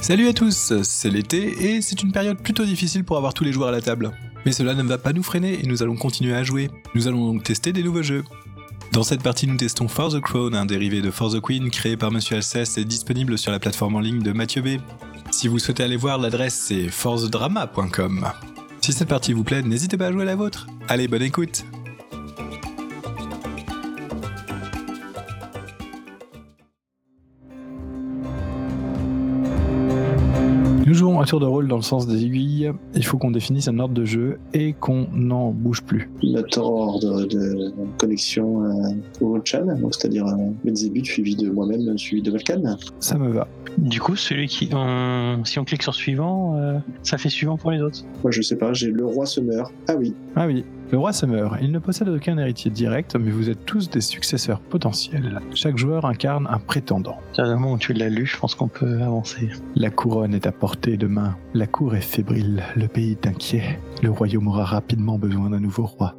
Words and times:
Salut 0.00 0.28
à 0.28 0.32
tous, 0.32 0.72
c'est 0.82 1.10
l'été 1.10 1.72
et 1.72 1.82
c'est 1.82 2.02
une 2.02 2.12
période 2.12 2.38
plutôt 2.38 2.64
difficile 2.64 3.02
pour 3.02 3.16
avoir 3.16 3.34
tous 3.34 3.44
les 3.44 3.52
joueurs 3.52 3.68
à 3.68 3.72
la 3.72 3.80
table. 3.80 4.12
Mais 4.44 4.52
cela 4.52 4.74
ne 4.74 4.82
va 4.84 4.98
pas 4.98 5.12
nous 5.12 5.24
freiner 5.24 5.58
et 5.60 5.66
nous 5.66 5.82
allons 5.82 5.96
continuer 5.96 6.34
à 6.34 6.44
jouer. 6.44 6.70
Nous 6.94 7.08
allons 7.08 7.26
donc 7.26 7.42
tester 7.42 7.72
des 7.72 7.82
nouveaux 7.82 8.02
jeux. 8.02 8.22
Dans 8.92 9.02
cette 9.02 9.22
partie, 9.22 9.46
nous 9.46 9.56
testons 9.56 9.88
For 9.88 10.12
the 10.12 10.20
Crown, 10.20 10.54
un 10.54 10.64
dérivé 10.64 11.02
de 11.02 11.10
For 11.10 11.32
the 11.32 11.40
Queen 11.40 11.70
créé 11.70 11.96
par 11.96 12.12
Monsieur 12.12 12.36
Alceste 12.36 12.78
et 12.78 12.84
disponible 12.84 13.36
sur 13.36 13.50
la 13.50 13.58
plateforme 13.58 13.96
en 13.96 14.00
ligne 14.00 14.22
de 14.22 14.32
Mathieu 14.32 14.62
B. 14.62 14.80
Si 15.32 15.48
vous 15.48 15.58
souhaitez 15.58 15.82
aller 15.82 15.96
voir, 15.96 16.18
l'adresse 16.18 16.54
c'est 16.54 16.88
forthedrama.com. 16.88 18.28
Si 18.80 18.92
cette 18.92 19.08
partie 19.08 19.32
vous 19.32 19.42
plaît, 19.42 19.62
n'hésitez 19.62 19.96
pas 19.96 20.06
à 20.06 20.12
jouer 20.12 20.24
la 20.24 20.36
vôtre. 20.36 20.68
Allez, 20.88 21.08
bonne 21.08 21.22
écoute 21.22 21.64
tour 31.26 31.40
de 31.40 31.46
rôle 31.46 31.68
dans 31.68 31.76
le 31.76 31.82
sens 31.82 32.06
des 32.06 32.24
aiguilles. 32.24 32.70
Il 32.94 33.04
faut 33.04 33.18
qu'on 33.18 33.30
définisse 33.30 33.68
un 33.68 33.78
ordre 33.78 33.94
de 33.94 34.04
jeu 34.04 34.38
et 34.54 34.72
qu'on 34.72 35.06
n'en 35.12 35.50
bouge 35.50 35.82
plus. 35.82 36.08
Notre 36.22 36.60
ordre 36.62 37.24
de 37.26 37.72
connexion 37.98 38.64
euh, 38.64 38.70
au 39.20 39.38
chat, 39.44 39.62
donc 39.62 39.94
c'est-à-dire 39.94 40.26
euh, 40.26 40.32
Belzébuth 40.64 41.06
suivi 41.06 41.36
de 41.36 41.50
moi-même, 41.50 41.96
suivi 41.98 42.22
de 42.22 42.30
Volcan. 42.30 42.62
Ça 43.00 43.18
me 43.18 43.30
va. 43.30 43.46
Du 43.78 44.00
coup, 44.00 44.16
celui 44.16 44.46
qui, 44.46 44.70
on- 44.72 45.44
si 45.44 45.58
on 45.58 45.64
clique 45.64 45.82
sur 45.82 45.94
suivant, 45.94 46.56
euh, 46.56 46.78
ça 47.02 47.18
fait 47.18 47.28
suivant 47.28 47.56
pour 47.58 47.70
les 47.70 47.82
autres. 47.82 48.04
Moi 48.22 48.30
je 48.30 48.40
sais 48.40 48.56
pas, 48.56 48.72
j'ai 48.72 48.90
le 48.90 49.04
roi 49.04 49.26
se 49.26 49.40
meurt. 49.40 49.72
Ah 49.88 49.94
oui, 49.98 50.14
Ah 50.34 50.46
oui, 50.46 50.64
le 50.90 50.98
roi 50.98 51.12
se 51.12 51.26
meurt. 51.26 51.56
Il 51.60 51.72
ne 51.72 51.78
possède 51.78 52.08
aucun 52.08 52.38
héritier 52.38 52.70
direct, 52.70 53.16
mais 53.16 53.30
vous 53.30 53.50
êtes 53.50 53.64
tous 53.64 53.90
des 53.90 54.00
successeurs 54.00 54.60
potentiels. 54.60 55.40
Chaque 55.54 55.76
joueur 55.76 56.04
incarne 56.04 56.46
un 56.50 56.58
prétendant. 56.58 57.18
Tu 57.80 57.92
l'as 57.92 58.08
lu, 58.08 58.26
je 58.26 58.38
pense 58.38 58.54
qu'on 58.54 58.68
peut 58.68 59.02
avancer. 59.02 59.50
La 59.74 59.90
couronne 59.90 60.34
est 60.34 60.46
à 60.46 60.52
portée 60.52 60.96
de 60.96 61.06
main. 61.06 61.36
La 61.54 61.66
cour 61.66 61.94
est 61.94 62.00
fébrile. 62.00 62.62
Le 62.76 62.88
pays 62.88 63.12
est 63.12 63.26
inquiet. 63.26 63.80
Le 64.02 64.10
royaume 64.10 64.48
aura 64.48 64.64
rapidement 64.64 65.18
besoin 65.18 65.50
d'un 65.50 65.60
nouveau 65.60 65.86
roi. 65.86 66.14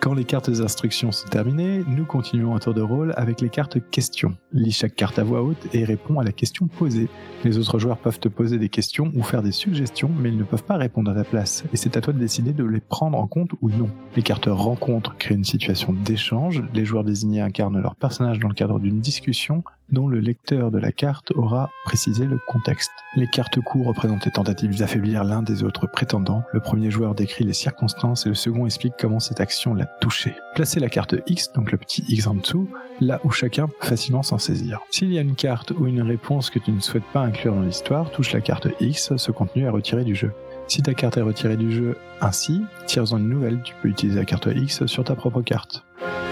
Quand 0.00 0.14
les 0.14 0.24
cartes 0.24 0.50
d'instruction 0.50 1.12
sont 1.12 1.28
terminées, 1.28 1.84
nous 1.88 2.04
continuons 2.04 2.54
un 2.54 2.58
tour 2.58 2.74
de 2.74 2.80
rôle 2.80 3.12
avec 3.16 3.40
les 3.40 3.48
cartes 3.48 3.78
questions. 3.90 4.36
Lis 4.52 4.72
chaque 4.72 4.94
carte 4.94 5.18
à 5.18 5.24
voix 5.24 5.42
haute 5.42 5.68
et 5.74 5.84
réponds 5.84 6.18
à 6.18 6.24
la 6.24 6.32
question 6.32 6.66
posée. 6.66 7.08
Les 7.44 7.58
autres 7.58 7.78
joueurs 7.78 7.98
peuvent 7.98 8.20
te 8.20 8.28
poser 8.28 8.58
des 8.58 8.68
questions 8.68 9.12
ou 9.14 9.22
faire 9.22 9.42
des 9.42 9.52
suggestions, 9.52 10.10
mais 10.20 10.28
ils 10.30 10.38
ne 10.38 10.44
peuvent 10.44 10.64
pas 10.64 10.76
répondre 10.76 11.10
à 11.10 11.14
ta 11.14 11.24
place, 11.24 11.64
et 11.72 11.76
c'est 11.76 11.96
à 11.96 12.00
toi 12.00 12.12
de 12.12 12.18
décider 12.18 12.52
de 12.52 12.64
les 12.64 12.80
prendre 12.80 13.18
en 13.18 13.26
compte 13.26 13.50
ou 13.60 13.70
non. 13.70 13.90
Les 14.16 14.22
cartes 14.22 14.48
rencontres 14.48 15.16
créent 15.16 15.34
une 15.34 15.44
situation 15.44 15.92
d'échange. 15.92 16.62
Les 16.74 16.84
joueurs 16.84 17.04
désignés 17.04 17.40
incarnent 17.40 17.80
leur 17.80 17.96
personnage 17.96 18.38
dans 18.38 18.48
le 18.48 18.54
cadre 18.54 18.78
d'une 18.78 19.00
discussion 19.00 19.62
dont 19.90 20.08
le 20.08 20.20
lecteur 20.20 20.70
de 20.70 20.78
la 20.78 20.92
carte 20.92 21.32
aura 21.32 21.70
précisé 21.84 22.26
le 22.26 22.38
contexte. 22.46 22.90
Les 23.16 23.26
cartes 23.26 23.60
coups 23.60 23.86
représentent 23.86 24.24
les 24.24 24.32
tentatives 24.32 24.78
d'affaiblir 24.78 25.24
l'un 25.24 25.42
des 25.42 25.62
autres 25.62 25.86
prétendants. 25.86 26.42
Le 26.52 26.60
premier 26.60 26.90
joueur 26.90 27.14
décrit 27.14 27.44
les 27.44 27.52
circonstances 27.52 28.26
et 28.26 28.28
le 28.28 28.34
second 28.34 28.66
explique 28.66 28.94
comment 28.98 29.20
cette 29.20 29.40
action 29.40 29.74
l'a 29.74 29.86
touché. 30.00 30.34
Placez 30.54 30.80
la 30.80 30.88
carte 30.88 31.14
X, 31.26 31.52
donc 31.52 31.72
le 31.72 31.78
petit 31.78 32.04
X 32.08 32.26
en 32.26 32.34
dessous, 32.34 32.68
là 33.00 33.20
où 33.24 33.30
chacun 33.30 33.66
peut 33.66 33.86
facilement 33.86 34.22
s'en 34.22 34.38
saisir. 34.38 34.80
S'il 34.90 35.12
y 35.12 35.18
a 35.18 35.22
une 35.22 35.36
carte 35.36 35.70
ou 35.70 35.86
une 35.86 36.02
réponse 36.02 36.50
que 36.50 36.58
tu 36.58 36.72
ne 36.72 36.80
souhaites 36.80 37.06
pas 37.12 37.20
inclure 37.20 37.54
dans 37.54 37.62
l'histoire, 37.62 38.10
touche 38.10 38.32
la 38.32 38.40
carte 38.40 38.68
X, 38.80 39.16
ce 39.16 39.32
contenu 39.32 39.64
est 39.64 39.70
retiré 39.70 40.04
du 40.04 40.14
jeu. 40.14 40.32
Si 40.68 40.82
ta 40.82 40.92
carte 40.92 41.16
est 41.16 41.22
retirée 41.22 41.56
du 41.56 41.72
jeu 41.72 41.96
ainsi, 42.20 42.60
tire-en 42.86 43.16
une 43.16 43.30
nouvelle, 43.30 43.62
tu 43.62 43.74
peux 43.80 43.88
utiliser 43.88 44.18
la 44.18 44.26
carte 44.26 44.48
X 44.54 44.84
sur 44.84 45.02
ta 45.02 45.14
propre 45.14 45.40
carte. 45.40 45.86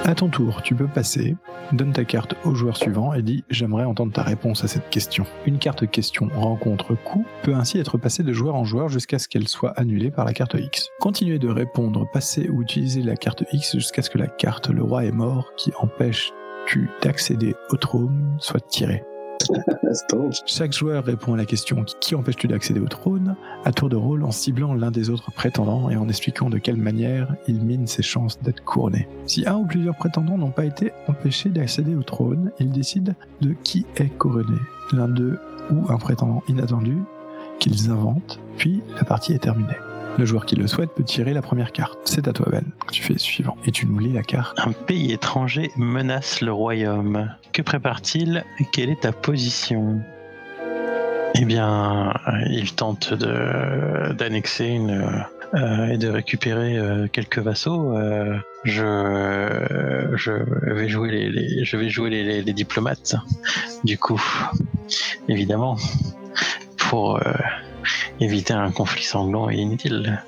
À 0.05 0.15
ton 0.15 0.29
tour, 0.29 0.61
tu 0.63 0.75
peux 0.75 0.87
passer, 0.87 1.37
donne 1.73 1.95
ta 1.95 2.05
carte 2.05 2.35
au 2.45 2.55
joueur 2.55 2.77
suivant 2.77 3.15
et 3.15 3.23
dis 3.23 3.45
j'aimerais 3.49 3.85
entendre 3.85 4.13
ta 4.13 4.23
réponse 4.23 4.63
à 4.63 4.69
cette 4.69 4.91
question. 4.91 5.25
Une 5.47 5.59
carte 5.59 5.91
question 5.91 6.29
rencontre 6.35 6.95
coup 6.95 7.25
peut 7.43 7.55
ainsi 7.55 7.79
être 7.79 7.97
passée 7.97 8.23
de 8.23 8.33
joueur 8.35 8.57
en 8.57 8.65
joueur 8.65 8.91
jusqu'à 8.91 9.19
ce 9.19 9.27
qu'elle 9.27 9.49
soit 9.49 9.71
annulée 9.71 10.11
par 10.11 10.27
la 10.27 10.35
carte 10.35 10.55
X. 10.55 10.91
Continuez 11.01 11.39
de 11.39 11.49
répondre, 11.49 12.07
passer 12.13 12.51
ou 12.51 12.61
utiliser 12.61 13.03
la 13.03 13.17
carte 13.17 13.45
X 13.53 13.77
jusqu'à 13.77 14.03
ce 14.03 14.11
que 14.11 14.19
la 14.19 14.29
carte 14.29 14.69
le 14.69 14.83
roi 14.83 15.07
est 15.07 15.13
mort 15.13 15.53
qui 15.57 15.73
empêche 15.81 16.31
tu 16.67 16.91
d'accéder 17.03 17.55
au 17.71 17.77
trône 17.77 18.37
soit 18.39 18.61
tirée. 18.69 19.03
Chaque 20.47 20.73
joueur 20.73 21.05
répond 21.05 21.35
à 21.35 21.37
la 21.37 21.45
question 21.45 21.85
qui 22.01 22.15
empêche-tu 22.15 22.49
d'accéder 22.49 22.81
au 22.81 22.89
trône? 22.89 23.37
À 23.65 23.73
tour 23.73 23.89
de 23.89 23.97
rôle 23.97 24.25
en 24.25 24.31
ciblant 24.31 24.75
l'un 24.75 24.91
des 24.91 25.11
autres 25.11 25.31
prétendants 25.31 25.91
et 25.91 25.97
en 25.97 26.09
expliquant 26.09 26.51
de 26.51 26.59
quelle 26.59 26.77
manière 26.77 27.35
il 27.47 27.61
mine 27.61 27.87
ses 27.87 28.03
chances 28.03 28.41
d'être 28.41 28.65
couronné. 28.65 29.09
Si 29.27 29.47
un 29.47 29.57
ou 29.57 29.67
plusieurs 29.67 29.97
prétendants 29.97 30.39
n'ont 30.39 30.51
pas 30.51 30.65
été 30.65 30.93
empêchés 31.09 31.51
d'accéder 31.51 31.95
au 31.95 32.03
trône, 32.03 32.51
ils 32.59 32.71
décident 32.71 33.15
de 33.41 33.55
qui 33.65 33.87
est 33.97 34.17
couronné. 34.19 34.59
L'un 34.93 35.09
d'eux 35.09 35.39
ou 35.71 35.91
un 35.91 35.99
prétendant 35.99 36.43
inattendu 36.49 36.99
qu'ils 37.59 37.91
inventent, 37.91 38.39
puis 38.57 38.83
la 38.97 39.05
partie 39.05 39.33
est 39.33 39.39
terminée. 39.39 39.77
Le 40.19 40.25
joueur 40.25 40.47
qui 40.47 40.57
le 40.57 40.67
souhaite 40.67 40.95
peut 40.95 41.05
tirer 41.05 41.35
la 41.35 41.43
première 41.43 41.73
carte. 41.73 41.99
C'est 42.05 42.27
à 42.27 42.33
toi 42.33 42.47
Ben. 42.51 42.65
Tu 42.91 43.03
fais 43.03 43.19
suivant 43.19 43.57
et 43.67 43.71
tu 43.71 43.85
nous 43.85 43.99
lis 43.99 44.15
la 44.15 44.23
carte. 44.23 44.59
Un 44.59 44.73
pays 44.73 45.13
étranger 45.13 45.71
menace 45.77 46.41
le 46.41 46.53
royaume. 46.53 47.29
Que 47.57 47.63
prépare-t-il? 47.63 48.45
Quelle 48.71 48.91
est 48.91 49.01
ta 49.01 49.13
position? 49.13 50.03
Eh 51.35 51.45
bien, 51.47 52.11
euh, 52.29 52.33
il 52.51 52.75
tente 52.75 53.15
d'annexer 53.15 54.67
une 54.67 55.03
euh, 55.55 55.87
et 55.87 55.97
de 55.97 56.11
récupérer 56.11 56.77
euh, 56.77 57.07
quelques 57.11 57.39
vassaux. 57.39 57.97
Je, 58.65 58.83
je 60.17 60.33
vais 60.75 60.89
jouer 60.91 61.31
les, 61.31 61.65
je 61.65 61.77
vais 61.79 61.89
jouer 61.89 62.11
les, 62.11 62.43
les- 62.43 62.53
diplomates. 62.53 63.15
Du 63.85 63.97
coup, 63.97 64.23
évidemment, 65.27 65.79
pour 66.77 67.19
éviter 68.21 68.53
un 68.53 68.71
conflit 68.71 69.03
sanglant 69.05 69.49
et 69.49 69.55
inutile. 69.57 70.23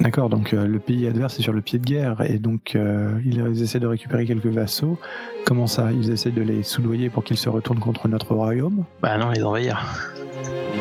D'accord, 0.00 0.28
donc 0.28 0.54
euh, 0.54 0.66
le 0.66 0.78
pays 0.78 1.06
adverse 1.06 1.38
est 1.38 1.42
sur 1.42 1.52
le 1.52 1.60
pied 1.60 1.78
de 1.78 1.84
guerre 1.84 2.20
et 2.20 2.38
donc 2.38 2.76
euh, 2.76 3.18
ils 3.24 3.62
essaient 3.62 3.80
de 3.80 3.86
récupérer 3.86 4.26
quelques 4.26 4.46
vassaux. 4.46 4.98
Comment 5.44 5.66
ça 5.66 5.90
Ils 5.92 6.10
essaient 6.10 6.30
de 6.30 6.42
les 6.42 6.62
soudoyer 6.62 7.10
pour 7.10 7.24
qu'ils 7.24 7.36
se 7.36 7.48
retournent 7.48 7.80
contre 7.80 8.06
notre 8.06 8.34
royaume? 8.34 8.84
Bah 9.02 9.18
non, 9.18 9.30
les 9.30 9.42
envahir. 9.42 9.84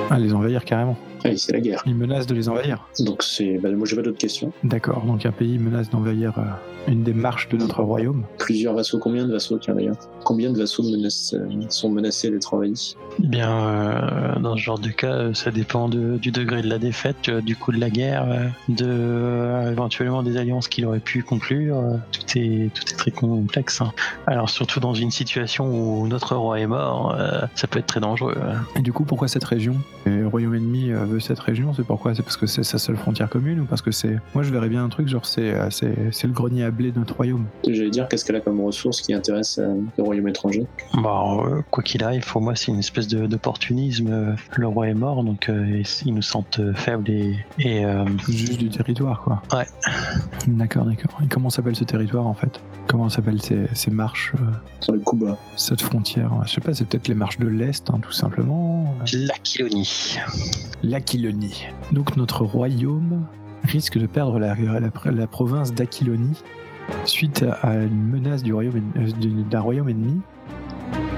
Ah, 0.09 0.19
les 0.19 0.33
envahir 0.33 0.63
carrément. 0.66 0.97
Ah 1.23 1.29
oui, 1.29 1.38
c'est 1.38 1.51
la 1.53 1.59
guerre. 1.59 1.83
Ils 1.85 1.95
menacent 1.95 2.28
de 2.28 2.35
les 2.35 2.50
envahir. 2.50 2.88
Donc 3.00 3.23
c'est. 3.23 3.57
Bah, 3.57 3.69
moi 3.72 3.85
j'ai 3.88 3.95
pas 3.95 4.01
d'autres 4.01 4.17
questions. 4.17 4.51
D'accord, 4.63 5.03
donc 5.05 5.25
un 5.25 5.31
pays 5.31 5.57
menace 5.57 5.89
d'envahir 5.89 6.33
euh, 6.38 6.91
une 6.91 7.03
des 7.03 7.13
marches 7.13 7.50
de 7.50 7.57
notre 7.57 7.81
royaume. 7.83 8.23
Plusieurs 8.38 8.73
vassaux, 8.73 9.00
combien 9.00 9.25
de 9.25 9.31
vassaux 9.31 9.57
tiens 9.57 9.75
d'ailleurs? 9.75 9.97
Combien 10.23 10.51
de 10.51 10.57
vassaux 10.57 10.83
menacent- 10.83 11.33
euh, 11.35 11.47
sont 11.69 11.89
menacés 11.89 12.29
d'être 12.29 12.53
envahis? 12.53 12.95
Eh 13.23 13.27
Bien, 13.27 13.50
euh, 13.51 14.39
dans 14.39 14.56
ce 14.56 14.61
genre 14.61 14.79
de 14.79 14.89
cas, 14.89 15.13
euh, 15.13 15.33
ça 15.33 15.51
dépend 15.51 15.89
de- 15.89 16.17
du 16.17 16.31
degré 16.31 16.61
de 16.61 16.69
la 16.69 16.77
défaite, 16.77 17.29
euh, 17.29 17.41
du 17.41 17.56
coût 17.56 17.72
de 17.72 17.79
la 17.79 17.89
guerre, 17.89 18.25
euh, 18.29 18.47
de 18.69 18.85
euh, 18.88 19.72
éventuellement 19.72 20.23
des 20.23 20.38
alliances 20.38 20.67
qu'il 20.67 20.85
aurait 20.85 21.00
pu 21.00 21.23
conclure. 21.23 21.77
euh, 21.77 21.97
Tout 22.11 22.38
est, 22.38 22.72
tout 22.73 22.83
est 22.91 22.95
très 22.97 23.11
complexe. 23.11 23.81
hein. 23.81 23.91
Alors 24.27 24.50
surtout 24.50 24.79
dans 24.79 24.94
une 24.94 25.11
situation 25.11 25.66
où 25.67 26.07
notre 26.07 26.35
roi 26.35 26.59
est 26.59 26.67
mort, 26.67 27.16
euh, 27.19 27.41
ça 27.56 27.67
peut 27.67 27.79
être 27.79 27.88
très 27.88 28.00
dangereux. 28.00 28.35
hein. 28.41 28.59
Et 28.75 28.81
du 28.81 28.94
coup, 28.94 29.03
pourquoi 29.03 29.27
cette 29.27 29.44
région? 29.44 29.75
Le 30.06 30.27
royaume 30.27 30.56
ennemi 30.56 30.91
euh, 30.91 31.06
veut 31.07 31.19
cette 31.19 31.40
région, 31.40 31.73
c'est 31.73 31.84
pourquoi? 31.85 32.13
C'est 32.13 32.22
parce 32.23 32.38
que 32.38 32.45
c'est 32.45 32.63
sa 32.63 32.78
seule 32.78 32.97
frontière 32.97 33.29
commune 33.29 33.62
ou 33.62 33.66
parce 33.66 33.81
que 33.81 33.91
c'est... 33.91 34.18
Moi 34.35 34.44
je 34.44 34.51
verrais 34.51 34.69
bien 34.69 34.84
un 34.84 34.90
truc 34.90 35.07
genre 35.07 35.25
c'est, 35.25 35.53
euh, 35.53 35.69
c'est, 35.72 35.95
c'est 36.12 36.28
le 36.28 36.34
grenier 36.34 36.63
à 36.63 36.72
blé 36.72 36.91
de 36.91 37.00
notre 37.00 37.16
royaume. 37.16 37.45
J'allais 37.68 37.90
dire 37.90 38.07
qu'est-ce 38.07 38.23
qu'elle 38.25 38.35
a 38.35 38.41
comme 38.41 38.62
ressource 38.62 39.01
qui 39.01 39.13
intéresse 39.13 39.57
euh, 39.59 39.75
le 39.97 40.03
royaume 40.03 40.28
étranger? 40.28 40.68
Bon, 40.94 41.45
euh, 41.45 41.62
quoi 41.72 41.84
qu'il 41.84 42.03
arrive, 42.03 42.25
pour 42.25 42.41
moi, 42.41 42.56
c'est 42.56 42.72
une 42.72 42.79
espèce 42.79 43.07
de- 43.07 43.25
d'opportunisme. 43.28 44.07
Euh, 44.12 44.34
Le 44.56 44.68
roi 44.68 44.88
est 44.90 44.94
mort, 44.94 45.23
donc 45.23 45.50
euh, 45.50 45.81
ils 46.06 46.13
nous 46.13 46.22
sentent 46.22 46.62
faibles 46.75 47.09
et, 47.09 47.35
et 47.59 47.85
euh, 47.85 48.06
Juste 48.28 48.57
du 48.59 48.69
territoire 48.69 49.22
quoi. 49.22 49.41
Ouais. 49.53 49.66
D'accord, 50.47 50.85
d'accord. 50.85 51.19
Et 51.24 51.28
comment 51.28 51.50
s'appelle 51.50 51.75
ce 51.75 51.84
territoire 51.84 52.28
en 52.28 52.34
fait? 52.34 52.59
Comment 52.88 53.09
s'appellent 53.09 53.41
ces, 53.41 53.68
ces 53.74 53.91
marches 53.91 54.34
euh, 54.35 54.45
Sur 54.79 54.94
le 54.94 55.00
Cuba. 55.00 55.38
cette 55.57 55.81
frontière? 55.81 56.31
Je 56.45 56.51
sais 56.53 56.62
pas, 56.62 56.74
c'est 56.74 56.85
peut-être 56.85 57.07
les 57.07 57.15
marches 57.15 57.38
de 57.39 57.48
l'Est, 57.48 57.89
hein, 57.89 58.00
tout 58.01 58.12
simplement. 58.13 58.95
l'Aquilonie. 59.13 60.18
L'Aquilonie. 60.97 61.67
Donc 61.91 62.17
notre 62.17 62.44
royaume 62.44 63.27
risque 63.65 63.99
de 63.99 64.07
perdre 64.07 64.39
la, 64.39 64.55
la- 64.55 65.11
la 65.11 65.27
province 65.27 65.71
d'Aquilonie 65.71 66.41
suite 67.05 67.45
à 67.61 67.75
une 67.75 68.01
menace 68.09 68.41
du 68.41 68.51
royaume, 68.51 68.81
euh, 68.97 69.11
du- 69.19 69.44
d'un 69.44 69.59
royaume 69.59 69.89
ennemi. 69.89 70.19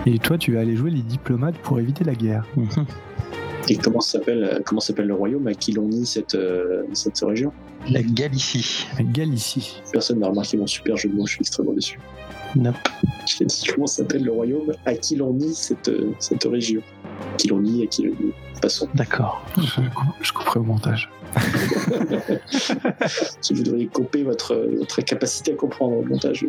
Et 0.05 0.19
toi, 0.19 0.37
tu 0.37 0.55
vas 0.55 0.59
aller 0.59 0.75
jouer 0.75 0.91
les 0.91 1.01
diplomates 1.01 1.57
pour 1.59 1.79
éviter 1.79 2.03
la 2.03 2.13
guerre. 2.13 2.43
Mhm. 2.57 2.67
Et 3.69 3.77
comment 3.77 4.01
s'appelle 4.01 4.43
euh, 4.43 4.59
comment 4.65 4.81
s'appelle 4.81 5.07
le 5.07 5.13
royaume 5.13 5.47
à 5.47 5.53
qui 5.53 5.71
l'on 5.71 5.87
nie 5.87 6.05
cette, 6.05 6.35
euh, 6.35 6.83
cette 6.91 7.19
région? 7.21 7.53
La 7.89 8.01
Galicie. 8.03 8.85
Galicie. 8.99 9.81
Personne 9.93 10.19
n'a 10.19 10.27
remarqué 10.27 10.57
mon 10.57 10.67
super 10.67 10.97
jeu 10.97 11.07
de 11.07 11.15
mots, 11.15 11.25
je 11.25 11.31
suis 11.35 11.41
extrêmement 11.41 11.71
déçu. 11.73 11.97
Nope. 12.57 12.75
Dit 13.39 13.67
comment 13.73 13.87
s'appelle 13.87 14.25
le 14.25 14.31
royaume 14.33 14.73
à 14.85 14.93
qui 14.95 15.15
l'on 15.15 15.31
nie 15.33 15.53
cette, 15.53 15.87
euh, 15.87 16.11
cette 16.19 16.43
région 16.43 16.81
Qui 17.37 17.47
l'on 17.49 17.59
nie, 17.61 17.83
à 17.83 17.87
qui 17.87 18.03
nie. 18.03 18.33
Passons. 18.61 18.87
D'accord. 18.93 19.43
Je, 19.57 19.81
je 20.21 20.33
couperai 20.33 20.59
au 20.59 20.63
montage. 20.63 21.09
Si 23.41 23.53
vous 23.53 23.63
devriez 23.63 23.87
couper 23.87 24.23
votre, 24.23 24.55
votre 24.77 25.01
capacité 25.01 25.53
à 25.53 25.55
comprendre 25.55 26.01
le 26.03 26.09
montage. 26.09 26.45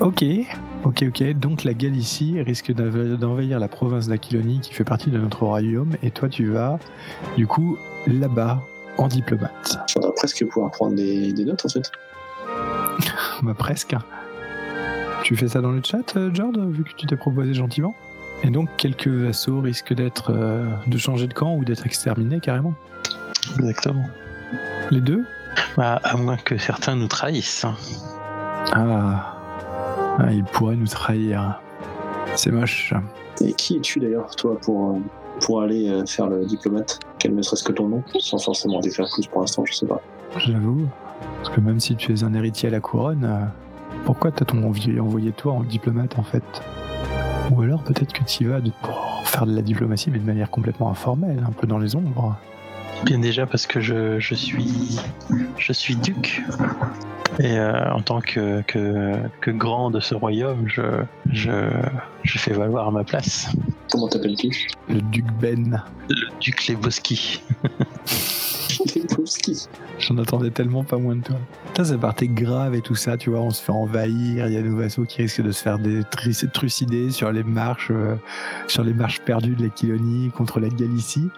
Ok, 0.00 0.24
Ok, 0.84 1.04
ok. 1.08 1.32
Donc 1.38 1.64
la 1.64 1.74
Galicie 1.74 2.40
risque 2.42 2.72
d'env- 2.72 3.16
d'envahir 3.18 3.58
la 3.58 3.68
province 3.68 4.08
d'Aquilonie 4.08 4.60
qui 4.60 4.72
fait 4.72 4.84
partie 4.84 5.10
de 5.10 5.18
notre 5.18 5.42
royaume. 5.44 5.96
Et 6.02 6.10
toi, 6.10 6.28
tu 6.28 6.46
vas, 6.50 6.78
du 7.36 7.46
coup, 7.46 7.76
là-bas, 8.06 8.62
en 8.98 9.08
diplomate. 9.08 9.78
Faudra 9.92 10.12
presque 10.14 10.44
pouvoir 10.46 10.70
prendre 10.70 10.94
des, 10.94 11.32
des 11.32 11.44
notes 11.44 11.64
en 11.64 11.68
fait. 11.68 11.90
Bah, 13.42 13.54
presque. 13.58 13.94
Tu 15.24 15.36
fais 15.36 15.48
ça 15.48 15.60
dans 15.60 15.72
le 15.72 15.82
chat, 15.84 16.16
euh, 16.16 16.30
Jord, 16.32 16.52
vu 16.68 16.84
que 16.84 16.90
tu 16.96 17.06
t'es 17.06 17.16
proposé 17.16 17.52
gentiment? 17.52 17.94
Et 18.42 18.50
donc, 18.50 18.68
quelques 18.76 19.08
vassaux 19.08 19.60
risquent 19.60 19.94
d'être 19.94 20.32
euh, 20.32 20.66
de 20.86 20.98
changer 20.98 21.26
de 21.26 21.34
camp 21.34 21.54
ou 21.56 21.64
d'être 21.64 21.86
exterminés 21.86 22.40
carrément. 22.40 22.74
Exactement. 23.58 24.06
Les 24.90 25.00
deux? 25.00 25.24
Bah, 25.76 26.00
à 26.04 26.16
moins 26.16 26.36
que 26.36 26.58
certains 26.58 26.96
nous 26.96 27.08
trahissent. 27.08 27.64
ah. 28.72 29.36
ah, 30.18 30.32
ils 30.32 30.44
pourraient 30.44 30.76
nous 30.76 30.86
trahir. 30.86 31.60
C'est 32.34 32.50
moche. 32.50 32.92
Et 33.40 33.52
qui 33.52 33.76
es-tu 33.76 34.00
d'ailleurs, 34.00 34.34
toi, 34.36 34.58
pour, 34.60 34.90
euh, 34.90 34.98
pour 35.40 35.62
aller 35.62 35.88
euh, 35.88 36.04
faire 36.06 36.26
le 36.26 36.44
diplomate? 36.44 37.00
Quel 37.18 37.34
ne 37.34 37.42
serait-ce 37.42 37.64
que 37.64 37.72
ton 37.72 37.88
nom? 37.88 38.02
Sans 38.18 38.38
forcément 38.38 38.80
défaire 38.80 39.06
plus 39.12 39.26
pour 39.26 39.40
l'instant, 39.40 39.64
je 39.64 39.72
sais 39.72 39.86
pas. 39.86 40.00
J'avoue. 40.38 40.86
Parce 41.42 41.54
que 41.54 41.60
même 41.60 41.80
si 41.80 41.96
tu 41.96 42.12
es 42.12 42.24
un 42.24 42.34
héritier 42.34 42.68
à 42.68 42.72
la 42.72 42.80
couronne, 42.80 43.24
euh, 43.24 43.44
pourquoi 44.04 44.30
envoyé, 44.52 45.00
envoyé 45.00 45.32
toi 45.32 45.54
en 45.54 45.62
diplomate 45.62 46.18
en 46.18 46.22
fait? 46.22 46.44
Ou 47.50 47.62
alors 47.62 47.82
peut-être 47.82 48.12
que 48.12 48.24
tu 48.24 48.44
y 48.44 48.46
vas 48.46 48.60
de- 48.60 48.70
pour 48.82 49.22
faire 49.24 49.46
de 49.46 49.54
la 49.54 49.62
diplomatie 49.62 50.10
mais 50.10 50.18
de 50.18 50.24
manière 50.26 50.50
complètement 50.50 50.90
informelle, 50.90 51.42
un 51.46 51.52
peu 51.52 51.66
dans 51.66 51.78
les 51.78 51.94
ombres. 51.96 52.36
Bien 53.04 53.18
déjà 53.18 53.46
parce 53.46 53.66
que 53.66 53.78
je, 53.80 54.18
je 54.18 54.34
suis 54.34 54.98
je 55.58 55.72
suis 55.72 55.96
duc 55.96 56.42
et 57.38 57.58
euh, 57.58 57.92
en 57.92 58.00
tant 58.00 58.20
que, 58.22 58.62
que, 58.62 59.12
que 59.42 59.50
grand 59.50 59.90
de 59.90 60.00
ce 60.00 60.14
royaume, 60.14 60.66
je, 60.66 60.82
je, 61.30 61.68
je 62.22 62.38
fais 62.38 62.52
valoir 62.54 62.90
ma 62.92 63.04
place. 63.04 63.50
Comment 63.90 64.08
t'appelles-tu? 64.08 64.68
Le 64.88 65.02
duc 65.02 65.26
Ben. 65.38 65.82
Le 66.08 66.28
duc 66.40 66.66
Leboski. 66.68 67.42
J'en 69.98 70.18
attendais 70.18 70.50
tellement 70.50 70.84
pas 70.84 70.98
moins 70.98 71.16
de 71.16 71.22
toi. 71.22 71.36
Ça, 71.76 71.84
ça 71.84 71.98
partait 71.98 72.28
grave 72.28 72.74
et 72.74 72.80
tout 72.80 72.94
ça, 72.94 73.16
tu 73.16 73.30
vois, 73.30 73.40
on 73.40 73.50
se 73.50 73.62
fait 73.62 73.72
envahir, 73.72 74.46
il 74.46 74.52
y 74.52 74.56
a 74.56 74.62
nos 74.62 74.76
vassaux 74.76 75.04
qui 75.04 75.22
risquent 75.22 75.42
de 75.42 75.52
se 75.52 75.62
faire 75.62 75.78
trucider 76.52 77.10
sur 77.10 77.32
les 77.32 77.42
marches, 77.42 77.90
euh, 77.90 78.16
sur 78.66 78.84
les 78.84 78.94
marches 78.94 79.20
perdues 79.20 79.54
de 79.54 79.62
l'Aquilonie 79.62 80.30
contre 80.30 80.60
la 80.60 80.68
Galicie, 80.68 81.28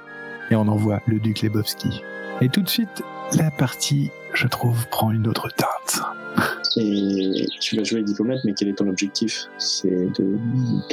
et 0.51 0.55
on 0.55 0.69
envoie 0.69 1.01
le 1.07 1.19
duc 1.19 1.43
Lebowski. 1.43 2.03
Et 2.41 2.49
tout 2.49 2.63
de 2.63 2.69
suite, 2.69 3.03
la 3.37 3.51
partie, 3.51 4.11
je 4.35 4.47
trouve, 4.47 4.87
prend 4.89 5.11
une 5.11 5.27
autre 5.27 5.49
teinte. 5.49 6.03
Et 6.77 7.47
tu 7.61 7.77
vas 7.77 7.85
jouer 7.85 8.03
diplomate, 8.03 8.39
mais 8.45 8.55
quel 8.55 8.69
est 8.69 8.75
ton 8.75 8.89
objectif? 8.89 9.49
C'est 9.59 9.91
de, 9.91 10.39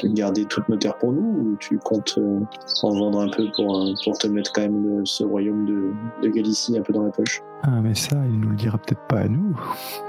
de 0.01 0.07
garder 0.13 0.45
toutes 0.45 0.67
nos 0.69 0.77
terres 0.77 0.97
pour 0.97 1.13
nous 1.13 1.21
ou 1.21 1.57
tu 1.59 1.77
comptes 1.77 2.15
euh, 2.17 2.39
en 2.81 2.91
vendre 2.91 3.21
un 3.21 3.29
peu 3.29 3.45
pour, 3.55 3.77
euh, 3.77 3.93
pour 4.03 4.17
te 4.17 4.27
mettre 4.27 4.51
quand 4.53 4.61
même 4.61 4.99
euh, 4.99 5.05
ce 5.05 5.23
royaume 5.23 5.65
de, 5.65 5.91
de 6.23 6.33
Galicie 6.33 6.77
un 6.77 6.81
peu 6.81 6.93
dans 6.93 7.03
la 7.03 7.11
poche? 7.11 7.41
Ah, 7.63 7.81
mais 7.81 7.93
ça, 7.93 8.15
il 8.27 8.39
nous 8.39 8.49
le 8.49 8.55
dira 8.55 8.77
peut-être 8.77 9.05
pas 9.07 9.19
à 9.19 9.27
nous. 9.27 9.59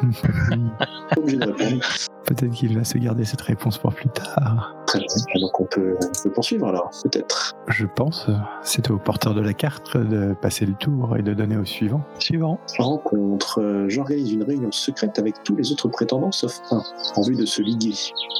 Obligé 1.17 1.37
de 1.37 1.51
répondre. 1.51 1.83
Peut-être 2.27 2.53
qu'il 2.53 2.77
va 2.77 2.85
se 2.85 2.99
garder 2.99 3.25
cette 3.25 3.41
réponse 3.41 3.79
pour 3.79 3.95
plus 3.95 4.09
tard. 4.09 4.75
Très 4.87 4.99
bien. 4.99 5.07
Donc 5.41 5.61
on 5.61 5.65
peut, 5.65 5.97
on 6.03 6.23
peut 6.23 6.31
poursuivre 6.31 6.69
alors, 6.69 6.91
peut-être. 7.03 7.55
Je 7.69 7.87
pense, 7.87 8.29
euh, 8.29 8.35
c'est 8.63 8.91
au 8.91 8.99
porteur 8.99 9.35
de 9.35 9.41
la 9.41 9.53
carte 9.53 9.97
de 9.97 10.35
passer 10.35 10.67
le 10.67 10.75
tour 10.75 11.17
et 11.17 11.23
de 11.23 11.35
donner 11.35 11.57
au 11.57 11.65
suivant. 11.65 12.03
Suivant. 12.19 12.61
Rencontre. 12.79 13.61
Euh, 13.61 13.89
J'organise 13.89 14.33
une 14.33 14.43
réunion 14.43 14.71
secrète 14.71 15.19
avec 15.19 15.43
tous 15.43 15.57
les 15.57 15.73
autres 15.73 15.89
prétendants 15.89 16.33
sauf 16.33 16.61
un, 16.71 16.83
en 17.17 17.23
vue 17.23 17.37
de 17.37 17.47
se 17.47 17.63
liguer, 17.63 17.95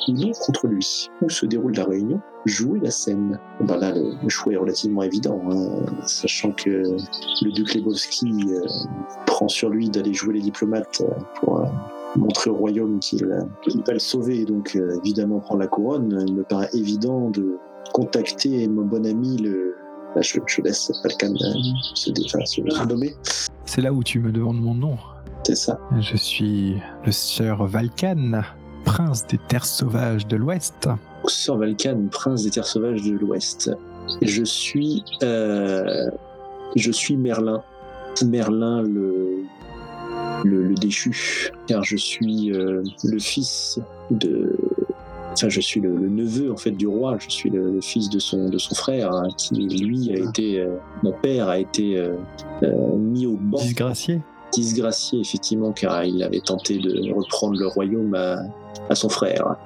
ou 0.09 0.13
non 0.13 0.33
contre 0.33 0.67
lui. 0.67 1.09
Où 1.23 1.31
se 1.31 1.47
déroule 1.47 1.75
la 1.75 1.85
réunion? 1.85 2.21
Jouer 2.45 2.79
la 2.81 2.91
scène. 2.91 3.41
Bah 3.61 3.77
là, 3.77 3.93
le, 3.93 4.13
le 4.23 4.29
choix 4.29 4.53
est 4.53 4.57
relativement 4.57 5.03
évident, 5.03 5.41
hein, 5.51 5.85
sachant 6.07 6.53
que 6.53 6.71
le 6.71 7.53
duc 7.53 7.75
Lebowski 7.75 8.33
euh, 8.51 8.67
prend 9.27 9.49
sur 9.49 9.69
lui 9.69 9.91
d'aller 9.91 10.15
jouer 10.15 10.35
les 10.35 10.41
diplomates 10.41 11.01
euh, 11.01 11.21
pour 11.41 11.61
euh, 11.61 11.65
montrer 12.17 12.51
au 12.51 12.55
royaume 12.57 12.99
qu'il 13.01 13.27
va 13.27 13.93
le 13.93 13.99
sauver, 13.99 14.41
et 14.41 14.45
donc 14.45 14.77
euh, 14.77 14.99
évidemment 15.05 15.41
prendre 15.41 15.61
la 15.61 15.67
couronne. 15.67 16.25
Il 16.27 16.35
me 16.35 16.43
paraît 16.43 16.71
évident 16.75 17.31
de 17.31 17.59
contacter 17.93 18.67
mon 18.69 18.85
bon 18.85 19.07
ami 19.07 19.39
le. 19.39 19.75
Là, 20.15 20.23
je, 20.23 20.39
je 20.47 20.63
laisse 20.63 20.91
Falcon 21.03 21.35
euh, 21.35 21.53
se, 21.95 22.11
enfin, 22.25 22.87
nommer. 22.87 23.15
C'est 23.67 23.83
là 23.83 23.93
où 23.93 24.03
tu 24.03 24.19
me 24.19 24.33
demandes 24.33 24.61
mon 24.61 24.75
nom. 24.75 24.97
C'est 25.45 25.57
ça. 25.57 25.79
Je 26.01 26.17
suis 26.17 26.77
le 27.05 27.13
sieur 27.13 27.67
Valkan, 27.67 28.41
prince 28.85 29.27
des 29.27 29.39
terres 29.49 29.67
sauvages 29.67 30.27
de 30.27 30.37
l'Ouest. 30.37 30.89
Sir 31.27 31.57
Valkan, 31.57 32.07
prince 32.11 32.45
des 32.45 32.51
terres 32.51 32.67
sauvages 32.67 33.03
de 33.03 33.13
l'Ouest. 33.13 33.71
Je 34.23 34.45
suis, 34.45 35.05
euh, 35.23 36.11
je 36.77 36.91
suis 36.91 37.17
Merlin. 37.17 37.63
Merlin 38.25 38.83
le, 38.83 39.45
le, 40.45 40.63
le 40.65 40.75
déchu, 40.75 41.51
car 41.67 41.83
je 41.85 41.97
suis 41.97 42.53
euh, 42.53 42.83
le 43.05 43.19
fils 43.19 43.81
de, 44.11 44.57
enfin 45.33 45.49
je 45.49 45.61
suis 45.61 45.81
le, 45.81 45.95
le 45.97 46.09
neveu 46.09 46.53
en 46.53 46.57
fait 46.57 46.71
du 46.71 46.87
roi. 46.87 47.17
Je 47.19 47.31
suis 47.31 47.51
le, 47.51 47.73
le 47.73 47.81
fils 47.81 48.09
de 48.11 48.19
son 48.19 48.49
de 48.49 48.59
son 48.59 48.75
frère, 48.75 49.13
hein, 49.13 49.29
qui 49.37 49.55
lui 49.55 50.13
a 50.13 50.19
été, 50.19 50.61
euh, 50.61 50.77
mon 51.03 51.13
père 51.13 51.49
a 51.49 51.59
été 51.59 51.97
euh, 51.99 52.15
euh, 52.63 52.97
mis 52.97 53.27
au 53.27 53.37
banc 53.37 53.59
Disgracié. 53.59 54.23
disgracié 54.53 55.21
effectivement 55.21 55.73
car 55.73 56.05
il 56.05 56.23
avait 56.23 56.41
tenté 56.41 56.79
de 56.79 57.13
reprendre 57.13 57.59
le 57.59 57.67
royaume 57.67 58.15
à, 58.15 58.39
à 58.89 58.95
son 58.95 59.09
frère. 59.09 59.57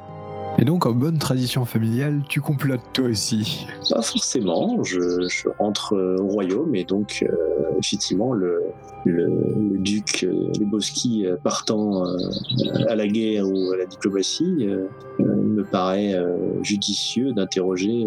Et 0.61 0.65
donc, 0.67 0.85
en 0.85 0.93
bonne 0.93 1.17
tradition 1.17 1.65
familiale, 1.65 2.21
tu 2.29 2.43
complotes 2.43 2.83
toi 2.93 3.07
aussi. 3.07 3.67
Pas 3.89 4.03
forcément, 4.03 4.85
je, 4.85 5.27
je 5.27 5.49
rentre 5.59 5.95
euh, 5.95 6.19
au 6.21 6.27
royaume 6.27 6.75
et 6.75 6.85
donc 6.85 7.25
euh, 7.27 7.35
effectivement 7.79 8.35
le, 8.35 8.65
le, 9.07 9.27
le 9.27 9.79
duc 9.79 10.27
Lebowski 10.61 11.27
euh, 11.27 11.37
partant 11.43 12.05
euh, 12.05 12.19
à 12.89 12.95
la 12.95 13.07
guerre 13.07 13.49
ou 13.49 13.73
à 13.73 13.79
la 13.79 13.87
diplomatie, 13.87 14.69
euh, 14.69 14.87
me 15.19 15.63
paraît 15.65 16.15
judicieux 16.63 17.33
d'interroger 17.33 18.07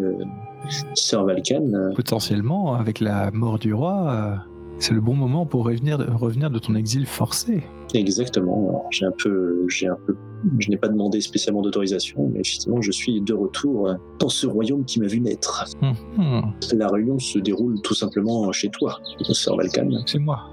Sir 0.94 1.23
Valkan. 1.23 1.91
Potentiellement, 1.95 2.75
avec 2.75 3.00
la 3.00 3.31
mort 3.31 3.57
du 3.59 3.73
roi, 3.73 4.38
c'est 4.83 4.94
le 4.94 5.00
bon 5.00 5.13
moment 5.15 5.45
pour 5.45 5.63
revenir, 5.63 5.97
revenir 6.19 6.50
de 6.50 6.59
ton 6.59 6.75
exil 6.75 7.06
forcé. 7.06 7.63
Exactement. 7.94 8.83
J'ai 8.91 9.06
un 9.06 9.13
peu, 9.18 9.65
j'ai 9.69 9.88
un 9.88 9.95
peu, 10.06 10.13
je 10.59 10.69
n'ai 10.69 10.75
pas 10.75 10.89
demandé 10.89 11.21
spécialement 11.21 11.62
d'autorisation, 11.62 12.30
mais 12.33 12.41
effectivement 12.41 12.81
je 12.81 12.91
suis 12.91 13.21
de 13.21 13.33
retour 13.33 13.95
dans 14.19 14.27
ce 14.27 14.45
royaume 14.45 14.83
qui 14.83 15.00
m'a 15.00 15.07
vu 15.07 15.22
naître. 15.22 15.63
Hum, 15.81 15.93
hum, 16.17 16.53
La 16.74 16.89
réunion 16.89 17.17
se 17.17 17.39
déroule 17.39 17.79
tout 17.81 17.93
simplement 17.93 18.51
chez 18.51 18.67
toi, 18.69 19.00
Sir 19.31 19.55
Valkan. 19.55 19.89
c'est 20.05 20.19
moi. 20.19 20.50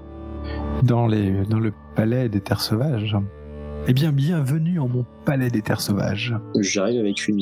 Dans, 0.83 1.07
les, 1.07 1.43
dans 1.49 1.59
le 1.59 1.73
palais 1.97 2.29
des 2.29 2.39
terres 2.39 2.61
sauvages. 2.61 3.17
Eh 3.87 3.93
bien, 3.93 4.13
bienvenue 4.13 4.79
en 4.79 4.87
mon 4.87 5.05
palais 5.25 5.49
des 5.49 5.61
terres 5.61 5.81
sauvages. 5.81 6.33
J'arrive 6.57 7.01
avec 7.01 7.27
une, 7.27 7.41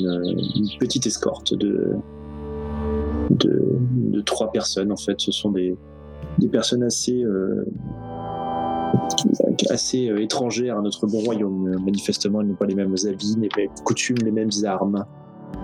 une 0.55 0.69
petite 0.79 1.05
escorte 1.05 1.53
de, 1.53 1.91
de, 3.29 3.61
de 4.11 4.21
trois 4.21 4.51
personnes. 4.51 4.91
En 4.91 4.97
fait, 4.97 5.19
ce 5.21 5.31
sont 5.31 5.51
des, 5.51 5.75
des 6.37 6.47
personnes 6.47 6.83
assez, 6.83 7.23
euh, 7.23 7.65
assez 9.69 10.09
euh, 10.09 10.21
étrangères 10.21 10.77
à 10.77 10.81
notre 10.81 11.07
bon 11.07 11.19
royaume. 11.19 11.77
Manifestement, 11.83 12.41
elles 12.41 12.47
n'ont 12.47 12.55
pas 12.55 12.65
les 12.65 12.75
mêmes 12.75 12.95
habits, 13.07 13.35
les 13.39 13.49
mêmes 13.55 13.69
coutumes, 13.83 14.17
les 14.23 14.31
mêmes 14.31 14.49
armes. 14.65 15.05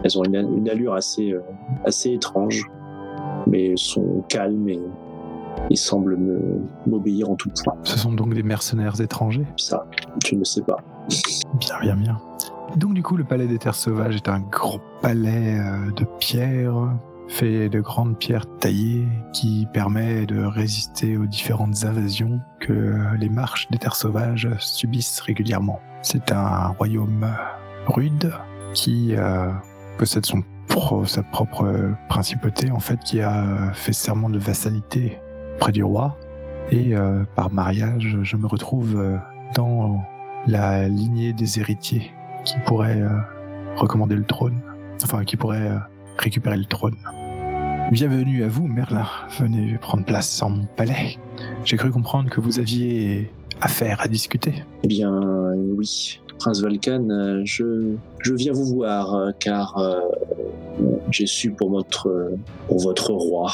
Elles 0.03 0.17
ont 0.17 0.23
une, 0.23 0.35
une 0.35 0.69
allure 0.69 0.93
assez, 0.93 1.31
euh, 1.31 1.41
assez 1.85 2.11
étrange, 2.11 2.69
mais 3.47 3.73
sont 3.77 4.23
calmes 4.27 4.67
et, 4.67 4.81
et 5.69 5.75
semblent 5.75 6.17
m'obéir 6.85 7.29
en 7.29 7.35
tout 7.35 7.49
point. 7.63 7.75
Ce 7.83 7.97
sont 7.97 8.11
donc 8.13 8.33
des 8.33 8.43
mercenaires 8.43 8.99
étrangers? 8.99 9.47
Ça, 9.57 9.85
je 10.25 10.35
ne 10.35 10.43
sais 10.43 10.61
pas. 10.61 10.77
Bien, 11.59 11.79
bien, 11.81 11.95
bien. 11.95 12.17
Donc 12.75 12.93
du 12.93 13.01
coup, 13.01 13.15
le 13.15 13.23
palais 13.23 13.47
des 13.47 13.57
terres 13.57 13.75
sauvages 13.75 14.15
est 14.15 14.27
un 14.27 14.39
grand 14.39 14.79
palais 15.01 15.57
de 15.95 16.05
pierre, 16.19 16.73
fait 17.27 17.69
de 17.69 17.79
grandes 17.81 18.17
pierres 18.17 18.45
taillées, 18.59 19.07
qui 19.33 19.67
permet 19.73 20.25
de 20.25 20.43
résister 20.43 21.17
aux 21.17 21.25
différentes 21.25 21.83
invasions 21.83 22.39
que 22.59 22.95
les 23.19 23.29
marches 23.29 23.67
des 23.71 23.77
terres 23.77 23.95
sauvages 23.95 24.49
subissent 24.59 25.19
régulièrement. 25.21 25.79
C'est 26.01 26.31
un 26.31 26.67
royaume 26.67 27.27
rude 27.87 28.31
qui 28.73 29.15
euh, 29.15 29.51
possède 29.97 30.25
son 30.25 30.43
pro- 30.67 31.05
sa 31.05 31.23
propre 31.23 31.93
principauté, 32.09 32.71
en 32.71 32.79
fait, 32.79 32.99
qui 32.99 33.21
a 33.21 33.71
fait 33.73 33.93
serment 33.93 34.29
de 34.29 34.39
vassalité 34.39 35.19
près 35.59 35.71
du 35.71 35.83
roi. 35.83 36.17
Et 36.71 36.95
euh, 36.95 37.23
par 37.35 37.51
mariage, 37.51 38.17
je 38.21 38.37
me 38.37 38.47
retrouve 38.47 38.95
euh, 38.97 39.17
dans 39.55 40.03
la 40.47 40.87
lignée 40.87 41.33
des 41.33 41.59
héritiers 41.59 42.11
qui 42.43 42.55
pourraient 42.65 43.03
recommander 43.75 44.15
le 44.15 44.23
trône, 44.23 44.61
enfin 45.03 45.23
qui 45.23 45.37
pourraient 45.37 45.71
récupérer 46.17 46.57
le 46.57 46.65
trône. 46.65 46.97
Bienvenue 47.91 48.43
à 48.43 48.47
vous, 48.47 48.67
Merlin. 48.67 49.05
Venez 49.39 49.77
prendre 49.79 50.05
place 50.05 50.41
en 50.41 50.49
mon 50.49 50.65
palais. 50.65 51.17
J'ai 51.63 51.77
cru 51.77 51.91
comprendre 51.91 52.29
que 52.29 52.41
vous 52.41 52.59
aviez 52.59 53.31
affaire 53.61 54.01
à 54.01 54.07
discuter. 54.07 54.63
Eh 54.83 54.87
bien, 54.87 55.11
oui. 55.77 56.19
Prince 56.39 56.61
Valkan, 56.61 57.09
euh, 57.09 57.41
je, 57.45 57.95
je 58.19 58.33
viens 58.33 58.51
vous 58.51 58.65
voir 58.65 59.13
euh, 59.13 59.31
car 59.39 59.77
euh, 59.77 60.01
j'ai 61.09 61.27
su 61.27 61.51
pour 61.51 61.69
votre, 61.69 62.31
pour 62.67 62.79
votre 62.79 63.11
roi, 63.11 63.51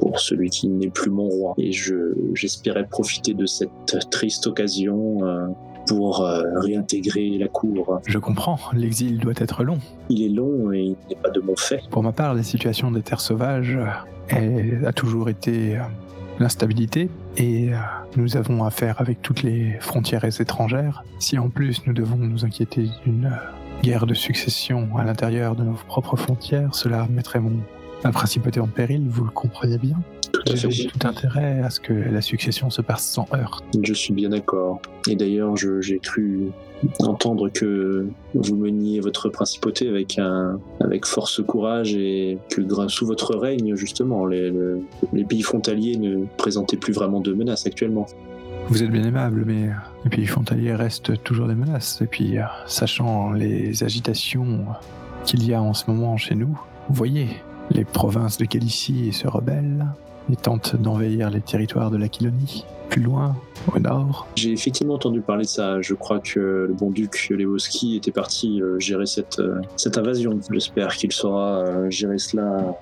pour 0.00 0.20
celui 0.20 0.50
qui 0.50 0.68
n'est 0.68 0.90
plus 0.90 1.10
mon 1.10 1.28
roi. 1.28 1.54
Et 1.56 1.72
je, 1.72 2.12
j'espérais 2.34 2.86
profiter 2.86 3.34
de 3.34 3.46
cette 3.46 3.70
triste 4.10 4.46
occasion 4.46 5.24
euh, 5.24 5.46
pour 5.90 6.20
euh, 6.20 6.44
réintégrer 6.54 7.36
la 7.36 7.48
cour. 7.48 8.00
Je 8.06 8.18
comprends, 8.18 8.60
l'exil 8.72 9.18
doit 9.18 9.32
être 9.36 9.64
long. 9.64 9.80
Il 10.08 10.22
est 10.22 10.28
long 10.28 10.72
et 10.72 10.82
il 10.82 10.96
n'est 11.08 11.20
pas 11.20 11.30
de 11.30 11.40
mon 11.40 11.56
fait. 11.56 11.80
Pour 11.90 12.04
ma 12.04 12.12
part, 12.12 12.32
la 12.32 12.44
situation 12.44 12.92
des 12.92 13.02
terres 13.02 13.20
sauvages 13.20 13.76
euh, 13.76 13.86
elle 14.28 14.86
a 14.86 14.92
toujours 14.92 15.28
été 15.28 15.76
euh, 15.76 15.80
l'instabilité 16.38 17.10
et 17.36 17.70
nous 18.16 18.36
avons 18.36 18.62
affaire 18.62 19.00
avec 19.00 19.20
toutes 19.20 19.42
les 19.42 19.78
frontières 19.80 20.24
étrangères. 20.24 21.02
Si 21.18 21.36
en 21.38 21.48
plus 21.48 21.84
nous 21.86 21.92
devons 21.92 22.16
nous 22.16 22.44
inquiéter 22.44 22.88
d'une 23.04 23.32
guerre 23.82 24.06
de 24.06 24.14
succession 24.14 24.96
à 24.96 25.02
l'intérieur 25.02 25.56
de 25.56 25.64
nos 25.64 25.74
propres 25.88 26.16
frontières, 26.16 26.72
cela 26.72 27.08
mettrait 27.10 27.40
mon, 27.40 27.58
ma 28.04 28.12
principauté 28.12 28.60
en 28.60 28.68
péril, 28.68 29.08
vous 29.08 29.24
le 29.24 29.30
comprenez 29.30 29.78
bien. 29.78 29.96
J'ai 30.54 30.86
tout 30.86 31.06
intérêt 31.06 31.60
à 31.62 31.70
ce 31.70 31.80
que 31.80 31.92
la 31.92 32.20
succession 32.20 32.70
se 32.70 32.82
passe 32.82 33.04
sans 33.06 33.26
heurts. 33.34 33.62
Je 33.82 33.94
suis 33.94 34.12
bien 34.14 34.30
d'accord. 34.30 34.80
Et 35.08 35.16
d'ailleurs, 35.16 35.56
j'ai 35.56 35.98
cru 35.98 36.48
entendre 37.00 37.48
que 37.50 38.06
vous 38.34 38.56
meniez 38.56 39.00
votre 39.00 39.28
principauté 39.28 39.88
avec 39.88 40.18
un 40.18 40.58
avec 40.80 41.04
force 41.06 41.42
courage 41.46 41.94
et 41.94 42.38
que 42.50 42.62
sous 42.88 43.06
votre 43.06 43.36
règne 43.36 43.74
justement 43.76 44.24
les, 44.26 44.50
le- 44.50 44.80
les 45.12 45.24
pays 45.24 45.42
frontaliers 45.42 45.96
ne 45.96 46.24
présentaient 46.38 46.78
plus 46.78 46.92
vraiment 46.94 47.20
de 47.20 47.32
menaces 47.34 47.66
actuellement. 47.66 48.06
Vous 48.68 48.82
êtes 48.82 48.90
bien 48.90 49.04
aimable, 49.04 49.44
mais 49.46 49.68
euh, 49.68 50.06
et 50.06 50.08
puis 50.10 50.26
Fontalier 50.26 50.74
reste 50.74 51.22
toujours 51.24 51.48
des 51.48 51.54
menaces. 51.54 52.00
Et 52.02 52.06
puis, 52.06 52.38
euh, 52.38 52.42
sachant 52.66 53.32
les 53.32 53.82
agitations 53.82 54.60
qu'il 55.24 55.44
y 55.46 55.52
a 55.54 55.60
en 55.60 55.74
ce 55.74 55.90
moment 55.90 56.16
chez 56.16 56.34
nous, 56.34 56.58
vous 56.88 56.94
voyez, 56.94 57.28
les 57.70 57.84
provinces 57.84 58.38
de 58.38 58.44
Calicie 58.44 59.12
se 59.12 59.26
rebellent 59.26 59.86
et 60.32 60.36
tentent 60.36 60.76
d'envahir 60.76 61.30
les 61.30 61.40
territoires 61.40 61.90
de 61.90 61.96
la 61.96 62.08
Quilonie. 62.08 62.64
Plus 62.88 63.02
loin, 63.02 63.36
au 63.72 63.78
nord, 63.78 64.26
J'ai 64.34 64.50
effectivement 64.52 64.94
entendu 64.94 65.20
parler 65.20 65.44
de 65.44 65.48
ça. 65.48 65.80
Je 65.80 65.94
crois 65.94 66.18
que 66.18 66.66
le 66.68 66.74
bon 66.74 66.90
duc 66.90 67.28
Lewoski 67.30 67.94
était 67.96 68.10
parti 68.10 68.60
euh, 68.60 68.80
gérer 68.80 69.06
cette 69.06 69.38
euh, 69.38 69.60
cette 69.76 69.96
invasion. 69.96 70.40
J'espère 70.50 70.96
qu'il 70.96 71.12
saura 71.12 71.58
euh, 71.58 71.88
gérer 71.90 72.18
cela 72.18 72.76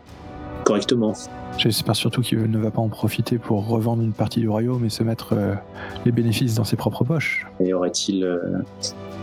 correctement. 0.64 1.12
j'espère 1.58 1.94
surtout 1.96 2.20
qu'il 2.22 2.50
ne 2.50 2.58
va 2.58 2.70
pas 2.70 2.80
en 2.80 2.88
profiter 2.88 3.38
pour 3.38 3.66
revendre 3.68 4.02
une 4.02 4.12
partie 4.12 4.40
du 4.40 4.48
royaume 4.48 4.84
et 4.84 4.90
se 4.90 5.02
mettre 5.02 5.34
euh, 5.34 5.54
les 6.04 6.12
bénéfices 6.12 6.54
dans 6.54 6.64
ses 6.64 6.76
propres 6.76 7.04
poches. 7.04 7.46
Et 7.60 7.72
aurait-il 7.74 8.24
euh, 8.24 8.38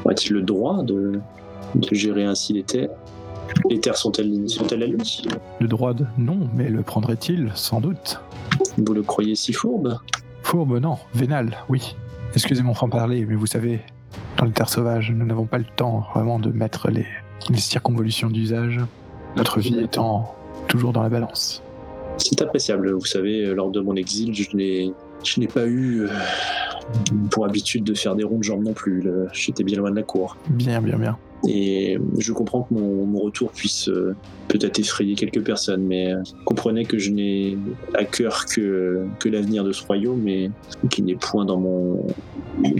aurait-il 0.03 0.33
le 0.33 0.41
droit 0.41 0.83
de, 0.83 1.19
de 1.75 1.95
gérer 1.95 2.25
ainsi 2.25 2.53
les 2.53 2.63
terres? 2.63 2.89
Les 3.69 3.79
terres 3.79 3.97
sont-elles 3.97 4.49
sont-elles 4.49 4.83
à 4.83 4.87
lui? 4.87 5.23
Le 5.59 5.67
droit 5.67 5.93
de 5.93 6.05
non, 6.17 6.49
mais 6.55 6.69
le 6.69 6.81
prendrait-il 6.81 7.51
Sans 7.55 7.81
doute? 7.81 8.19
Vous 8.77 8.93
le 8.93 9.03
croyez 9.03 9.35
si 9.35 9.53
fourbe? 9.53 9.97
Fourbe, 10.43 10.79
non. 10.79 10.97
Vénal, 11.13 11.57
oui. 11.69 11.95
Excusez 12.33 12.63
mon 12.63 12.73
franc-parler, 12.73 13.25
mais 13.25 13.35
vous 13.35 13.47
savez, 13.47 13.81
dans 14.37 14.45
les 14.45 14.51
terres 14.51 14.69
sauvages, 14.69 15.11
nous 15.11 15.25
n'avons 15.25 15.45
pas 15.45 15.57
le 15.57 15.65
temps 15.75 16.05
vraiment 16.13 16.39
de 16.39 16.51
mettre 16.51 16.89
les, 16.89 17.05
les 17.49 17.57
circonvolutions 17.57 18.29
d'usage, 18.29 18.79
notre 19.35 19.59
vie 19.59 19.79
étant 19.79 20.35
toujours 20.67 20.93
dans 20.93 21.03
la 21.03 21.09
balance. 21.09 21.61
C'est 22.17 22.41
appréciable. 22.41 22.91
Vous 22.91 23.05
savez, 23.05 23.53
lors 23.53 23.71
de 23.71 23.79
mon 23.81 23.95
exil, 23.95 24.33
je 24.33 24.55
n'ai 24.55 24.93
je 25.23 25.39
n'ai 25.39 25.47
pas 25.47 25.65
eu 25.65 26.01
euh, 26.01 26.07
pour 27.31 27.45
habitude 27.45 27.83
de 27.83 27.93
faire 27.93 28.15
des 28.15 28.23
ronds 28.23 28.37
de 28.37 28.43
jambes 28.43 28.63
non 28.63 28.73
plus. 28.73 29.03
J'étais 29.33 29.63
bien 29.63 29.79
loin 29.79 29.91
de 29.91 29.95
la 29.95 30.03
cour. 30.03 30.37
Bien, 30.49 30.81
bien, 30.81 30.97
bien. 30.97 31.17
Et 31.47 31.97
je 32.17 32.33
comprends 32.33 32.63
que 32.63 32.73
mon, 32.73 33.19
retour 33.19 33.51
puisse 33.51 33.89
euh, 33.89 34.15
peut-être 34.47 34.79
effrayer 34.79 35.15
quelques 35.15 35.43
personnes, 35.43 35.83
mais 35.83 36.13
euh, 36.13 36.21
comprenez 36.45 36.85
que 36.85 36.97
je 36.97 37.11
n'ai 37.11 37.57
à 37.93 38.03
cœur 38.03 38.45
que, 38.45 39.05
l'avenir 39.25 39.63
de 39.63 39.71
ce 39.71 39.83
royaume 39.85 40.27
et 40.27 40.51
qu'il 40.89 41.05
n'est 41.05 41.15
point 41.15 41.45
dans 41.45 41.57
mon, 41.57 42.05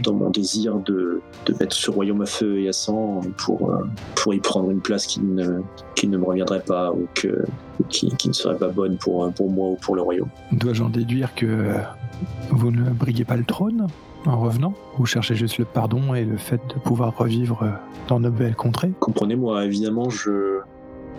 dans 0.02 0.14
mon 0.14 0.30
désir 0.30 0.76
de, 0.76 1.20
de 1.46 1.54
mettre 1.58 1.74
ce 1.74 1.90
royaume 1.90 2.22
à 2.22 2.26
feu 2.26 2.60
et 2.60 2.68
à 2.68 2.72
sang 2.72 3.20
pour, 3.38 3.70
euh, 3.70 3.84
pour 4.14 4.34
y 4.34 4.38
prendre 4.38 4.70
une 4.70 4.80
place 4.80 5.06
qui 5.06 5.20
ne, 5.20 5.60
qui 5.94 6.06
ne 6.08 6.16
me 6.16 6.24
reviendrait 6.24 6.62
pas 6.62 6.92
ou 6.92 7.06
que, 7.14 7.44
qui, 7.88 8.28
ne 8.28 8.32
serait 8.32 8.56
pas 8.56 8.68
bonne 8.68 8.96
pour, 8.96 9.30
pour 9.32 9.50
moi 9.50 9.68
ou 9.70 9.76
pour 9.76 9.96
le 9.96 10.02
royaume. 10.02 10.28
Dois-je 10.52 10.82
en 10.82 10.88
déduire 10.88 11.34
que 11.34 11.46
euh, 11.46 11.78
vous 12.50 12.70
ne 12.70 12.90
briguez 12.90 13.24
pas 13.24 13.36
le 13.36 13.44
trône? 13.44 13.86
En 14.26 14.40
revenant 14.40 14.74
Vous 14.96 15.06
cherchez 15.06 15.34
juste 15.34 15.58
le 15.58 15.64
pardon 15.64 16.14
et 16.14 16.24
le 16.24 16.36
fait 16.36 16.60
de 16.68 16.80
pouvoir 16.80 17.16
revivre 17.16 17.62
euh, 17.62 17.70
dans 18.08 18.20
nos 18.20 18.30
belles 18.30 18.56
contrées 18.56 18.92
Comprenez-moi, 19.00 19.64
évidemment, 19.64 20.10
je, 20.10 20.60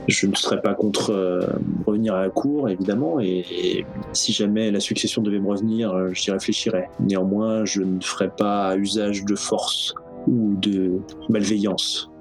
ne 0.07 0.35
serais 0.35 0.61
pas 0.61 0.73
contre 0.73 1.11
euh, 1.11 1.41
revenir 1.85 2.15
à 2.15 2.21
la 2.21 2.29
cour, 2.29 2.69
évidemment, 2.69 3.19
et, 3.19 3.85
si 4.13 4.33
jamais 4.33 4.71
la 4.71 4.79
succession 4.79 5.21
devait 5.21 5.39
me 5.39 5.47
revenir, 5.47 5.91
euh, 5.91 6.09
j'y 6.13 6.31
réfléchirais. 6.31 6.89
Néanmoins, 6.99 7.65
je 7.65 7.81
ne 7.81 8.01
ferais 8.01 8.31
pas 8.35 8.75
usage 8.77 9.25
de 9.25 9.35
force 9.35 9.93
ou 10.27 10.55
de 10.55 10.99
malveillance 11.29 12.11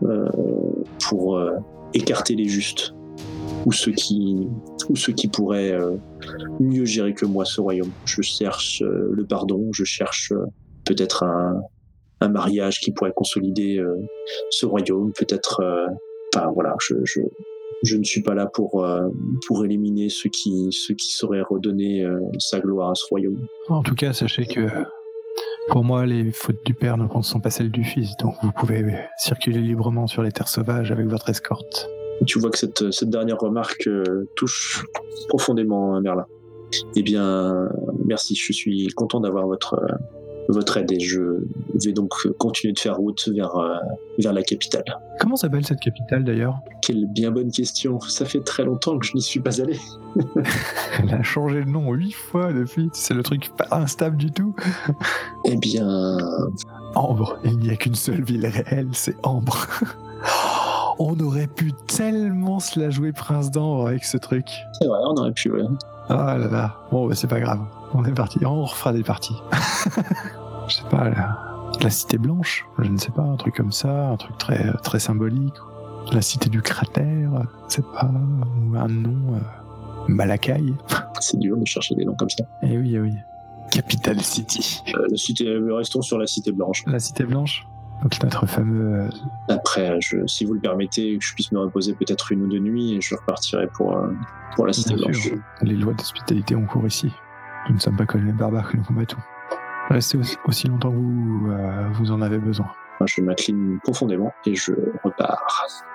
pour 1.08 1.40
écarter 1.92 2.36
les 2.36 2.44
justes 2.44 2.94
ou 3.64 3.72
ceux 3.72 3.90
qui, 3.90 4.46
ou 4.88 4.94
pourraient 5.32 5.76
mieux 6.60 6.84
gérer 6.84 7.14
que 7.14 7.26
moi 7.26 7.44
ce 7.44 7.60
royaume. 7.60 7.90
Je 8.04 8.22
cherche 8.22 8.80
le 8.80 9.24
pardon, 9.24 9.70
je 9.72 9.82
cherche 9.82 10.32
peut-être 10.86 11.22
un, 11.24 11.60
un 12.20 12.28
mariage 12.28 12.80
qui 12.80 12.92
pourrait 12.92 13.12
consolider 13.14 13.78
euh, 13.78 13.96
ce 14.50 14.66
royaume, 14.66 15.12
peut-être. 15.12 15.60
euh, 15.60 15.86
Enfin 16.34 16.50
voilà, 16.52 16.74
je, 16.82 16.94
je, 17.04 17.20
je 17.82 17.96
ne 17.96 18.02
suis 18.04 18.20
pas 18.22 18.34
là 18.34 18.46
pour 18.46 18.84
euh, 18.84 19.08
pour 19.46 19.64
éliminer 19.64 20.08
ceux 20.10 20.28
qui 20.28 20.68
ceux 20.70 20.94
qui 20.94 21.12
sauraient 21.12 21.40
redonner 21.40 22.04
sa 22.38 22.60
gloire 22.60 22.90
à 22.90 22.94
ce 22.94 23.06
royaume. 23.08 23.46
En 23.68 23.82
tout 23.82 23.94
cas, 23.94 24.12
sachez 24.12 24.44
que 24.44 24.66
pour 25.68 25.82
moi, 25.84 26.04
les 26.04 26.32
fautes 26.32 26.62
du 26.66 26.74
père 26.74 26.98
ne 26.98 27.06
sont 27.22 27.40
pas 27.40 27.50
celles 27.50 27.70
du 27.70 27.84
fils, 27.84 28.16
donc 28.18 28.34
vous 28.42 28.52
pouvez 28.52 28.84
circuler 29.18 29.60
librement 29.60 30.06
sur 30.06 30.22
les 30.22 30.32
terres 30.32 30.48
sauvages 30.48 30.90
avec 30.90 31.06
votre 31.06 31.30
escorte. 31.30 31.88
Tu 32.26 32.38
vois 32.38 32.50
que 32.50 32.58
cette 32.58 32.90
cette 32.92 33.10
dernière 33.10 33.38
remarque 33.38 33.86
euh, 33.86 34.28
touche 34.34 34.84
profondément 35.28 35.98
Merlin. 36.00 36.26
Eh 36.96 37.02
bien, 37.02 37.68
merci. 38.04 38.34
Je 38.34 38.52
suis 38.52 38.88
content 38.88 39.20
d'avoir 39.20 39.46
votre 39.46 39.74
euh, 39.74 39.94
votre 40.48 40.76
aide 40.76 40.92
et 40.92 41.00
je 41.00 41.20
vais 41.84 41.92
donc 41.92 42.12
continuer 42.38 42.72
de 42.72 42.78
faire 42.78 42.96
route 42.96 43.28
vers 43.34 43.56
euh, 43.56 43.74
vers 44.18 44.32
la 44.32 44.42
capitale. 44.42 44.84
Comment 45.18 45.36
s'appelle 45.36 45.66
cette 45.66 45.80
capitale 45.80 46.24
d'ailleurs? 46.24 46.58
Quelle 46.82 47.06
bien 47.06 47.30
bonne 47.30 47.50
question. 47.50 48.00
Ça 48.00 48.24
fait 48.24 48.40
très 48.40 48.64
longtemps 48.64 48.98
que 48.98 49.06
je 49.06 49.14
n'y 49.14 49.22
suis 49.22 49.40
pas 49.40 49.60
allé. 49.60 49.78
Elle 51.02 51.14
a 51.14 51.22
changé 51.22 51.64
de 51.64 51.68
nom 51.68 51.92
huit 51.92 52.12
fois 52.12 52.52
depuis. 52.52 52.88
C'est 52.92 53.14
le 53.14 53.22
truc 53.22 53.50
pas 53.56 53.66
instable 53.76 54.16
du 54.16 54.30
tout. 54.30 54.54
Eh 55.44 55.56
bien, 55.56 56.18
Ambre. 56.94 57.38
Il 57.44 57.58
n'y 57.58 57.70
a 57.70 57.76
qu'une 57.76 57.94
seule 57.94 58.22
ville 58.22 58.46
réelle, 58.46 58.88
c'est 58.92 59.16
Ambre. 59.22 59.66
On 60.98 61.18
aurait 61.20 61.46
pu 61.46 61.72
tellement 61.86 62.58
se 62.58 62.80
la 62.80 62.88
jouer 62.90 63.12
Prince 63.12 63.50
d'Ambre 63.50 63.88
avec 63.88 64.04
ce 64.04 64.16
truc. 64.16 64.46
c'est 64.80 64.86
vrai, 64.86 64.98
on 65.04 65.14
aurait 65.16 65.32
pu. 65.32 65.50
ouais. 65.50 65.60
Ah 66.08 66.38
là 66.38 66.48
là. 66.48 66.76
Bon, 66.90 67.06
bah, 67.06 67.14
c'est 67.14 67.26
pas 67.26 67.38
grave. 67.40 67.60
On 67.96 68.04
est 68.04 68.12
parti. 68.12 68.44
On 68.44 68.64
refera 68.64 68.92
des 68.92 69.02
parties. 69.02 69.36
Je 70.68 70.74
sais 70.74 70.88
pas, 70.90 71.08
la, 71.08 71.38
la 71.82 71.90
cité 71.90 72.18
blanche. 72.18 72.66
Je 72.78 72.90
ne 72.90 72.96
sais 72.98 73.10
pas, 73.12 73.22
un 73.22 73.36
truc 73.36 73.54
comme 73.56 73.72
ça, 73.72 74.08
un 74.10 74.16
truc 74.16 74.36
très, 74.38 74.72
très 74.82 74.98
symbolique. 74.98 75.54
La 76.12 76.22
cité 76.22 76.48
du 76.48 76.62
cratère, 76.62 77.30
c'est 77.68 77.84
pas 77.84 78.10
ou 78.10 78.76
un 78.76 78.88
nom. 78.88 79.34
euh, 79.34 79.38
Malakai. 80.08 80.62
C'est 81.20 81.38
dur 81.38 81.56
de 81.56 81.64
chercher 81.66 81.94
des 81.96 82.04
noms 82.04 82.14
comme 82.14 82.30
ça. 82.30 82.44
Eh 82.62 82.78
oui, 82.78 82.92
eh 82.94 83.00
oui. 83.00 83.14
Capital 83.72 84.20
City. 84.20 84.82
Euh, 84.94 85.06
la 85.10 85.16
cité, 85.16 85.52
restons 85.72 86.02
sur 86.02 86.18
la 86.18 86.26
cité 86.26 86.52
blanche. 86.52 86.84
La 86.86 87.00
cité 87.00 87.24
blanche. 87.24 87.66
Donc 88.02 88.22
notre 88.22 88.46
fameux. 88.46 89.00
euh, 89.00 89.08
Après, 89.48 89.96
je, 90.00 90.24
si 90.26 90.44
vous 90.44 90.52
le 90.54 90.60
permettez, 90.60 91.18
que 91.18 91.24
je 91.24 91.32
puisse 91.34 91.50
me 91.50 91.58
reposer 91.58 91.94
peut-être 91.94 92.30
une 92.30 92.42
ou 92.42 92.46
deux 92.46 92.58
nuits, 92.60 92.94
et 92.94 93.00
je 93.00 93.14
repartirai 93.16 93.66
pour, 93.74 93.96
euh, 93.96 94.12
pour 94.54 94.66
la 94.66 94.72
cité 94.72 94.94
blanche. 94.94 95.30
Les 95.62 95.74
lois 95.74 95.94
d'hospitalité 95.94 96.54
ont 96.54 96.66
cours 96.66 96.86
ici. 96.86 97.10
Nous 97.68 97.74
ne 97.74 97.80
sommes 97.80 97.96
pas 97.96 98.06
comme 98.06 98.24
les 98.24 98.32
barbares 98.32 98.70
que 98.70 98.76
nous 98.76 98.84
combattons. 98.84 99.18
Restez 99.88 100.18
aussi, 100.18 100.36
aussi 100.44 100.68
longtemps 100.68 100.90
que 100.90 100.96
vous, 100.96 101.50
euh, 101.50 101.88
vous 101.92 102.10
en 102.10 102.22
avez 102.22 102.38
besoin. 102.38 102.66
Moi, 103.00 103.06
Je 103.06 103.20
m'incline 103.20 103.78
profondément 103.82 104.32
et 104.46 104.54
je 104.54 104.72
repars, 105.04 105.44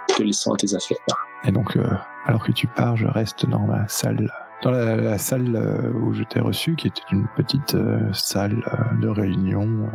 te 0.08 0.22
laissant 0.22 0.54
à 0.54 0.58
tes 0.58 0.76
affaires. 0.76 0.98
Et 1.44 1.52
donc, 1.52 1.76
euh, 1.76 1.88
alors 2.26 2.44
que 2.44 2.52
tu 2.52 2.68
pars, 2.68 2.96
je 2.96 3.08
reste 3.08 3.50
dans 3.50 3.66
ma 3.66 3.88
salle. 3.88 4.32
Dans 4.62 4.72
la, 4.72 4.96
la 4.96 5.18
salle 5.18 5.56
euh, 5.56 5.92
où 5.94 6.14
je 6.14 6.24
t'ai 6.24 6.40
reçu, 6.40 6.76
qui 6.76 6.88
était 6.88 7.02
une 7.12 7.28
petite 7.36 7.74
euh, 7.74 8.14
salle 8.14 8.64
de 9.02 9.08
réunion 9.08 9.90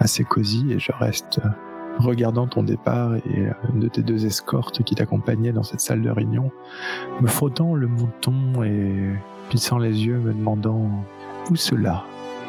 assez 0.00 0.24
cosy, 0.24 0.72
et 0.72 0.80
je 0.80 0.90
reste 0.98 1.40
regardant 1.98 2.48
ton 2.48 2.64
départ 2.64 3.14
et 3.14 3.48
de 3.72 3.86
tes 3.86 4.02
deux 4.02 4.26
escortes 4.26 4.82
qui 4.82 4.96
t'accompagnaient 4.96 5.52
dans 5.52 5.62
cette 5.62 5.78
salle 5.78 6.02
de 6.02 6.10
réunion, 6.10 6.50
me 7.20 7.28
frottant 7.28 7.76
le 7.76 7.86
menton 7.86 8.64
et 8.64 9.14
plissant 9.48 9.78
les 9.78 10.04
yeux, 10.04 10.18
me 10.18 10.32
demandant 10.32 10.90
où 11.50 11.56
cela 11.56 12.04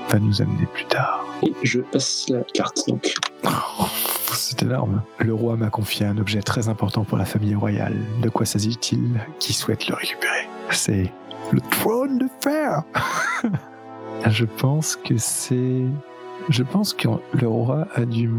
va 0.09 0.19
nous 0.19 0.41
amener 0.41 0.65
plus 0.73 0.85
tard. 0.85 1.25
Et 1.43 1.53
je 1.63 1.79
passe 1.81 2.27
la 2.29 2.41
carte, 2.53 2.87
donc. 2.87 3.13
C'est 4.33 4.63
énorme. 4.63 5.01
Le 5.19 5.33
roi 5.33 5.55
m'a 5.55 5.69
confié 5.69 6.05
un 6.05 6.17
objet 6.17 6.41
très 6.41 6.67
important 6.67 7.03
pour 7.03 7.17
la 7.17 7.25
famille 7.25 7.55
royale. 7.55 7.95
De 8.21 8.29
quoi 8.29 8.45
s'agit-il? 8.45 9.19
Qui 9.39 9.53
souhaite 9.53 9.87
le 9.87 9.95
récupérer? 9.95 10.47
C'est 10.71 11.11
le 11.51 11.61
trône 11.61 12.17
de 12.17 12.27
fer 12.41 12.83
Je 14.27 14.45
pense 14.45 14.95
que 14.95 15.17
c'est... 15.17 15.83
Je 16.49 16.63
pense 16.63 16.93
que 16.93 17.07
le 17.33 17.47
roi 17.47 17.87
a 17.95 18.05
dû. 18.05 18.29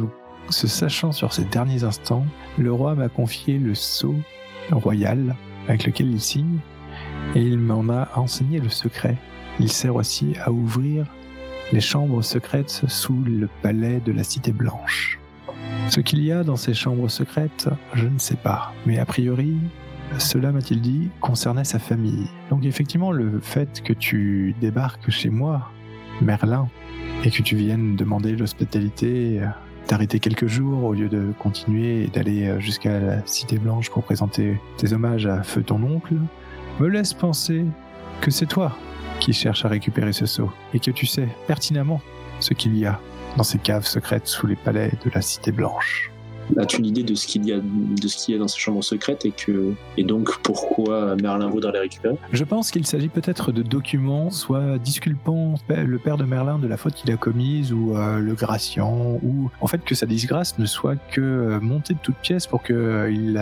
Se 0.50 0.68
sachant 0.68 1.10
sur 1.12 1.32
ces 1.32 1.44
derniers 1.44 1.82
instants, 1.82 2.24
le 2.56 2.72
roi 2.72 2.94
m'a 2.94 3.08
confié 3.08 3.58
le 3.58 3.74
sceau 3.74 4.14
royal 4.70 5.34
avec 5.66 5.84
lequel 5.86 6.10
il 6.10 6.20
signe 6.20 6.60
et 7.36 7.42
il 7.42 7.58
m'en 7.58 7.86
a 7.90 8.08
enseigné 8.16 8.58
le 8.60 8.70
secret. 8.70 9.16
Il 9.60 9.70
sert 9.70 9.94
aussi 9.94 10.34
à 10.42 10.50
ouvrir 10.50 11.04
les 11.70 11.82
chambres 11.82 12.22
secrètes 12.22 12.84
sous 12.88 13.22
le 13.24 13.46
palais 13.60 14.00
de 14.00 14.10
la 14.10 14.24
Cité 14.24 14.52
Blanche. 14.52 15.20
Ce 15.90 16.00
qu'il 16.00 16.24
y 16.24 16.32
a 16.32 16.44
dans 16.44 16.56
ces 16.56 16.72
chambres 16.72 17.10
secrètes, 17.10 17.68
je 17.92 18.06
ne 18.06 18.18
sais 18.18 18.36
pas, 18.36 18.72
mais 18.86 18.98
a 18.98 19.04
priori, 19.04 19.58
cela 20.16 20.50
m'a-t-il 20.50 20.80
dit 20.80 21.10
concernait 21.20 21.64
sa 21.64 21.78
famille. 21.78 22.26
Donc 22.48 22.64
effectivement, 22.64 23.12
le 23.12 23.38
fait 23.40 23.82
que 23.82 23.92
tu 23.92 24.54
débarques 24.62 25.10
chez 25.10 25.28
moi, 25.28 25.70
Merlin, 26.22 26.68
et 27.22 27.30
que 27.30 27.42
tu 27.42 27.54
viennes 27.54 27.96
demander 27.96 28.34
l'hospitalité, 28.34 29.42
t'arrêter 29.86 30.20
quelques 30.20 30.46
jours 30.46 30.84
au 30.84 30.94
lieu 30.94 31.10
de 31.10 31.32
continuer 31.38 32.04
et 32.04 32.06
d'aller 32.06 32.58
jusqu'à 32.60 32.98
la 32.98 33.26
Cité 33.26 33.58
Blanche 33.58 33.90
pour 33.90 34.04
présenter 34.04 34.58
tes 34.78 34.94
hommages 34.94 35.26
à 35.26 35.42
Feu 35.42 35.62
ton 35.62 35.82
oncle, 35.82 36.14
me 36.80 36.88
laisse 36.88 37.14
penser 37.14 37.64
que 38.20 38.30
c'est 38.30 38.46
toi 38.46 38.76
qui 39.20 39.32
cherches 39.32 39.64
à 39.64 39.68
récupérer 39.68 40.12
ce 40.12 40.26
sceau 40.26 40.50
et 40.74 40.80
que 40.80 40.90
tu 40.90 41.06
sais 41.06 41.28
pertinemment 41.46 42.00
ce 42.40 42.54
qu'il 42.54 42.76
y 42.76 42.84
a 42.84 43.00
dans 43.36 43.44
ces 43.44 43.58
caves 43.58 43.86
secrètes 43.86 44.26
sous 44.26 44.46
les 44.46 44.56
palais 44.56 44.92
de 45.04 45.10
la 45.14 45.22
Cité 45.22 45.52
Blanche. 45.52 46.10
As-tu 46.58 46.78
une 46.78 46.86
idée 46.86 47.02
de 47.02 47.14
ce 47.14 47.26
qu'il 47.26 47.44
y 47.44 47.52
a, 47.52 47.56
de 47.58 48.08
ce 48.08 48.16
qu'il 48.16 48.34
y 48.34 48.36
a 48.36 48.40
dans 48.40 48.46
ces 48.46 48.60
chambres 48.60 48.84
secrètes 48.84 49.24
et 49.24 49.32
que, 49.32 49.72
et 49.96 50.04
donc 50.04 50.38
pourquoi 50.42 51.16
Merlin 51.16 51.48
voudrait 51.48 51.72
les 51.72 51.80
récupérer? 51.80 52.14
Je 52.32 52.44
pense 52.44 52.70
qu'il 52.70 52.86
s'agit 52.86 53.08
peut-être 53.08 53.50
de 53.50 53.62
documents, 53.62 54.30
soit 54.30 54.78
disculpant 54.78 55.54
le 55.68 55.98
père 55.98 56.16
de 56.16 56.24
Merlin 56.24 56.58
de 56.58 56.68
la 56.68 56.76
faute 56.76 56.94
qu'il 56.94 57.10
a 57.10 57.16
commise, 57.16 57.72
ou 57.72 57.96
euh, 57.96 58.20
le 58.20 58.34
graciant, 58.34 59.18
ou 59.22 59.50
en 59.60 59.66
fait 59.66 59.82
que 59.82 59.96
sa 59.96 60.06
disgrâce 60.06 60.56
ne 60.58 60.66
soit 60.66 60.96
que 61.10 61.20
euh, 61.20 61.60
montée 61.60 61.94
de 61.94 62.00
toutes 62.00 62.18
pièces 62.18 62.46
pour 62.46 62.62
qu'il 62.62 63.36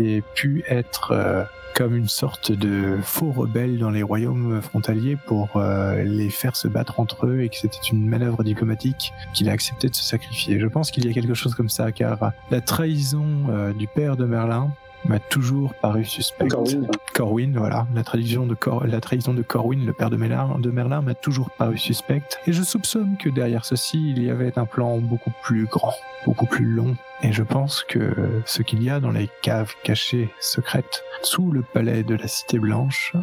ait 0.00 0.22
pu 0.34 0.64
être 0.68 1.12
euh, 1.12 1.44
comme 1.74 1.96
une 1.96 2.08
sorte 2.08 2.52
de 2.52 2.98
faux 3.02 3.32
rebelle 3.32 3.78
dans 3.78 3.90
les 3.90 4.02
royaumes 4.02 4.60
frontaliers 4.60 5.16
pour 5.26 5.56
euh, 5.56 6.02
les 6.02 6.30
faire 6.30 6.56
se 6.56 6.68
battre 6.68 7.00
entre 7.00 7.26
eux 7.26 7.40
et 7.42 7.48
que 7.48 7.56
c'était 7.56 7.78
une 7.92 8.08
manœuvre 8.08 8.44
diplomatique 8.44 9.12
qu'il 9.34 9.48
a 9.48 9.52
accepté 9.52 9.88
de 9.88 9.94
se 9.94 10.02
sacrifier. 10.02 10.58
Je 10.60 10.66
pense 10.66 10.90
qu'il 10.90 11.06
y 11.06 11.10
a 11.10 11.12
quelque 11.12 11.34
chose 11.34 11.54
comme 11.54 11.68
ça 11.68 11.92
car 11.92 12.32
la 12.50 12.60
trahison 12.60 13.26
euh, 13.50 13.72
du 13.72 13.86
père 13.86 14.16
de 14.16 14.24
Merlin 14.24 14.70
m'a 15.04 15.18
toujours 15.18 15.74
paru 15.74 16.04
suspect. 16.04 16.48
Corwin. 16.48 16.88
Corwin, 17.14 17.52
voilà. 17.56 17.86
La 17.94 18.04
trahison 18.04 18.46
de, 18.46 18.54
Cor- 18.54 18.86
la 18.86 19.00
trahison 19.00 19.34
de 19.34 19.42
Corwin, 19.42 19.84
le 19.86 19.92
père 19.92 20.10
de 20.10 20.16
Merlin, 20.16 20.58
de 20.58 20.70
Merlin 20.70 21.02
m'a 21.02 21.14
toujours 21.14 21.50
paru 21.50 21.78
suspecte. 21.78 22.38
Et 22.46 22.52
je 22.52 22.62
soupçonne 22.62 23.16
que 23.18 23.28
derrière 23.28 23.64
ceci, 23.64 24.10
il 24.10 24.22
y 24.22 24.30
avait 24.30 24.58
un 24.58 24.66
plan 24.66 24.98
beaucoup 24.98 25.32
plus 25.42 25.66
grand, 25.66 25.94
beaucoup 26.26 26.46
plus 26.46 26.64
long. 26.64 26.96
Et 27.22 27.32
je 27.32 27.42
pense 27.42 27.84
que 27.88 28.14
ce 28.44 28.62
qu'il 28.62 28.82
y 28.82 28.90
a 28.90 29.00
dans 29.00 29.10
les 29.10 29.28
caves 29.42 29.72
cachées 29.82 30.30
secrètes 30.40 31.02
sous 31.22 31.50
le 31.50 31.62
palais 31.62 32.02
de 32.02 32.14
la 32.14 32.28
Cité 32.28 32.58
Blanche 32.58 33.14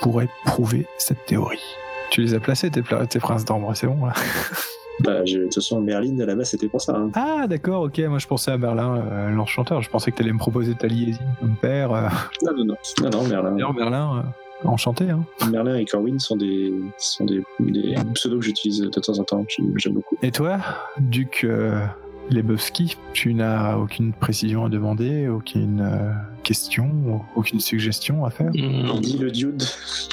pourrait 0.00 0.28
prouver 0.44 0.86
cette 0.98 1.24
théorie. 1.26 1.62
Tu 2.10 2.20
les 2.22 2.34
as 2.34 2.40
placés, 2.40 2.70
tes, 2.70 2.82
princes 2.82 3.44
d'ambre, 3.44 3.74
c'est 3.74 3.86
bon 3.86 4.04
là 4.06 4.12
Bah, 5.04 5.24
je- 5.24 5.38
de 5.38 5.42
toute 5.44 5.54
façon, 5.54 5.80
Merlin, 5.80 6.18
à 6.20 6.26
la 6.26 6.34
base, 6.34 6.50
c'était 6.50 6.68
pour 6.68 6.80
ça. 6.80 6.96
hein. 6.96 7.10
Ah 7.14 7.46
d'accord, 7.48 7.82
ok, 7.84 7.98
moi 8.08 8.18
je 8.18 8.26
pensais 8.26 8.50
à 8.50 8.58
Merlin, 8.58 8.96
euh, 9.10 9.30
l'enchanteur. 9.30 9.82
Je 9.82 9.90
pensais 9.90 10.10
que 10.10 10.16
tu 10.16 10.22
allais 10.22 10.32
me 10.32 10.38
proposer 10.38 10.74
ta 10.74 10.86
liaison 10.86 11.20
comme 11.40 11.56
père. 11.56 11.92
euh. 11.92 12.08
Non, 12.44 12.52
non, 12.56 12.64
non. 12.64 12.74
Non, 13.02 13.10
non, 13.10 13.28
Merlin. 13.28 13.52
D'ailleurs, 13.52 13.74
Merlin, 13.74 14.24
euh, 14.64 14.68
enchanté, 14.68 15.10
hein. 15.10 15.24
Merlin 15.50 15.76
et 15.76 15.84
Corwin 15.84 16.18
sont 16.20 16.36
des, 16.36 16.72
sont 16.98 17.24
des, 17.24 17.42
des 17.60 17.94
pseudos 18.14 18.38
que 18.40 18.44
j'utilise 18.46 18.80
de 18.80 18.88
temps 19.00 19.18
en 19.18 19.24
temps. 19.24 19.44
J'aime 19.76 19.94
beaucoup. 19.94 20.16
Et 20.22 20.30
toi, 20.30 20.58
Duc 20.98 21.42
euh, 21.44 21.84
Lebowski, 22.30 22.96
tu 23.12 23.34
n'as 23.34 23.76
aucune 23.76 24.12
précision 24.12 24.64
à 24.64 24.68
demander, 24.68 25.28
aucune 25.28 25.80
euh, 25.80 26.12
question, 26.44 27.22
aucune 27.34 27.58
suggestion 27.60 28.24
à 28.24 28.30
faire? 28.30 28.50
Non. 28.54 28.94
Il 28.94 29.00
dit 29.00 29.18
le 29.18 29.30
dude. 29.32 29.62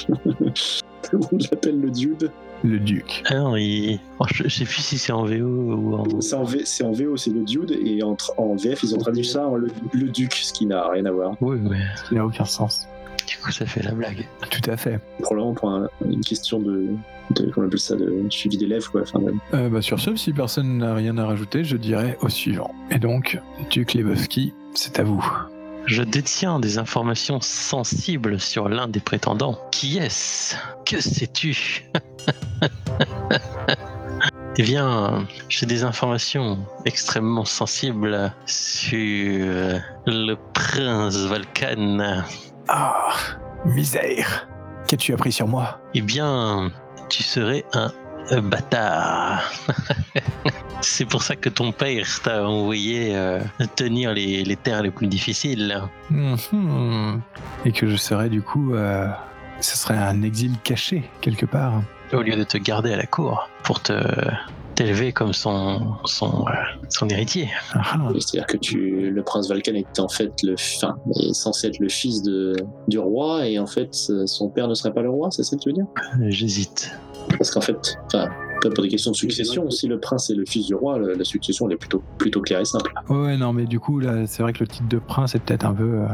Tout 0.06 1.12
le 1.12 1.18
monde 1.18 1.42
l'appelle 1.50 1.80
le 1.80 1.90
dude. 1.90 2.30
Le 2.62 2.78
Duc. 2.78 3.22
Ah 3.26 3.36
non, 3.36 3.56
il- 3.56 3.98
oh, 4.18 4.24
je, 4.34 4.44
je 4.44 4.48
sais 4.48 4.64
plus 4.64 4.82
si 4.82 4.98
c'est 4.98 5.12
en 5.12 5.24
VO 5.24 5.44
ou 5.46 5.94
en. 5.94 6.20
C'est 6.20 6.34
en, 6.34 6.44
V- 6.44 6.62
c'est 6.64 6.84
en 6.84 6.92
VO, 6.92 7.16
c'est 7.16 7.30
le 7.30 7.42
dude, 7.42 7.70
et 7.84 8.02
en, 8.02 8.16
en 8.36 8.54
VF, 8.56 8.82
ils 8.82 8.94
ont 8.94 8.98
traduit 8.98 9.24
ça 9.24 9.46
en 9.46 9.56
le, 9.56 9.68
le 9.92 10.08
duc, 10.08 10.34
ce 10.34 10.52
qui 10.52 10.66
n'a 10.66 10.88
rien 10.88 11.06
à 11.06 11.10
voir. 11.10 11.36
Oui, 11.40 11.56
mais 11.60 11.78
Il 12.10 12.16
n'a 12.18 12.26
aucun 12.26 12.44
sens. 12.44 12.86
du 13.26 13.36
coup, 13.38 13.50
ça 13.50 13.64
fait 13.64 13.82
la 13.82 13.92
blague. 13.92 14.26
Tout 14.50 14.70
à 14.70 14.76
fait. 14.76 15.00
Probablement 15.22 15.54
pour 15.54 15.70
un- 15.70 15.88
une 16.06 16.20
question 16.20 16.58
de, 16.60 16.88
de, 17.30 17.50
comment 17.50 17.64
on 17.64 17.68
appelle 17.68 17.78
ça, 17.80 17.96
de 17.96 18.24
suivi 18.28 18.58
d'élèves, 18.58 18.88
quoi. 18.90 19.02
Enfin, 19.02 19.20
de- 19.20 19.32
Euh, 19.54 19.68
bah, 19.70 19.80
sur 19.80 19.98
ce, 19.98 20.14
si 20.16 20.32
personne 20.32 20.78
n'a 20.78 20.94
rien 20.94 21.16
à 21.16 21.24
rajouter, 21.24 21.64
je 21.64 21.76
dirais 21.78 22.18
au 22.20 22.28
suivant. 22.28 22.74
Et 22.90 22.98
donc, 22.98 23.38
Duc 23.70 23.94
Lebowski, 23.94 24.52
c'est 24.74 24.98
à 24.98 25.04
vous. 25.04 25.24
Je 25.86 26.02
détiens 26.02 26.60
des 26.60 26.78
informations 26.78 27.40
sensibles 27.40 28.38
sur 28.38 28.68
l'un 28.68 28.88
des 28.88 29.00
prétendants. 29.00 29.58
Qui 29.70 29.98
est-ce? 29.98 30.56
Que 30.84 31.00
sais-tu? 31.00 31.84
Eh 34.58 34.62
bien, 34.62 35.26
j'ai 35.48 35.64
des 35.64 35.84
informations 35.84 36.58
extrêmement 36.84 37.44
sensibles 37.44 38.34
sur 38.46 39.80
le 40.06 40.34
prince 40.52 41.16
Volcan. 41.16 42.24
Ah, 42.68 43.14
misère 43.64 44.48
Qu'as-tu 44.86 45.14
appris 45.14 45.32
sur 45.32 45.46
moi? 45.46 45.80
Eh 45.94 46.02
bien, 46.02 46.72
tu 47.08 47.22
serais 47.22 47.64
un 47.72 47.90
euh, 48.32 48.40
bâtard. 48.40 49.42
C'est 50.82 51.04
pour 51.04 51.22
ça 51.22 51.36
que 51.36 51.48
ton 51.48 51.72
père 51.72 52.06
t'a 52.22 52.48
envoyé 52.48 53.14
euh, 53.14 53.40
tenir 53.76 54.14
les, 54.14 54.44
les 54.44 54.56
terres 54.56 54.82
les 54.82 54.90
plus 54.90 55.06
difficiles. 55.06 55.82
Mhm. 56.10 57.20
Et 57.64 57.72
que 57.72 57.86
je 57.86 57.96
serais 57.96 58.28
du 58.28 58.42
coup... 58.42 58.74
euh, 58.74 59.08
ce 59.60 59.76
serait 59.76 59.98
un 59.98 60.22
exil 60.22 60.52
caché, 60.64 61.02
quelque 61.20 61.46
part. 61.46 61.82
au 62.12 62.22
lieu 62.22 62.34
de 62.34 62.44
te 62.44 62.56
garder 62.56 62.92
à 62.92 62.96
la 62.96 63.06
cour 63.06 63.48
pour 63.62 63.80
te 63.82 63.92
t'élever 64.74 65.12
comme 65.12 65.34
son 65.34 65.96
son, 66.06 66.46
euh, 66.46 66.52
son 66.88 67.08
héritier. 67.08 67.50
Ah, 67.74 67.82
ah. 67.92 68.08
C'est-à-dire 68.14 68.46
que 68.46 68.56
tu, 68.56 69.10
le 69.10 69.22
prince 69.22 69.48
Valkan 69.50 69.74
est 69.74 70.00
en 70.00 70.08
fait 70.08 70.32
le, 70.42 70.54
est 70.54 71.34
censé 71.34 71.66
être 71.66 71.78
le 71.78 71.90
fils 71.90 72.22
de, 72.22 72.56
du 72.88 72.98
roi, 72.98 73.46
et 73.46 73.58
en 73.58 73.66
fait, 73.66 73.92
son 73.92 74.48
père 74.48 74.68
ne 74.68 74.74
serait 74.74 74.94
pas 74.94 75.02
le 75.02 75.10
roi, 75.10 75.28
c'est 75.30 75.42
ça 75.42 75.56
que 75.56 75.62
tu 75.62 75.68
veux 75.68 75.74
dire? 75.74 75.86
J'hésite. 76.28 76.90
Parce 77.38 77.50
qu'en 77.50 77.60
fait, 77.60 77.98
enfin, 78.06 78.28
pas 78.62 78.70
pour 78.70 78.84
des 78.84 78.90
questions 78.90 79.10
de 79.10 79.16
succession, 79.16 79.70
si 79.70 79.88
le 79.88 79.98
prince 79.98 80.30
est 80.30 80.34
le 80.34 80.44
fils 80.46 80.66
du 80.66 80.74
roi, 80.74 80.98
la, 80.98 81.24
succession 81.24 81.66
elle 81.66 81.74
est 81.74 81.78
plutôt, 81.78 82.02
plutôt 82.18 82.40
claire 82.40 82.60
et 82.60 82.64
simple. 82.64 82.92
Ouais, 83.08 83.16
ouais, 83.16 83.36
non, 83.36 83.52
mais 83.52 83.64
du 83.64 83.80
coup, 83.80 83.98
là, 84.00 84.26
c'est 84.26 84.42
vrai 84.42 84.52
que 84.52 84.60
le 84.60 84.66
titre 84.66 84.88
de 84.88 84.98
prince 84.98 85.34
est 85.34 85.40
peut-être 85.40 85.64
un 85.64 85.72
peu. 85.74 86.00
euh, 86.02 86.06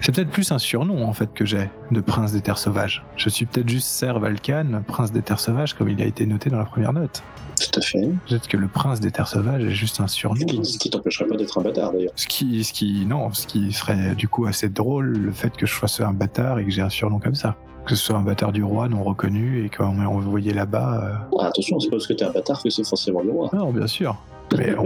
C'est 0.00 0.14
peut-être 0.14 0.30
plus 0.30 0.50
un 0.52 0.58
surnom, 0.58 1.04
en 1.04 1.12
fait, 1.12 1.32
que 1.32 1.44
j'ai, 1.44 1.70
de 1.90 2.00
prince 2.00 2.32
des 2.32 2.40
terres 2.40 2.58
sauvages. 2.58 3.04
Je 3.16 3.28
suis 3.28 3.46
peut-être 3.46 3.68
juste 3.68 3.86
Ser 3.86 4.18
Valkan, 4.18 4.82
prince 4.86 5.12
des 5.12 5.22
terres 5.22 5.40
sauvages, 5.40 5.74
comme 5.74 5.88
il 5.88 6.00
a 6.02 6.06
été 6.06 6.26
noté 6.26 6.50
dans 6.50 6.58
la 6.58 6.64
première 6.64 6.92
note. 6.92 7.22
Tout 7.60 7.78
à 7.78 7.82
fait. 7.82 8.08
Peut-être 8.28 8.48
que 8.48 8.56
le 8.56 8.66
prince 8.66 8.98
des 8.98 9.12
terres 9.12 9.28
sauvages 9.28 9.62
est 9.62 9.70
juste 9.70 10.00
un 10.00 10.08
surnom. 10.08 10.40
Ce 10.40 10.44
qui, 10.44 10.64
ce 10.64 10.78
qui 10.78 10.90
t'empêcherait 10.90 11.26
pas 11.26 11.36
d'être 11.36 11.56
un 11.56 11.62
bâtard 11.62 11.92
d'ailleurs. 11.92 12.12
Ce 12.16 12.26
qui, 12.26 12.64
ce 12.64 12.72
qui, 12.72 13.06
non, 13.06 13.32
ce 13.32 13.46
qui 13.46 13.72
serait 13.72 14.16
du 14.16 14.26
coup 14.26 14.46
assez 14.46 14.68
drôle, 14.68 15.16
le 15.16 15.30
fait 15.30 15.56
que 15.56 15.64
je 15.64 15.72
sois 15.72 15.88
un 16.04 16.12
bâtard 16.12 16.58
et 16.58 16.64
que 16.64 16.70
j'ai 16.72 16.82
un 16.82 16.90
surnom 16.90 17.20
comme 17.20 17.36
ça. 17.36 17.56
Que 17.86 17.94
ce 17.94 18.02
soit 18.02 18.16
un 18.16 18.22
bâtard 18.22 18.52
du 18.52 18.62
roi 18.64 18.88
non 18.88 19.02
reconnu 19.02 19.64
et 19.64 19.68
qu'on 19.70 19.92
m'ait 19.92 20.06
envoyé 20.06 20.54
là-bas. 20.54 21.28
Ah, 21.38 21.46
attention, 21.48 21.78
c'est 21.80 21.88
pas 21.90 21.96
parce 21.96 22.06
que 22.06 22.14
t'es 22.14 22.24
un 22.24 22.30
bâtard 22.30 22.62
que 22.62 22.70
c'est 22.70 22.86
forcément 22.86 23.20
le 23.22 23.30
roi. 23.30 23.50
euh, 23.52 23.56
Non, 23.58 23.72
bien 23.72 23.86
sûr. 23.86 24.16
Mais 24.56 24.74
on- 24.78 24.84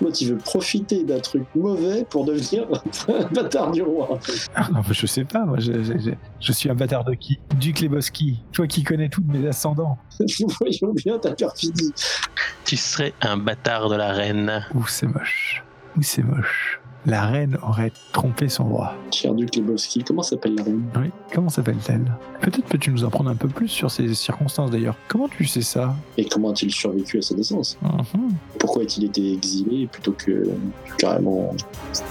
L'autre, 0.00 0.16
il 0.20 0.28
veut 0.30 0.36
profiter 0.38 1.04
d'un 1.04 1.20
truc 1.20 1.44
mauvais 1.54 2.04
pour 2.08 2.24
devenir 2.24 2.66
un 3.08 3.26
bâtard 3.34 3.70
du 3.72 3.82
roi. 3.82 4.18
Ah, 4.56 4.68
non, 4.72 4.80
je 4.90 5.06
sais 5.06 5.24
pas, 5.24 5.44
moi, 5.44 5.58
je, 5.60 5.72
je- 5.84 5.98
je- 5.98 6.10
je 6.40 6.52
suis 6.52 6.68
un 6.70 6.74
bâtard 6.74 7.04
de 7.04 7.14
qui? 7.14 7.38
Duc 7.60 7.80
Lebowski, 7.80 8.42
toi 8.52 8.66
qui 8.66 8.82
connais 8.82 9.08
tous 9.08 9.22
mes 9.26 9.46
ascendants. 9.46 9.98
Nous 10.20 10.48
voyons 10.60 10.92
bien 10.94 11.18
ta 11.18 11.32
perfidie. 11.32 11.92
Tu 12.64 12.76
serais 12.76 13.12
un 13.20 13.36
bâtard 13.36 13.88
de 13.88 13.96
la 13.96 14.12
reine. 14.12 14.64
Ouh, 14.74 14.86
c'est 14.88 15.06
moche. 15.06 15.62
Ouh, 15.96 16.02
c'est 16.02 16.22
moche. 16.22 16.80
La 17.06 17.26
reine 17.26 17.58
aurait 17.62 17.92
trompé 18.12 18.48
son 18.48 18.64
roi. 18.64 18.94
Cher 19.10 19.34
duc 19.34 19.54
Lebowski, 19.56 20.04
comment 20.04 20.22
s'appelle 20.22 20.54
la 20.54 20.62
reine? 20.64 20.82
Oui, 20.96 21.10
comment 21.34 21.48
s'appelle-t-elle? 21.48 22.04
Peut-être 22.40 22.64
peux-tu 22.64 22.90
nous 22.90 23.04
en 23.04 23.10
prendre 23.10 23.30
un 23.30 23.34
peu 23.34 23.48
plus 23.48 23.68
sur 23.68 23.90
ces 23.90 24.14
circonstances 24.14 24.70
d'ailleurs. 24.70 24.96
Comment 25.08 25.28
tu 25.28 25.44
sais 25.44 25.62
ça? 25.62 25.94
Et 26.16 26.24
comment 26.24 26.50
a-t-il 26.50 26.72
survécu 26.72 27.18
à 27.18 27.22
sa 27.22 27.34
naissance? 27.34 27.78
Mhm. 27.82 28.32
Pourquoi 28.58 28.82
a-t-il 28.82 29.04
été 29.06 29.32
exilé 29.32 29.86
plutôt 29.86 30.12
que 30.12 30.44
carrément 30.98 31.54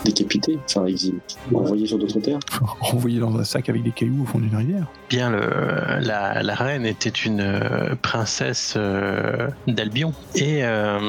décapité 0.06 0.60
Enfin, 0.66 0.86
exilé. 0.86 1.18
Envoyé 1.54 1.86
sur 1.86 1.98
d'autres 1.98 2.20
terres? 2.20 2.40
Envoyé 2.82 3.20
dans 3.20 3.36
un 3.38 3.44
sac 3.44 3.70
avec 3.70 3.84
des 3.84 3.92
cailloux 3.92 4.24
au 4.24 4.26
fond 4.26 4.40
d'une 4.40 4.56
rivière. 4.56 4.88
Bien, 5.10 5.30
le, 5.30 6.00
la, 6.02 6.44
la 6.44 6.56
reine 6.56 6.86
était 6.86 7.10
une 7.10 7.42
euh, 7.42 7.96
princesse 8.02 8.74
euh, 8.78 9.50
d'Albion. 9.68 10.14
Et 10.36 10.60
euh, 10.64 11.00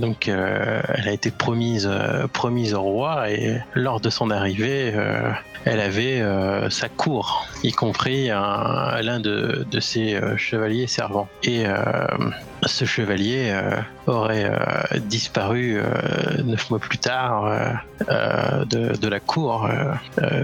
donc, 0.00 0.28
euh, 0.28 0.80
elle 0.94 1.08
a 1.08 1.12
été 1.12 1.30
promise, 1.30 1.88
euh, 1.90 2.26
promise 2.28 2.74
au 2.74 2.82
roi. 2.82 3.15
Et 3.24 3.58
lors 3.74 4.00
de 4.00 4.10
son 4.10 4.30
arrivée, 4.30 4.92
euh, 4.94 5.30
elle 5.64 5.80
avait 5.80 6.20
euh, 6.20 6.70
sa 6.70 6.88
cour, 6.88 7.46
y 7.62 7.72
compris 7.72 8.30
un- 8.30 9.00
l'un 9.02 9.20
de, 9.20 9.66
ses 9.80 10.14
euh, 10.14 10.36
chevaliers 10.36 10.86
servants. 10.86 11.28
Et 11.42 11.64
ce 12.64 12.84
chevalier 12.84 13.54
aurait 14.06 14.50
disparu 15.04 15.80
neuf 16.44 16.70
mois 16.70 16.78
plus 16.78 16.98
tard 16.98 17.44
de, 18.00 19.08
la 19.08 19.20
cour. 19.20 19.68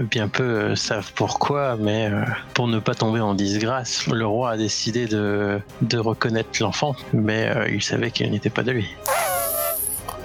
Bien 0.09 0.27
peu 0.27 0.75
savent 0.75 1.11
pourquoi, 1.15 1.75
mais 1.79 2.09
pour 2.53 2.67
ne 2.67 2.79
pas 2.79 2.95
tomber 2.95 3.19
en 3.19 3.33
disgrâce, 3.33 4.07
le 4.07 4.25
roi 4.25 4.51
a 4.51 4.57
décidé 4.57 5.07
de, 5.07 5.59
de 5.81 5.97
reconnaître 5.97 6.49
l'enfant, 6.61 6.95
mais 7.11 7.51
il 7.71 7.81
savait 7.83 8.11
qu'il 8.11 8.29
n'était 8.31 8.49
pas 8.49 8.63
de 8.63 8.71
lui. 8.71 8.95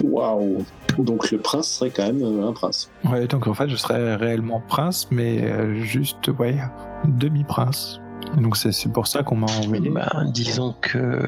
Waouh 0.03 0.65
Donc 0.97 1.31
le 1.31 1.37
prince 1.37 1.67
serait 1.67 1.89
quand 1.89 2.05
même 2.05 2.21
euh, 2.21 2.47
un 2.47 2.53
prince. 2.53 2.89
Ouais, 3.05 3.27
donc 3.27 3.47
en 3.47 3.53
fait, 3.53 3.69
je 3.69 3.75
serais 3.75 4.15
réellement 4.15 4.61
prince, 4.67 5.07
mais 5.11 5.43
euh, 5.43 5.81
juste, 5.81 6.27
ouais, 6.39 6.57
demi-prince. 7.05 8.01
Donc 8.37 8.57
c'est 8.57 8.91
pour 8.91 9.07
ça 9.07 9.23
qu'on 9.23 9.37
m'a 9.37 9.47
envoyé. 9.47 9.89
Ben, 9.89 10.29
disons 10.33 10.75
que 10.81 11.21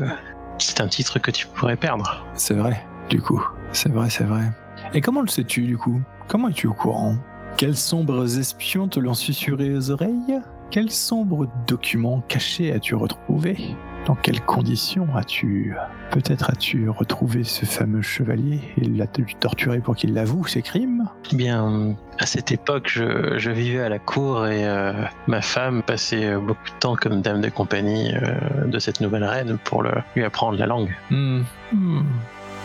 c'est 0.58 0.82
un 0.82 0.88
titre 0.88 1.20
que 1.20 1.32
tu 1.32 1.48
pourrais 1.48 1.78
perdre. 1.78 2.26
C'est 2.34 2.54
vrai, 2.54 2.86
du 3.10 3.22
coup. 3.22 3.44
C'est 3.72 3.92
vrai, 3.92 4.10
c'est 4.10 4.26
vrai. 4.26 4.52
Et 4.94 5.02
comment 5.02 5.22
le 5.22 5.28
sais-tu, 5.28 5.64
du 5.64 5.78
coup? 5.78 6.02
Comment 6.28 6.50
es-tu 6.50 6.68
au 6.68 6.74
courant? 6.74 7.16
Quels 7.58 7.78
sombres 7.78 8.38
espions 8.38 8.88
te 8.88 9.00
l'ont 9.00 9.14
susurré 9.14 9.74
aux 9.76 9.92
oreilles? 9.92 10.40
Quels 10.70 10.92
sombres 10.92 11.48
documents 11.68 12.22
cachés 12.28 12.72
as-tu 12.72 12.96
retrouvé 12.96 13.58
Dans 14.06 14.16
quelles 14.16 14.42
conditions 14.42 15.08
as-tu... 15.16 15.76
Peut-être 16.10 16.50
as-tu 16.50 16.90
retrouvé 16.90 17.44
ce 17.44 17.66
fameux 17.66 18.02
chevalier 18.02 18.60
et 18.78 18.86
l'as-tu 18.86 19.26
torturé 19.40 19.80
pour 19.80 19.96
qu'il 19.96 20.14
l'avoue 20.14 20.46
ses 20.48 20.62
crimes? 20.64 21.08
Eh 21.32 21.36
Bien, 21.36 21.96
à 22.20 22.26
cette 22.26 22.52
époque, 22.52 22.90
je, 22.92 23.38
je 23.38 23.52
vivais 23.52 23.82
à 23.82 23.90
la 23.90 24.00
cour 24.00 24.48
et 24.48 24.66
euh, 24.68 24.92
ma 25.28 25.42
femme 25.42 25.84
passait 25.84 26.36
beaucoup 26.36 26.68
de 26.68 26.80
temps 26.80 26.96
comme 26.96 27.22
dame 27.22 27.42
de 27.42 27.50
compagnie 27.50 28.12
euh, 28.16 28.66
de 28.66 28.80
cette 28.80 29.02
nouvelle 29.02 29.24
reine 29.24 29.58
pour 29.64 29.84
le- 29.84 29.94
lui 30.16 30.24
apprendre 30.24 30.58
la 30.58 30.66
langue. 30.66 30.90
Hmm. 31.12 31.42
Hmm. 31.72 32.02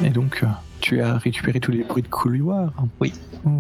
Et 0.03 0.11
donc, 0.11 0.41
euh, 0.43 0.47
tu 0.81 1.01
as 1.03 1.19
récupéré 1.19 1.61
tous 1.61 1.71
les 1.71 1.85
bruits 1.85 2.03
de 2.03 2.09
couloir? 2.09 2.73
Oui. 3.01 3.13
Oh. 3.45 3.51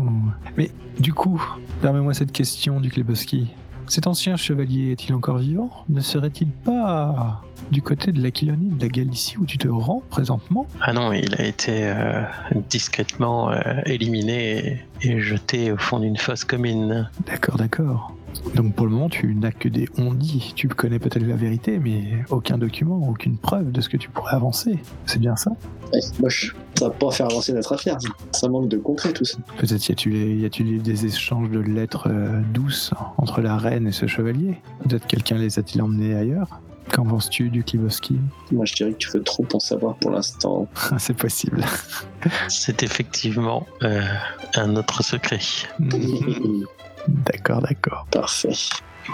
Mais 0.57 0.71
du 0.99 1.12
coup, 1.12 1.41
permets-moi 1.83 2.15
cette 2.15 2.33
question 2.33 2.81
du 2.81 2.91
Kleboski. 2.91 3.53
Cet 3.88 4.07
ancien 4.09 4.37
chevalier 4.37 4.92
est-il 4.92 5.14
encore 5.14 5.38
vivant? 5.38 5.70
Ne 5.88 6.01
serait-il 6.01 6.49
pas 6.49 7.42
du 7.70 7.83
côté 7.83 8.12
de 8.12 8.20
l'Aquilonie, 8.20 8.70
de 8.70 8.83
la 8.83 8.88
Galicie 8.88 9.38
où 9.38 9.46
tu 9.46 9.59
te 9.59 9.68
rends 9.68 10.03
présentement? 10.11 10.66
Ah 10.81 10.92
non, 10.92 11.12
il 11.12 11.35
a 11.37 11.44
été 11.44 11.85
euh, 11.85 12.22
discrètement 12.68 13.51
euh, 13.51 13.59
éliminé 13.87 14.81
et, 15.03 15.09
et 15.12 15.20
jeté 15.20 15.72
au 15.72 15.77
fond 15.77 16.01
d'une 16.01 16.16
fosse 16.16 16.44
commune. 16.44 17.09
D'accord, 17.27 17.57
d'accord. 17.57 18.12
Donc 18.55 18.75
pour 18.75 18.87
le 18.87 18.92
moment, 18.92 19.09
tu 19.09 19.35
n'as 19.35 19.53
que 19.53 19.68
des 19.68 19.88
on-dit. 19.99 20.53
Tu 20.55 20.68
connais 20.68 20.99
peut-être 20.99 21.27
la 21.27 21.37
vérité, 21.37 21.79
mais 21.79 22.25
aucun 22.31 22.59
document, 22.59 23.09
aucune 23.09 23.38
preuve 23.38 23.72
de 23.72 23.81
ce 23.81 23.88
que 23.88 23.96
tu 23.96 24.09
pourrais 24.09 24.35
avancer. 24.35 24.79
C'est 25.07 25.18
bien 25.18 25.37
ça? 25.37 25.51
Ouais, 25.92 26.01
moche. 26.20 26.55
Ça 26.79 26.88
va 26.88 26.94
pas 26.94 27.11
faire 27.11 27.27
avancer 27.27 27.53
notre 27.53 27.72
affaire. 27.72 28.01
ça. 28.01 28.09
Ça 28.33 28.49
manque 28.49 28.68
de 28.68 28.77
concret 28.77 29.12
tout 29.12 29.25
ça. 29.25 29.38
Peut-être 29.59 29.88
y 29.88 29.92
a-t-il 29.92 30.40
y 30.40 30.44
a-t-il 30.44 30.83
des 30.83 31.07
échanges 31.07 31.51
de 31.51 31.61
lettres 31.61 32.09
euh, 32.11 32.40
douces 32.53 32.92
entre 33.16 33.40
la 33.40 33.57
reine 33.57 33.87
et 33.87 33.92
ce 33.92 34.07
chevalier? 34.07 34.57
Peut-être 34.83 35.07
quelqu'un 35.07 35.37
les 35.38 35.59
a-t-il 35.59 35.83
emmenés 35.83 36.14
ailleurs? 36.14 36.61
Qu'en 36.92 37.05
penses-tu 37.05 37.51
du 37.51 37.64
Kleboski 37.64 38.16
Moi 38.53 38.64
je 38.64 38.75
dirais 38.75 38.92
que 38.92 38.99
tu 38.99 39.11
veux 39.11 39.22
trop 39.22 39.46
en 39.55 39.59
savoir 39.59 39.96
pour 39.96 40.12
l'instant. 40.12 40.68
C'est 40.99 41.16
possible. 41.16 41.64
C'est 42.49 42.83
effectivement 42.83 43.66
euh, 43.83 44.03
un 44.55 44.77
autre 44.77 45.03
secret. 45.03 45.40
d'accord, 47.09 47.62
d'accord. 47.62 48.07
Parfait. 48.11 48.51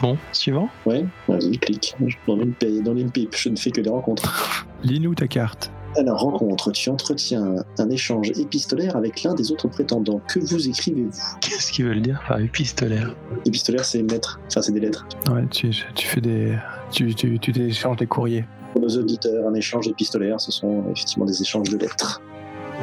Bon, 0.00 0.16
suivant 0.33 0.68
Ouais, 0.87 1.05
vas-y, 1.28 1.59
clique. 1.59 1.94
Dans 2.26 2.37
une, 2.40 2.55
paye, 2.55 2.83
dans 2.83 2.96
une 2.96 3.11
pipe, 3.11 3.35
je 3.37 3.50
ne 3.50 3.57
fais 3.57 3.70
que 3.70 3.81
des 3.81 3.90
rencontres. 3.90 4.66
Lis-nous 4.83 5.14
ta 5.14 5.28
carte. 5.28 5.70
Alors, 5.98 6.20
rencontre, 6.20 6.72
tu 6.72 6.88
entretiens 6.88 7.57
un 7.78 7.90
échange 7.90 8.31
épistolaire 8.31 8.96
avec 8.96 9.22
l'un 9.24 9.35
des 9.35 9.52
autres 9.52 9.68
prétendants. 9.68 10.22
Que 10.26 10.40
vous 10.40 10.66
écrivez-vous? 10.66 11.11
Qu'est-ce 11.42 11.70
qu'ils 11.70 11.85
veulent 11.85 12.00
dire 12.00 12.22
par 12.26 12.40
épistolaire? 12.40 13.14
Épistolaire, 13.44 13.85
c'est 13.85 14.00
lettres. 14.00 14.40
Enfin, 14.46 14.62
c'est 14.62 14.72
des 14.72 14.81
lettres. 14.81 15.07
Ouais, 15.31 15.44
tu, 15.50 15.70
tu 15.94 16.07
fais 16.07 16.22
des. 16.22 16.57
Tu, 16.90 17.14
tu, 17.14 17.38
tu 17.38 17.50
échanges 17.61 17.98
des 17.98 18.07
courriers. 18.07 18.46
Pour 18.72 18.81
nos 18.81 18.88
auditeurs, 18.88 19.46
un 19.46 19.55
échange 19.55 19.87
épistolaire, 19.87 20.40
ce 20.40 20.50
sont 20.50 20.85
effectivement 20.92 21.26
des 21.26 21.42
échanges 21.42 21.68
de 21.68 21.76
lettres. 21.76 22.22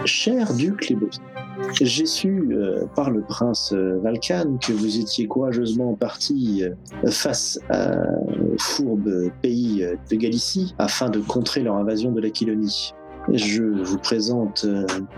Cher 0.06 0.54
duc 0.54 0.90
Lebowski, 0.90 1.22
j'ai 1.82 2.06
su 2.06 2.50
euh, 2.52 2.86
par 2.96 3.10
le 3.10 3.22
prince 3.22 3.74
euh, 3.74 4.00
Valkan 4.02 4.58
que 4.62 4.74
vous 4.74 5.00
étiez 5.00 5.28
courageusement 5.28 5.94
parti 5.94 6.64
euh, 6.64 7.10
face 7.12 7.60
à 7.70 7.96
fourbe 8.58 9.30
pays 9.42 9.86
de 10.10 10.16
Galicie 10.16 10.76
afin 10.78 11.10
de 11.10 11.20
contrer 11.20 11.62
leur 11.62 11.76
invasion 11.76 12.12
de 12.12 12.22
l'Aquilonie. 12.22 12.94
Je 13.32 13.64
vous 13.64 13.98
présente 13.98 14.66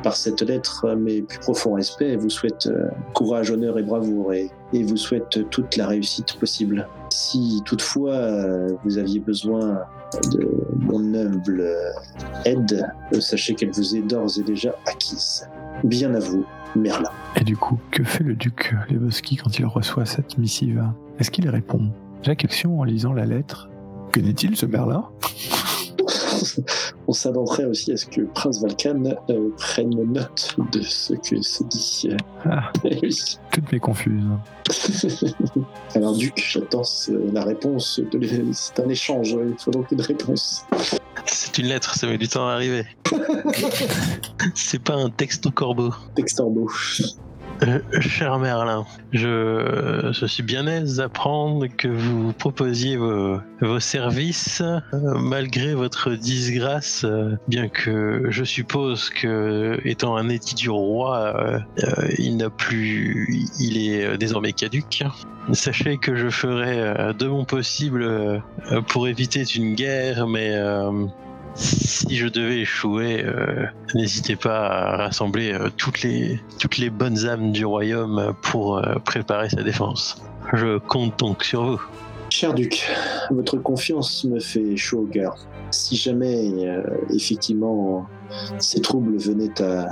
par 0.04 0.17
cette 0.17 0.41
lettre 0.41 0.95
mes 0.95 1.21
plus 1.21 1.39
profonds 1.39 1.75
respects 1.75 2.01
et 2.01 2.17
vous 2.17 2.30
souhaite 2.30 2.67
courage, 3.13 3.51
honneur 3.51 3.77
et 3.77 3.84
bravoure 3.84 4.34
et, 4.34 4.51
vous 4.73 4.97
souhaite 4.97 5.49
toute 5.49 5.77
la 5.77 5.88
réussite 5.88 6.34
possible. 6.38 6.88
Si 7.10 7.62
toutefois 7.63 8.27
vous 8.84 8.97
aviez 8.97 9.19
besoin 9.19 9.80
de 10.34 10.49
mon 10.80 11.13
humble 11.13 11.65
aide, 12.43 12.86
sachez 13.19 13.56
qu'elle 13.56 13.71
vous 13.71 13.95
est 13.95 14.01
d'ores 14.01 14.39
et 14.39 14.43
déjà 14.43 14.75
acquise. 14.88 15.47
Bien 15.84 16.13
à 16.13 16.20
vous, 16.20 16.46
Merlin. 16.76 17.10
Et 17.36 17.44
du 17.44 17.58
coup, 17.58 17.80
que 17.91 18.04
fait 18.04 18.24
le 18.24 18.36
duc 18.36 18.76
Leboski 18.89 19.36
quand 19.36 19.58
il 19.58 19.65
reçoit 19.65 20.06
cette 20.06 20.38
missive? 20.38 20.84
Est-ce 21.20 21.32
qu'il 21.32 21.50
répond? 21.50 21.91
J'ai 22.22 22.36
question 22.36 22.80
en 22.80 22.84
lisant 22.84 23.13
la 23.13 23.26
lettre. 23.26 23.70
Connaît-il 24.13 24.56
ce 24.56 24.65
Merlin? 24.65 25.06
On 27.08 27.13
s'attendrait 27.13 27.65
aussi 27.65 27.91
à 27.91 27.97
ce 27.97 28.06
que 28.06 28.21
Prince 28.21 28.62
Valkan 28.62 29.04
euh, 29.30 29.49
prenne 29.58 29.89
note 30.12 30.56
de 30.71 30.82
ce 30.82 31.13
que 31.13 31.41
se 31.41 31.63
dit. 31.65 32.10
Ah, 32.45 32.71
Eh 32.84 32.99
oui. 33.01 33.38
toutes 33.51 33.71
mes 33.71 33.80
confuses. 33.80 34.23
Alors, 35.95 36.15
Duc, 36.15 36.34
j'attends 36.36 36.84
euh, 37.10 37.32
la 37.34 37.43
réponse. 37.43 37.99
De 38.12 38.19
C'est 38.54 38.80
un 38.80 38.89
échange, 38.89 39.32
il 39.32 39.56
faut 39.60 39.71
donc 39.71 39.91
une 39.91 40.01
réponse. 40.01 40.65
C'est 41.25 41.58
une 41.58 41.67
lettre, 41.67 41.95
ça 41.95 42.08
met 42.08 42.17
du 42.17 42.27
temps 42.27 42.47
à 42.47 42.54
arriver. 42.54 42.86
C'est 44.56 44.82
pas 44.82 44.95
un 44.95 45.10
texte 45.10 45.45
au 45.45 45.51
corbeau. 45.51 45.93
Textorbo. 46.15 46.69
Cher 48.00 48.39
Merlin, 48.39 48.86
je, 49.12 50.12
suis 50.28 50.43
bien 50.43 50.65
aise 50.67 50.97
d'apprendre 50.97 51.67
que 51.67 51.88
vous 51.88 52.34
proposiez 52.34 52.97
vos, 52.97 53.39
services 53.80 54.62
euh, 54.62 54.80
malgré 55.19 55.76
votre 55.76 56.12
disgrâce, 56.12 57.04
euh, 57.04 57.36
bien 57.47 57.69
que 57.69 58.26
je 58.30 58.43
suppose 58.43 59.10
que, 59.10 59.80
étant 59.84 60.15
un 60.17 60.30
édit 60.30 60.56
du 60.56 60.69
roi, 60.69 61.36
euh, 61.84 62.08
il 62.17 62.38
n'a 62.38 62.50
plus, 62.50 63.47
il 63.60 63.78
est 63.78 64.17
désormais 64.17 64.54
caduque. 64.54 65.04
Sachez 65.54 65.97
que 65.97 66.15
je 66.15 66.30
ferai 66.30 67.13
de 67.13 67.28
mon 67.28 67.45
possible 67.45 68.41
pour 68.88 69.08
éviter 69.08 69.43
une 69.56 69.76
guerre, 69.76 70.28
mais 70.28 70.56
si 71.56 72.16
je 72.16 72.28
devais 72.28 72.60
échouer, 72.60 73.24
euh, 73.24 73.66
n'hésitez 73.94 74.36
pas 74.36 74.68
à 74.68 74.98
rassembler 74.98 75.54
euh, 75.54 75.70
toutes, 75.76 76.02
les, 76.02 76.40
toutes 76.60 76.78
les 76.78 76.90
bonnes 76.90 77.26
âmes 77.26 77.52
du 77.52 77.66
royaume 77.66 78.34
pour 78.42 78.78
euh, 78.78 78.96
préparer 79.06 79.50
sa 79.50 79.64
défense. 79.64 80.22
Je 80.54 80.78
compte 80.78 81.18
donc 81.20 81.44
sur 81.44 81.64
vous. 81.64 81.82
Cher 82.30 82.54
Duc, 82.54 82.90
votre 83.30 83.58
confiance 83.58 84.24
me 84.24 84.40
fait 84.40 84.78
chaud 84.78 85.02
au 85.02 85.06
cœur. 85.06 85.36
Si 85.72 85.98
jamais, 85.98 86.50
effectivement, 87.14 88.08
ces 88.58 88.80
troubles 88.82 89.18
venaient 89.18 89.62
à, 89.62 89.86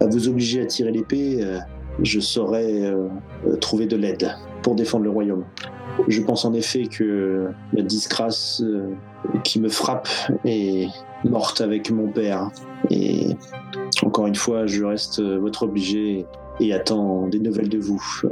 à 0.00 0.06
vous 0.06 0.28
obliger 0.28 0.62
à 0.62 0.66
tirer 0.66 0.90
l'épée, 0.90 1.44
je 2.02 2.18
saurais 2.18 2.92
trouver 3.60 3.86
de 3.86 3.96
l'aide 3.96 4.34
pour 4.62 4.74
défendre 4.74 5.04
le 5.04 5.10
royaume. 5.10 5.44
Je 6.08 6.20
pense 6.22 6.44
en 6.44 6.52
effet 6.54 6.86
que 6.86 7.48
la 7.72 7.82
disgrâce 7.82 8.62
euh, 8.62 8.94
qui 9.44 9.60
me 9.60 9.68
frappe 9.68 10.08
est 10.44 10.88
morte 11.24 11.60
avec 11.60 11.90
mon 11.90 12.08
père. 12.08 12.50
Et 12.90 13.36
encore 14.02 14.26
une 14.26 14.34
fois, 14.34 14.66
je 14.66 14.84
reste 14.84 15.20
euh, 15.20 15.38
votre 15.38 15.64
obligé 15.64 16.26
et 16.60 16.72
attend 16.72 17.26
des 17.28 17.38
nouvelles 17.38 17.68
de 17.68 17.78
vous 17.78 18.02
euh, 18.24 18.28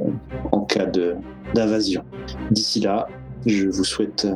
en 0.52 0.60
cas 0.60 0.86
d'invasion. 1.54 2.04
D'ici 2.50 2.80
là, 2.80 3.08
je 3.46 3.68
vous 3.68 3.84
souhaite 3.84 4.26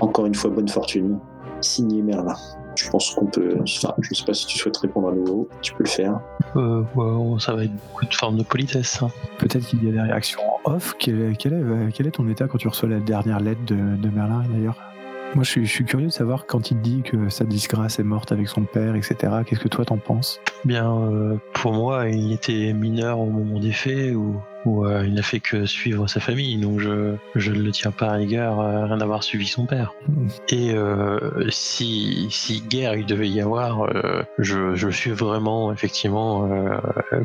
encore 0.00 0.26
une 0.26 0.34
fois 0.34 0.50
bonne 0.50 0.68
fortune. 0.68 1.18
Signé 1.60 2.02
Merlin. 2.02 2.36
Je 2.76 2.88
pense 2.90 3.14
qu'on 3.14 3.26
peut. 3.26 3.56
Enfin, 3.62 3.94
je 4.00 4.14
sais 4.14 4.24
pas 4.24 4.34
si 4.34 4.46
tu 4.46 4.58
souhaites 4.58 4.76
répondre 4.76 5.08
à 5.08 5.12
nouveau. 5.12 5.48
Tu 5.62 5.72
peux 5.74 5.82
le 5.84 5.88
faire. 5.88 6.20
Euh, 6.56 6.82
ouais, 6.94 7.40
ça 7.40 7.54
va 7.54 7.64
être 7.64 7.72
beaucoup 7.72 8.04
de 8.06 8.14
formes 8.14 8.36
de 8.36 8.42
politesse. 8.42 9.02
hein. 9.02 9.10
Peut-être 9.38 9.66
qu'il 9.66 9.82
y 9.84 9.88
a 9.88 9.92
des 9.92 10.00
réactions 10.00 10.40
en 10.64 10.72
off. 10.74 10.94
Quel, 10.98 11.36
quel 11.38 11.54
est, 11.54 11.92
quel 11.92 12.06
est 12.06 12.12
ton 12.12 12.28
état 12.28 12.46
quand 12.48 12.58
tu 12.58 12.68
reçois 12.68 12.88
la 12.88 13.00
dernière 13.00 13.40
lettre 13.40 13.64
de, 13.66 13.74
de 13.96 14.08
Merlin 14.10 14.44
d'ailleurs? 14.52 14.76
Moi 15.34 15.42
je 15.42 15.50
suis, 15.50 15.66
je 15.66 15.70
suis 15.72 15.84
curieux 15.84 16.06
de 16.06 16.12
savoir 16.12 16.46
quand 16.46 16.70
il 16.70 16.80
dit 16.80 17.02
que 17.02 17.28
sa 17.28 17.44
disgrâce 17.44 17.98
est 17.98 18.04
morte 18.04 18.30
avec 18.32 18.48
son 18.48 18.62
père, 18.62 18.94
etc. 18.94 19.16
Qu'est-ce 19.44 19.60
que 19.60 19.68
toi 19.68 19.84
t'en 19.84 19.98
penses? 19.98 20.40
Bien, 20.64 20.90
euh, 20.90 21.36
pour 21.52 21.72
moi, 21.72 22.08
il 22.08 22.32
était 22.32 22.72
mineur 22.72 23.18
au 23.18 23.26
moment 23.26 23.58
des 23.58 23.72
faits 23.72 24.14
ou, 24.14 24.36
ou 24.66 24.84
euh, 24.84 25.04
il 25.06 25.14
n'a 25.14 25.22
fait 25.22 25.40
que 25.40 25.64
suivre 25.64 26.06
sa 26.08 26.20
famille, 26.20 26.56
donc 26.58 26.80
je, 26.80 27.14
je 27.34 27.52
ne 27.52 27.62
le 27.62 27.70
tiens 27.70 27.90
pas 27.92 28.08
à 28.08 28.12
rigueur 28.12 28.60
à 28.60 28.84
rien 28.84 28.96
d'avoir 28.96 29.22
suivi 29.22 29.46
son 29.46 29.64
père. 29.66 29.94
Hmm. 30.08 30.28
Et 30.48 30.72
euh, 30.74 31.48
si, 31.50 32.26
si 32.30 32.60
guerre 32.60 32.94
il 32.94 33.06
devait 33.06 33.28
y 33.28 33.40
avoir, 33.40 33.84
euh, 33.84 34.22
je, 34.38 34.74
je 34.74 34.88
suis 34.88 35.12
vraiment 35.12 35.72
effectivement 35.72 36.50
euh, 36.50 36.78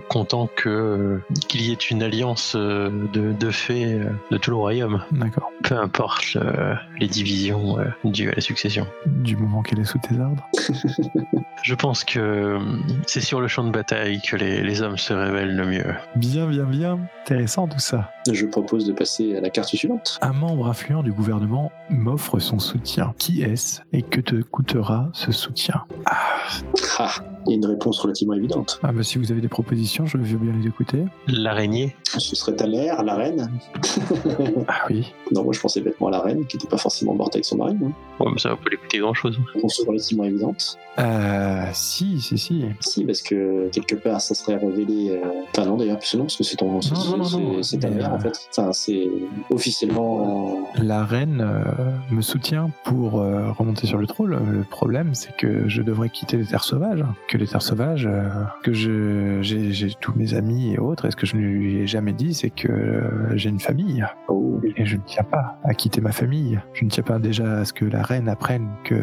content 0.07 0.47
que 0.55 0.69
euh, 0.69 1.23
qu'il 1.47 1.61
y 1.61 1.71
ait 1.71 1.75
une 1.75 2.03
alliance 2.03 2.53
euh, 2.55 2.89
de, 3.13 3.33
de 3.33 3.51
faits 3.51 3.87
euh, 3.87 4.09
de 4.31 4.37
tout 4.37 4.51
le 4.51 4.57
royaume, 4.57 5.03
D'accord. 5.11 5.51
peu 5.63 5.75
importe 5.75 6.35
euh, 6.35 6.75
les 6.99 7.07
divisions 7.07 7.79
euh, 7.79 7.85
dues 8.03 8.29
à 8.29 8.35
la 8.35 8.41
succession. 8.41 8.87
Du 9.05 9.35
moment 9.35 9.61
qu'elle 9.61 9.79
est 9.79 9.85
sous 9.85 9.99
tes 9.99 10.19
ordres. 10.19 10.47
Je 11.63 11.75
pense 11.75 12.03
que 12.03 12.19
euh, 12.19 12.59
c'est 13.05 13.21
sur 13.21 13.41
le 13.41 13.47
champ 13.47 13.63
de 13.63 13.71
bataille 13.71 14.21
que 14.21 14.35
les, 14.35 14.61
les 14.63 14.81
hommes 14.81 14.97
se 14.97 15.13
révèlent 15.13 15.55
le 15.55 15.65
mieux. 15.65 15.93
Bien, 16.15 16.47
bien, 16.47 16.63
bien. 16.63 16.99
Intéressant 17.31 17.65
tout 17.65 17.79
ça. 17.79 18.11
Je 18.31 18.45
propose 18.45 18.85
de 18.85 18.93
passer 18.93 19.35
à 19.35 19.41
la 19.41 19.49
carte 19.49 19.69
suivante. 19.69 20.19
Un 20.21 20.33
membre 20.33 20.67
influent 20.67 21.01
du 21.03 21.11
gouvernement 21.11 21.71
m'offre 21.89 22.39
son 22.39 22.59
soutien. 22.59 23.13
Qui 23.17 23.41
est-ce 23.41 23.81
et 23.93 24.01
que 24.03 24.21
te 24.21 24.35
coûtera 24.41 25.09
ce 25.13 25.31
soutien? 25.31 25.83
Ah, 26.05 27.09
il 27.47 27.51
y 27.51 27.53
a 27.53 27.57
une 27.57 27.65
réponse 27.65 27.99
relativement 27.99 28.33
évidente. 28.35 28.79
Ah 28.83 28.91
bah 28.91 29.01
si 29.01 29.17
vous 29.17 29.31
avez 29.31 29.41
des 29.41 29.47
propositions, 29.47 30.05
je 30.05 30.17
veux 30.17 30.37
bien 30.37 30.53
les 30.61 30.67
écouter. 30.67 31.03
L'araignée, 31.27 31.95
Ce 32.03 32.35
serait 32.35 32.55
ta 32.55 32.67
mère, 32.67 33.01
la 33.03 33.15
reine. 33.15 33.49
Ah 34.67 34.85
oui. 34.89 35.11
non, 35.31 35.43
moi 35.43 35.53
je 35.53 35.59
pensais 35.59 35.81
bêtement 35.81 36.07
à 36.07 36.11
la 36.11 36.19
reine, 36.19 36.45
qui 36.45 36.57
n'était 36.57 36.67
pas 36.67 36.77
forcément 36.77 37.13
morte 37.13 37.35
avec 37.35 37.45
son 37.45 37.57
mari. 37.57 37.75
Hein. 37.83 37.91
ouais, 38.19 38.31
mais 38.31 38.39
ça 38.39 38.49
va 38.49 38.55
pas 38.55 38.69
lui 38.69 38.77
coûter 38.77 38.99
grand 38.99 39.13
chose. 39.13 39.37
Réponse 39.53 39.81
relativement 39.87 40.23
évidente. 40.25 40.77
Euh, 40.99 41.63
si, 41.73 42.19
si, 42.21 42.37
si. 42.37 42.63
Si, 42.81 43.03
parce 43.05 43.21
que 43.21 43.69
quelque 43.69 43.95
part, 43.95 44.21
ça 44.21 44.35
serait 44.35 44.57
révélé. 44.57 45.09
euh, 45.11 45.19
Enfin, 45.55 45.65
non, 45.65 45.77
d'ailleurs, 45.77 45.99
plus 45.99 46.15
non, 46.15 46.23
parce 46.25 46.37
que 46.37 46.43
c'est 46.43 46.57
ton. 46.57 46.81
c'est- 46.81 46.93
non, 46.93 47.17
non, 47.17 47.23
c'est- 47.23 47.37
non, 47.37 47.63
C'est 47.63 47.77
ta 47.79 47.89
mère, 47.89 48.10
en 48.11 48.19
fait. 48.19 48.37
Enfin, 48.57 48.71
c'est 48.73 49.07
officiellement. 49.49 50.67
euh, 50.77 50.83
La 50.83 51.03
reine 51.05 51.41
euh, 51.41 51.63
me 52.11 52.21
soutient 52.21 52.69
pour 52.83 53.21
euh, 53.21 53.51
remonter 53.51 53.87
sur 53.87 53.97
le 53.97 54.07
trône. 54.07 54.31
Le 54.51 54.63
problème, 54.63 55.13
c'est 55.13 55.35
que 55.35 55.67
je 55.67 55.81
devrais 55.81 56.09
quitter 56.09 56.37
les 56.37 56.45
terres 56.45 56.63
sauvages. 56.63 57.03
Que 57.27 57.37
les 57.37 57.47
terres 57.47 57.61
sauvages, 57.61 58.07
euh, 58.07 58.29
que 58.63 58.73
j'ai 58.73 59.93
tous 59.99 60.13
mes 60.15 60.33
amis 60.33 60.73
et 60.73 60.79
autres. 60.79 61.05
Et 61.05 61.11
ce 61.11 61.15
que 61.15 61.25
je 61.25 61.35
ne 61.35 61.41
lui 61.41 61.77
ai 61.77 61.87
jamais 61.87 62.13
dit, 62.13 62.33
c'est 62.33 62.49
que 62.49 63.03
j'ai 63.35 63.49
une 63.49 63.59
famille. 63.59 64.05
Oh, 64.27 64.59
Et 64.77 64.85
je 64.85 64.97
ne 64.97 65.01
tiens 65.05 65.23
pas 65.23 65.57
à 65.63 65.73
quitter 65.73 66.01
ma 66.01 66.11
famille. 66.11 66.59
Je 66.73 66.85
ne 66.85 66.89
tiens 66.89 67.03
pas 67.03 67.19
déjà 67.19 67.59
à 67.59 67.65
ce 67.65 67.73
que 67.73 67.85
la 67.85 68.01
reine 68.03 68.27
apprenne 68.29 68.69
que 68.83 68.95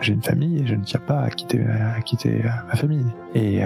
j'ai 0.00 0.12
une 0.12 0.22
famille 0.22 0.62
et 0.62 0.66
je 0.66 0.74
ne 0.74 0.84
tiens 0.84 1.00
pas 1.06 1.20
à 1.20 1.30
quitter, 1.30 1.60
à 1.96 2.00
quitter 2.00 2.42
ma 2.68 2.74
famille. 2.74 3.06
Et, 3.34 3.60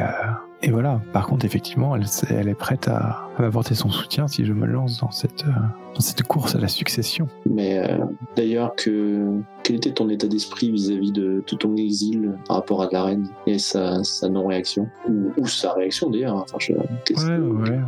et 0.66 0.70
voilà. 0.70 1.00
Par 1.12 1.26
contre, 1.26 1.44
effectivement, 1.44 1.94
elle, 1.96 2.48
est 2.48 2.54
prête 2.54 2.88
à, 2.88 3.28
à 3.36 3.42
m'apporter 3.42 3.74
son 3.74 3.90
soutien 3.90 4.26
si 4.28 4.44
je 4.44 4.52
me 4.52 4.66
lance 4.66 5.00
dans 5.00 5.10
cette, 5.10 5.44
euh, 5.44 5.50
dans 5.94 6.00
cette 6.00 6.22
course 6.22 6.54
à 6.54 6.58
la 6.58 6.68
succession. 6.68 7.28
Mais 7.48 7.78
euh, 7.78 7.98
d'ailleurs, 8.36 8.74
que 8.76 9.40
quel 9.62 9.76
était 9.76 9.92
ton 9.92 10.08
état 10.08 10.26
d'esprit 10.26 10.70
vis-à-vis 10.70 11.12
de, 11.12 11.44
de 11.46 11.56
ton 11.56 11.76
exil 11.76 12.32
par 12.48 12.56
rapport 12.56 12.82
à 12.82 12.88
la 12.90 13.04
reine 13.04 13.28
et 13.46 13.58
sa, 13.58 14.02
sa 14.04 14.28
non-réaction? 14.28 14.88
Ou, 15.08 15.32
ou 15.36 15.46
sa 15.46 15.72
réaction 15.74 16.10
d'ailleurs. 16.10 16.36
Enfin, 16.36 16.56
je- 16.58 16.72
qu'est-ce 17.04 17.26
Ouais, 17.26 17.38
ouais. 17.38 17.80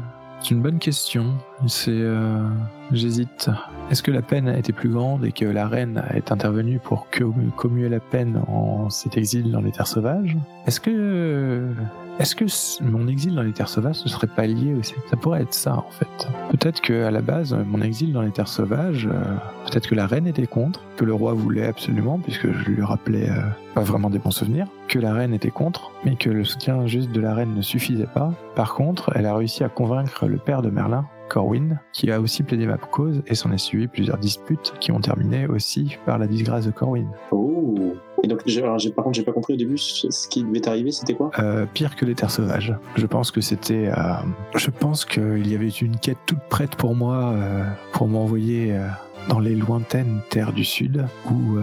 C'est 0.42 0.50
une 0.50 0.60
bonne 0.60 0.78
question. 0.78 1.32
C'est, 1.66 1.90
euh, 1.90 2.38
j'hésite. 2.92 3.48
Est-ce 3.90 4.02
que 4.02 4.10
la 4.10 4.20
peine 4.22 4.48
a 4.48 4.58
été 4.58 4.72
plus 4.72 4.90
grande 4.90 5.24
et 5.24 5.32
que 5.32 5.46
la 5.46 5.66
reine 5.66 6.04
est 6.14 6.30
intervenue 6.30 6.78
pour 6.78 7.08
commuer 7.56 7.88
la 7.88 8.00
peine 8.00 8.40
en 8.46 8.90
cet 8.90 9.16
exil 9.16 9.50
dans 9.50 9.60
les 9.62 9.72
terres 9.72 9.86
sauvages? 9.88 10.36
Est-ce 10.66 10.78
que, 10.78 11.66
est-ce 12.18 12.34
que 12.34 12.46
mon 12.82 13.08
exil 13.08 13.34
dans 13.34 13.42
les 13.42 13.52
terres 13.52 13.68
sauvages 13.68 14.02
ne 14.02 14.08
serait 14.08 14.26
pas 14.26 14.46
lié 14.46 14.74
aussi? 14.74 14.94
Ça 15.10 15.16
pourrait 15.16 15.42
être 15.42 15.52
ça 15.52 15.76
en 15.76 15.90
fait. 15.90 16.28
Peut-être 16.50 16.80
que 16.80 17.04
à 17.04 17.10
la 17.10 17.20
base, 17.20 17.54
mon 17.66 17.82
exil 17.82 18.12
dans 18.12 18.22
les 18.22 18.30
terres 18.30 18.48
sauvages, 18.48 19.06
euh, 19.06 19.34
peut-être 19.66 19.86
que 19.86 19.94
la 19.94 20.06
reine 20.06 20.26
était 20.26 20.46
contre, 20.46 20.80
que 20.96 21.04
le 21.04 21.12
roi 21.12 21.34
voulait 21.34 21.66
absolument, 21.66 22.18
puisque 22.18 22.50
je 22.50 22.70
lui 22.70 22.82
rappelais 22.82 23.28
euh, 23.28 23.42
pas 23.74 23.82
vraiment 23.82 24.08
des 24.08 24.18
bons 24.18 24.30
souvenirs, 24.30 24.66
que 24.88 24.98
la 24.98 25.12
reine 25.12 25.34
était 25.34 25.50
contre, 25.50 25.90
mais 26.04 26.16
que 26.16 26.30
le 26.30 26.44
soutien 26.44 26.86
juste 26.86 27.12
de 27.12 27.20
la 27.20 27.34
reine 27.34 27.54
ne 27.54 27.62
suffisait 27.62 28.06
pas. 28.06 28.32
Par 28.54 28.74
contre, 28.74 29.12
elle 29.14 29.26
a 29.26 29.34
réussi 29.34 29.62
à 29.62 29.68
convaincre 29.68 30.26
le 30.26 30.38
père 30.38 30.62
de 30.62 30.70
Merlin, 30.70 31.06
Corwin, 31.28 31.80
qui 31.92 32.10
a 32.10 32.20
aussi 32.20 32.42
plaidé 32.42 32.66
ma 32.66 32.78
cause 32.78 33.22
et 33.26 33.34
s'en 33.34 33.52
est 33.52 33.58
suivi 33.58 33.88
plusieurs 33.88 34.18
disputes 34.18 34.72
qui 34.80 34.90
ont 34.90 35.00
terminé 35.00 35.46
aussi 35.46 35.98
par 36.06 36.18
la 36.18 36.26
disgrâce 36.26 36.64
de 36.64 36.70
Corwin. 36.70 37.08
Oh. 37.30 37.94
Donc, 38.26 38.42
par 38.94 39.04
contre, 39.04 39.14
j'ai 39.14 39.22
pas 39.22 39.32
compris 39.32 39.54
au 39.54 39.56
début 39.56 39.78
ce 39.78 40.28
qui 40.28 40.42
devait 40.42 40.68
arriver, 40.68 40.90
c'était 40.90 41.14
quoi? 41.14 41.30
Euh, 41.38 41.66
pire 41.72 41.96
que 41.96 42.04
les 42.04 42.14
terres 42.14 42.30
sauvages. 42.30 42.74
Je 42.96 43.06
pense 43.06 43.30
que 43.30 43.40
c'était. 43.40 43.88
euh, 43.88 44.14
je 44.54 44.70
pense 44.70 45.04
qu'il 45.04 45.50
y 45.50 45.54
avait 45.54 45.68
une 45.68 45.96
quête 45.98 46.18
toute 46.26 46.42
prête 46.48 46.76
pour 46.76 46.94
moi, 46.94 47.32
euh, 47.32 47.64
pour 47.92 48.08
m'envoyer 48.08 48.76
dans 49.28 49.38
les 49.38 49.54
lointaines 49.54 50.20
terres 50.30 50.52
du 50.52 50.64
sud, 50.64 51.06
où 51.30 51.58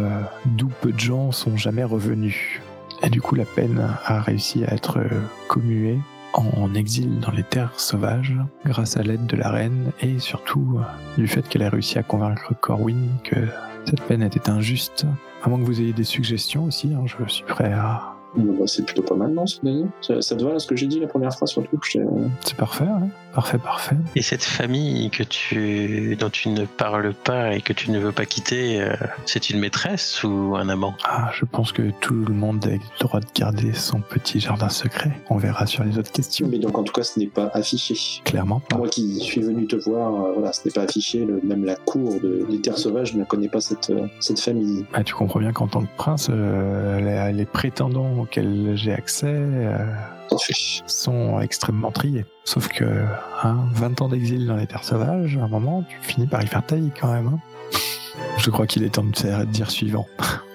d'où 0.45 0.69
peu 0.81 0.91
de 0.91 0.99
gens 0.99 1.31
sont 1.31 1.57
jamais 1.57 1.83
revenus. 1.83 2.59
Et 3.01 3.09
du 3.09 3.21
coup, 3.21 3.35
la 3.35 3.45
peine 3.45 3.81
a 4.05 4.21
réussi 4.21 4.63
à 4.65 4.73
être 4.73 4.99
commuée 5.47 5.99
en 6.33 6.73
exil 6.73 7.19
dans 7.19 7.31
les 7.31 7.43
terres 7.43 7.79
sauvages, 7.79 8.35
grâce 8.65 8.97
à 8.97 9.03
l'aide 9.03 9.27
de 9.27 9.37
la 9.37 9.49
reine 9.49 9.91
et 10.01 10.19
surtout 10.19 10.79
du 11.17 11.27
fait 11.27 11.47
qu'elle 11.47 11.63
a 11.63 11.69
réussi 11.69 11.99
à 11.99 12.03
convaincre 12.03 12.53
Corwin 12.59 13.09
que 13.23 13.35
cette 13.85 14.01
peine 14.01 14.23
était 14.23 14.49
injuste. 14.49 15.05
À 15.43 15.49
moins 15.49 15.59
que 15.59 15.65
vous 15.65 15.81
ayez 15.81 15.93
des 15.93 16.05
suggestions 16.05 16.65
aussi, 16.65 16.93
hein, 16.93 17.03
je 17.05 17.31
suis 17.31 17.43
prêt 17.43 17.73
à, 17.73 18.15
Bon, 18.35 18.57
bah, 18.57 18.65
C'est 18.65 18.83
plutôt 18.83 19.03
pas 19.03 19.15
mal, 19.15 19.33
non, 19.33 19.45
ce 19.45 19.59
ça, 20.01 20.21
ça 20.21 20.35
te 20.35 20.43
va, 20.43 20.57
ce 20.57 20.67
que 20.67 20.75
j'ai 20.75 20.87
dit, 20.87 20.99
la 20.99 21.07
première 21.07 21.33
phrase, 21.33 21.49
surtout 21.49 21.79
C'est 21.83 22.57
parfait, 22.57 22.85
hein 22.85 23.07
parfait, 23.33 23.57
parfait. 23.57 23.95
Et 24.15 24.21
cette 24.21 24.43
famille 24.43 25.09
que 25.09 25.23
tu, 25.23 26.15
dont 26.19 26.29
tu 26.29 26.49
ne 26.49 26.65
parles 26.65 27.13
pas 27.13 27.53
et 27.55 27.61
que 27.61 27.73
tu 27.73 27.91
ne 27.91 27.99
veux 27.99 28.11
pas 28.11 28.25
quitter, 28.25 28.81
euh, 28.81 28.95
c'est 29.25 29.49
une 29.49 29.59
maîtresse 29.59 30.23
ou 30.23 30.55
un 30.55 30.69
amant? 30.69 30.95
Ah, 31.03 31.31
je 31.37 31.45
pense 31.45 31.71
que 31.71 31.91
tout 32.01 32.13
le 32.13 32.33
monde 32.33 32.65
a 32.65 32.69
le 32.71 32.79
droit 32.99 33.19
de 33.19 33.25
garder 33.35 33.73
son 33.73 33.99
petit 34.01 34.39
jardin 34.39 34.69
secret. 34.69 35.11
On 35.29 35.37
verra 35.37 35.65
sur 35.65 35.83
les 35.83 35.97
autres 35.97 36.11
questions. 36.11 36.47
Mais 36.49 36.59
donc, 36.59 36.77
en 36.77 36.83
tout 36.83 36.93
cas, 36.93 37.03
ce 37.03 37.19
n'est 37.19 37.27
pas 37.27 37.49
affiché. 37.53 37.95
Clairement 38.23 38.59
pas. 38.59 38.77
Moi 38.77 38.87
qui 38.87 39.19
suis 39.19 39.41
venu 39.41 39.65
te 39.67 39.75
voir, 39.75 40.13
euh, 40.13 40.33
voilà, 40.33 40.53
ce 40.53 40.61
n'est 40.65 40.71
pas 40.71 40.81
affiché. 40.83 41.25
le- 41.25 41.41
même 41.43 41.65
la 41.65 41.75
cour 41.75 42.19
de, 42.21 42.45
des 42.49 42.61
terres 42.61 42.77
sauvages 42.77 43.13
ne 43.15 43.23
connaît 43.23 43.49
pas 43.49 43.61
cette, 43.61 43.89
euh, 43.89 44.07
cette 44.19 44.39
famille. 44.39 44.85
Ah, 44.93 45.03
tu 45.03 45.13
comprends 45.13 45.39
bien 45.39 45.51
qu'en 45.51 45.67
tant 45.67 45.81
que 45.81 45.95
prince, 45.97 46.27
euh, 46.29 46.99
les, 47.29 47.33
les 47.37 47.45
prétendants 47.45 48.13
auxquels 48.19 48.73
j'ai 48.75 48.93
accès 48.93 49.33
sont 50.87 51.39
extrêmement 51.41 51.91
triés. 51.91 52.25
Sauf 52.45 52.67
que 52.69 52.83
hein, 53.43 53.57
20 53.73 54.01
ans 54.01 54.09
d'exil 54.09 54.47
dans 54.47 54.55
les 54.55 54.67
terres 54.67 54.83
sauvages, 54.83 55.37
à 55.37 55.43
un 55.43 55.47
moment, 55.47 55.83
tu 55.89 55.97
finis 56.01 56.27
par 56.27 56.43
y 56.43 56.47
faire 56.47 56.65
taille 56.65 56.91
quand 56.99 57.11
même. 57.11 57.27
hein. 57.27 57.39
Je 58.37 58.49
crois 58.51 58.67
qu'il 58.67 58.83
est 58.83 58.89
temps 58.89 59.03
de 59.03 59.11
de 59.11 59.45
dire 59.45 59.71
suivant. 59.71 60.05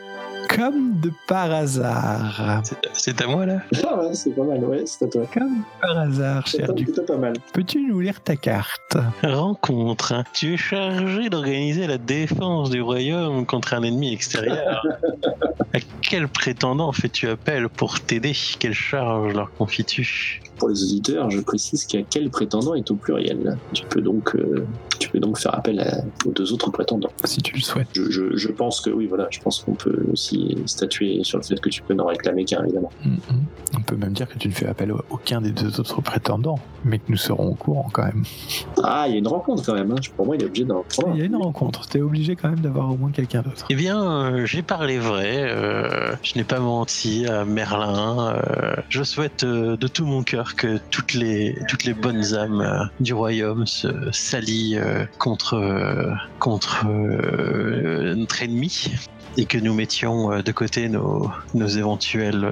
Comme 0.48 0.98
de 1.00 1.12
par 1.26 1.50
hasard. 1.52 2.62
C'est- 2.94 3.20
à 3.20 3.26
moi 3.26 3.46
là? 3.46 3.58
Ah 3.86 3.98
ouais, 4.00 4.14
c'est 4.14 4.30
pas 4.30 4.44
mal, 4.44 4.64
ouais, 4.64 4.82
c'est 4.86 5.04
à 5.04 5.08
toi. 5.08 5.22
Comme 5.32 5.62
par 5.80 5.98
hasard, 5.98 6.48
C'est 6.48 6.58
cher 6.58 6.66
pas- 6.68 6.72
du 6.72 6.84
plutôt 6.84 7.02
pas 7.02 7.16
mal. 7.16 7.34
Peux-tu 7.52 7.80
nous 7.86 8.00
lire 8.00 8.20
ta 8.20 8.34
carte? 8.36 8.96
Rencontre. 9.22 10.12
hein. 10.12 10.24
Tu 10.32 10.54
es 10.54 10.56
chargé 10.56 11.28
d'organiser 11.28 11.86
la 11.86 11.98
défense 11.98 12.70
du 12.70 12.80
royaume 12.80 13.46
contre 13.46 13.74
un 13.74 13.82
ennemi 13.82 14.12
extérieur. 14.12 14.84
à 15.74 15.78
quel 16.02 16.28
prétendant 16.28 16.92
fais-tu 16.92 17.28
appel 17.28 17.68
pour 17.68 18.00
t'aider? 18.00 18.32
Quelle 18.58 18.74
charge 18.74 19.34
leur 19.34 19.52
confies-tu? 19.54 20.40
Pour 20.58 20.68
les 20.68 20.82
auditeurs, 20.82 21.30
je 21.30 21.40
précise 21.40 21.84
qu'à 21.86 22.02
quel 22.02 22.30
prétendant 22.30 22.74
est 22.74 22.90
au 22.90 22.94
pluriel. 22.96 23.56
Tu 23.72 23.84
peux 23.86 24.00
donc, 24.00 24.34
euh, 24.34 24.66
tu 24.98 25.08
peux 25.08 25.20
donc 25.20 25.38
faire 25.38 25.54
appel 25.54 25.80
à- 25.80 26.02
aux 26.26 26.32
deux 26.32 26.52
autres 26.52 26.70
prétendants. 26.70 27.10
Si 27.24 27.40
tu 27.40 27.54
le 27.54 27.60
souhaites. 27.60 27.88
Je, 27.92 28.10
je- 28.10 28.36
je 28.36 28.48
pense 28.48 28.80
que 28.80 28.90
oui, 28.90 29.06
voilà, 29.06 29.28
je 29.30 29.38
pense 29.40 29.60
qu'on 29.62 29.74
peut 29.74 30.04
aussi 30.12 30.56
statué 30.66 31.20
sur 31.22 31.38
le 31.38 31.44
fait 31.44 31.60
que 31.60 31.68
tu 31.68 31.82
peux 31.82 31.94
n'en 31.94 32.06
réclamer 32.06 32.44
qu'un, 32.44 32.64
évidemment. 32.64 32.90
Mhm. 33.04 33.18
On 33.76 33.82
peut 33.82 33.96
même 33.96 34.12
dire 34.12 34.28
que 34.28 34.38
tu 34.38 34.48
ne 34.48 34.52
fais 34.52 34.66
appel 34.66 34.90
à 34.90 34.94
aucun 35.10 35.40
des 35.40 35.52
deux 35.52 35.78
autres 35.80 36.00
prétendants, 36.02 36.58
mais 36.84 36.98
que 36.98 37.04
nous 37.08 37.16
serons 37.16 37.48
au 37.50 37.54
courant 37.54 37.88
quand 37.92 38.04
même. 38.04 38.24
Ah, 38.82 39.04
il 39.06 39.12
y 39.12 39.14
a 39.14 39.18
une 39.18 39.28
rencontre 39.28 39.64
quand 39.64 39.74
même. 39.74 39.92
Hein. 39.92 39.96
Pour 40.16 40.26
moi, 40.26 40.36
il 40.36 40.42
est 40.42 40.46
obligé 40.46 40.64
d'en 40.64 40.82
prendre. 40.82 41.14
Il 41.14 41.20
y 41.20 41.22
a 41.22 41.26
une 41.26 41.36
rencontre, 41.36 41.86
t'es 41.86 42.00
obligé 42.00 42.34
quand 42.36 42.48
même 42.48 42.60
d'avoir 42.60 42.90
au 42.90 42.96
moins 42.96 43.10
quelqu'un 43.10 43.42
d'autre. 43.42 43.66
Eh 43.70 43.74
bien, 43.74 44.02
euh, 44.32 44.46
j'ai 44.46 44.62
parlé 44.62 44.98
vrai. 44.98 45.36
euh, 45.48 46.12
je 46.22 46.36
n'ai 46.36 46.44
pas 46.44 46.58
menti 46.60 47.26
à 47.26 47.44
Merlin. 47.44 48.34
euh, 48.34 48.74
je 48.88 49.02
souhaite 49.02 49.44
euh, 49.44 49.76
de 49.76 49.86
tout 49.88 50.06
mon 50.06 50.22
cœur 50.22 50.47
que 50.54 50.78
toutes 50.90 51.14
les 51.14 51.56
toutes 51.68 51.84
les 51.84 51.94
bonnes 51.94 52.34
âmes 52.34 52.60
euh, 52.60 52.84
du 53.00 53.14
royaume 53.14 53.66
se 53.66 53.88
s'allient 54.12 54.78
euh, 54.78 55.04
contre 55.18 55.54
euh, 55.54 56.12
contre 56.38 56.86
euh, 56.86 58.14
notre 58.14 58.42
ennemi 58.42 58.92
et 59.36 59.44
que 59.44 59.58
nous 59.58 59.74
mettions 59.74 60.40
de 60.40 60.52
côté 60.52 60.88
nos 60.88 61.30
nos 61.54 61.66
éventuels 61.66 62.46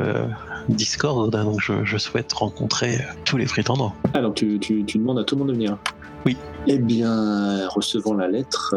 discordes. 0.69 1.33
Donc, 1.33 1.61
je, 1.61 1.85
je 1.85 1.99
souhaite 1.99 2.33
rencontrer 2.33 2.99
tous 3.25 3.37
les 3.37 3.47
prétendants. 3.47 3.95
Donc 4.15 4.37
tu, 4.37 4.59
tu, 4.61 4.85
tu 4.85 4.99
demandes 4.99 5.19
à 5.19 5.25
tout 5.25 5.35
le 5.35 5.41
monde 5.41 5.49
de 5.49 5.55
venir 5.55 5.79
Oui. 6.25 6.37
Eh 6.69 6.79
bien, 6.79 7.69
recevant 7.69 8.15
la 8.15 8.29
lettre, 8.29 8.75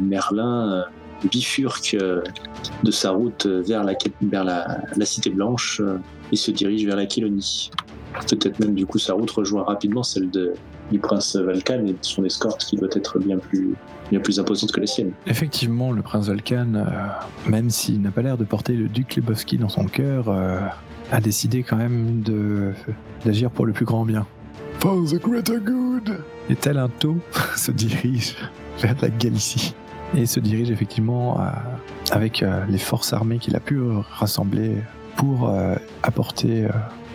Merlin 0.00 0.84
bifurque 1.30 1.96
de 2.82 2.90
sa 2.90 3.10
route 3.10 3.46
vers 3.46 3.84
la, 3.84 3.92
vers 4.22 4.44
la, 4.44 4.78
la 4.96 5.04
Cité 5.04 5.30
Blanche 5.30 5.82
et 6.32 6.36
se 6.36 6.50
dirige 6.50 6.86
vers 6.86 6.96
la 6.96 7.06
Quilonie. 7.06 7.70
Peut-être 8.28 8.58
même 8.60 8.74
du 8.74 8.86
coup 8.86 8.98
sa 8.98 9.14
route 9.14 9.30
rejoint 9.30 9.62
rapidement 9.64 10.02
celle 10.02 10.30
de, 10.30 10.54
du 10.90 10.98
prince 10.98 11.36
Valkan 11.36 11.86
et 11.86 11.92
de 11.92 11.96
son 12.00 12.24
escorte 12.24 12.64
qui 12.64 12.76
doit 12.76 12.88
être 12.92 13.18
bien 13.18 13.38
plus, 13.38 13.74
bien 14.10 14.20
plus 14.20 14.38
imposante 14.40 14.72
que 14.72 14.80
la 14.80 14.86
sienne. 14.86 15.12
Effectivement, 15.26 15.92
le 15.92 16.02
prince 16.02 16.28
Valkan, 16.28 16.74
euh, 16.74 16.84
même 17.48 17.70
s'il 17.70 18.00
n'a 18.02 18.10
pas 18.10 18.22
l'air 18.22 18.36
de 18.38 18.44
porter 18.44 18.72
le 18.74 18.88
duc 18.88 19.16
Lebowski 19.16 19.58
dans 19.58 19.68
son 19.68 19.84
cœur, 19.86 20.28
euh, 20.28 20.58
a 21.12 21.20
décidé 21.20 21.62
quand 21.62 21.76
même 21.76 22.22
de 22.22 22.72
d'agir 23.24 23.50
pour 23.50 23.66
le 23.66 23.72
plus 23.72 23.84
grand 23.84 24.04
bien. 24.04 24.26
For 24.80 25.04
the 25.04 25.20
greater 25.20 25.58
good 25.58 26.18
Et 26.50 26.54
tel 26.56 26.78
un 26.78 26.88
taux 26.88 27.16
se 27.56 27.70
dirige 27.72 28.36
vers 28.80 28.94
la 29.02 29.08
Galicie. 29.08 29.74
Et 30.16 30.26
se 30.26 30.38
dirige 30.38 30.70
effectivement 30.70 31.38
à- 31.40 31.62
avec 32.12 32.42
euh, 32.42 32.64
les 32.68 32.78
forces 32.78 33.12
armées 33.12 33.38
qu'il 33.38 33.56
a 33.56 33.60
pu 33.60 33.80
rassembler 34.12 34.76
pour 35.16 35.48
euh, 35.48 35.74
apporter 36.04 36.66
euh, 36.66 36.68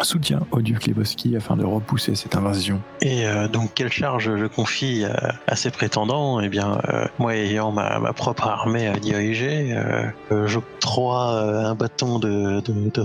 soutien 0.04 0.42
au 0.52 0.62
duc 0.62 0.88
Lebowski 0.88 1.36
afin 1.36 1.56
de 1.56 1.66
repousser 1.66 2.16
cette 2.16 2.36
invasion. 2.36 2.82
Et 3.02 3.26
euh, 3.28 3.48
donc, 3.48 3.72
quelle 3.76 3.92
charge 3.92 4.36
je 4.36 4.46
confie 4.46 5.06
à, 5.06 5.36
à 5.48 5.56
ces 5.56 5.72
prétendants? 5.72 6.40
Eh 6.40 6.50
bien, 6.50 6.80
euh, 6.90 7.06
moi 7.20 7.36
ayant 7.36 7.72
ma, 7.72 8.00
propre 8.14 8.48
armée 8.48 8.88
à 8.88 8.94
diriger, 8.94 9.74
euh, 9.74 10.06
euh, 10.32 10.48
j'octroie 10.48 11.34
euh, 11.34 11.66
un 11.66 11.76
bâton 11.76 12.20
de, 12.20 12.62
de, 12.62 12.90
de 12.90 13.04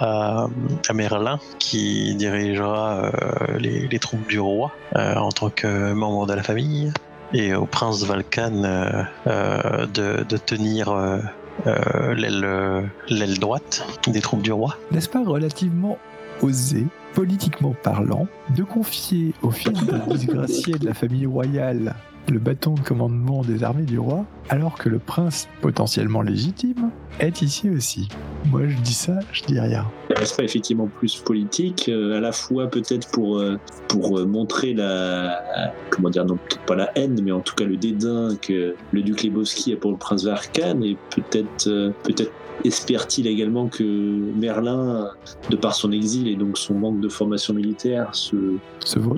à, 0.00 0.46
Merlin, 0.94 1.38
qui 1.58 2.14
dirigera 2.14 3.04
euh, 3.04 3.58
les, 3.58 3.98
troupes 3.98 4.28
du 4.28 4.40
roi 4.40 4.72
euh, 4.96 5.14
en 5.16 5.30
tant 5.30 5.50
que 5.50 5.92
membre 5.92 6.26
de 6.26 6.34
la 6.34 6.42
famille, 6.42 6.92
et 7.32 7.54
au 7.54 7.66
prince 7.66 8.04
Valkan 8.04 8.64
euh, 8.64 9.02
euh, 9.26 9.86
de, 9.86 10.36
tenir 10.36 10.88
euh, 10.88 11.18
euh, 11.66 12.14
l'aile 12.14 12.90
l'aile 13.08 13.38
droite 13.38 13.84
des 14.06 14.20
troupes 14.20 14.42
du 14.42 14.52
roi. 14.52 14.76
N'est-ce 14.92 15.08
pas 15.08 15.24
relativement 15.24 15.98
osé, 16.42 16.86
politiquement 17.14 17.74
parlant, 17.82 18.26
de 18.56 18.62
confier 18.62 19.34
au 19.42 19.50
fils 19.50 19.84
d'un 19.84 20.06
disgracié 20.06 20.74
de 20.74 20.86
la 20.86 20.94
famille 20.94 21.26
royale 21.26 21.94
le 22.30 22.38
bâton 22.38 22.74
de 22.74 22.80
commandement 22.80 23.42
des 23.42 23.64
armées 23.64 23.84
du 23.84 23.98
roi, 23.98 24.24
alors 24.48 24.76
que 24.76 24.88
le 24.88 24.98
prince, 24.98 25.48
potentiellement 25.60 26.22
légitime, 26.22 26.90
est 27.20 27.42
ici 27.42 27.70
aussi 27.70 28.08
Moi 28.50 28.62
je 28.68 28.76
dis 28.76 28.94
ça, 28.94 29.18
je 29.32 29.42
dis 29.44 29.58
rien. 29.58 29.86
N'est-ce 30.10 30.34
pas 30.34 30.42
effectivement 30.42 30.86
plus 30.86 31.16
politique, 31.20 31.88
euh, 31.88 32.16
à 32.16 32.20
la 32.20 32.32
fois 32.32 32.68
peut-être 32.68 33.10
pour, 33.10 33.38
euh, 33.38 33.58
pour 33.88 34.18
euh, 34.18 34.26
montrer 34.26 34.74
la, 34.74 35.72
comment 35.90 36.10
dire, 36.10 36.24
non 36.24 36.36
peut-être 36.36 36.64
pas 36.64 36.76
la 36.76 36.96
haine, 36.98 37.20
mais 37.22 37.32
en 37.32 37.40
tout 37.40 37.54
cas 37.54 37.64
le 37.64 37.76
dédain 37.76 38.36
que 38.40 38.74
le 38.92 39.02
duc 39.02 39.22
Lebowski 39.22 39.72
a 39.72 39.76
pour 39.76 39.90
le 39.90 39.96
prince 39.96 40.24
Varkan, 40.24 40.82
et 40.82 40.96
peut-être 41.10 41.92
peut-être 42.02 42.32
espère-t-il 42.64 43.26
également 43.26 43.68
que 43.68 43.82
Merlin, 43.82 45.10
de 45.50 45.56
par 45.56 45.74
son 45.74 45.92
exil 45.92 46.28
et 46.28 46.36
donc 46.36 46.58
son 46.58 46.74
manque 46.74 47.00
de 47.00 47.08
formation 47.08 47.54
militaire, 47.54 48.08
se 48.14 48.36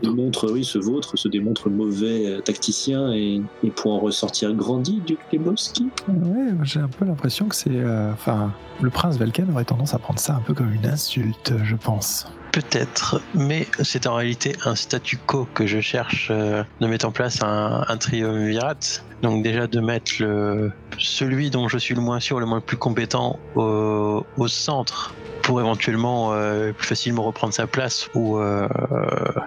démontre, 0.03 0.50
oui, 0.50 0.64
se 0.64 0.79
vôtre, 0.79 1.16
se 1.16 1.29
démontre 1.29 1.68
mauvais 1.70 2.26
euh, 2.26 2.40
tacticien 2.40 3.12
et, 3.12 3.40
et 3.62 3.70
pour 3.70 3.92
en 3.92 4.00
ressortir 4.00 4.53
grandi, 4.55 5.00
duc 5.07 5.18
Lebowski. 5.33 5.88
Ouais, 6.09 6.48
j'ai 6.64 6.81
un 6.81 6.88
peu 6.88 7.05
l'impression 7.05 7.46
que 7.46 7.55
c'est... 7.55 7.70
euh, 7.70 8.12
Enfin, 8.12 8.53
le 8.83 8.90
prince 8.90 9.16
Valkan 9.18 9.44
aurait 9.53 9.64
tendance 9.64 9.94
à 9.94 9.98
prendre 9.98 10.18
ça 10.18 10.35
un 10.35 10.40
peu 10.40 10.53
comme 10.55 10.72
une 10.72 10.87
insulte, 10.87 11.53
je 11.62 11.76
pense. 11.76 12.26
Peut-être, 12.52 13.20
mais 13.34 13.66
c'est 13.82 14.06
en 14.06 14.14
réalité 14.14 14.56
un 14.64 14.74
statu 14.74 15.18
quo 15.18 15.46
que 15.54 15.66
je 15.66 15.80
cherche 15.80 16.28
euh, 16.30 16.64
de 16.80 16.86
mettre 16.88 17.06
en 17.06 17.12
place 17.12 17.42
un, 17.42 17.84
un 17.86 17.96
triumvirat. 17.96 18.74
Donc 19.22 19.42
déjà 19.42 19.66
de 19.66 19.80
mettre 19.80 20.12
le, 20.18 20.72
celui 20.98 21.50
dont 21.50 21.68
je 21.68 21.78
suis 21.78 21.94
le 21.94 22.00
moins 22.00 22.20
sûr, 22.20 22.40
le 22.40 22.46
moins 22.46 22.60
plus 22.60 22.76
compétent 22.76 23.38
au, 23.54 24.24
au 24.36 24.48
centre 24.48 25.14
pour 25.42 25.60
éventuellement 25.60 26.32
euh, 26.32 26.72
plus 26.72 26.86
facilement 26.86 27.22
reprendre 27.22 27.52
sa 27.52 27.66
place 27.66 28.08
ou 28.14 28.38
euh, 28.38 28.68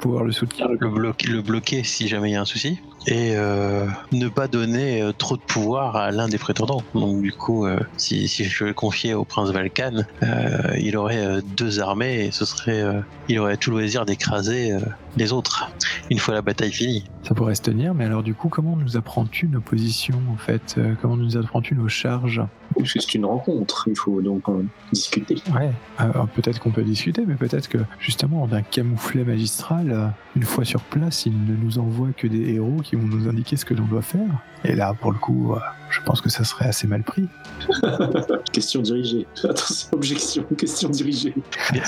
Pouvoir 0.02 0.24
le 0.24 0.32
soutenir. 0.32 0.68
le, 0.80 0.90
bloquer, 0.90 1.28
le 1.28 1.42
bloquer 1.42 1.84
si 1.84 2.08
jamais 2.08 2.30
il 2.30 2.34
y 2.34 2.36
a 2.36 2.42
un 2.42 2.46
souci 2.46 2.80
et 3.08 3.36
euh, 3.36 3.86
ne 4.12 4.30
pas 4.30 4.48
donner 4.48 5.02
euh, 5.02 5.12
trop 5.12 5.36
de 5.36 5.42
pouvoir 5.42 5.96
à 5.96 6.12
l'un 6.12 6.28
des 6.28 6.38
prétendants. 6.38 6.84
Donc 6.94 7.22
du 7.22 7.32
coup, 7.34 7.66
euh, 7.66 7.78
si, 7.98 8.28
si 8.28 8.46
je 8.46 8.66
le 8.66 8.74
confiais 8.74 9.14
au 9.14 9.26
prince 9.26 9.52
Valkan, 9.52 10.04
euh, 10.24 10.78
il 10.80 10.96
aurait 10.98 11.26
euh, 11.26 11.42
deux 11.44 11.80
armées 11.80 12.26
et 12.26 12.32
ce 12.32 12.46
serait, 12.46 12.84
il 13.28 13.40
aurait 13.40 13.58
tout 13.58 13.72
le 13.72 13.78
loisir 13.80 14.06
d'écraser 14.06 14.74
les 15.18 15.34
autres 15.34 15.70
une 16.10 16.20
fois 16.20 16.34
la 16.34 16.42
bataille 16.42 16.72
finie. 16.72 17.06
Ça 17.24 17.34
pourrait 17.34 17.56
se 17.56 17.62
tenir, 17.62 17.94
mais 17.94 18.06
alors 18.06 18.24
du 18.24 18.34
coup, 18.34 18.50
comment 18.50 18.76
nous 18.76 18.98
apprends-tu 18.98 19.48
nos 19.48 19.62
positions 19.62 20.20
en 20.32 20.38
fait 20.38 20.76
Euh, 20.78 20.96
Comment 21.02 21.16
nous 21.18 21.38
apprends-tu 21.38 21.76
nos 21.76 21.88
charges? 21.88 22.42
Puisque 22.78 23.02
c'est 23.02 23.14
une 23.16 23.26
rencontre, 23.26 23.88
il 23.88 23.96
faut 23.96 24.22
donc 24.22 24.50
en 24.50 24.62
discuter. 24.92 25.36
Ouais, 25.54 25.72
alors 25.98 26.28
peut-être 26.28 26.60
qu'on 26.60 26.72
peut 26.72 26.84
discuter, 26.84 27.24
mais 27.26 27.36
peut-être 27.36 27.70
que 27.70 27.78
justement, 28.00 28.48
d'un 28.48 28.62
camouflet 28.64 29.24
magistral, 29.24 29.92
euh, 29.92 30.08
une 30.36 30.44
fois 30.44 30.66
sur 30.66 30.82
place, 30.82 31.26
il 31.26 31.34
ne 31.46 31.56
nous 31.56 31.78
envoie 31.80 32.10
que 32.18 32.28
des 32.28 32.54
héros 32.54 32.82
qui 32.84 32.96
vont 32.96 33.08
nous 33.08 33.28
indiquer 33.30 33.56
ce 33.56 33.66
que 33.66 33.74
l'on 33.74 33.86
doit 33.86 34.02
faire. 34.02 34.28
Et 34.66 34.76
là, 34.76 34.94
pour 35.00 35.12
le 35.12 35.18
coup, 35.20 35.54
euh, 35.54 35.60
je 35.94 36.02
pense 36.02 36.22
que 36.22 36.30
ça 36.30 36.44
serait 36.44 36.66
assez 36.68 36.88
mal 36.88 37.04
pris. 37.04 37.28
Question 38.52 38.82
dirigée. 38.82 39.26
Attention, 39.44 39.90
objection, 39.94 40.44
question 40.58 40.90
dirigée. 40.90 41.34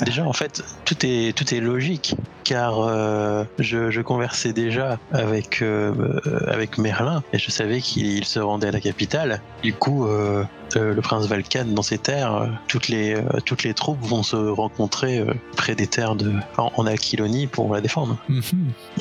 Déjà, 0.04 0.24
en 0.24 0.32
fait, 0.32 0.62
tout 0.84 0.96
est, 1.04 1.36
tout 1.36 1.54
est 1.54 1.60
logique, 1.60 2.14
car 2.44 2.80
euh, 2.80 3.44
je, 3.58 3.90
je 3.90 4.00
conversais 4.00 4.52
déjà 4.52 4.98
avec, 5.12 5.60
euh, 5.62 5.92
euh, 6.26 6.40
avec 6.46 6.78
Merlin, 6.78 7.22
et 7.32 7.38
je 7.38 7.50
savais 7.50 7.80
qu'il 7.80 8.06
il 8.06 8.24
se 8.24 8.38
rendait 8.38 8.68
à 8.68 8.72
la 8.72 8.80
capitale. 8.80 9.40
Du 9.62 9.72
coup, 9.74 10.06
euh, 10.06 10.44
euh, 10.76 10.94
le 10.94 11.00
prince 11.02 11.26
Valkan, 11.26 11.66
dans 11.66 11.82
ses 11.82 11.98
terres, 11.98 12.34
euh, 12.34 12.46
toutes, 12.68 12.88
les, 12.88 13.14
euh, 13.14 13.22
toutes 13.44 13.64
les 13.64 13.74
troupes 13.74 14.00
vont 14.02 14.22
se 14.22 14.36
rencontrer 14.36 15.18
euh, 15.18 15.34
près 15.56 15.74
des 15.74 15.86
terres 15.86 16.14
de, 16.14 16.32
en, 16.56 16.72
en 16.76 16.86
Aquilonie 16.86 17.46
pour 17.46 17.72
la 17.74 17.80
défendre, 17.80 18.16
Mhm. 18.28 18.42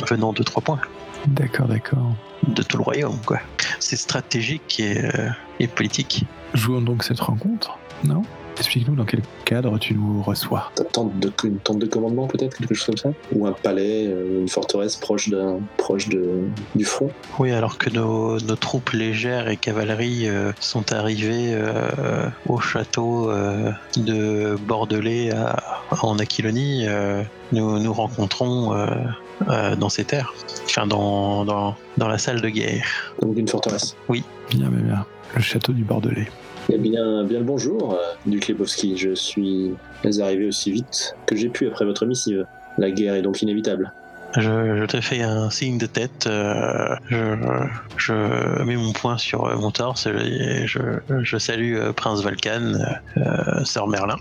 venant 0.08 0.34
de 0.34 0.44
trois 0.44 0.62
points, 0.64 0.80
D'accord, 1.28 1.68
d'accord. 1.68 2.16
de 2.48 2.62
tout 2.64 2.78
le 2.78 2.84
royaume, 2.84 3.18
quoi. 3.26 3.40
C'est 3.80 3.96
stratégique 3.96 4.80
et, 4.80 5.04
euh, 5.04 5.30
et 5.60 5.68
politique. 5.68 6.26
Jouons 6.54 6.82
donc 6.82 7.04
cette 7.04 7.20
rencontre, 7.20 7.78
non? 8.04 8.22
Explique-nous 8.58 8.96
dans 8.96 9.04
quel 9.04 9.22
cadre 9.44 9.78
tu 9.80 9.96
nous 9.96 10.22
reçois. 10.22 10.72
Ta 10.76 10.86
tente 10.86 11.20
de, 11.20 11.30
une 11.44 11.58
tente 11.60 11.80
de 11.80 11.88
commandement 11.88 12.26
peut-être, 12.28 12.56
quelque 12.58 12.74
chose 12.74 12.86
comme 12.86 12.98
ça? 12.98 13.10
Ou 13.34 13.46
un 13.48 13.52
palais, 13.52 14.08
euh, 14.08 14.40
une 14.42 14.48
forteresse 14.48 14.96
proche, 14.96 15.28
d'un, 15.28 15.60
proche 15.76 16.08
de, 16.08 16.48
du 16.74 16.86
front? 16.86 17.10
Oui, 17.38 17.52
alors 17.52 17.78
que 17.78 17.90
nos, 17.90 18.40
nos 18.40 18.56
troupes 18.56 18.92
légères 18.92 19.50
et 19.50 19.58
cavalerie 19.58 20.30
euh, 20.30 20.54
sont 20.62 20.94
arrivées 20.94 21.50
euh, 21.52 22.30
au 22.48 22.60
château 22.62 23.30
euh, 23.30 23.72
de 23.98 24.56
Bordelais 24.56 25.32
à- 25.32 25.82
en 26.02 26.18
Aquilonie, 26.20 26.86
euh, 26.88 27.24
nous 27.52 27.78
nous 27.80 27.94
rencontrons 27.94 28.74
euh, 29.50 29.76
dans 29.76 29.90
ces 29.90 30.04
terres, 30.06 30.34
enfin 30.66 30.88
dans, 30.88 31.46
dans, 31.46 31.76
dans 31.98 32.08
la 32.08 32.18
salle 32.18 32.42
de 32.42 32.50
guerre. 32.50 33.14
Donc 33.22 33.38
une 33.38 33.48
forteresse. 33.48 33.96
Bien, 34.10 34.24
bien, 34.52 34.70
bien. 34.70 35.06
Le 35.36 35.42
château 35.42 35.74
du 35.74 35.84
Bordelais. 35.84 36.28
Eh 36.72 36.78
bien, 36.78 37.24
bien 37.26 37.40
le 37.40 37.46
bonjour, 37.46 37.94
euh, 37.94 37.98
duc 38.26 38.48
Lebowski. 38.48 38.98
Je 38.98 39.14
suis 39.14 39.74
arrivé 40.20 40.48
aussi 40.48 40.72
vite 40.72 41.16
que 41.26 41.36
j'ai 41.36 41.50
pu 41.50 41.68
après 41.68 41.86
votre 41.86 42.06
missive. 42.06 42.46
La 42.78 42.92
guerre 42.92 43.16
est 43.16 43.22
donc 43.22 43.42
inévitable. 43.42 43.94
Je, 44.38 44.86
te 44.86 45.00
fais 45.02 45.22
un 45.22 45.50
signe 45.50 45.78
de 45.78 45.86
tête. 45.86 46.28
euh, 46.28 46.96
je, 47.98 48.64
mets 48.64 48.76
mon 48.76 48.92
poing 48.92 49.18
sur 49.18 49.46
euh, 49.46 49.56
mon 49.58 49.72
torse 49.72 50.08
et 50.08 50.66
je, 50.68 51.38
salue 51.38 51.76
euh, 51.76 51.94
Prince 51.94 52.22
Valkan, 52.24 52.74
euh, 53.18 53.64
Sœur 53.64 53.88
Merlin. 53.88 54.18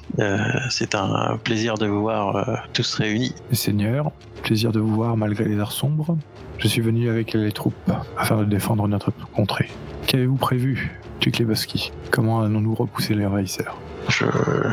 C'est 0.70 0.94
un 0.94 1.38
plaisir 1.42 1.74
de 1.74 1.86
vous 1.86 2.02
voir 2.02 2.64
tous 2.72 2.94
réunis. 2.94 3.34
Seigneur, 3.52 4.12
plaisir 4.42 4.72
de 4.72 4.80
vous 4.80 4.94
voir 4.94 5.16
malgré 5.16 5.44
les 5.44 5.56
heures 5.56 5.72
sombres. 5.72 6.16
Je 6.58 6.68
suis 6.68 6.80
venu 6.80 7.08
avec 7.10 7.32
les 7.32 7.52
troupes 7.52 7.74
afin 8.16 8.38
de 8.38 8.44
défendre 8.44 8.86
notre 8.86 9.12
contrée. 9.34 9.68
Qu'avez-vous 10.06 10.36
prévu, 10.36 11.00
Tuklebaski 11.20 11.92
Comment 12.10 12.42
allons-nous 12.42 12.74
repousser 12.74 13.14
les 13.14 13.26
envahisseurs? 13.26 13.76
Je, 14.08 14.24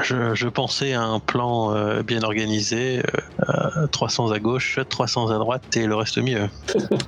je, 0.03 0.35
je 0.35 0.47
pensais 0.47 0.93
à 0.93 1.03
un 1.03 1.19
plan 1.19 1.73
euh, 1.73 2.03
bien 2.03 2.21
organisé, 2.23 2.99
euh, 2.99 3.53
euh, 3.77 3.87
300 3.87 4.31
à 4.31 4.39
gauche, 4.39 4.79
300 4.89 5.29
à 5.29 5.37
droite 5.37 5.75
et 5.77 5.85
le 5.85 5.95
reste 5.95 6.17
au 6.17 6.23
milieu. 6.23 6.47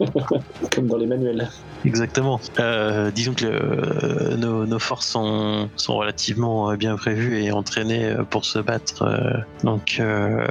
Comme 0.75 0.87
dans 0.87 0.97
les 0.97 1.07
manuels. 1.07 1.49
Exactement. 1.85 2.39
Euh, 2.59 3.11
disons 3.11 3.33
que 3.33 4.35
nos, 4.35 4.65
nos 4.65 4.79
forces 4.79 5.07
sont, 5.07 5.69
sont 5.75 5.95
relativement 5.95 6.73
bien 6.75 6.95
prévues 6.95 7.43
et 7.43 7.51
entraînées 7.51 8.15
pour 8.29 8.45
se 8.45 8.59
battre. 8.59 9.43
donc 9.63 9.99
euh, 9.99 10.47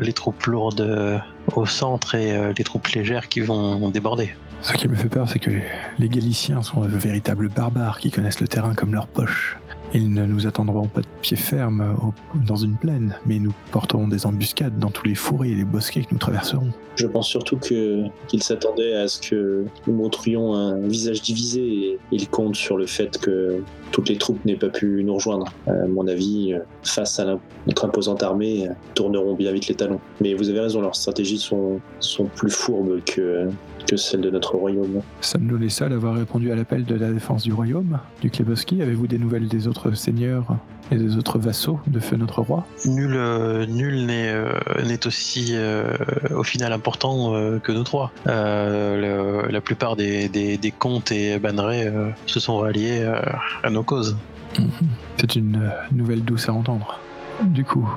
les 0.00 0.12
troupes 0.12 0.44
lourdes 0.44 1.20
au 1.54 1.66
centre 1.66 2.14
et 2.14 2.36
euh, 2.36 2.52
les 2.56 2.64
troupes 2.64 2.88
légères 2.88 3.28
qui 3.28 3.40
vont 3.40 3.88
déborder. 3.90 4.34
Ce 4.62 4.72
qui 4.72 4.88
me 4.88 4.96
fait 4.96 5.08
peur, 5.08 5.28
c'est 5.28 5.38
que 5.38 5.50
les 5.98 6.08
Galiciens 6.08 6.62
sont 6.62 6.80
de 6.80 6.96
véritables 6.96 7.48
barbares 7.48 7.98
qui 7.98 8.10
connaissent 8.10 8.40
le 8.40 8.48
terrain 8.48 8.74
comme 8.74 8.92
leur 8.92 9.06
poche. 9.06 9.56
Ils 9.94 10.12
ne 10.12 10.26
nous 10.26 10.46
attendront 10.46 10.86
pas 10.86 11.00
de 11.00 11.06
pied 11.22 11.36
ferme 11.36 11.96
dans 12.46 12.56
une 12.56 12.76
plaine, 12.76 13.16
mais 13.26 13.38
nous 13.38 13.54
porterons 13.72 14.06
des 14.06 14.26
embuscades 14.26 14.78
dans 14.78 14.90
tous 14.90 15.06
les 15.06 15.14
fourrés 15.14 15.50
et 15.50 15.54
les 15.54 15.64
bosquets 15.64 16.02
que 16.02 16.08
nous 16.12 16.18
traverserons. 16.18 16.68
Je 16.96 17.06
pense 17.06 17.28
surtout 17.28 17.56
que 17.56 18.04
qu'il 18.26 18.42
s'attendait 18.42 18.94
à 18.94 19.08
ce 19.08 19.20
que 19.20 19.64
nous 19.86 19.94
montrions 19.94 20.54
un 20.54 20.78
visage 20.80 21.22
divisé 21.22 21.62
et 21.62 21.98
il 22.10 22.28
compte 22.28 22.56
sur 22.56 22.76
le 22.76 22.86
fait 22.86 23.18
que 23.18 23.62
toutes 23.92 24.08
les 24.08 24.18
troupes 24.18 24.44
n'aient 24.44 24.56
pas 24.56 24.68
pu 24.68 25.02
nous 25.04 25.14
rejoindre. 25.14 25.46
À 25.66 25.86
mon 25.86 26.06
avis, 26.06 26.54
face 26.82 27.18
à 27.18 27.38
notre 27.66 27.84
imposante 27.84 28.22
armée, 28.22 28.68
tourneront 28.94 29.34
bien 29.34 29.52
vite 29.52 29.68
les 29.68 29.74
talons. 29.74 30.00
Mais 30.20 30.34
vous 30.34 30.50
avez 30.50 30.60
raison, 30.60 30.80
leurs 30.82 30.96
stratégies 30.96 31.38
sont 31.38 31.80
plus 32.34 32.50
fourbes 32.50 33.00
que, 33.04 33.48
que 33.88 33.96
celles 33.96 34.20
de 34.20 34.30
notre 34.30 34.54
royaume. 34.56 35.00
Sommes-nous 35.20 35.56
les 35.56 35.70
seuls 35.70 35.92
à 35.92 35.96
avoir 35.96 36.14
répondu 36.14 36.52
à 36.52 36.54
l'appel 36.54 36.84
de 36.84 36.94
la 36.94 37.10
défense 37.10 37.42
du 37.42 37.52
royaume? 37.52 37.98
Du 38.20 38.30
Kleboski, 38.30 38.82
avez-vous 38.82 39.06
des 39.06 39.18
nouvelles 39.18 39.48
des 39.48 39.66
autres 39.66 39.92
seigneurs 39.92 40.56
et 40.92 40.96
des 40.96 41.16
autres 41.16 41.38
vassaux 41.38 41.80
de 41.86 41.98
feu 41.98 42.16
notre 42.16 42.42
roi? 42.42 42.66
Nul 42.86 43.14
euh, 43.14 43.66
nul 43.66 44.06
n'est 44.06 44.28
euh, 44.28 44.52
aussi 45.06 45.52
euh, 45.52 45.92
au 46.34 46.42
final 46.44 46.72
important 46.72 47.34
euh, 47.34 47.58
que 47.58 47.72
nous 47.72 47.82
trois. 47.84 48.12
Euh, 48.26 49.42
le- 49.46 49.50
la 49.50 49.60
plupart 49.60 49.96
des, 49.96 50.28
des, 50.28 50.58
des 50.58 50.70
comtes 50.70 51.10
et 51.10 51.38
bannerets 51.38 51.86
euh, 51.86 52.10
se 52.26 52.40
sont 52.40 52.58
ralliés 52.58 53.00
euh, 53.00 53.20
à 53.62 53.70
nos 53.70 53.82
causes. 53.82 54.16
C'est 55.16 55.36
une 55.36 55.70
nouvelle 55.92 56.22
douce 56.24 56.48
à 56.48 56.52
entendre. 56.52 57.00
Du 57.44 57.64
coup, 57.64 57.88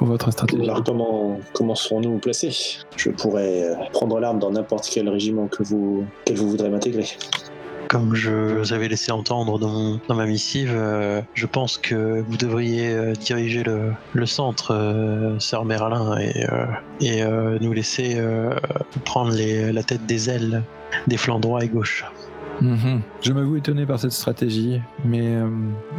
pour 0.00 0.08
votre 0.08 0.30
stratégie. 0.30 0.62
Alors 0.62 0.82
comment, 0.82 1.38
comment 1.52 1.74
serons-nous 1.74 2.16
placés? 2.16 2.56
Je 2.96 3.10
pourrais 3.10 3.64
euh, 3.64 3.74
prendre 3.92 4.18
l'arme 4.18 4.38
dans 4.38 4.50
n'importe 4.50 4.88
quel 4.90 5.10
régiment 5.10 5.46
que 5.46 5.62
vous, 5.62 6.06
quel 6.24 6.38
vous 6.38 6.48
voudrez 6.48 6.70
m'intégrer. 6.70 7.04
Comme 7.88 8.14
je 8.14 8.30
vous 8.30 8.72
avais 8.72 8.88
laissé 8.88 9.12
entendre 9.12 9.58
dans, 9.58 9.68
mon- 9.68 10.00
dans 10.08 10.14
ma 10.14 10.24
missive, 10.24 10.72
euh, 10.74 11.20
je 11.34 11.44
pense 11.44 11.76
que 11.76 12.24
vous 12.26 12.38
devriez 12.38 12.88
euh, 12.88 13.12
diriger 13.12 13.62
le, 13.62 13.92
le 14.14 14.24
centre, 14.24 14.72
euh, 14.72 15.38
Sœur 15.38 15.66
Merlin, 15.66 16.16
et, 16.18 16.46
euh, 16.46 16.64
et 17.02 17.22
euh, 17.22 17.58
nous 17.60 17.74
laisser 17.74 18.14
euh, 18.16 18.54
prendre 19.04 19.32
les, 19.32 19.70
la 19.70 19.82
tête 19.82 20.06
des 20.06 20.30
ailes 20.30 20.62
des 21.08 21.18
flancs 21.18 21.40
droit 21.40 21.60
et 21.60 21.68
gauche. 21.68 22.06
Mhm. 22.60 23.00
Je 23.22 23.32
m'avoue 23.32 23.56
étonné 23.56 23.86
par 23.86 23.98
cette 23.98 24.12
stratégie, 24.12 24.80
mais 25.04 25.36
euh, 25.36 25.48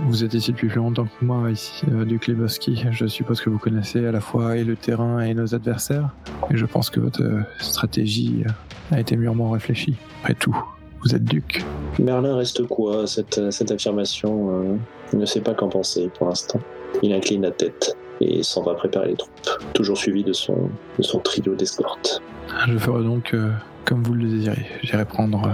vous 0.07 0.23
êtes 0.23 0.33
ici 0.33 0.51
depuis 0.51 0.67
plus 0.67 0.77
longtemps 0.77 1.05
que 1.05 1.25
moi, 1.25 1.49
ici, 1.49 1.83
euh, 1.91 2.05
du 2.05 2.19
Kleboski. 2.19 2.85
Je 2.91 3.07
suppose 3.07 3.41
que 3.41 3.49
vous 3.49 3.57
connaissez 3.57 4.05
à 4.05 4.11
la 4.11 4.21
fois 4.21 4.57
et 4.57 4.63
le 4.63 4.75
terrain 4.75 5.19
et 5.21 5.33
nos 5.33 5.55
adversaires, 5.55 6.09
et 6.51 6.57
je 6.57 6.65
pense 6.65 6.89
que 6.89 6.99
votre 6.99 7.23
euh, 7.23 7.41
stratégie 7.59 8.43
euh, 8.45 8.95
a 8.95 8.99
été 8.99 9.15
mûrement 9.15 9.49
réfléchie. 9.49 9.95
Après 10.21 10.35
tout, 10.35 10.55
vous 11.03 11.15
êtes 11.15 11.23
duc. 11.23 11.63
Merlin 11.99 12.35
reste 12.35 12.67
quoi 12.67 13.07
cette, 13.07 13.51
cette 13.51 13.71
affirmation 13.71 14.49
euh, 14.51 14.75
Il 15.13 15.19
ne 15.19 15.25
sait 15.25 15.41
pas 15.41 15.53
qu'en 15.53 15.69
penser 15.69 16.09
pour 16.17 16.27
l'instant. 16.27 16.59
Il 17.01 17.13
incline 17.13 17.41
la 17.41 17.51
tête 17.51 17.95
et 18.19 18.43
s'en 18.43 18.61
va 18.63 18.75
préparer 18.75 19.09
les 19.09 19.15
troupes, 19.15 19.31
toujours 19.73 19.97
suivi 19.97 20.23
de 20.23 20.33
son, 20.33 20.69
de 20.99 21.03
son 21.03 21.19
trio 21.19 21.55
d'escorte. 21.55 22.21
Je 22.67 22.77
ferai 22.77 23.03
donc 23.03 23.33
euh, 23.33 23.49
comme 23.85 24.03
vous 24.03 24.13
le 24.13 24.27
désirez. 24.27 24.65
J'irai 24.83 25.05
prendre 25.05 25.45
euh, 25.45 25.53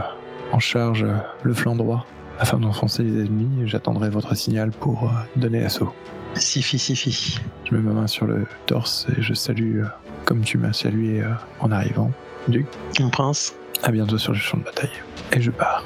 en 0.52 0.60
charge 0.60 1.04
euh, 1.04 1.16
le 1.44 1.54
flanc 1.54 1.76
droit 1.76 2.06
afin 2.40 2.58
d'enfoncer 2.60 3.04
les 3.04 3.22
ennemis. 3.26 3.64
et 3.64 3.68
J'attendrai 3.68 4.10
votre 4.10 4.36
signal 4.36 4.72
pour 4.72 5.04
euh, 5.04 5.08
donner 5.36 5.62
l'assaut. 5.62 5.94
Sifi, 6.36 6.78
sifi. 6.78 7.40
Je 7.66 7.76
mets 7.76 7.82
ma 7.82 7.94
main 7.94 8.08
sur 8.08 8.28
le 8.28 8.46
torse 8.66 9.08
et 9.18 9.22
je 9.22 9.34
salue 9.34 9.82
euh, 9.82 9.88
comme 10.26 10.42
tu 10.42 10.58
m'as 10.58 10.74
salué 10.74 11.24
en 11.62 11.72
arrivant. 11.72 12.12
Duc, 12.48 12.66
Mon 13.00 13.10
prince, 13.10 13.56
à 13.84 13.92
bientôt 13.92 14.18
sur 14.18 14.34
le 14.34 14.38
champ 14.38 14.58
de 14.58 14.64
bataille. 14.64 14.90
Et 15.32 15.42
je 15.42 15.52
pars. 15.52 15.84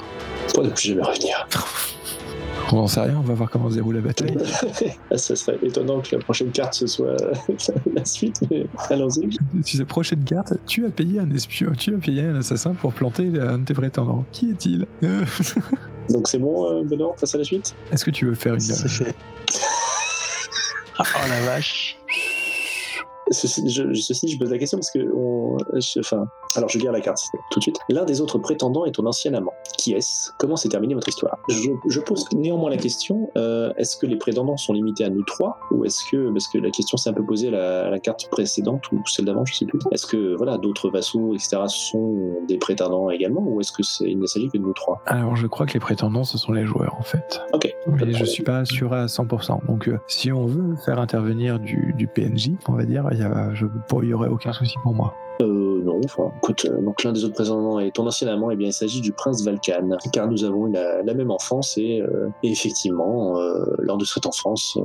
Pour 0.54 0.64
ne 0.64 0.70
plus 0.70 0.90
jamais 0.90 1.04
revenir. 1.04 1.48
On 2.72 2.76
n'en 2.78 2.88
sait 2.88 3.02
rien, 3.02 3.18
on 3.18 3.22
va 3.22 3.34
voir 3.34 3.50
comment 3.50 3.70
se 3.70 3.76
déroule 3.76 3.96
la 3.96 4.02
bataille. 4.02 4.38
Ah, 5.12 5.18
Ça 5.18 5.36
serait 5.36 5.58
étonnant 5.64 6.00
que 6.02 6.16
la 6.16 6.22
prochaine 6.24 6.52
carte 6.52 6.74
ce 6.74 6.88
soit 6.88 7.16
la 7.96 8.06
suite, 8.06 8.40
mais 8.50 8.66
allons-y. 8.90 9.28
tu 9.64 9.78
sais, 9.78 9.86
prochaine 9.86 10.24
carte, 10.24 10.54
tu 10.68 10.86
as 10.86 10.90
payé 10.90 11.20
un 11.20 11.30
espion, 11.32 11.72
tu 11.78 11.94
as 11.94 11.98
payé 11.98 12.22
un 12.24 12.36
assassin 12.36 12.74
pour 12.74 12.94
planter 12.94 13.30
un 13.40 13.60
de 13.60 13.66
tes 13.66 13.74
prétendants. 13.74 14.26
Qui 14.32 14.52
est-il 14.52 14.86
Euh, 15.04 15.24
Donc 16.10 16.28
c'est 16.28 16.40
bon, 16.40 16.72
euh, 16.72 16.84
Benoît, 16.84 17.12
on 17.16 17.20
passe 17.20 17.36
à 17.36 17.38
la 17.38 17.44
suite? 17.44 17.76
Est-ce 17.92 18.06
que 18.06 18.12
tu 18.12 18.26
veux 18.26 18.36
faire 18.36 18.54
une... 18.54 18.60
c'est 18.62 18.88
fait. 18.90 19.16
Oh 21.00 21.04
la 21.30 21.42
vache. 21.42 21.98
Ceci, 23.32 23.70
je, 23.70 23.94
ceci, 23.94 24.28
je 24.28 24.38
pose 24.38 24.50
la 24.52 24.58
question 24.58 24.78
parce 24.78 24.92
que. 24.92 25.00
On, 25.16 25.58
je- 25.76 26.00
enfin, 26.00 26.26
alors 26.56 26.70
je 26.70 26.78
garde 26.80 26.96
la 26.96 27.02
carte 27.02 27.20
tout 27.52 27.60
de 27.60 27.64
suite. 27.64 27.78
L'un 27.90 28.06
des 28.06 28.22
autres 28.22 28.38
prétendants 28.40 28.86
est 28.86 28.92
ton 28.92 29.06
ancien 29.06 29.34
amant. 29.34 29.54
Qui 29.78 29.94
est-ce? 29.94 30.32
Comment 30.38 30.56
s'est 30.56 30.70
terminée 30.70 30.94
votre 30.94 31.08
histoire? 31.10 31.38
Je, 31.50 31.70
je 31.88 32.00
pose 32.00 32.26
néanmoins 32.34 32.70
la 32.70 32.78
question 32.78 33.30
euh, 33.38 33.72
est-ce 33.78 33.98
que 33.98 34.06
les 34.06 34.16
prétendants 34.18 34.58
sont 34.58 34.74
limités 34.74 35.04
à 35.04 35.10
nous 35.10 35.24
trois? 35.24 35.60
Ou 35.72 35.86
est-ce 35.86 36.00
que. 36.12 36.32
Parce 36.32 36.48
que 36.48 36.58
la 36.58 36.70
question 36.70 36.98
s'est 36.98 37.10
un 37.10 37.14
peu 37.14 37.24
posée 37.26 37.48
à 37.50 37.52
la, 37.52 37.86
à 37.88 37.90
la 37.90 38.00
carte 38.00 38.28
précédente 38.30 38.92
ou 38.92 39.02
celle 39.08 39.26
d'avant, 39.26 39.46
je 39.46 39.54
sais 39.56 39.66
plus. 39.66 39.80
Est-ce 39.92 40.06
que 40.06 40.36
voilà, 40.36 40.58
d'autres 40.58 40.90
vassaux, 40.90 41.34
etc., 41.34 41.58
sont 41.68 42.36
des 42.48 42.58
prétendants 42.58 43.10
également? 43.10 43.42
Ou 43.42 43.60
est-ce 43.62 43.72
que 43.72 43.84
c'est, 43.84 44.06
il 44.06 44.20
ne 44.20 44.26
s'agit 44.26 44.50
que 44.50 44.58
de 44.58 44.64
nous 44.64 44.74
trois? 44.74 45.02
Alors 45.06 45.36
je 45.36 45.48
crois 45.48 45.66
que 45.66 45.74
les 45.74 45.80
prétendants, 45.80 46.24
ce 46.24 46.38
sont 46.38 46.52
les 46.52 46.66
joueurs 46.66 46.96
en 47.00 47.04
fait. 47.04 47.42
Ok. 47.54 47.74
Mais 47.88 48.14
je 48.14 48.26
suis 48.26 48.44
pas 48.44 48.66
sûr 48.66 48.94
à 48.94 49.06
100%. 49.06 49.66
Donc 49.68 49.88
euh, 49.88 49.98
si 50.08 50.32
on 50.32 50.46
veut 50.46 50.76
faire 50.86 51.00
intervenir 51.00 51.60
du, 51.60 51.94
du 51.98 52.08
PNJ, 52.08 52.52
on 52.68 52.74
va 52.74 52.84
dire, 52.84 53.08
il 53.12 53.20
y, 53.20 53.24
a, 53.24 53.54
je, 53.54 53.66
pour- 53.88 54.04
il 54.04 54.10
y 54.10 54.14
aurait 54.14 54.30
aucun 54.30 54.54
souci 54.54 54.76
pour 54.84 54.94
moi. 54.94 55.14
Euh, 55.42 55.82
non, 55.84 56.00
enfin, 56.04 56.32
écoute, 56.38 56.66
euh, 56.66 56.82
donc 56.82 57.04
l'un 57.04 57.12
des 57.12 57.24
autres 57.24 57.34
prétendants 57.34 57.80
est 57.80 57.92
ton 57.92 58.06
ancien 58.06 58.28
amant, 58.28 58.52
et 58.52 58.56
bien 58.56 58.68
il 58.68 58.74
s'agit 58.74 59.02
du 59.02 59.12
prince 59.12 59.44
Valkan, 59.44 59.98
car 60.14 60.28
nous 60.28 60.44
avons 60.44 60.68
eu 60.68 60.72
la, 60.72 61.02
la 61.02 61.14
même 61.14 61.32
enfance 61.32 61.78
et, 61.78 62.02
euh, 62.02 62.30
et 62.44 62.52
effectivement, 62.52 63.40
euh, 63.40 63.64
lors 63.80 63.98
de 63.98 64.06
cette 64.06 64.26
enfance, 64.26 64.78
euh, 64.78 64.82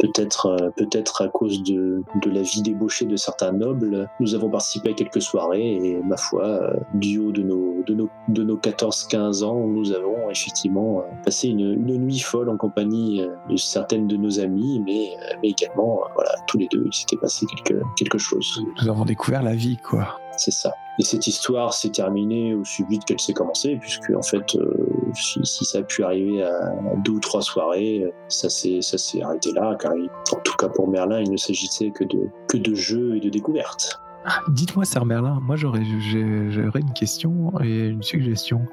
peut-être 0.00 0.46
euh, 0.46 0.70
peut-être 0.76 1.22
à 1.22 1.28
cause 1.28 1.62
de, 1.62 2.02
de 2.22 2.30
la 2.30 2.42
vie 2.42 2.62
débauchée 2.62 3.04
de 3.04 3.16
certains 3.16 3.52
nobles, 3.52 4.08
nous 4.18 4.34
avons 4.34 4.50
participé 4.50 4.90
à 4.90 4.92
quelques 4.94 5.22
soirées 5.22 5.74
et 5.74 6.02
ma 6.02 6.16
foi, 6.16 6.44
euh, 6.44 6.74
du 6.94 7.18
haut 7.18 7.32
de 7.32 7.42
nos, 7.42 7.82
de 7.86 7.94
nos, 7.94 8.08
de 8.28 8.42
nos 8.42 8.56
14-15 8.56 9.44
ans, 9.44 9.66
nous 9.66 9.92
avons 9.92 10.30
effectivement 10.30 11.00
euh, 11.00 11.02
passé 11.24 11.48
une, 11.48 11.60
une 11.60 11.98
nuit 11.98 12.18
folle 12.18 12.48
en 12.48 12.56
compagnie 12.56 13.22
de 13.48 13.56
certaines 13.56 14.06
de 14.06 14.16
nos 14.16 14.40
amies, 14.40 14.82
mais, 14.84 15.10
mais 15.42 15.50
également, 15.50 16.00
voilà, 16.14 16.30
tous 16.46 16.58
les 16.58 16.68
deux, 16.68 16.84
il 16.86 16.94
s'était 16.94 17.16
passé 17.16 17.46
quelque, 17.46 17.80
quelque 17.96 18.18
chose. 18.18 18.62
Nous 18.82 18.88
avons 18.88 19.04
découvert 19.04 19.42
la 19.42 19.54
vie, 19.54 19.76
quoi. 19.76 20.18
C'est 20.36 20.50
ça. 20.50 20.72
Et 20.98 21.02
cette 21.02 21.26
histoire 21.26 21.72
s'est 21.72 21.90
terminée 21.90 22.54
aussi 22.54 22.84
vite 22.90 23.04
qu'elle 23.04 23.20
s'est 23.20 23.32
commencée, 23.32 23.76
puisque 23.80 24.10
en 24.10 24.22
fait, 24.22 24.54
euh, 24.56 25.12
si, 25.14 25.64
ça 25.64 25.78
a 25.78 25.82
pu 25.82 26.02
arriver 26.02 26.42
à 26.42 26.74
deux 27.04 27.12
ou 27.12 27.20
trois 27.20 27.42
soirées, 27.42 28.02
euh, 28.04 28.10
ça 28.28 28.50
s'est 28.50 28.82
ça 28.82 28.98
s'est 28.98 29.22
arrêté 29.22 29.50
là, 29.52 29.76
car 29.80 29.92
en 29.92 30.40
tout 30.40 30.56
cas 30.58 30.68
pour 30.68 30.88
Merlin, 30.88 31.20
il 31.20 31.30
ne 31.30 31.36
s'agissait 31.36 31.90
que 31.90 32.04
de 32.04 32.28
que 32.48 32.58
de 32.58 32.74
jeux 32.74 33.16
et 33.16 33.20
de 33.20 33.28
découvertes. 33.28 34.00
Dites-moi, 34.48 34.84
Sir 34.84 35.06
Merlin, 35.06 35.40
moi 35.42 35.56
j'aurais 35.56 35.80
une 35.80 36.92
question 36.94 37.52
et 37.62 37.86
une 37.86 38.02
suggestion. 38.02 38.66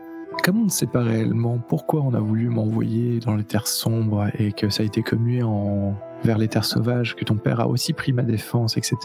Comme 0.43 0.61
on 0.61 0.65
ne 0.65 0.69
sait 0.69 0.87
pas 0.87 1.01
réellement? 1.01 1.57
Pourquoi 1.67 2.01
on 2.01 2.13
a 2.13 2.19
voulu 2.19 2.49
m'envoyer 2.49 3.19
dans 3.19 3.35
les 3.35 3.43
terres 3.43 3.67
sombres 3.67 4.27
et 4.37 4.51
que 4.51 4.69
ça 4.69 4.83
a 4.83 4.85
été 4.85 5.01
commué 5.01 5.41
en 5.41 5.95
vers 6.23 6.37
les 6.37 6.47
terres 6.47 6.65
sauvages, 6.65 7.15
que 7.15 7.23
ton 7.23 7.35
père 7.35 7.59
a 7.59 7.67
aussi 7.67 7.93
pris 7.93 8.11
ma 8.13 8.23
défense, 8.23 8.77
etc. 8.77 8.97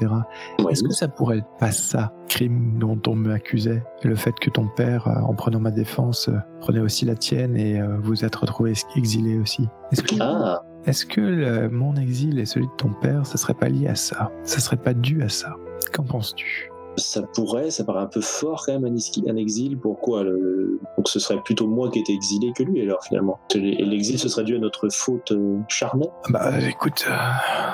Ouais. 0.61 0.73
Est-ce 0.73 0.83
que 0.83 0.93
ça 0.93 1.09
pourrait 1.09 1.39
être 1.39 1.49
pas 1.59 1.71
ça, 1.71 2.13
crime 2.29 2.79
dont 2.79 3.01
on 3.07 3.15
m'accusait 3.15 3.83
Et 4.03 4.09
Le 4.09 4.15
fait 4.17 4.35
que 4.41 4.51
ton 4.51 4.67
père, 4.69 5.07
euh, 5.09 5.21
en 5.21 5.35
prenant 5.35 5.61
ma 5.61 5.71
défense, 5.71 6.29
euh, 6.29 6.39
prenait 6.61 6.81
aussi 6.81 7.05
la 7.05 7.15
tienne 7.15 7.57
et 7.57 7.81
euh, 7.81 7.97
vous 8.01 8.25
êtes 8.25 8.35
retrouvé 8.35 8.73
exilé 8.97 9.39
aussi? 9.39 9.69
Est-ce 9.93 10.03
que, 10.03 10.15
Ah, 10.21 10.63
est-ce 10.87 11.07
que 11.07 11.21
le- 11.21 11.69
mon 11.71 11.95
exil 11.97 12.39
et 12.39 12.47
celui 12.47 12.67
de 12.67 12.73
ton 12.79 12.91
père, 13.01 13.27
ça 13.27 13.37
serait 13.39 13.55
pas 13.55 13.69
lié 13.69 13.87
à 13.89 13.95
ça? 13.95 14.31
Ça 14.43 14.59
serait 14.61 14.77
pas 14.79 14.95
dû 14.95 15.23
à 15.23 15.29
ça? 15.29 15.55
Qu'en 15.93 16.05
penses-tu? 16.05 16.71
Ça 16.97 17.23
pourrait, 17.23 17.71
ça 17.71 17.85
paraît 17.85 18.03
un 18.03 18.07
peu 18.07 18.21
fort 18.21 18.65
quand 18.67 18.79
même 18.79 18.85
un, 18.85 19.37
exil-. 19.37 19.79
Pourquoi 19.79 20.25
le... 20.25 20.81
Donc 20.97 21.09
ce 21.09 21.19
serait 21.19 21.41
plutôt 21.43 21.67
moi 21.67 21.91
qui 21.91 22.01
étais 22.01 22.13
exilé 22.13 22.53
que 22.57 22.63
lui 22.63 22.83
alors 22.83 23.03
finalement? 23.05 23.41
Et 23.55 23.85
l'exil 23.85 24.19
ce 24.19 24.29
serait 24.29 24.45
dû 24.45 24.57
à 24.57 24.59
notre 24.59 24.89
faute 24.91 25.33
euh, 25.33 25.59
charnelle? 25.69 26.11
Bah 26.29 26.53
écoute, 26.61 27.05
euh, 27.09 27.15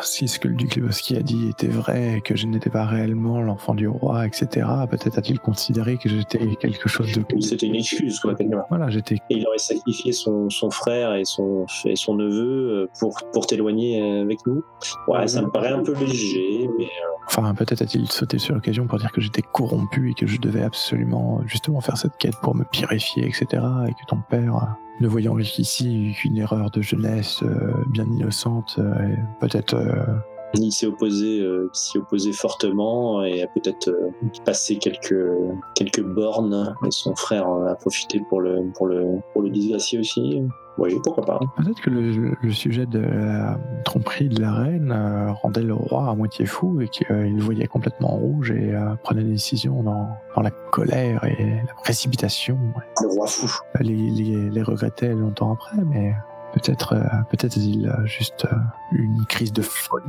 si 0.02 0.28
ce 0.28 0.38
que 0.38 0.48
le 0.48 0.54
duc 0.54 0.76
Lebowski 0.76 1.16
a 1.16 1.22
dit 1.22 1.48
était 1.48 1.68
vrai, 1.68 2.20
que 2.24 2.36
je 2.36 2.46
n'étais 2.46 2.70
pas 2.70 2.84
réellement 2.84 3.40
l'enfant 3.40 3.74
du 3.74 3.88
roi, 3.88 4.26
etc., 4.26 4.66
peut-être 4.90 5.18
a-t-il 5.18 5.40
considéré 5.40 5.98
que 5.98 6.08
j'étais 6.08 6.56
quelque 6.56 6.88
chose 6.88 7.12
de... 7.12 7.24
C'était 7.40 7.66
une 7.66 7.76
excuse 7.76 8.20
quoi. 8.20 8.34
Voilà, 8.68 8.88
j'étais... 8.90 9.16
Et 9.30 9.36
il 9.36 9.46
aurait 9.46 9.58
sacrifié 9.58 10.12
son, 10.12 10.48
son 10.50 10.70
frère 10.70 11.14
et 11.14 11.24
son, 11.24 11.66
et 11.84 11.96
son 11.96 12.14
neveu 12.14 12.82
euh, 12.82 12.86
pour, 12.98 13.18
pour 13.32 13.46
t'éloigner 13.46 14.00
euh, 14.00 14.22
avec 14.22 14.38
nous. 14.46 14.62
Ouais, 15.08 15.26
ça 15.26 15.42
me 15.42 15.50
paraît 15.50 15.72
un 15.72 15.82
peu 15.82 15.94
léger, 15.94 16.68
mais 16.78 16.86
Enfin, 17.30 17.54
peut-être 17.54 17.82
a-t-il 17.82 18.10
sauté 18.10 18.38
sur 18.38 18.54
l'occasion 18.54 18.86
pour 18.86 18.98
dire 18.98 19.07
que 19.12 19.20
j'étais 19.20 19.42
corrompu 19.42 20.10
et 20.10 20.14
que 20.14 20.26
je 20.26 20.38
devais 20.38 20.62
absolument 20.62 21.40
justement 21.46 21.80
faire 21.80 21.96
cette 21.96 22.16
quête 22.18 22.36
pour 22.42 22.54
me 22.54 22.64
purifier, 22.64 23.26
etc., 23.26 23.46
et 23.88 23.92
que 23.92 24.06
ton 24.08 24.20
père... 24.28 24.56
euh, 24.56 24.88
ne 25.00 25.08
voyant 25.08 25.38
ici 25.38 26.14
qu'une 26.16 26.38
erreur 26.38 26.70
de 26.70 26.82
jeunesse 26.82 27.42
euh, 27.42 27.72
bien 27.88 28.04
innocente, 28.04 28.76
euh, 28.78 29.14
peut-être 29.40 29.74
euh, 29.74 30.16
il 30.54 30.72
s'est 30.72 30.86
opposé, 30.86 31.44
fortement 32.32 33.22
et 33.22 33.42
a 33.42 33.46
peut-être 33.48 33.90
passé 34.46 34.78
quelques, 34.78 35.14
quelques 35.74 36.02
bornes. 36.02 36.74
Et 36.86 36.90
son 36.90 37.14
frère 37.14 37.46
a 37.46 37.74
profité 37.74 38.18
pour 38.30 38.40
le, 38.40 38.72
pour 38.74 38.86
le, 38.86 39.18
pour 39.34 39.42
le 39.42 39.50
disgracier 39.50 39.98
aussi. 39.98 40.40
Oui, 40.78 40.94
pourquoi 41.02 41.24
pas. 41.24 41.40
Peut-être 41.56 41.80
que 41.80 41.90
le, 41.90 42.36
le 42.40 42.52
sujet 42.52 42.86
de 42.86 43.00
la 43.00 43.58
tromperie 43.84 44.28
de 44.28 44.40
la 44.40 44.52
reine 44.52 44.92
euh, 44.92 45.32
rendait 45.32 45.62
le 45.62 45.74
roi 45.74 46.08
à 46.08 46.14
moitié 46.14 46.46
fou 46.46 46.80
et 46.80 46.88
qu'il 46.88 47.06
le 47.08 47.42
voyait 47.42 47.66
complètement 47.66 48.14
en 48.14 48.16
rouge 48.16 48.52
et 48.52 48.74
euh, 48.74 48.94
prenait 49.02 49.24
des 49.24 49.32
décisions 49.32 49.82
dans, 49.82 50.08
dans 50.36 50.42
la 50.42 50.50
colère 50.50 51.24
et 51.24 51.62
la 51.66 51.74
précipitation. 51.74 52.58
Le 53.02 53.08
roi 53.08 53.26
fou. 53.26 53.50
Les, 53.80 53.94
les, 53.94 54.50
les 54.50 54.62
regrettait 54.62 55.12
longtemps 55.12 55.52
après, 55.52 55.78
mais 55.84 56.14
peut-être 56.58 56.94
euh, 56.94 57.00
peut-être 57.30 57.56
il 57.56 57.88
a 57.88 58.04
juste 58.04 58.44
euh, 58.46 58.56
eu 58.92 59.02
une 59.04 59.24
crise 59.26 59.52
de 59.52 59.62
folie. 59.62 60.04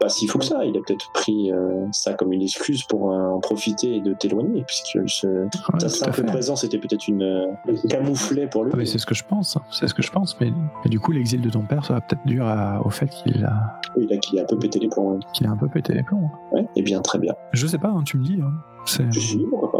Pas 0.00 0.08
s'il 0.08 0.28
faut 0.28 0.40
que 0.40 0.44
ça. 0.44 0.64
Il 0.64 0.76
a 0.76 0.80
peut-être 0.84 1.12
pris 1.12 1.52
euh, 1.52 1.86
ça 1.92 2.14
comme 2.14 2.32
une 2.32 2.42
excuse 2.42 2.82
pour 2.82 3.12
euh, 3.12 3.28
en 3.28 3.38
profiter 3.38 3.96
et 3.96 4.00
de 4.00 4.14
t'éloigner, 4.14 4.64
puisque 4.66 4.98
ce, 5.08 5.26
Ouais, 5.28 5.48
ta 5.52 5.78
tout 5.78 5.86
à 5.86 5.88
simple 5.88 6.24
présence 6.24 6.64
était 6.64 6.78
peut-être 6.78 7.06
une 7.06 7.22
euh, 7.22 7.46
camouflet 7.88 8.48
pour 8.48 8.64
lui. 8.64 8.72
Oui, 8.74 8.86
c'est 8.86 8.98
ce 8.98 9.06
que 9.06 9.14
je 9.14 9.22
pense, 9.22 9.56
hein. 9.56 9.62
c'est 9.70 9.86
ce 9.86 9.94
que 9.94 10.02
je 10.02 10.10
pense, 10.10 10.36
mais, 10.40 10.50
mais 10.84 10.90
du 10.90 10.98
coup 10.98 11.12
l'exil 11.12 11.40
de 11.40 11.50
ton 11.50 11.62
père 11.62 11.84
ça 11.84 11.94
va 11.94 12.00
peut-être 12.00 12.26
dû 12.26 12.42
à- 12.42 12.80
au 12.84 12.90
fait 12.90 13.06
qu'il 13.08 13.44
a, 13.44 13.80
Oui, 13.96 14.08
là, 14.10 14.16
qu'il 14.16 14.38
a 14.40 14.42
un 14.42 14.46
peu 14.46 14.58
pété 14.58 14.80
les 14.80 14.88
plombs. 14.88 15.20
qu'il 15.34 15.46
a 15.46 15.50
un 15.50 15.56
peu 15.56 15.68
pété 15.68 15.92
les 15.94 16.02
plombs. 16.02 16.28
Ouais, 16.50 16.66
eh 16.74 16.82
bien, 16.82 17.00
très 17.00 17.20
bien. 17.20 17.34
Je 17.52 17.66
sais 17.68 17.78
pas, 17.78 17.88
hein, 17.90 18.02
tu 18.04 18.18
me 18.18 18.24
dis. 18.24 18.40
Hein. 18.42 18.50
C'est 18.84 19.04
Je 19.12 19.20
suis 19.20 19.46
pourquoi 19.48 19.70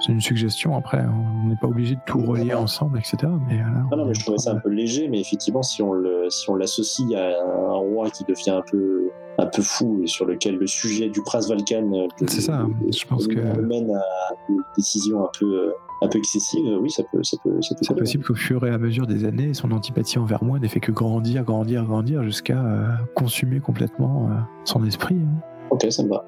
c'est 0.00 0.12
une 0.12 0.20
suggestion, 0.20 0.76
après 0.76 1.02
on 1.06 1.48
n'est 1.48 1.56
pas 1.56 1.66
obligé 1.68 1.94
de 1.94 2.00
tout 2.06 2.18
relier 2.20 2.54
ensemble, 2.54 2.98
etc. 2.98 3.16
Mais, 3.48 3.54
euh, 3.54 3.58
là, 3.58 3.84
Non, 3.90 3.96
non, 3.96 4.02
on 4.04 4.06
mais 4.06 4.14
je 4.14 4.20
trouvais 4.20 4.38
ça 4.38 4.52
un 4.52 4.56
peu 4.60 4.68
léger, 4.68 5.08
mais 5.08 5.20
effectivement, 5.20 5.62
si 5.62 5.82
on 5.82 5.92
le, 5.92 6.28
si 6.30 6.48
on 6.50 6.54
l'associe 6.54 7.12
à 7.18 7.28
un 7.40 7.74
roi 7.74 8.10
qui 8.10 8.24
devient 8.24 8.50
un 8.50 8.62
peu, 8.70 9.10
un 9.38 9.46
peu 9.46 9.62
fou 9.62 10.00
et 10.02 10.06
sur 10.06 10.24
lequel 10.26 10.56
le 10.56 10.66
sujet 10.66 11.08
du 11.08 11.20
prince 11.22 11.48
Valkan 11.48 11.90
euh, 11.92 12.06
C'est 12.26 12.40
ça, 12.42 12.60
hein. 12.60 12.70
je 12.94 13.04
pense 13.06 13.26
que- 13.26 13.60
mène 13.60 13.90
à 13.94 14.02
une 14.48 14.62
décision 14.76 15.24
un 15.24 15.30
peu, 15.38 15.46
euh, 15.46 15.72
un 16.02 16.08
peu 16.08 16.18
excessive, 16.18 16.60
oui, 16.80 16.90
ça 16.90 17.02
peut, 17.10 17.22
ça 17.22 17.36
peut, 17.42 17.60
ça 17.62 17.74
peut 17.74 17.80
C'est 17.82 17.94
possible 17.96 18.24
qu'au 18.24 18.34
fur 18.34 18.66
et 18.66 18.70
à 18.70 18.78
mesure 18.78 19.06
des 19.06 19.24
années, 19.24 19.54
son 19.54 19.72
antipathie 19.72 20.18
envers 20.18 20.44
moi 20.44 20.58
n'ait 20.58 20.68
fait 20.68 20.80
que 20.80 20.92
grandir, 20.92 21.42
grandir, 21.44 21.84
grandir, 21.84 22.22
jusqu'à 22.22 22.62
euh, 22.62 22.88
consumer 23.14 23.60
complètement 23.60 24.28
euh, 24.30 24.34
son 24.64 24.84
esprit. 24.84 25.16
hein. 25.16 25.40
Ok, 25.70 25.86
ça 25.90 26.02
me 26.04 26.08
va. 26.10 26.24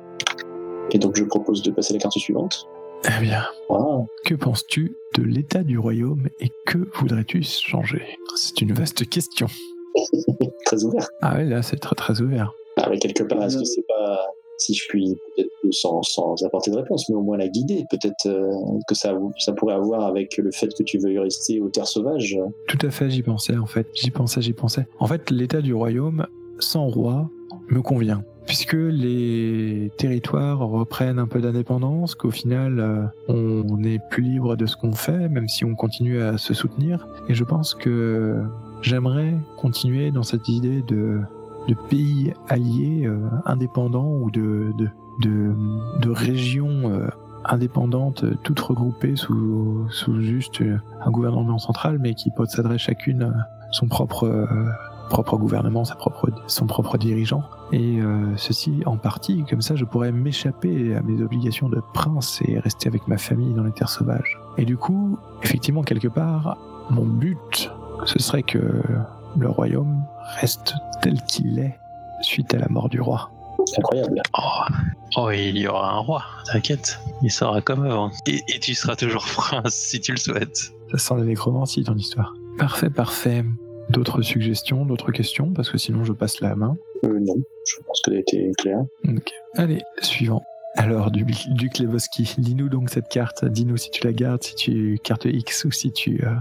Et 0.93 0.99
donc, 0.99 1.16
je 1.16 1.25
propose 1.25 1.62
de 1.62 1.71
passer 1.71 1.93
à 1.93 1.97
la 1.97 2.01
carte 2.01 2.14
suivante. 2.14 2.66
Eh 3.05 3.22
bien, 3.22 3.44
que 4.24 4.34
penses-tu 4.34 4.96
de 5.16 5.22
l'état 5.22 5.62
du 5.62 5.78
royaume 5.78 6.28
et 6.40 6.51
que 6.66 6.88
voudrais-tu 6.94 7.42
changer? 7.42 8.03
C'est 8.36 8.61
une 8.61 8.72
vaste 8.72 9.09
question. 9.09 9.46
très 10.64 10.84
ouvert. 10.84 11.09
Ah 11.22 11.36
ouais, 11.36 11.44
là 11.44 11.62
c'est 11.62 11.76
très 11.76 11.94
très 11.94 12.20
ouvert. 12.20 12.53
Ah, 12.76 12.88
mais 12.90 12.99
quelque 12.99 13.22
part, 13.24 13.42
est-ce 13.42 13.59
que 13.59 13.64
c'est 13.64 13.86
pas, 13.88 14.20
si 14.59 14.74
je 14.74 14.86
puis, 14.88 15.16
peut-être 15.36 15.51
sans, 15.72 16.03
sans 16.03 16.42
apporter 16.44 16.70
de 16.70 16.76
réponse, 16.76 17.09
mais 17.09 17.16
au 17.16 17.22
moins 17.22 17.36
la 17.36 17.49
guider, 17.49 17.84
peut-être 17.90 18.26
euh, 18.26 18.53
que 18.86 18.94
ça, 18.94 19.18
ça 19.38 19.53
pourrait 19.53 19.74
avoir 19.74 20.05
avec 20.05 20.36
le 20.36 20.51
fait 20.53 20.68
que 20.68 20.82
tu 20.82 20.99
veuilles 20.99 21.18
rester 21.18 21.61
aux 21.61 21.68
terres 21.68 21.88
sauvages. 21.88 22.38
Tout 22.68 22.86
à 22.86 22.90
fait, 22.90 23.11
j'y 23.11 23.22
pensais 23.22 23.57
en 23.57 23.66
fait. 23.66 23.88
J'y 23.94 24.11
pensais, 24.11 24.42
j'y 24.42 24.53
pensais. 24.53 24.86
En 24.99 25.07
fait, 25.07 25.30
l'état 25.30 25.61
du 25.61 25.74
royaume 25.74 26.26
sans 26.59 26.86
roi 26.86 27.30
me 27.68 27.82
convient. 27.82 28.24
Puisque 28.49 28.72
les 28.72 29.92
territoires 29.99 30.61
reprennent 30.61 31.18
un 31.18 31.26
peu 31.26 31.42
d'indépendance, 31.42 32.14
qu'au 32.14 32.30
final 32.30 32.80
euh, 32.80 33.05
on 33.28 33.82
est 33.84 33.99
plus 34.09 34.22
libre 34.22 34.57
de 34.57 34.64
ce 34.64 34.74
qu'on 34.74 34.92
fait, 34.92 35.28
même 35.28 35.49
si 35.49 35.66
on 35.66 35.74
continue 35.74 36.22
à 36.22 36.38
se 36.38 36.55
soutenir. 36.55 37.07
Et 37.28 37.34
je 37.34 37.44
pense 37.44 37.74
que 37.74 38.42
j'aimerais 38.80 39.34
continuer 39.59 40.11
dans 40.11 40.22
cette 40.22 40.49
idée 40.49 40.80
de, 40.80 41.20
pays 41.90 42.32
alliés 42.49 43.05
euh, 43.05 43.18
indépendants 43.44 44.14
ou 44.14 44.30
de, 44.30 44.72
régions 46.07 46.90
euh, 46.90 47.07
indépendantes, 47.44 48.24
toutes 48.44 48.61
regroupées 48.61 49.16
sous, 49.16 49.86
juste 50.20 50.62
un 51.05 51.11
gouvernement 51.11 51.59
central, 51.59 51.99
mais 52.01 52.14
qui 52.14 52.30
possèderaient 52.30 52.78
chacune 52.78 53.30
son 53.72 53.88
propre, 53.88 54.49
propre 55.11 55.36
gouvernement, 55.36 55.84
sa 55.84 55.96
propre, 55.96 56.30
son 56.46 56.66
propre 56.66 56.96
dirigeant. 56.96 57.42
Et 57.73 58.01
euh, 58.01 58.35
ceci 58.37 58.83
en 58.87 58.97
partie, 58.97 59.45
comme 59.49 59.61
ça 59.61 59.77
je 59.77 59.85
pourrais 59.85 60.12
m'échapper 60.12 60.95
à 60.95 61.03
mes 61.03 61.23
obligations 61.23 61.69
de 61.69 61.81
prince 61.93 62.41
et 62.47 62.59
rester 62.59 62.89
avec 62.89 63.07
ma 63.09 63.19
famille 63.19 63.53
dans 63.53 63.64
les 63.64 63.73
terres 63.73 63.91
sauvages. 63.91 64.39
Et 64.57 64.64
du 64.64 64.77
coup, 64.77 65.19
effectivement, 65.43 65.83
quelque 65.83 66.09
part, 66.09 66.57
mon 66.91 67.05
but, 67.05 67.71
ce 68.07 68.19
serait 68.19 68.43
que 68.43 68.83
le 69.39 69.49
royaume 69.49 70.03
reste 70.41 70.75
tel 71.03 71.21
qu'il 71.23 71.59
est 71.59 71.79
suite 72.23 72.55
à 72.55 72.59
la 72.59 72.69
mort 72.69 72.89
du 72.89 73.01
roi. 73.01 73.31
Incroyable. 73.77 74.23
Oh. 74.39 74.75
Oh, 75.16 75.31
il 75.31 75.59
y 75.59 75.66
aura 75.66 75.93
un 75.93 75.99
roi, 75.99 76.23
t'inquiète. 76.51 77.01
Il 77.23 77.31
sera 77.31 77.61
comme 77.61 77.85
avant. 77.85 78.11
Et, 78.27 78.41
et 78.49 78.61
tu 78.61 78.75
seras 78.75 78.97
toujours 78.97 79.25
prince 79.35 79.75
si 79.75 80.01
tu 80.01 80.12
le 80.12 80.19
souhaites. 80.19 80.73
Ça 80.93 80.99
sent 80.99 81.14
la 81.19 81.25
nécromancie 81.25 81.85
ton 81.85 81.95
histoire. 81.95 82.35
Parfait, 82.59 82.91
parfait. 82.91 83.45
D'autres 83.91 84.23
suggestions, 84.23 84.85
d'autres 84.85 85.12
questions, 85.12 85.53
parce 85.53 85.71
que 85.71 85.79
sinon 85.79 86.05
je 86.05 86.12
passe 86.12 86.41
la 86.41 86.55
main. 86.55 86.77
Euh, 87.05 87.18
non, 87.20 87.36
je 87.66 87.76
pense 87.86 88.01
que 88.03 88.11
ça 88.11 88.16
a 88.16 88.20
été 88.20 88.51
clair. 88.59 88.78
Ok. 89.09 89.30
Allez, 89.57 89.82
suivant. 90.01 90.42
Alors, 90.76 91.11
du 91.11 91.24
Duc 91.24 91.78
Levoski, 91.78 92.34
lis-nous 92.38 92.68
donc 92.68 92.90
cette 92.90 93.09
carte. 93.09 93.44
Dis-nous 93.44 93.76
si 93.76 93.90
tu 93.90 94.05
la 94.05 94.12
gardes, 94.12 94.42
si 94.42 94.55
tu 94.55 94.99
carte 95.03 95.24
X 95.24 95.64
ou 95.64 95.70
si 95.70 95.92
tu. 95.92 96.22
euh, 96.24 96.34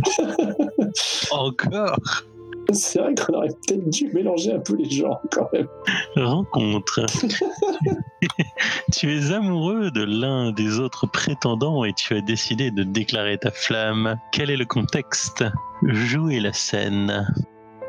Encore 1.30 1.96
C'est 2.72 2.98
vrai 2.98 3.14
qu'on 3.14 3.34
aurait 3.34 3.48
peut-être 3.48 3.90
dû 3.90 4.10
mélanger 4.14 4.54
un 4.54 4.58
peu 4.58 4.74
les 4.76 4.88
gens 4.88 5.20
quand 5.30 5.48
même. 5.52 5.68
Rencontre. 6.16 7.04
tu 8.92 9.14
es 9.14 9.32
amoureux 9.32 9.90
de 9.90 10.02
l'un 10.02 10.50
des 10.50 10.78
autres 10.80 11.06
prétendants 11.06 11.84
et 11.84 11.92
tu 11.92 12.14
as 12.14 12.22
décidé 12.22 12.70
de 12.70 12.82
déclarer 12.82 13.36
ta 13.36 13.50
flamme. 13.50 14.16
Quel 14.32 14.50
est 14.50 14.56
le 14.56 14.64
contexte? 14.64 15.44
Jouer 15.86 16.40
la 16.40 16.54
scène. 16.54 17.26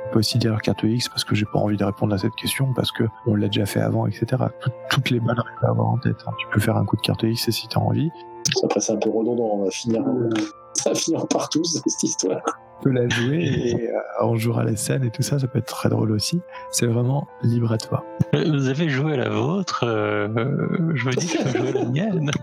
On 0.08 0.14
peut 0.14 0.20
aussi 0.20 0.38
dire 0.38 0.62
carte 0.62 0.84
X 0.84 1.10
parce 1.10 1.24
que 1.24 1.36
j'ai 1.36 1.45
pas 1.45 1.60
envie 1.60 1.78
de 1.78 1.84
répondre 1.84 2.14
à 2.14 2.18
cette 2.18 2.36
question 2.36 2.74
parce 2.74 2.91
que 2.91 3.03
on 3.26 3.36
l'a 3.36 3.47
déjà 3.47 3.66
fait 3.66 3.82
avant, 3.82 4.06
etc. 4.08 4.26
Tout- 4.62 4.70
toutes 4.89 5.10
les 5.10 5.20
balles 5.20 5.41
à 5.62 5.70
avoir 5.70 5.88
en 5.88 5.97
tête. 5.97 6.18
hein. 6.28 6.32
Tu 6.38 6.47
peux 6.51 6.60
faire 6.60 6.78
un 6.78 6.86
coup 6.86 6.95
de 6.95 7.01
carte 7.01 7.24
X 7.24 7.49
si 7.49 7.68
t'as 7.68 7.80
envie. 7.80 8.10
Après, 8.64 8.80
c'est 8.80 8.93
un 8.93 8.97
peu 8.97 9.10
redondant. 9.10 9.49
On 9.53 9.64
va 9.66 9.72
finir, 9.72 10.03
ça 10.74 10.91
va 10.91 10.95
finir 10.95 11.28
partout 11.28 11.64
cette 11.64 12.03
histoire. 12.03 12.41
Tu 12.82 12.89
peux 12.89 12.91
la 12.91 13.08
jouer 13.10 13.43
et 13.45 13.89
euh, 13.89 13.97
on 14.22 14.36
jouera 14.36 14.64
les 14.66 14.76
scènes 14.76 15.03
et 15.06 15.10
tout 15.10 15.22
ça, 15.24 15.39
ça 15.39 15.47
peut 15.47 15.60
être 15.60 15.66
très 15.68 15.89
drôle 15.89 16.12
aussi. 16.12 16.41
C'est 16.72 16.86
vraiment 16.86 17.28
libre 17.41 17.72
à 17.72 17.78
toi. 17.78 18.03
Euh, 18.36 18.43
Vous 18.51 18.68
avez 18.68 18.89
joué 18.89 19.16
la 19.18 19.30
vôtre, 19.30 19.86
euh, 19.88 20.28
je 20.93 21.08
me 21.08 21.14
dis 21.16 21.26
que 21.28 21.38
je 21.39 21.43
peux 21.43 21.58
jouer 21.58 21.72
la 21.72 21.86
mienne. 21.86 22.32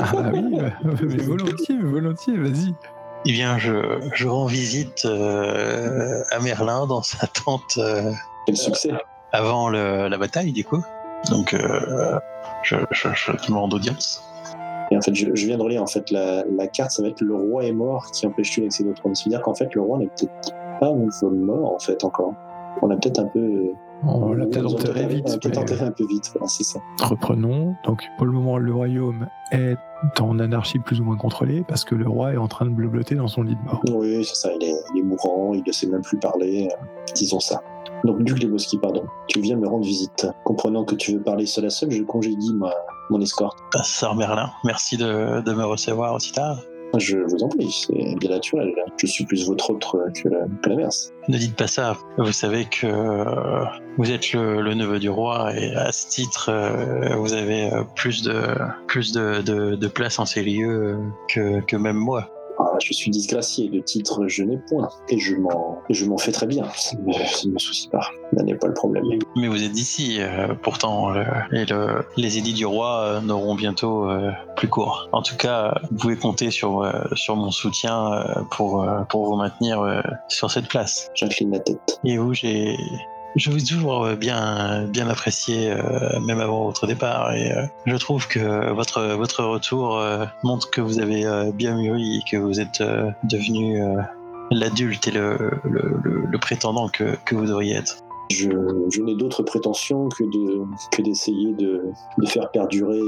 Ah 0.00 0.12
bah 0.14 0.30
oui, 0.32 0.58
mais 1.02 1.16
volontiers, 1.18 1.76
mais 1.76 1.90
volontiers, 1.90 2.36
vas-y. 2.38 2.74
Eh 3.26 3.32
bien, 3.32 3.58
je, 3.58 4.00
je 4.14 4.28
rends 4.28 4.46
visite 4.46 5.04
euh, 5.04 6.22
à 6.30 6.38
Merlin 6.40 6.86
dans 6.86 7.02
sa 7.02 7.26
tente 7.26 7.76
euh, 7.78 8.10
Quel 8.46 8.56
succès. 8.56 8.90
avant 9.32 9.68
le- 9.68 10.08
la 10.08 10.18
bataille, 10.18 10.52
du 10.52 10.64
coup. 10.64 10.82
Donc, 11.30 11.52
euh, 11.52 12.18
je, 12.62 12.76
je, 12.90 13.08
je 13.14 13.32
demande 13.48 13.74
audience. 13.74 14.22
Et 14.90 14.96
en 14.96 15.02
fait, 15.02 15.14
je, 15.14 15.26
je 15.34 15.46
viens 15.46 15.58
de 15.58 15.62
relire 15.62 15.82
en 15.82 15.86
fait 15.86 16.10
la, 16.10 16.44
la 16.56 16.66
carte, 16.66 16.92
ça 16.92 17.02
va 17.02 17.08
être 17.08 17.20
le 17.20 17.34
roi 17.34 17.64
est 17.64 17.72
mort 17.72 18.10
qui 18.12 18.26
empêche-tu 18.26 18.62
d'accéder 18.62 18.88
au 18.90 18.94
trône. 18.94 19.14
C'est-à-dire 19.14 19.42
qu'en 19.42 19.54
fait, 19.54 19.74
le 19.74 19.82
roi 19.82 19.98
n'est 19.98 20.06
peut-être 20.06 20.52
pas 20.80 20.90
nouveau 20.92 21.30
mort 21.30 21.74
en 21.74 21.78
fait 21.78 22.02
encore. 22.04 22.32
On 22.80 22.86
l'a 22.86 22.96
peut-être 22.96 23.18
un 23.18 23.26
peu. 23.26 23.72
On 24.04 24.32
l'a 24.32 24.46
peut-être 24.46 24.66
enterré 24.72 25.06
vite. 25.06 25.24
On 25.26 25.32
l'a 25.32 25.38
peut-être 25.38 25.56
mais- 25.56 25.62
enterré 25.62 25.84
un 25.84 25.90
peu 25.90 26.06
vite. 26.06 26.30
Voilà, 26.32 26.46
c'est 26.48 26.62
ça. 26.62 26.78
Reprenons. 27.02 27.74
Donc, 27.84 28.02
pour 28.16 28.24
le 28.26 28.32
moment, 28.32 28.56
le 28.56 28.72
royaume 28.72 29.26
est 29.50 29.76
en 30.20 30.38
anarchie 30.38 30.78
plus 30.78 31.00
ou 31.00 31.04
moins 31.04 31.16
contrôlée 31.16 31.64
parce 31.66 31.84
que 31.84 31.94
le 31.94 32.08
roi 32.08 32.32
est 32.32 32.36
en 32.36 32.48
train 32.48 32.64
de 32.66 32.70
blabloter 32.70 33.14
dans 33.14 33.28
son 33.28 33.42
lit 33.42 33.56
de 33.56 33.60
mort. 33.64 33.80
Oui, 33.92 34.24
c'est 34.24 34.34
ça. 34.36 34.50
Il 34.58 34.64
est, 34.64 34.74
il 34.94 35.00
est 35.00 35.02
mourant, 35.02 35.52
il 35.54 35.62
ne 35.66 35.72
sait 35.72 35.86
même 35.86 36.02
plus 36.02 36.18
parler. 36.18 36.68
euh, 36.70 36.76
disons 37.14 37.40
ça. 37.40 37.60
Donc, 38.04 38.22
Duc 38.22 38.40
Leboski, 38.42 38.78
pardon, 38.78 39.04
tu 39.26 39.40
viens 39.40 39.56
me 39.56 39.66
rendre 39.66 39.84
visite. 39.84 40.26
Comprenant 40.44 40.84
que 40.84 40.94
tu 40.94 41.14
veux 41.14 41.22
parler 41.22 41.46
seul 41.46 41.64
à 41.66 41.70
seul, 41.70 41.90
je 41.90 42.02
congédie 42.04 42.54
ma, 42.54 42.70
mon 43.10 43.20
escorte. 43.20 43.58
Ah, 43.74 43.82
Sœur 43.82 44.14
Merlin, 44.14 44.50
merci 44.64 44.96
de, 44.96 45.40
de 45.40 45.52
me 45.52 45.64
recevoir 45.64 46.14
aussi 46.14 46.30
tard. 46.32 46.58
Je 46.96 47.18
vous 47.18 47.42
en 47.42 47.48
prie, 47.48 47.70
c'est 47.70 48.14
bien 48.16 48.30
naturel. 48.30 48.72
Je 48.96 49.06
suis 49.06 49.24
plus 49.24 49.46
votre 49.46 49.70
autre 49.70 50.08
que 50.14 50.28
la-. 50.28 50.46
Ne 51.28 51.36
dites 51.36 51.56
pas 51.56 51.66
ça. 51.66 51.96
Vous 52.16 52.32
savez 52.32 52.64
que 52.64 52.86
euh, 52.86 53.64
vous 53.98 54.10
êtes 54.10 54.32
le, 54.32 54.74
neveu 54.74 54.98
du 54.98 55.10
roi 55.10 55.52
et 55.54 55.74
à 55.74 55.92
ce 55.92 56.08
titre, 56.08 56.50
euh, 56.50 57.16
vous 57.16 57.34
avez 57.34 57.72
euh, 57.72 57.82
plus 57.94 58.22
de 58.22 58.40
plus 58.86 59.12
de, 59.12 59.88
place 59.88 60.18
en 60.18 60.26
ces 60.26 60.42
lieux 60.42 60.98
que 61.28 61.76
même 61.76 61.96
moi. 61.96 62.30
Ah, 62.60 62.76
je 62.82 62.92
suis 62.92 63.10
disgracié, 63.10 63.68
de 63.68 63.80
titre 63.80 64.26
je 64.26 64.42
n'ai 64.42 64.58
point, 64.68 64.88
et 65.08 65.18
je 65.18 65.36
m'en, 65.36 65.78
je 65.90 66.04
m'en 66.06 66.18
fais 66.18 66.32
très 66.32 66.46
bien, 66.46 66.64
ça 66.74 66.96
ne 66.96 67.02
me, 67.04 67.12
ça 67.12 67.46
soucie 67.56 67.88
pas, 67.88 68.10
là 68.32 68.42
n'est 68.42 68.56
pas 68.56 68.66
le 68.66 68.74
problème. 68.74 69.04
Mais 69.36 69.46
vous 69.46 69.62
êtes 69.62 69.72
d'ici, 69.72 70.16
euh, 70.20 70.54
pourtant, 70.60 71.14
euh, 71.14 71.24
et 71.52 71.64
le, 71.66 72.04
les 72.16 72.36
édits 72.36 72.54
du 72.54 72.66
roi 72.66 73.00
euh, 73.00 73.20
n'auront 73.20 73.54
bientôt 73.54 74.10
euh, 74.10 74.30
plus 74.56 74.68
court. 74.68 75.08
En 75.12 75.22
tout 75.22 75.36
cas, 75.36 75.74
vous 75.90 75.96
pouvez 75.98 76.16
compter 76.16 76.50
sur, 76.50 76.90
sur 77.14 77.36
mon 77.36 77.50
soutien 77.50 78.24
pour, 78.50 78.84
pour 79.08 79.26
vous 79.26 79.36
maintenir 79.36 80.02
sur 80.28 80.50
cette 80.50 80.68
place. 80.68 81.10
J'incline 81.14 81.52
la 81.52 81.60
tête. 81.60 82.00
Et 82.04 82.18
vous, 82.18 82.34
j'ai, 82.34 82.76
je 83.36 83.50
vous 83.50 83.58
ai 83.58 83.64
toujours 83.64 84.04
euh, 84.04 84.16
bien, 84.16 84.84
bien 84.88 85.08
apprécié, 85.08 85.70
euh, 85.70 86.18
même 86.20 86.40
avant 86.40 86.64
votre 86.64 86.86
départ. 86.86 87.32
Et 87.32 87.52
euh, 87.52 87.66
je 87.86 87.96
trouve 87.96 88.26
que 88.28 88.72
votre, 88.72 89.02
votre 89.14 89.44
retour 89.44 90.02
montre 90.42 90.70
que 90.70 90.80
vous 90.80 91.00
avez 91.00 91.24
bien 91.52 91.76
mûri 91.76 92.18
et 92.18 92.30
que 92.30 92.36
vous 92.36 92.60
êtes 92.60 92.82
devenu 93.24 93.80
l'adulte 94.50 95.08
et 95.08 95.10
le, 95.10 95.50
le, 95.64 96.00
le, 96.02 96.24
le 96.26 96.38
prétendant 96.38 96.88
que, 96.88 97.16
que 97.24 97.34
vous 97.34 97.46
devriez 97.46 97.76
être. 97.76 97.96
Je, 98.30 98.50
je 98.90 99.00
n'ai 99.02 99.14
d'autre 99.16 99.42
prétention 99.42 100.08
que, 100.10 100.24
de, 100.24 100.62
que 100.92 101.02
d'essayer 101.02 101.54
de, 101.54 101.82
de 102.18 102.26
faire 102.26 102.50
perdurer 102.50 103.00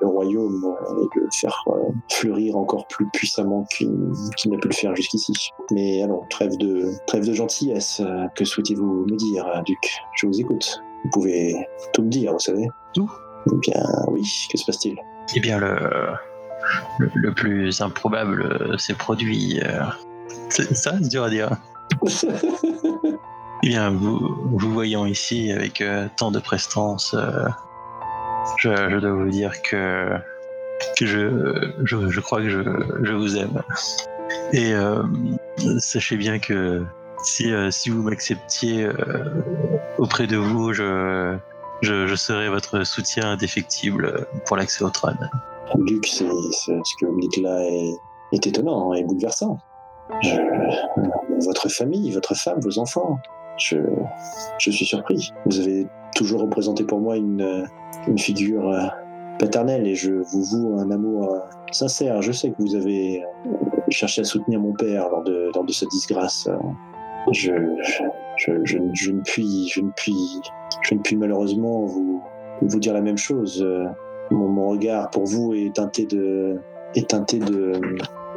le 0.00 0.06
royaume 0.06 0.74
et 0.98 1.18
de 1.18 1.24
le 1.24 1.28
faire 1.34 1.62
euh, 1.68 1.92
fleurir 2.10 2.56
encore 2.56 2.86
plus 2.88 3.06
puissamment 3.12 3.64
qu'il, 3.76 3.92
qu'il 4.38 4.50
n'a 4.50 4.58
pu 4.58 4.68
le 4.68 4.74
faire 4.74 4.96
jusqu'ici. 4.96 5.32
Mais 5.72 6.02
allons, 6.02 6.22
trêve 6.30 6.56
de, 6.56 6.90
trêve 7.06 7.26
de 7.26 7.32
gentillesse, 7.34 8.00
euh, 8.00 8.26
que 8.34 8.44
souhaitez-vous 8.44 9.06
me 9.10 9.16
dire, 9.16 9.46
euh, 9.46 9.60
Duc? 9.66 9.78
Je 10.16 10.26
vous 10.26 10.40
écoute. 10.40 10.82
Vous 11.04 11.10
pouvez 11.10 11.54
tout 11.92 12.02
me 12.02 12.08
dire, 12.08 12.32
vous 12.32 12.38
savez. 12.40 12.66
Tout? 12.94 13.10
Eh 13.52 13.56
bien, 13.58 13.82
oui, 14.08 14.22
que 14.50 14.58
se 14.58 14.64
passe-t-il? 14.64 14.96
Eh 15.36 15.40
bien, 15.40 15.58
le, 15.58 15.76
le, 16.98 17.10
le 17.14 17.32
plus 17.32 17.80
improbable 17.80 18.76
s'est 18.78 18.94
produit. 18.94 19.60
euh, 19.62 19.82
c'est 20.48 20.74
ça, 20.74 20.94
c'est 21.00 21.08
dur 21.08 21.24
à 21.24 21.30
dire. 21.30 21.50
Eh 23.62 23.68
bien, 23.68 23.90
vous, 23.90 24.18
vous 24.44 24.72
voyant 24.72 25.06
ici 25.06 25.50
avec 25.50 25.80
euh, 25.80 26.08
tant 26.16 26.30
de 26.30 26.38
prestance, 26.38 27.14
euh, 27.14 27.48
je, 28.58 28.98
dois 28.98 29.12
vous 29.12 29.30
dire 29.30 29.62
que, 29.62 30.10
je, 31.00 31.72
je, 31.84 32.20
crois 32.20 32.42
que 32.42 32.48
je, 32.50 33.12
vous 33.12 33.36
aime. 33.36 33.62
Et 34.52 34.74
euh, 34.74 35.02
sachez 35.78 36.16
bien 36.16 36.38
que 36.38 36.84
si, 37.22 37.52
si 37.70 37.90
vous 37.90 38.02
m'acceptiez 38.02 38.88
auprès 39.98 40.26
de 40.26 40.36
vous, 40.36 40.72
je, 40.72 41.38
serai 41.82 42.48
votre 42.48 42.84
soutien 42.84 43.30
indéfectible 43.30 44.26
pour 44.46 44.56
l'accès 44.56 44.84
au 44.84 44.90
trône. 44.90 45.30
C'est- 46.04 46.24
ce 46.24 46.96
que 47.00 47.06
vous 47.06 47.20
dites 47.20 47.38
là 47.38 47.58
est, 48.32 48.46
étonnant 48.46 48.92
et 48.92 49.02
bouleversant. 49.02 49.58
Votre 51.44 51.68
famille, 51.68 52.12
votre 52.12 52.34
femme, 52.34 52.60
vos 52.60 52.78
enfants, 52.78 53.18
je, 53.58 53.78
je 54.58 54.70
suis 54.70 54.84
surpris. 54.86 55.32
Vous 55.46 55.58
avez 55.60 55.86
toujours 56.14 56.40
représenté 56.42 56.84
pour 56.84 57.00
moi 57.00 57.16
une, 57.16 57.66
une 58.08 58.18
figure 58.18 58.70
euh, 58.70 58.86
paternelle 59.38 59.86
et 59.86 59.94
je 59.94 60.12
vous 60.12 60.44
voue 60.44 60.78
un 60.78 60.90
amour 60.90 61.34
euh, 61.34 61.38
sincère. 61.72 62.22
Je 62.22 62.32
sais 62.32 62.50
que 62.50 62.56
vous 62.58 62.74
avez 62.74 63.22
euh, 63.22 63.48
cherché 63.90 64.22
à 64.22 64.24
soutenir 64.24 64.60
mon 64.60 64.72
père 64.72 65.08
lors 65.10 65.24
de, 65.24 65.50
lors 65.54 65.64
de 65.64 65.72
sa 65.72 65.86
disgrâce. 65.86 66.46
Euh, 66.48 66.56
Je, 67.32 67.52
je, 68.36 68.52
je, 68.64 68.78
ne- 69.10 69.22
puis, 69.22 69.68
je 69.68 69.80
ne 69.80 69.90
puis, 69.96 70.14
je 70.82 70.94
ne 70.94 71.00
puis 71.00 71.16
malheureusement 71.16 71.84
vous, 71.86 72.22
vous 72.62 72.78
dire 72.78 72.94
la 72.94 73.00
même 73.00 73.16
chose. 73.18 73.62
Euh, 73.62 73.84
mon, 74.30 74.48
mon 74.48 74.68
regard 74.68 75.10
pour 75.10 75.24
vous 75.24 75.52
est 75.54 75.74
teinté 75.74 76.06
de, 76.06 76.56
est 76.94 77.08
teinté 77.10 77.38
de, 77.40 77.72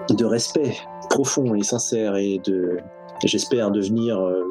de 0.09 0.26
respect 0.26 0.74
profond 1.09 1.53
et 1.55 1.61
sincère 1.63 2.15
et 2.15 2.39
de, 2.45 2.78
j'espère 3.26 3.70
devenir 3.72 4.20
euh, 4.20 4.43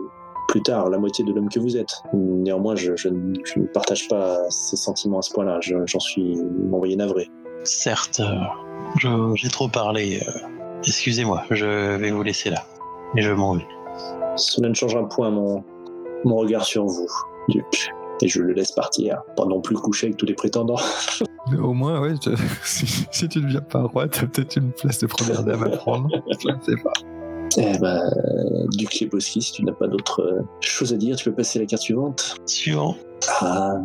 plus 0.49 0.63
tard 0.63 0.89
la 0.91 0.99
moitié 0.99 1.25
de 1.25 1.33
l'homme 1.33 1.49
que 1.49 1.61
vous 1.61 1.77
êtes. 1.77 2.03
Néanmoins, 2.15 2.75
je, 2.75 2.97
je 2.97 3.09
ne, 3.09 3.35
je 3.45 3.61
ne 3.61 3.67
partage 3.67 4.09
pas 4.09 4.39
ces 4.51 4.77
sentiments 4.77 5.19
à 5.19 5.23
ce 5.23 5.33
point-là. 5.33 5.59
Je- 5.61 5.77
J'en 5.87 6.01
suis 6.01 6.37
envoyé 6.73 6.97
navré. 6.97 7.29
Certes, 7.65 8.21
euh, 8.21 9.35
j'ai 9.35 9.49
trop 9.49 9.69
parlé. 9.69 10.21
euh, 10.27 10.33
Excusez-moi, 10.87 11.43
je 11.51 11.97
vais 11.97 12.11
vous 12.11 12.23
laisser 12.23 12.51
là. 12.51 12.65
Et 13.17 13.23
je 13.23 13.31
m'en 13.33 13.55
vais. 13.55 13.67
Cela 14.37 14.69
ne 14.69 14.75
changera 14.75 15.09
point 15.09 15.31
mon, 15.31 15.65
mon 16.25 16.37
regard 16.37 16.65
sur 16.65 16.85
vous, 16.87 17.09
Duc. 17.49 17.91
Et 18.23 18.29
je 18.29 18.41
le 18.43 18.53
laisse 18.53 18.73
partir, 18.73 19.23
pas 19.37 19.45
non 19.45 19.61
plus 19.61 19.77
coucher 19.77 20.07
avec 20.09 20.17
tous 20.17 20.27
les 20.27 20.35
prétendants. 20.35 20.77
Mais 21.51 21.59
au 21.59 21.73
moins, 21.73 22.01
ouais, 22.01 22.15
je- 22.23 22.31
si, 22.65 22.87
si 23.11 23.29
tu 23.29 23.39
ne 23.39 23.45
deviens 23.45 23.61
pas 23.61 23.83
roi, 23.83 24.09
t'as 24.09 24.27
peut-être 24.27 24.57
une 24.57 24.73
place 24.73 24.99
de 24.99 25.07
première 25.07 25.43
dame 25.45 25.63
à 25.65 25.69
prendre. 25.71 26.09
Je 26.41 26.49
ne 26.49 26.61
sais 26.63 26.83
pas. 26.83 26.93
Eh 27.61 27.79
ben, 27.79 28.09
Duc 28.73 29.01
Leboski, 29.01 29.43
si 29.43 29.53
tu 29.53 29.65
n'as 29.65 29.73
pas 29.73 29.89
d'autre 29.89 30.23
euh, 30.23 30.43
chose 30.61 30.93
à 30.93 30.97
dire, 30.97 31.17
tu 31.17 31.25
peux 31.29 31.37
passer 31.37 31.59
à 31.59 31.63
la 31.63 31.67
carte 31.67 31.83
suivante. 31.83 32.37
Suivant. 32.47 32.97
Ah. 33.41 33.81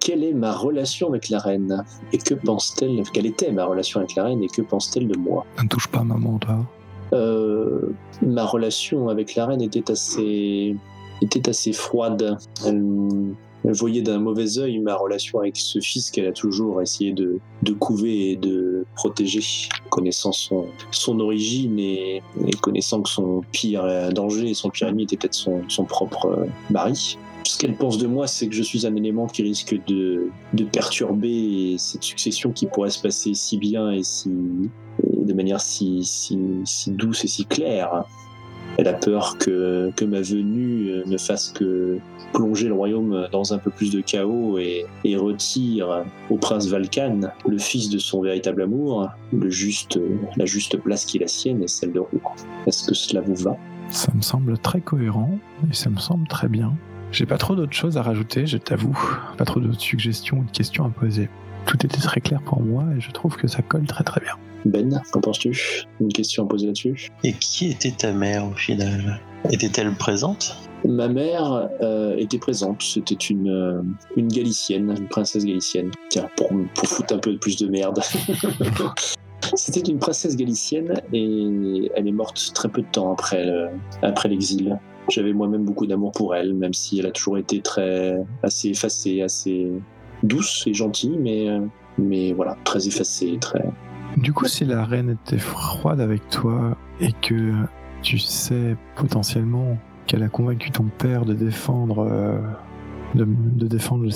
Quelle 0.00 0.22
est 0.22 0.34
ma 0.34 0.52
relation 0.52 1.08
avec 1.08 1.30
la 1.30 1.38
reine? 1.38 1.82
Et 2.12 2.18
que 2.18 2.34
pense-t-elle 2.34 3.02
Quelle 3.14 3.24
était 3.26 3.50
ma 3.52 3.64
relation 3.64 4.00
avec 4.00 4.14
la 4.16 4.24
reine? 4.24 4.42
Et 4.42 4.48
que 4.48 4.60
pense-t-elle 4.60 5.08
de 5.08 5.16
moi? 5.16 5.46
Ne 5.62 5.68
touche 5.68 5.88
pas 5.88 6.02
maman, 6.02 6.38
toi. 6.38 6.58
Euh, 7.14 7.94
Ma 8.22 8.44
relation 8.44 9.08
avec 9.08 9.34
la 9.34 9.46
reine 9.46 9.62
était 9.62 9.90
assez, 9.90 10.76
était 11.22 11.48
assez 11.48 11.72
froide. 11.72 12.36
Elle, 12.66 13.34
elle 13.64 13.72
voyait 13.72 14.02
d'un 14.02 14.18
mauvais 14.18 14.58
œil 14.58 14.78
ma 14.78 14.94
relation 14.94 15.40
avec 15.40 15.56
ce 15.56 15.80
fils 15.80 16.10
qu'elle 16.10 16.26
a 16.26 16.32
toujours 16.32 16.82
essayé 16.82 17.12
de, 17.12 17.38
de 17.62 17.72
couver 17.72 18.30
et 18.30 18.36
de 18.36 18.84
protéger, 18.94 19.40
connaissant 19.90 20.32
son, 20.32 20.66
son 20.90 21.18
origine 21.20 21.78
et, 21.78 22.22
et 22.46 22.52
connaissant 22.60 23.02
que 23.02 23.08
son 23.08 23.42
pire 23.52 24.12
danger 24.12 24.50
et 24.50 24.54
son 24.54 24.70
pire 24.70 24.88
ennemi 24.88 25.04
était 25.04 25.16
peut-être 25.16 25.34
son, 25.34 25.62
son 25.68 25.84
propre 25.84 26.26
euh, 26.26 26.46
mari. 26.70 27.18
Ce 27.46 27.58
qu'elle 27.58 27.76
pense 27.76 27.98
de 27.98 28.06
moi, 28.06 28.26
c'est 28.26 28.48
que 28.48 28.54
je 28.54 28.62
suis 28.62 28.86
un 28.86 28.96
élément 28.96 29.26
qui 29.26 29.42
risque 29.42 29.78
de, 29.86 30.30
de 30.54 30.64
perturber 30.64 31.76
cette 31.78 32.02
succession 32.02 32.52
qui 32.52 32.66
pourrait 32.66 32.90
se 32.90 33.00
passer 33.00 33.34
si 33.34 33.58
bien 33.58 33.90
et 33.90 34.02
si, 34.02 34.30
de 35.02 35.32
manière 35.34 35.60
si, 35.60 36.04
si, 36.04 36.38
si 36.64 36.90
douce 36.90 37.24
et 37.24 37.28
si 37.28 37.44
claire. 37.44 38.04
Elle 38.76 38.88
a 38.88 38.92
peur 38.92 39.38
que, 39.38 39.92
que 39.96 40.04
ma 40.04 40.20
venue 40.20 40.88
euh, 40.88 41.04
ne 41.06 41.16
fasse 41.16 41.52
que 41.52 41.98
plonger 42.32 42.66
le 42.66 42.74
royaume 42.74 43.28
dans 43.30 43.52
un 43.52 43.58
peu 43.58 43.70
plus 43.70 43.92
de 43.92 44.00
chaos 44.00 44.58
et, 44.58 44.86
et 45.04 45.16
retire 45.16 46.04
au 46.30 46.36
prince 46.36 46.66
Valkan, 46.68 47.20
le 47.46 47.58
fils 47.58 47.88
de 47.90 47.98
son 47.98 48.20
véritable 48.22 48.62
amour, 48.62 49.08
le 49.32 49.48
juste, 49.50 50.00
la 50.36 50.44
juste 50.44 50.76
place 50.78 51.04
qui 51.04 51.18
est 51.18 51.20
la 51.20 51.28
sienne 51.28 51.62
et 51.62 51.68
celle 51.68 51.92
de 51.92 52.00
Rouen. 52.00 52.34
Est-ce 52.66 52.88
que 52.88 52.94
cela 52.94 53.20
vous 53.20 53.36
va? 53.36 53.56
Ça 53.90 54.12
me 54.14 54.22
semble 54.22 54.58
très 54.58 54.80
cohérent 54.80 55.38
et 55.70 55.74
ça 55.74 55.90
me 55.90 55.98
semble 55.98 56.26
très 56.26 56.48
bien. 56.48 56.74
J'ai 57.12 57.26
pas 57.26 57.38
trop 57.38 57.54
d'autres 57.54 57.72
choses 57.72 57.96
à 57.96 58.02
rajouter, 58.02 58.46
je 58.46 58.58
t'avoue. 58.58 58.98
Pas 59.38 59.44
trop 59.44 59.60
d'autres 59.60 59.80
suggestions 59.80 60.38
ou 60.38 60.44
de 60.44 60.50
questions 60.50 60.84
à 60.84 60.88
poser. 60.88 61.28
Tout 61.66 61.76
était 61.86 62.00
très 62.00 62.20
clair 62.20 62.42
pour 62.42 62.60
moi 62.60 62.84
et 62.96 63.00
je 63.00 63.12
trouve 63.12 63.36
que 63.36 63.46
ça 63.46 63.62
colle 63.62 63.86
très 63.86 64.02
très 64.02 64.20
bien. 64.20 64.34
Ben, 64.64 65.00
qu'en 65.12 65.20
penses-tu? 65.20 65.82
Une 66.00 66.08
question 66.12 66.44
à 66.44 66.46
poser 66.48 66.66
là-dessus? 66.66 67.08
Et 67.22 67.32
qui 67.34 67.70
était 67.70 67.90
ta 67.90 68.12
mère 68.12 68.46
au 68.46 68.54
final? 68.54 69.20
Était-elle 69.50 69.92
présente? 69.94 70.56
Ma 70.86 71.08
mère 71.08 71.68
euh, 71.82 72.14
était 72.16 72.38
présente. 72.38 72.82
C'était 72.82 73.14
une, 73.14 73.48
euh, 73.50 73.82
une 74.16 74.28
galicienne, 74.28 74.94
une 74.98 75.08
princesse 75.08 75.44
galicienne. 75.44 75.90
Tiens, 76.10 76.28
pour, 76.36 76.48
pour 76.74 76.88
foutre 76.88 77.14
un 77.14 77.18
peu 77.18 77.36
plus 77.36 77.56
de 77.56 77.66
merde. 77.68 78.00
C'était 79.54 79.90
une 79.90 79.98
princesse 79.98 80.36
galicienne 80.36 81.00
et 81.12 81.90
elle 81.94 82.08
est 82.08 82.12
morte 82.12 82.52
très 82.54 82.68
peu 82.68 82.80
de 82.82 82.86
temps 82.90 83.12
après 83.12 83.44
le- 83.44 83.68
après 84.02 84.28
l'exil. 84.28 84.78
J'avais 85.10 85.32
moi-même 85.34 85.64
beaucoup 85.64 85.86
d'amour 85.86 86.12
pour 86.12 86.34
elle, 86.34 86.54
même 86.54 86.72
si 86.72 86.98
elle 86.98 87.06
a 87.06 87.10
toujours 87.10 87.36
été 87.36 87.60
très 87.60 88.16
assez 88.42 88.70
effacée, 88.70 89.20
assez 89.20 89.70
douce 90.22 90.64
et 90.66 90.72
gentille, 90.72 91.18
mais 91.20 91.48
euh, 91.48 91.60
mais 91.98 92.32
voilà, 92.32 92.56
très 92.64 92.88
effacée, 92.88 93.36
très. 93.40 93.62
Du 94.16 94.32
coup, 94.32 94.46
si 94.46 94.64
la 94.64 94.84
reine 94.84 95.10
était 95.10 95.38
froide 95.38 96.00
avec 96.00 96.28
toi 96.28 96.76
et 97.00 97.12
que 97.12 97.52
tu 98.02 98.18
sais 98.18 98.76
potentiellement 98.96 99.76
qu'elle 100.06 100.22
a 100.22 100.28
convaincu 100.28 100.70
ton 100.70 100.84
père 100.84 101.24
de 101.24 101.34
défendre, 101.34 102.06
euh, 102.10 102.38
de, 103.14 103.66
défendre 103.66 104.04
le 104.04 104.10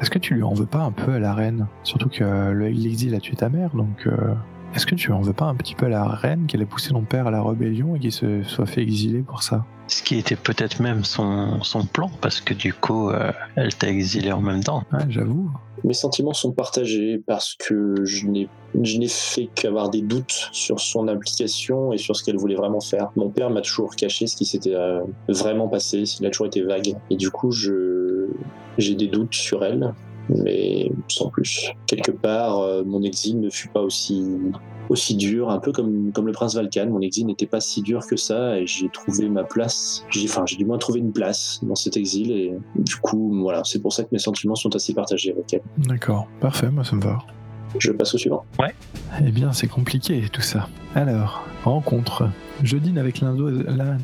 est-ce 0.00 0.10
que 0.10 0.18
tu 0.18 0.34
lui 0.34 0.42
en 0.42 0.54
veux 0.54 0.66
pas 0.66 0.82
un 0.82 0.92
peu 0.92 1.12
à 1.14 1.18
la 1.18 1.34
reine? 1.34 1.66
Surtout 1.82 2.08
que 2.08 2.22
le- 2.52 2.68
l'exil 2.68 3.14
a 3.14 3.20
tué 3.20 3.36
ta 3.36 3.48
mère, 3.48 3.74
donc 3.74 4.06
euh, 4.06 4.34
est-ce 4.74 4.86
que 4.86 4.94
tu 4.94 5.12
en 5.12 5.20
veux 5.20 5.32
pas 5.32 5.46
un 5.46 5.54
petit 5.54 5.74
peu 5.74 5.86
à 5.86 5.88
la 5.88 6.04
reine 6.04 6.46
qu'elle 6.46 6.62
ait 6.62 6.66
poussé 6.66 6.90
ton 6.90 7.02
père 7.02 7.26
à 7.26 7.30
la 7.30 7.42
rébellion 7.42 7.96
et 7.96 7.98
qu'il 7.98 8.12
se 8.12 8.42
soit 8.42 8.66
fait 8.66 8.82
exiler 8.82 9.20
pour 9.20 9.42
ça? 9.42 9.64
Ce 9.86 10.02
qui 10.02 10.16
était 10.18 10.36
peut-être 10.36 10.80
même 10.80 11.04
son, 11.04 11.62
son 11.62 11.86
plan, 11.86 12.10
parce 12.20 12.40
que 12.40 12.52
du 12.52 12.74
coup, 12.74 13.08
euh, 13.08 13.32
elle 13.56 13.74
t'a 13.74 13.88
exilé 13.88 14.30
en 14.32 14.42
même 14.42 14.62
temps. 14.62 14.84
Ouais, 14.92 15.06
j'avoue. 15.08 15.50
Mes 15.84 15.94
sentiments 15.94 16.34
sont 16.34 16.52
partagés 16.52 17.22
parce 17.26 17.54
que 17.54 18.04
je 18.04 18.26
n'ai, 18.26 18.48
je 18.82 18.98
n'ai 18.98 19.08
fait 19.08 19.48
qu'avoir 19.54 19.88
des 19.88 20.02
doutes 20.02 20.50
sur 20.52 20.80
son 20.80 21.08
implication 21.08 21.92
et 21.92 21.98
sur 21.98 22.16
ce 22.16 22.24
qu'elle 22.24 22.36
voulait 22.36 22.56
vraiment 22.56 22.80
faire. 22.80 23.10
Mon 23.16 23.30
père 23.30 23.48
m'a 23.48 23.62
toujours 23.62 23.96
caché 23.96 24.26
ce 24.26 24.36
qui 24.36 24.44
s'était 24.44 24.74
euh, 24.74 25.00
vraiment 25.28 25.68
passé, 25.68 26.04
il 26.20 26.26
a 26.26 26.30
toujours 26.30 26.48
été 26.48 26.62
vague. 26.62 26.94
Et 27.10 27.16
du 27.16 27.30
coup, 27.30 27.50
je, 27.50 28.26
j'ai 28.76 28.94
des 28.94 29.06
doutes 29.06 29.34
sur 29.34 29.64
elle, 29.64 29.94
mais 30.28 30.90
sans 31.08 31.30
plus. 31.30 31.72
Quelque 31.86 32.10
part, 32.10 32.60
euh, 32.60 32.84
mon 32.84 33.02
exil 33.02 33.40
ne 33.40 33.50
fut 33.50 33.68
pas 33.68 33.80
aussi 33.80 34.24
aussi 34.88 35.16
dur, 35.16 35.50
un 35.50 35.58
peu 35.58 35.70
comme, 35.70 36.12
comme 36.12 36.26
le 36.26 36.32
prince 36.32 36.54
Valkan. 36.54 36.86
Mon 36.88 37.00
exil 37.00 37.26
n'était 37.26 37.46
pas 37.46 37.60
si 37.60 37.82
dur 37.82 38.06
que 38.06 38.16
ça 38.16 38.58
et 38.58 38.66
j'ai 38.66 38.88
trouvé 38.88 39.28
ma 39.28 39.44
place. 39.44 40.04
J'ai, 40.08 40.24
enfin, 40.24 40.44
j'ai 40.46 40.56
du 40.56 40.64
moins 40.64 40.78
trouvé 40.78 41.00
une 41.00 41.12
place 41.12 41.60
dans 41.62 41.74
cet 41.74 41.96
exil 41.96 42.32
et 42.32 42.54
du 42.76 42.96
coup, 42.96 43.38
voilà, 43.42 43.62
c'est 43.64 43.80
pour 43.80 43.92
ça 43.92 44.04
que 44.04 44.08
mes 44.12 44.18
sentiments 44.18 44.54
sont 44.54 44.74
assez 44.74 44.94
partagés 44.94 45.32
avec 45.32 45.52
elle. 45.52 45.60
D'accord, 45.76 46.26
parfait, 46.40 46.70
moi 46.70 46.84
ça 46.84 46.96
me 46.96 47.02
va. 47.02 47.18
Je 47.78 47.92
passe 47.92 48.14
au 48.14 48.18
suivant. 48.18 48.44
Eh 49.20 49.30
bien, 49.30 49.52
c'est 49.52 49.66
compliqué 49.66 50.24
tout 50.32 50.40
ça. 50.40 50.68
Alors, 50.94 51.44
rencontre. 51.64 52.30
Je 52.62 52.76
dîne 52.76 52.98
avec 52.98 53.20
l'un 53.20 53.34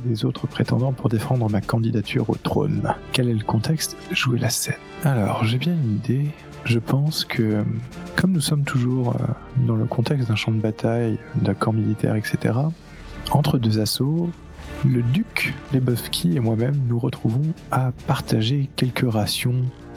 des 0.05 0.25
autres 0.25 0.47
prétendants 0.47 0.93
pour 0.93 1.09
défendre 1.09 1.49
ma 1.51 1.61
candidature 1.61 2.31
au 2.31 2.37
trône. 2.37 2.95
Quel 3.13 3.29
est 3.29 3.35
le 3.35 3.43
contexte? 3.45 3.97
Jouer 4.13 4.39
la 4.39 4.51
scène. 4.51 4.75
Alors, 5.03 5.45
j'ai 5.45 5.59
bien 5.59 5.73
une 5.75 5.97
idée. 5.97 6.27
Je 6.65 6.79
pense 6.79 7.25
que, 7.25 7.63
comme 8.17 8.33
nous 8.33 8.41
sommes 8.41 8.65
toujours 8.65 9.17
euh, 9.17 9.25
dans 9.67 9.75
le 9.77 9.85
contexte 9.85 10.29
d'un 10.29 10.37
champ 10.37 10.53
de 10.53 10.61
bataille, 10.61 11.19
d'un 11.35 11.53
camp 11.55 11.73
militaire, 11.73 12.15
etc., 12.15 12.55
entre 13.33 13.59
deux 13.59 13.81
assauts, 13.81 14.31
le 14.85 15.03
duc 15.03 15.53
Lebowski 15.75 16.37
et 16.37 16.41
moi-même 16.41 16.77
nous 16.89 16.99
retrouvons 16.99 17.43
à 17.71 17.93
partager 18.07 18.71
quelques 18.77 19.11
rations 19.11 19.57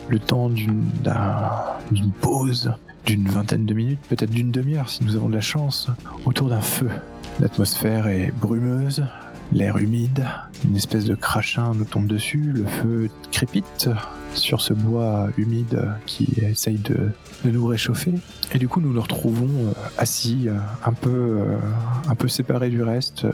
le 0.09 0.19
temps 0.19 0.49
d'une 0.49 0.83
d'un- 1.03 1.51
d'une 1.91 2.11
pause 2.11 2.73
d'une 3.05 3.29
vingtaine 3.29 3.65
de 3.65 3.73
minutes, 3.73 3.99
peut-être 4.09 4.31
d'une 4.31 4.51
demi-heure 4.51 4.89
si 4.89 5.01
nous 5.05 5.15
avons 5.15 5.29
de 5.29 5.35
la 5.35 5.41
chance, 5.41 5.89
autour 6.25 6.49
d'un 6.49 6.59
feu. 6.59 6.89
L'atmosphère 7.39 8.07
est 8.07 8.31
brumeuse, 8.31 9.05
l'air 9.53 9.77
humide, 9.77 10.25
une 10.65 10.75
espèce 10.75 11.05
de 11.05 11.13
crachin 11.13 11.73
nous 11.75 11.85
tombe 11.85 12.07
dessus, 12.07 12.51
le 12.51 12.65
feu 12.65 13.09
crépite 13.31 13.89
sur 14.33 14.59
ce 14.59 14.73
bois 14.73 15.29
humide 15.37 15.87
qui 16.07 16.27
essaye 16.41 16.77
de, 16.79 17.11
nous 17.45 17.67
réchauffer. 17.67 18.13
Et 18.53 18.57
du 18.57 18.67
coup, 18.67 18.81
nous 18.81 18.91
nous 18.91 19.01
retrouvons 19.01 19.67
euh, 19.67 19.73
assis, 19.99 20.47
euh, 20.47 20.57
un 20.83 20.93
peu, 20.93 21.09
euh, 21.11 21.57
un 22.09 22.15
peu 22.15 22.27
séparés 22.27 22.69
du 22.69 22.81
reste, 22.81 23.27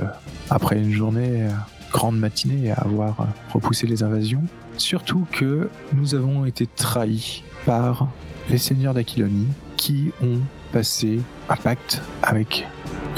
après 0.49 0.77
une 0.77 0.91
journée, 0.91 1.47
grande 1.91 2.19
matinée 2.19 2.71
à 2.71 2.81
avoir 2.81 3.27
repoussé 3.53 3.87
les 3.87 4.03
invasions. 4.03 4.43
Surtout 4.77 5.25
que 5.31 5.69
nous 5.93 6.13
avons 6.13 6.45
été 6.45 6.67
trahis 6.67 7.43
par 7.65 8.09
les 8.49 8.57
seigneurs 8.57 8.93
d'Aquilonie 8.93 9.47
qui 9.77 10.11
ont 10.21 10.39
passé 10.73 11.21
un 11.49 11.55
pacte 11.55 12.01
avec 12.21 12.67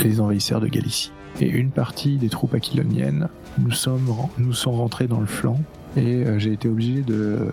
les 0.03 0.19
envahisseurs 0.19 0.59
de 0.61 0.67
Galicie. 0.67 1.11
Et 1.41 1.49
une 1.49 1.71
partie 1.71 2.17
des 2.17 2.29
troupes 2.29 2.53
aquiloniennes 2.53 3.27
nous, 3.57 3.71
sommes, 3.71 4.09
nous 4.37 4.53
sont 4.53 4.71
rentrés 4.71 5.07
dans 5.07 5.19
le 5.19 5.25
flanc 5.25 5.59
et 5.97 6.25
euh, 6.25 6.39
j'ai 6.39 6.51
été 6.53 6.67
obligé 6.67 7.01
de 7.01 7.13
euh, 7.13 7.51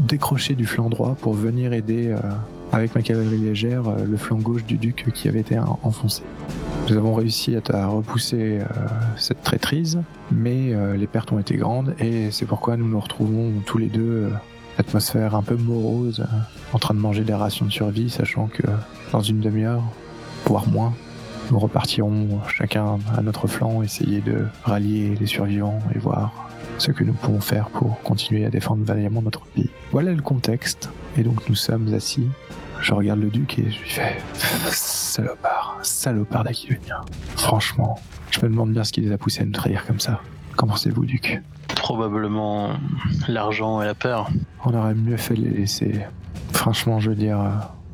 décrocher 0.00 0.54
du 0.54 0.66
flanc 0.66 0.88
droit 0.88 1.16
pour 1.20 1.34
venir 1.34 1.72
aider 1.72 2.08
euh, 2.08 2.18
avec 2.72 2.94
ma 2.94 3.02
cavalerie 3.02 3.38
légère 3.38 3.82
le 4.04 4.16
flanc 4.16 4.38
gauche 4.38 4.64
du 4.64 4.76
duc 4.76 5.06
qui 5.14 5.28
avait 5.28 5.40
été 5.40 5.58
en- 5.58 5.78
enfoncé. 5.82 6.22
Nous 6.88 6.96
avons 6.96 7.14
réussi 7.14 7.56
à, 7.72 7.86
repousser 7.86 8.60
cette 9.16 9.42
traîtrise, 9.42 9.98
mais 10.30 10.72
les 10.96 11.06
pertes 11.08 11.32
ont 11.32 11.38
été 11.40 11.56
grandes 11.56 11.94
et 11.98 12.30
c'est 12.30 12.44
pourquoi 12.44 12.76
nous 12.76 12.86
nous 12.88 13.00
retrouvons 13.00 13.52
tous 13.66 13.78
les 13.78 13.86
deux, 13.88 14.30
atmosphère 14.78 15.34
un 15.34 15.42
peu 15.42 15.56
morose, 15.56 16.24
en 16.72 16.78
train 16.78 16.94
de 16.94 17.00
manger 17.00 17.24
des 17.24 17.34
rations 17.34 17.66
de 17.66 17.72
survie, 17.72 18.08
sachant 18.10 18.46
que 18.46 18.62
dans 19.10 19.20
une 19.20 19.40
demi-heure, 19.40 19.82
voire 20.46 20.68
moins, 20.68 20.92
nous 21.50 21.58
repartirons 21.58 22.40
chacun 22.48 22.98
à 23.16 23.22
notre 23.22 23.46
flanc, 23.46 23.82
essayer 23.82 24.20
de 24.20 24.46
rallier 24.64 25.14
les 25.18 25.26
survivants 25.26 25.78
et 25.94 25.98
voir 25.98 26.32
ce 26.78 26.90
que 26.90 27.04
nous 27.04 27.12
pouvons 27.14 27.40
faire 27.40 27.68
pour 27.70 28.00
continuer 28.02 28.44
à 28.44 28.50
défendre 28.50 28.84
vaillamment 28.84 29.22
notre 29.22 29.46
pays. 29.46 29.70
Voilà 29.92 30.12
le 30.12 30.22
contexte, 30.22 30.90
et 31.16 31.22
donc 31.22 31.48
nous 31.48 31.54
sommes 31.54 31.92
assis. 31.94 32.28
Je 32.80 32.92
regarde 32.92 33.20
le 33.20 33.30
duc 33.30 33.58
et 33.58 33.70
je 33.70 33.80
lui 33.80 33.88
fais 33.88 34.16
salopard, 34.70 35.78
salopard 35.82 36.44
d'Aquilonien. 36.44 37.00
Franchement, 37.36 37.98
je 38.30 38.40
me 38.40 38.50
demande 38.50 38.72
bien 38.72 38.84
ce 38.84 38.92
qui 38.92 39.00
les 39.00 39.12
a 39.12 39.18
poussés 39.18 39.42
à 39.42 39.44
nous 39.46 39.52
trahir 39.52 39.86
comme 39.86 40.00
ça. 40.00 40.20
Qu'en 40.56 40.66
pensez-vous, 40.66 41.06
duc? 41.06 41.42
Probablement 41.68 42.70
l'argent 43.28 43.80
et 43.80 43.86
la 43.86 43.94
peur. 43.94 44.30
On 44.64 44.74
aurait 44.74 44.94
mieux 44.94 45.16
fait 45.16 45.34
de 45.34 45.42
les 45.42 45.50
laisser. 45.50 46.00
Franchement, 46.52 47.00
je 47.00 47.10
veux 47.10 47.16
dire, 47.16 47.40
euh, 47.40 47.48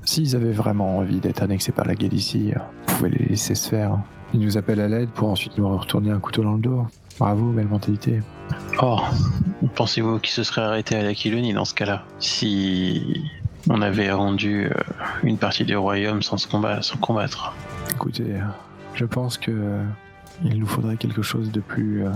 s'ils 0.04 0.34
avaient 0.34 0.52
vraiment 0.52 0.98
envie 0.98 1.20
d'être 1.20 1.42
annexés 1.42 1.72
par 1.72 1.86
la 1.86 1.94
Galicie, 1.94 2.52
euh, 2.56 2.60
les 3.08 3.24
laisser 3.26 3.54
se 3.54 3.68
faire. 3.68 3.98
Ils 4.34 4.40
nous 4.40 4.56
appellent 4.56 4.80
à 4.80 4.88
l'aide 4.88 5.10
pour 5.10 5.28
ensuite 5.28 5.58
nous 5.58 5.76
retourner 5.76 6.10
un 6.10 6.18
couteau 6.18 6.42
dans 6.42 6.54
le 6.54 6.60
dos. 6.60 6.86
Bravo, 7.18 7.52
belle 7.52 7.68
mentalité. 7.68 8.20
Or, 8.78 9.12
pensez-vous 9.74 10.18
qu'ils 10.18 10.32
se 10.32 10.42
seraient 10.42 10.62
arrêtés 10.62 10.96
à 10.96 11.02
l'Aquilonie 11.02 11.52
dans 11.52 11.64
ce 11.64 11.74
cas-là 11.74 12.04
Si 12.18 13.22
on 13.68 13.82
avait 13.82 14.10
rendu 14.10 14.66
euh, 14.66 14.70
une 15.22 15.38
partie 15.38 15.64
du 15.64 15.76
royaume 15.76 16.22
sans, 16.22 16.38
se 16.38 16.48
combattre, 16.48 16.84
sans 16.84 16.96
combattre? 16.96 17.54
Écoutez, 17.90 18.36
je 18.94 19.04
pense 19.04 19.38
que 19.38 19.78
il 20.44 20.58
nous 20.58 20.66
faudrait 20.66 20.96
quelque 20.96 21.22
chose 21.22 21.52
de 21.52 21.60
plus, 21.60 22.04
euh, 22.04 22.10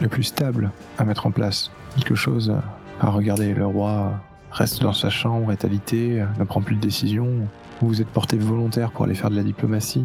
de 0.00 0.06
plus 0.06 0.24
stable 0.24 0.70
à 0.96 1.04
mettre 1.04 1.26
en 1.26 1.30
place. 1.30 1.70
Quelque 1.96 2.14
chose 2.14 2.50
euh, 2.50 3.06
à 3.06 3.10
regarder. 3.10 3.52
Le 3.54 3.66
roi 3.66 4.12
reste 4.50 4.82
dans 4.82 4.94
sa 4.94 5.10
chambre, 5.10 5.52
est 5.52 5.64
alité, 5.64 6.24
ne 6.38 6.44
prend 6.44 6.62
plus 6.62 6.76
de 6.76 6.80
décision. 6.80 7.28
Vous 7.80 7.88
vous 7.88 8.00
êtes 8.00 8.08
porté 8.08 8.36
volontaire 8.36 8.90
pour 8.90 9.04
aller 9.04 9.14
faire 9.14 9.30
de 9.30 9.36
la 9.36 9.42
diplomatie. 9.42 10.04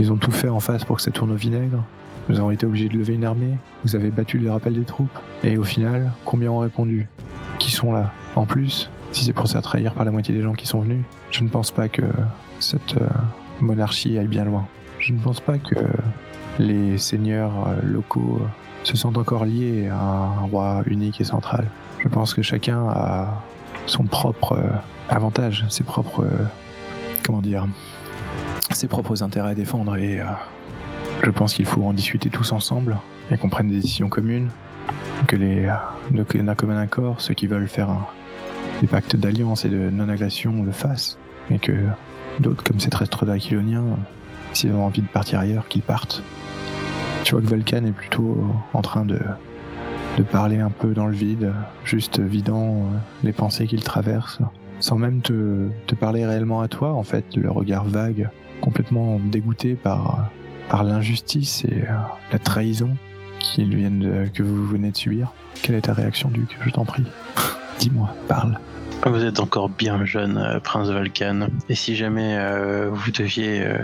Ils 0.00 0.12
ont 0.12 0.16
tout 0.16 0.32
fait 0.32 0.48
en 0.48 0.60
face 0.60 0.84
pour 0.84 0.96
que 0.96 1.02
ça 1.02 1.10
tourne 1.10 1.30
au 1.30 1.36
vinaigre. 1.36 1.84
Nous 2.28 2.38
avons 2.38 2.50
été 2.50 2.66
obligés 2.66 2.88
de 2.88 2.96
lever 2.96 3.14
une 3.14 3.24
armée. 3.24 3.56
Vous 3.84 3.94
avez 3.94 4.10
battu 4.10 4.38
les 4.38 4.50
rappels 4.50 4.74
des 4.74 4.84
troupes. 4.84 5.18
Et 5.44 5.56
au 5.58 5.64
final, 5.64 6.12
combien 6.24 6.50
ont 6.50 6.58
répondu? 6.58 7.08
Qui 7.58 7.70
sont 7.70 7.92
là? 7.92 8.12
En 8.34 8.46
plus, 8.46 8.90
si 9.12 9.24
c'est 9.24 9.32
pour 9.32 9.46
se 9.46 9.58
trahir 9.58 9.92
par 9.92 10.04
la 10.04 10.10
moitié 10.10 10.34
des 10.34 10.42
gens 10.42 10.54
qui 10.54 10.66
sont 10.66 10.80
venus, 10.80 11.04
je 11.30 11.44
ne 11.44 11.48
pense 11.48 11.70
pas 11.70 11.88
que 11.88 12.02
cette 12.58 12.96
euh, 12.96 13.06
monarchie 13.60 14.18
aille 14.18 14.26
bien 14.26 14.44
loin. 14.44 14.66
Je 14.98 15.12
ne 15.12 15.18
pense 15.18 15.40
pas 15.40 15.58
que 15.58 15.78
les 16.58 16.98
seigneurs 16.98 17.68
euh, 17.68 17.80
locaux 17.84 18.40
euh, 18.40 18.46
se 18.84 18.96
sentent 18.96 19.18
encore 19.18 19.44
liés 19.44 19.88
à 19.88 20.00
un 20.00 20.46
roi 20.50 20.82
unique 20.86 21.20
et 21.20 21.24
central. 21.24 21.66
Je 22.00 22.08
pense 22.08 22.34
que 22.34 22.42
chacun 22.42 22.88
a 22.88 23.42
son 23.86 24.04
propre 24.04 24.58
avantage, 25.08 25.64
ses 25.68 25.84
propres, 25.84 26.24
comment 27.22 27.42
dire, 27.42 27.66
ses 28.70 28.88
propres 28.88 29.22
intérêts 29.22 29.50
à 29.50 29.54
défendre 29.54 29.96
et 29.96 30.20
euh, 30.20 30.24
je 31.22 31.30
pense 31.30 31.54
qu'il 31.54 31.66
faut 31.66 31.82
en 31.84 31.92
discuter 31.92 32.30
tous 32.30 32.52
ensemble 32.52 32.98
et 33.30 33.36
qu'on 33.36 33.48
prenne 33.48 33.68
des 33.68 33.76
décisions 33.76 34.08
communes, 34.08 34.50
que 35.26 35.36
les 35.36 35.66
euh, 35.66 36.42
d'un 36.42 36.54
commun 36.54 36.78
accord, 36.78 37.20
ceux 37.20 37.34
qui 37.34 37.46
veulent 37.46 37.68
faire 37.68 37.90
des 38.80 38.86
pactes 38.86 39.16
d'alliance 39.16 39.64
et 39.64 39.68
de 39.68 39.90
non-agression 39.90 40.62
le 40.62 40.72
fassent, 40.72 41.18
et 41.50 41.58
que 41.58 41.72
d'autres, 42.40 42.64
comme 42.64 42.80
ces 42.80 42.90
traîtres 42.90 43.28
aquiloniens, 43.28 43.84
s'ils 44.52 44.72
ont 44.72 44.84
envie 44.84 45.02
de 45.02 45.06
partir 45.06 45.38
ailleurs, 45.38 45.68
qu'ils 45.68 45.82
partent. 45.82 46.22
Tu 47.24 47.34
vois 47.34 47.42
que 47.42 47.46
Vulcan 47.46 47.84
est 47.84 47.92
plutôt 47.92 48.44
en 48.74 48.82
train 48.82 49.04
de, 49.04 49.20
de 50.18 50.22
parler 50.22 50.58
un 50.58 50.70
peu 50.70 50.92
dans 50.92 51.06
le 51.06 51.14
vide, 51.14 51.52
juste 51.84 52.20
vidant 52.20 52.74
euh, 52.74 52.80
les 53.22 53.32
pensées 53.32 53.66
qu'il 53.66 53.82
traverse, 53.82 54.40
sans 54.82 54.98
même 54.98 55.20
te, 55.22 55.68
te 55.86 55.94
parler 55.94 56.26
réellement 56.26 56.60
à 56.60 56.68
toi, 56.68 56.92
en 56.92 57.02
fait, 57.04 57.24
le 57.36 57.50
regard 57.50 57.84
vague, 57.84 58.28
complètement 58.60 59.18
dégoûté 59.18 59.74
par, 59.74 60.28
par 60.68 60.84
l'injustice 60.84 61.64
et 61.64 61.82
euh, 61.88 61.94
la 62.32 62.38
trahison 62.38 62.96
qu'ils 63.38 63.74
viennent 63.74 64.00
de- 64.00 64.28
que 64.34 64.42
vous 64.42 64.66
venez 64.66 64.90
de 64.90 64.96
subir. 64.96 65.32
Quelle 65.62 65.76
est 65.76 65.82
ta 65.82 65.92
réaction, 65.94 66.28
Duc? 66.30 66.56
Je 66.64 66.70
t'en 66.70 66.84
prie. 66.84 67.04
Dis-moi, 67.78 68.14
parle. 68.28 68.58
Vous 69.06 69.24
êtes 69.24 69.40
encore 69.40 69.68
bien 69.68 70.04
jeune, 70.04 70.36
euh, 70.38 70.60
prince 70.60 70.88
Vulcan. 70.90 71.48
Et 71.68 71.74
si 71.74 71.96
jamais 71.96 72.36
euh, 72.38 72.88
vous 72.92 73.10
deviez 73.10 73.64
euh, 73.64 73.78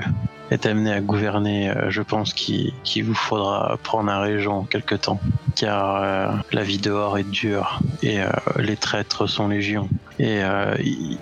être 0.50 0.66
amené 0.66 0.92
à 0.92 1.00
gouverner, 1.00 1.70
euh, 1.70 1.90
je 1.90 2.02
pense 2.02 2.32
qu'il 2.32 2.72
vous 3.04 3.14
faudra 3.14 3.78
prendre 3.82 4.10
un 4.10 4.20
régent 4.20 4.64
quelque 4.64 4.94
temps. 4.94 5.20
Car 5.54 5.96
euh, 5.96 6.28
la 6.52 6.62
vie 6.62 6.78
dehors 6.78 7.18
est 7.18 7.28
dure 7.28 7.80
et 8.02 8.20
euh, 8.20 8.28
les 8.58 8.76
traîtres 8.76 9.26
sont 9.26 9.48
légion. 9.48 9.88
Et 10.20 10.40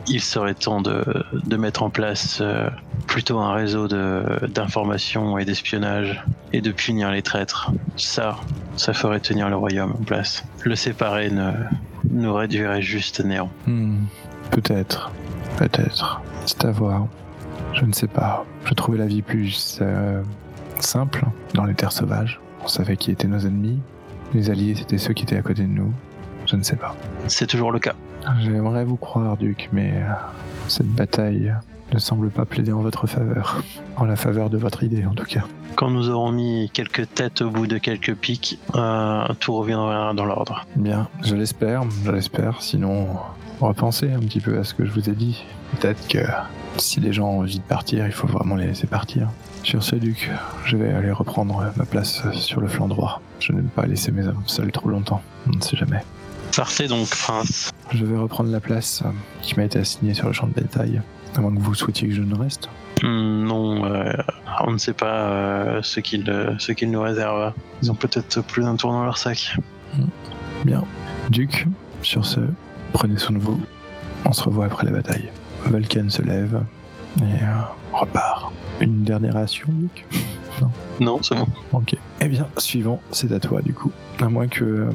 il, 0.07 0.23
serait 0.23 0.55
temps 0.55 0.81
de, 0.81 1.05
mettre 1.59 1.83
en 1.83 1.91
place 1.91 2.43
plutôt 3.07 3.39
un 3.39 3.53
réseau 3.53 3.89
d'information 3.89 5.37
et 5.37 5.45
d'espionnage 5.45 6.25
et 6.55 6.63
de 6.63 6.73
punir 6.73 7.11
les 7.11 7.21
traîtres. 7.21 7.71
Ça, 7.99 8.39
ça 8.79 8.95
ferait 8.95 9.21
tenir 9.21 9.51
le 9.51 9.57
royaume 9.57 9.93
en 9.93 10.03
place. 10.03 10.47
Le 10.65 10.75
séparer 10.77 11.29
ne, 11.29 11.51
nous 12.11 12.33
réduirait 12.33 12.81
juste 12.81 13.21
à 13.21 13.25
néant. 13.25 13.51
Hmm, 13.67 14.07
peut-être. 14.51 15.11
Peut-être. 15.59 16.23
C'est 16.47 16.65
à 16.65 16.71
voir. 16.71 17.07
Je 17.77 17.85
ne 17.85 17.93
sais 17.93 18.07
pas. 18.07 18.47
Je 18.65 18.73
trouvais 18.73 18.97
la 18.97 19.07
vie 19.07 19.21
plus 19.21 19.79
euh, 19.83 20.23
simple 20.81 21.27
dans 21.53 21.65
les 21.65 21.75
terres 21.75 21.93
sauvages. 21.93 22.41
On 22.65 22.69
savait 22.69 22.97
qui 22.97 23.11
étaient 23.11 23.29
nos 23.29 23.41
ennemis. 23.41 23.79
Les 24.33 24.51
alliés, 24.51 24.75
c'était 24.75 24.97
ceux 24.97 25.13
qui 25.13 25.25
étaient 25.25 25.37
à 25.37 25.43
côté 25.43 25.63
de 25.63 25.69
nous. 25.69 25.93
Je 26.47 26.57
ne 26.57 26.63
sais 26.63 26.77
pas. 26.77 26.97
C'est 27.27 27.47
toujours 27.47 27.73
le 27.73 27.79
cas. 27.79 27.95
J'aimerais 28.41 28.85
vous 28.85 28.97
croire, 28.97 29.37
Duc, 29.37 29.69
mais 29.73 29.93
euh, 29.95 30.13
cette 30.69 30.89
bataille 30.89 31.55
ne 31.93 31.99
semble 31.99 32.31
pas 32.31 32.47
plaider 32.47 32.73
en 32.73 32.81
votre 32.81 33.07
faveur. 33.07 33.63
En 33.97 34.07
la 34.07 34.17
faveur 34.17 34.49
de 34.49 34.57
votre 34.57 34.83
idée, 34.83 35.05
en 35.05 35.15
tout 35.15 35.25
cas. 35.25 35.45
Quand 35.75 35.91
nous 35.91 36.09
aurons 36.09 36.33
mis 36.33 36.71
quelques 36.73 37.13
têtes 37.13 37.43
au 37.43 37.51
bout 37.51 37.67
de 37.67 37.77
quelques 37.77 38.15
pics, 38.15 38.59
euh, 38.75 39.27
tout 39.39 39.55
reviendra 39.55 40.15
dans 40.15 40.25
l'ordre. 40.25 40.67
Bien, 40.77 41.09
je 41.23 41.35
l'espère, 41.35 41.83
je 42.05 42.11
l'espère. 42.11 42.63
Sinon, 42.63 43.09
repensez 43.61 44.11
un 44.11 44.21
petit 44.21 44.41
peu 44.41 44.59
à 44.59 44.65
ce 44.65 44.73
que 44.73 44.87
je 44.87 44.93
vous 44.93 45.11
ai 45.11 45.15
dit. 45.15 45.45
Peut-être 45.73 46.09
que 46.09 46.21
si 46.79 47.01
les 47.01 47.13
gens 47.13 47.29
ont 47.29 47.41
envie 47.41 47.59
de 47.59 47.65
partir, 47.65 48.07
il 48.07 48.13
faut 48.13 48.27
vraiment 48.27 48.57
les 48.57 48.67
laisser 48.67 48.87
partir. 48.87 49.29
Sur 49.63 49.83
ce, 49.83 49.97
Duc, 49.97 50.31
je 50.65 50.77
vais 50.77 50.93
aller 50.93 51.11
reprendre 51.11 51.73
ma 51.77 51.85
place 51.85 52.23
sur 52.33 52.61
le 52.61 52.69
flanc 52.69 52.89
droit. 52.89 53.21
Je 53.41 53.53
n'aime 53.53 53.69
pas 53.69 53.87
laisser 53.87 54.13
mes 54.13 54.27
hommes 54.27 54.43
seuls 54.47 54.73
trop 54.73 54.89
longtemps. 54.89 55.23
On 55.47 55.57
ne 55.57 55.61
sait 55.61 55.77
jamais. 55.77 56.03
Parfait 56.57 56.87
donc, 56.89 57.09
prince. 57.09 57.73
Je 57.93 58.05
vais 58.05 58.17
reprendre 58.17 58.51
la 58.51 58.61
place 58.61 59.03
qui 59.43 59.57
m'a 59.57 59.65
été 59.65 59.79
assignée 59.79 60.15
sur 60.15 60.27
le 60.27 60.33
champ 60.33 60.47
de 60.47 60.53
bataille. 60.53 61.01
À 61.35 61.41
moins 61.41 61.55
que 61.55 61.61
vous 61.61 61.75
souhaitiez 61.75 62.09
que 62.09 62.15
je 62.15 62.23
ne 62.23 62.35
reste. 62.35 62.69
Hmm, 63.03 63.45
non, 63.45 63.85
euh, 63.85 64.13
on 64.61 64.73
ne 64.73 64.79
sait 64.79 64.95
pas 64.95 65.29
euh, 65.29 65.83
ce 65.83 66.01
qu'ils 66.01 66.31
euh, 66.31 66.55
ce 66.59 66.73
qu'ils 66.73 66.91
nous 66.91 67.03
réservent. 67.03 67.53
Ils 67.83 67.91
ont 67.91 67.95
peut-être 67.95 68.41
plus 68.41 68.63
d'un 68.63 68.77
tour 68.77 68.91
dans 68.93 69.05
leur 69.05 69.19
sac. 69.19 69.57
Bien. 70.65 70.83
Duc, 71.31 71.67
sur 72.03 72.25
ce, 72.25 72.41
prenez 72.93 73.19
soin 73.19 73.37
de 73.37 73.41
vous. 73.41 73.61
On 74.25 74.33
se 74.33 74.43
revoit 74.45 74.65
après 74.65 74.87
la 74.87 74.93
bataille. 74.93 75.31
Vulcan 75.71 76.09
se 76.09 76.23
lève 76.23 76.61
et 77.19 77.23
euh, 77.23 77.47
repart. 77.93 78.53
Une 78.81 79.05
dernière 79.05 79.35
ration, 79.35 79.69
Duc 79.71 80.07
Non, 81.01 81.23
c'est 81.23 81.35
bon. 81.35 81.47
Ok. 81.73 81.97
Eh 82.21 82.29
bien, 82.29 82.47
suivant, 82.59 83.01
c'est 83.11 83.33
à 83.33 83.41
toi 83.41 83.63
du 83.63 83.73
coup. 83.73 83.91
À 84.21 84.29
moins 84.29 84.49
que 84.49 84.65
euh, 84.65 84.91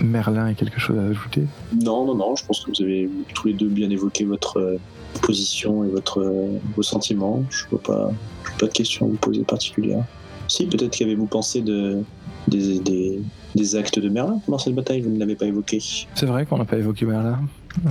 Merlin 0.00 0.48
ait 0.48 0.54
quelque 0.54 0.80
chose 0.80 0.98
à 0.98 1.02
ajouter. 1.02 1.44
Non, 1.80 2.04
non, 2.04 2.14
non, 2.14 2.36
je 2.36 2.44
pense 2.44 2.60
que 2.60 2.70
vous 2.70 2.82
avez 2.82 3.08
tous 3.34 3.48
les 3.48 3.54
deux 3.54 3.68
bien 3.68 3.90
évoqué 3.90 4.24
votre 4.24 4.58
euh, 4.58 4.78
position 5.22 5.84
et 5.84 5.88
votre, 5.88 6.20
euh, 6.20 6.58
vos 6.76 6.82
sentiments. 6.82 7.42
Je 7.50 7.64
vois 7.70 7.82
pas, 7.82 8.10
je 8.44 8.50
vois 8.50 8.58
pas 8.60 8.66
de 8.66 8.72
questions 8.72 9.06
à 9.06 9.08
vous 9.08 9.16
poser 9.16 9.42
particulières. 9.44 10.04
Si, 10.48 10.66
peut-être 10.66 10.96
qu'avez-vous 10.96 11.26
pensé 11.26 11.62
de, 11.62 12.02
des, 12.48 12.78
des, 12.80 13.20
des 13.54 13.76
actes 13.76 13.98
de 13.98 14.08
Merlin 14.08 14.40
pendant 14.44 14.58
cette 14.58 14.74
bataille, 14.74 15.00
vous 15.00 15.10
ne 15.10 15.18
l'avez 15.18 15.36
pas 15.36 15.46
évoqué. 15.46 15.78
C'est 16.14 16.26
vrai 16.26 16.44
qu'on 16.44 16.58
n'a 16.58 16.64
pas 16.64 16.76
évoqué 16.76 17.06
Merlin. 17.06 17.40
Euh, 17.86 17.90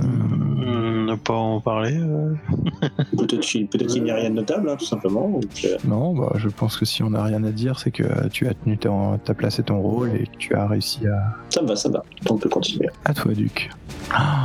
Hmm, 0.62 1.06
ne 1.06 1.14
pas 1.16 1.34
en 1.34 1.60
parler. 1.60 1.96
euh. 1.98 2.34
Peut-être 3.18 3.40
qu'il 3.40 3.66
peut 3.66 3.78
n'y 3.78 4.10
a 4.10 4.14
rien 4.14 4.30
de 4.30 4.36
notable, 4.36 4.70
hein, 4.70 4.76
tout 4.78 4.84
simplement. 4.84 5.28
Donc, 5.28 5.44
euh, 5.64 5.76
non, 5.84 6.14
bah, 6.14 6.32
je 6.36 6.48
pense 6.48 6.76
que 6.76 6.84
si 6.84 7.02
on 7.02 7.10
n'a 7.10 7.24
rien 7.24 7.42
à 7.44 7.50
dire, 7.50 7.78
c'est 7.78 7.90
que 7.90 8.04
euh, 8.04 8.28
tu 8.30 8.46
as 8.48 8.54
tenu 8.54 8.78
ta, 8.78 8.90
ta 9.24 9.34
place 9.34 9.58
et 9.58 9.62
ton 9.62 9.80
rôle 9.80 10.10
et 10.14 10.26
que 10.26 10.36
tu 10.38 10.54
as 10.54 10.66
réussi 10.66 11.06
à. 11.06 11.34
ça 11.50 11.62
me 11.62 11.68
va, 11.68 11.76
ça 11.76 11.88
me 11.88 11.94
va. 11.94 12.04
On 12.30 12.36
peut 12.36 12.48
continuer. 12.48 12.88
À 13.04 13.12
toi, 13.14 13.32
Duc. 13.32 13.70
Ah, 14.10 14.44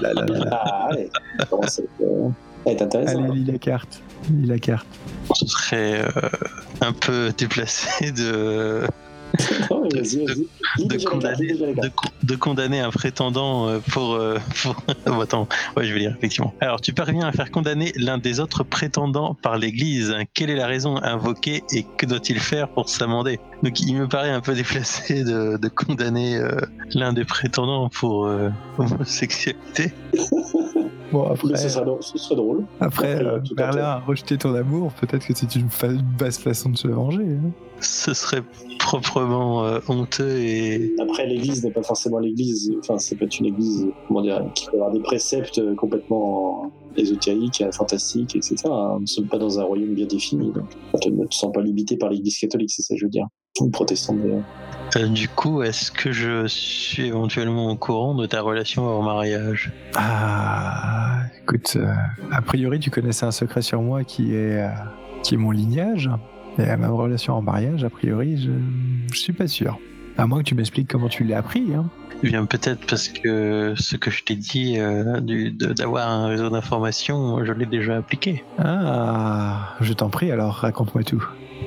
là, 0.00 0.12
là, 0.14 0.24
là, 0.26 0.38
là. 0.38 0.62
Ah, 0.64 0.88
allez, 0.90 1.10
être 2.66 2.82
intéressant. 2.82 3.24
Allez, 3.24 3.40
lis 3.40 3.44
la 3.52 3.58
carte. 3.58 4.02
Lis 4.30 4.46
la 4.46 4.58
carte. 4.58 4.86
Ce 5.34 5.46
serait 5.46 6.02
euh, 6.04 6.28
un 6.80 6.92
peu 6.92 7.30
déplacé 7.36 8.12
de, 8.12 8.82
Non, 9.70 9.86
de 9.86 10.02
condamner, 12.36 12.80
de, 12.80 12.84
un 12.84 12.90
prétendant 12.90 13.68
euh, 13.68 13.78
pour. 13.78 14.14
euh, 14.14 14.38
pour... 14.62 14.76
Oh, 15.06 15.20
attends, 15.20 15.48
ouais, 15.76 15.84
je 15.84 15.92
vais 15.92 16.00
lire, 16.00 16.14
effectivement. 16.16 16.54
Alors, 16.60 16.80
tu 16.80 16.92
parviens 16.92 17.26
à 17.26 17.32
faire 17.32 17.50
condamner 17.50 17.92
l'un 17.96 18.18
des 18.18 18.40
autres 18.40 18.64
prétendants 18.64 19.34
par 19.34 19.58
l'Église. 19.58 20.14
Quelle 20.34 20.50
est 20.50 20.56
la 20.56 20.66
raison 20.66 20.96
invoquée 21.02 21.62
et 21.72 21.86
que 21.96 22.06
doit-il 22.06 22.40
faire 22.40 22.68
pour 22.68 22.88
s'amender? 22.88 23.38
Donc, 23.62 23.80
il 23.80 23.96
me 23.96 24.08
paraît 24.08 24.30
un 24.30 24.40
peu 24.40 24.54
déplacé 24.54 25.24
de, 25.24 25.56
de 25.56 25.68
condamner 25.68 26.36
euh, 26.36 26.56
l'un 26.94 27.12
des 27.12 27.24
prétendants 27.24 27.88
pour 27.88 28.26
euh, 28.26 28.50
homosexualité. 28.78 29.92
Bon, 31.12 31.24
après, 31.24 31.56
ce, 31.56 31.68
serait, 31.68 31.84
drôle- 31.84 32.02
ce 32.02 32.18
serait 32.18 32.36
drôle. 32.36 32.64
après 32.80 33.12
Après, 33.14 33.24
euh, 33.24 33.38
à 33.38 33.40
Merlin 33.56 33.82
a 33.82 33.98
rejeté 34.00 34.38
ton 34.38 34.54
amour. 34.54 34.92
Peut-être 34.92 35.26
que 35.26 35.34
c'est 35.34 35.54
une, 35.56 35.68
basse 36.18 36.38
façon 36.38 36.70
de 36.70 36.76
se 36.76 36.88
venger. 36.88 37.22
hein. 37.24 37.50
Ce 37.80 38.12
serait 38.14 38.42
proprement 38.78 39.64
euh, 39.64 39.78
honteux 39.88 40.38
et. 40.38 40.94
Après, 41.00 41.26
l'église 41.26 41.64
n'est 41.64 41.70
pas 41.70 41.82
forcément 41.82 42.18
l'église. 42.18 42.70
Enfin, 42.80 42.98
c'est 42.98 43.16
pas 43.16 43.24
une 43.38 43.46
église, 43.46 43.86
comment 44.06 44.22
dire, 44.22 44.44
qui 44.54 44.66
peut 44.66 44.76
avoir 44.76 44.90
des 44.92 45.00
préceptes 45.00 45.58
euh, 45.58 45.74
complètement 45.74 46.70
ésotériques, 46.96 47.62
euh, 47.62 47.72
fantastiques, 47.72 48.36
etc. 48.36 48.56
hein. 48.66 48.94
Nous 48.96 49.00
ne 49.02 49.06
sommes 49.06 49.28
pas 49.28 49.38
dans 49.38 49.58
un 49.58 49.64
royaume 49.64 49.94
bien 49.94 50.06
défini. 50.06 50.52
Donc, 50.52 50.64
tu 51.00 51.10
ne 51.10 51.24
te 51.26 51.34
sens 51.34 51.52
pas 51.52 51.62
limité 51.62 51.96
par 51.96 52.10
l'église 52.10 52.38
catholique, 52.38 52.70
c'est 52.70 52.82
ça 52.82 52.94
que 52.94 53.00
je 53.00 53.06
veux 53.06 53.10
dire. 53.10 53.26
Protestante 53.72 54.22
d'ailleurs. 54.22 54.44
Euh, 54.96 55.06
du 55.06 55.28
coup, 55.28 55.62
est-ce 55.62 55.92
que 55.92 56.10
je 56.10 56.46
suis 56.46 57.06
éventuellement 57.06 57.70
au 57.70 57.76
courant 57.76 58.14
de 58.14 58.26
ta 58.26 58.40
relation 58.40 58.84
hors 58.84 59.02
mariage? 59.02 59.72
Ah, 59.94 61.20
écoute, 61.42 61.76
euh, 61.76 61.92
a 62.32 62.42
priori, 62.42 62.80
tu 62.80 62.90
connaissais 62.90 63.26
un 63.26 63.30
secret 63.30 63.62
sur 63.62 63.82
moi 63.82 64.02
qui 64.02 64.34
est, 64.34 64.62
euh, 64.62 64.68
qui 65.22 65.34
est 65.34 65.36
mon 65.36 65.50
lignage. 65.50 66.10
Et 66.58 66.68
à 66.68 66.76
ma 66.76 66.88
relation 66.88 67.34
en 67.34 67.42
mariage, 67.42 67.84
a 67.84 67.90
priori, 67.90 68.36
je, 68.36 68.50
je 69.12 69.18
suis 69.18 69.32
pas 69.32 69.46
sûr. 69.46 69.78
À 70.18 70.26
moins 70.26 70.38
que 70.38 70.44
tu 70.44 70.54
m'expliques 70.54 70.90
comment 70.90 71.08
tu 71.08 71.24
l'as 71.24 71.38
appris. 71.38 71.72
Hein. 71.74 71.88
Eh 72.22 72.28
bien, 72.28 72.44
peut-être 72.44 72.84
parce 72.86 73.08
que 73.08 73.74
ce 73.78 73.96
que 73.96 74.10
je 74.10 74.24
t'ai 74.24 74.34
dit 74.34 74.76
euh, 74.78 75.20
d'avoir 75.76 76.08
un 76.08 76.26
réseau 76.26 76.50
d'information, 76.50 77.44
je 77.44 77.52
l'ai 77.52 77.66
déjà 77.66 77.96
appliqué. 77.96 78.44
Ah, 78.58 79.76
je 79.80 79.92
t'en 79.92 80.10
prie, 80.10 80.32
alors 80.32 80.54
raconte-moi 80.54 81.04
tout. 81.04 81.24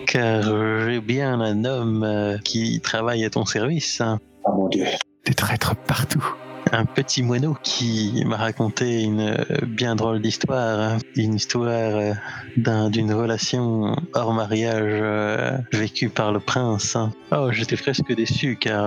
Car 0.07 0.43
j'ai 0.87 0.99
bien 1.01 1.39
un 1.41 1.65
homme 1.65 2.03
euh, 2.03 2.37
qui 2.37 2.79
travaille 2.81 3.23
à 3.25 3.29
ton 3.29 3.45
service. 3.45 4.01
Ah 4.01 4.17
mon 4.55 4.67
dieu. 4.67 4.85
Des 5.25 5.33
traîtres 5.33 5.75
partout. 5.75 6.35
Un 6.73 6.85
petit 6.85 7.21
moineau 7.23 7.55
qui 7.63 8.23
m'a 8.25 8.35
raconté 8.37 9.03
une 9.03 9.21
euh, 9.21 9.43
bien 9.67 9.95
drôle 9.95 10.21
d'histoire, 10.21 10.97
une 11.15 11.35
histoire 11.35 11.95
euh, 11.95 12.13
d'un- 12.57 12.89
d'une 12.89 13.13
relation 13.13 13.95
hors 14.13 14.33
mariage 14.33 14.81
euh, 14.83 15.57
vécue 15.71 16.09
par 16.09 16.31
le 16.31 16.39
prince. 16.39 16.95
hein. 16.95 17.11
Oh, 17.31 17.49
j'étais 17.51 17.77
presque 17.77 18.13
déçu 18.15 18.57
car 18.59 18.83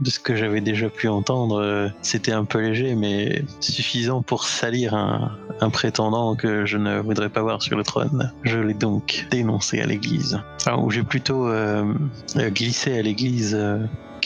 de 0.00 0.10
ce 0.10 0.18
que 0.20 0.34
j'avais 0.36 0.60
déjà 0.60 0.88
pu 0.90 1.08
entendre, 1.08 1.90
c'était 2.02 2.32
un 2.32 2.44
peu 2.44 2.60
léger, 2.60 2.94
mais 2.94 3.42
suffisant 3.60 4.22
pour 4.22 4.44
salir 4.44 4.94
un, 4.94 5.38
un 5.60 5.70
prétendant 5.70 6.36
que 6.36 6.66
je 6.66 6.76
ne 6.76 7.00
voudrais 7.00 7.30
pas 7.30 7.40
voir 7.40 7.62
sur 7.62 7.76
le 7.78 7.82
trône. 7.82 8.30
Je 8.42 8.58
l'ai 8.58 8.74
donc 8.74 9.26
dénoncé 9.30 9.80
à 9.80 9.86
l'église. 9.86 10.40
Enfin, 10.60 10.76
ou 10.82 10.90
j'ai 10.90 11.02
plutôt 11.02 11.48
glissé 12.36 12.98
à 12.98 13.02
l'église. 13.02 13.58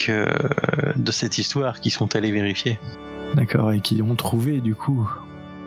Euh, 0.09 0.25
que 0.25 0.87
euh, 0.87 0.93
de 0.95 1.11
cette 1.11 1.37
histoire 1.37 1.79
qui 1.81 1.89
sont 1.89 2.15
allés 2.15 2.31
vérifier. 2.31 2.79
D'accord, 3.35 3.71
et 3.71 3.81
qui 3.81 4.01
ont 4.01 4.15
trouvé 4.15 4.61
du 4.61 4.75
coup 4.75 5.09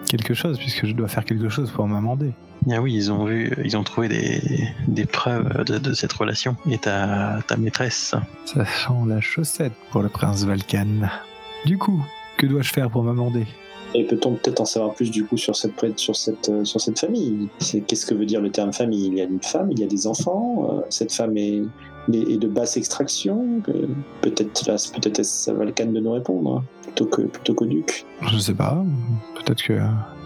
quelque 0.09 0.35
chose, 0.35 0.59
puisque 0.59 0.87
je 0.87 0.93
dois 0.93 1.09
faire 1.09 1.25
quelque 1.25 1.49
chose 1.49 1.71
pour 1.71 1.87
m'amender. 1.87 2.33
Ah 2.71 2.81
oui, 2.81 2.95
ils 2.95 3.13
ont 3.13 3.25
vu, 3.25 3.53
ils 3.65 3.77
ont 3.77 3.85
trouvé 3.85 4.09
des, 4.09 4.69
des 4.89 5.05
preuves 5.05 5.65
de, 5.65 5.79
de 5.79 5.93
cette 5.95 6.13
relation. 6.13 6.57
Et 6.69 6.79
ta, 6.79 7.39
ta 7.47 7.57
maîtresse, 7.57 8.15
Ça 8.45 8.65
sent 8.65 9.07
la 9.07 9.21
chaussette 9.21 9.73
pour 9.91 10.03
le 10.03 10.09
prince 10.09 10.45
Valkan. 10.45 11.09
Du 11.67 11.79
coup, 11.79 12.03
que 12.37 12.47
dois-je 12.47 12.73
faire 12.73 12.91
pour 12.91 13.03
m'amender? 13.03 13.47
Et 13.95 14.05
peut-on 14.05 14.35
peut-être 14.35 14.61
en 14.61 14.65
savoir 14.67 14.95
plus 14.95 15.11
du 15.11 15.25
coup 15.25 15.39
sur 15.39 15.57
cette, 15.57 15.75
pré- 15.75 15.95
sur 15.97 16.15
cette, 16.15 16.51
euh, 16.51 16.65
sur 16.65 16.81
cette 16.81 16.99
famille? 16.99 17.49
Qu'est-ce 17.87 18.05
que 18.05 18.15
veut 18.15 18.27
dire 18.27 18.41
le 18.41 18.51
terme 18.51 18.73
famille? 18.73 19.07
Il 19.07 19.15
y 19.15 19.21
a 19.21 19.25
une 19.25 19.43
femme, 19.43 19.73
il 19.73 19.79
y 19.79 19.85
a 19.85 19.87
des 19.87 20.07
enfants, 20.07 20.69
euh, 20.71 20.81
cette 20.91 21.13
femme 21.13 21.37
est, 21.39 21.63
est 22.15 22.39
de 22.39 22.49
basse 22.49 22.77
extraction 22.77 23.61
Peut-être 24.21 24.65
peut-être 24.93 25.19
est-ce 25.21 25.51
à 25.51 25.55
Valkan 25.55 25.87
de 25.87 26.01
nous 26.01 26.13
répondre, 26.13 26.57
hein, 26.59 26.65
plutôt 26.83 27.07
que 27.07 27.23
plutôt 27.23 27.55
qu'au 27.55 27.67
duc. 27.67 28.05
Je 28.31 28.39
sais 28.39 28.55
pas, 28.55 28.83
peut-être 29.37 29.63
que 29.63 29.79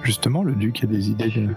justement 0.03 0.43
le 0.43 0.53
duc 0.55 0.83
a 0.85 0.87
des 0.87 1.11
idées 1.11 1.31
de, 1.31 1.49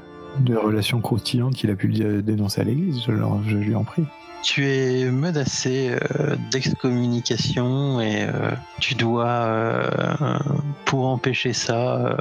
de 0.52 0.56
relations 0.58 1.02
croustillantes 1.02 1.56
qu'il 1.56 1.70
a 1.72 1.76
pu 1.76 1.88
dé- 1.90 2.22
dénoncer 2.22 2.62
à 2.62 2.64
l'église, 2.64 3.02
je, 3.06 3.56
lui 3.56 3.76
en 3.76 3.84
prie. 3.84 4.04
tu 4.44 4.66
es 4.68 5.10
menacé 5.10 5.92
euh, 6.20 6.36
d'excommunication 6.52 8.00
et 8.02 8.24
euh, 8.24 8.52
tu 8.80 8.96
dois, 8.96 9.28
euh, 9.28 10.38
pour 10.86 11.08
empêcher 11.08 11.54
ça, 11.54 11.98
euh, 11.98 12.16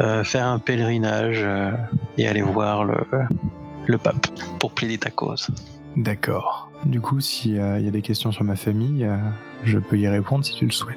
euh, 0.00 0.24
faire 0.24 0.46
un 0.46 0.58
pèlerinage 0.58 1.40
euh, 1.42 1.70
et 2.16 2.28
aller 2.28 2.42
voir 2.42 2.84
le, 2.84 2.96
le 3.86 3.98
pape 3.98 4.26
pour 4.60 4.72
plaider 4.72 4.98
ta 4.98 5.10
cause. 5.10 5.48
D'accord. 5.96 6.70
Du 6.84 7.00
coup, 7.00 7.20
s'il 7.20 7.54
y 7.56 7.60
a 7.60 7.80
des 7.90 8.02
questions 8.02 8.30
sur 8.32 8.44
ma 8.44 8.56
famille, 8.56 9.04
euh, 9.04 9.16
je 9.64 9.78
peux 9.78 9.98
y 9.98 10.06
répondre 10.08 10.44
si 10.44 10.54
tu 10.54 10.64
le 10.64 10.70
souhaites. 10.70 10.96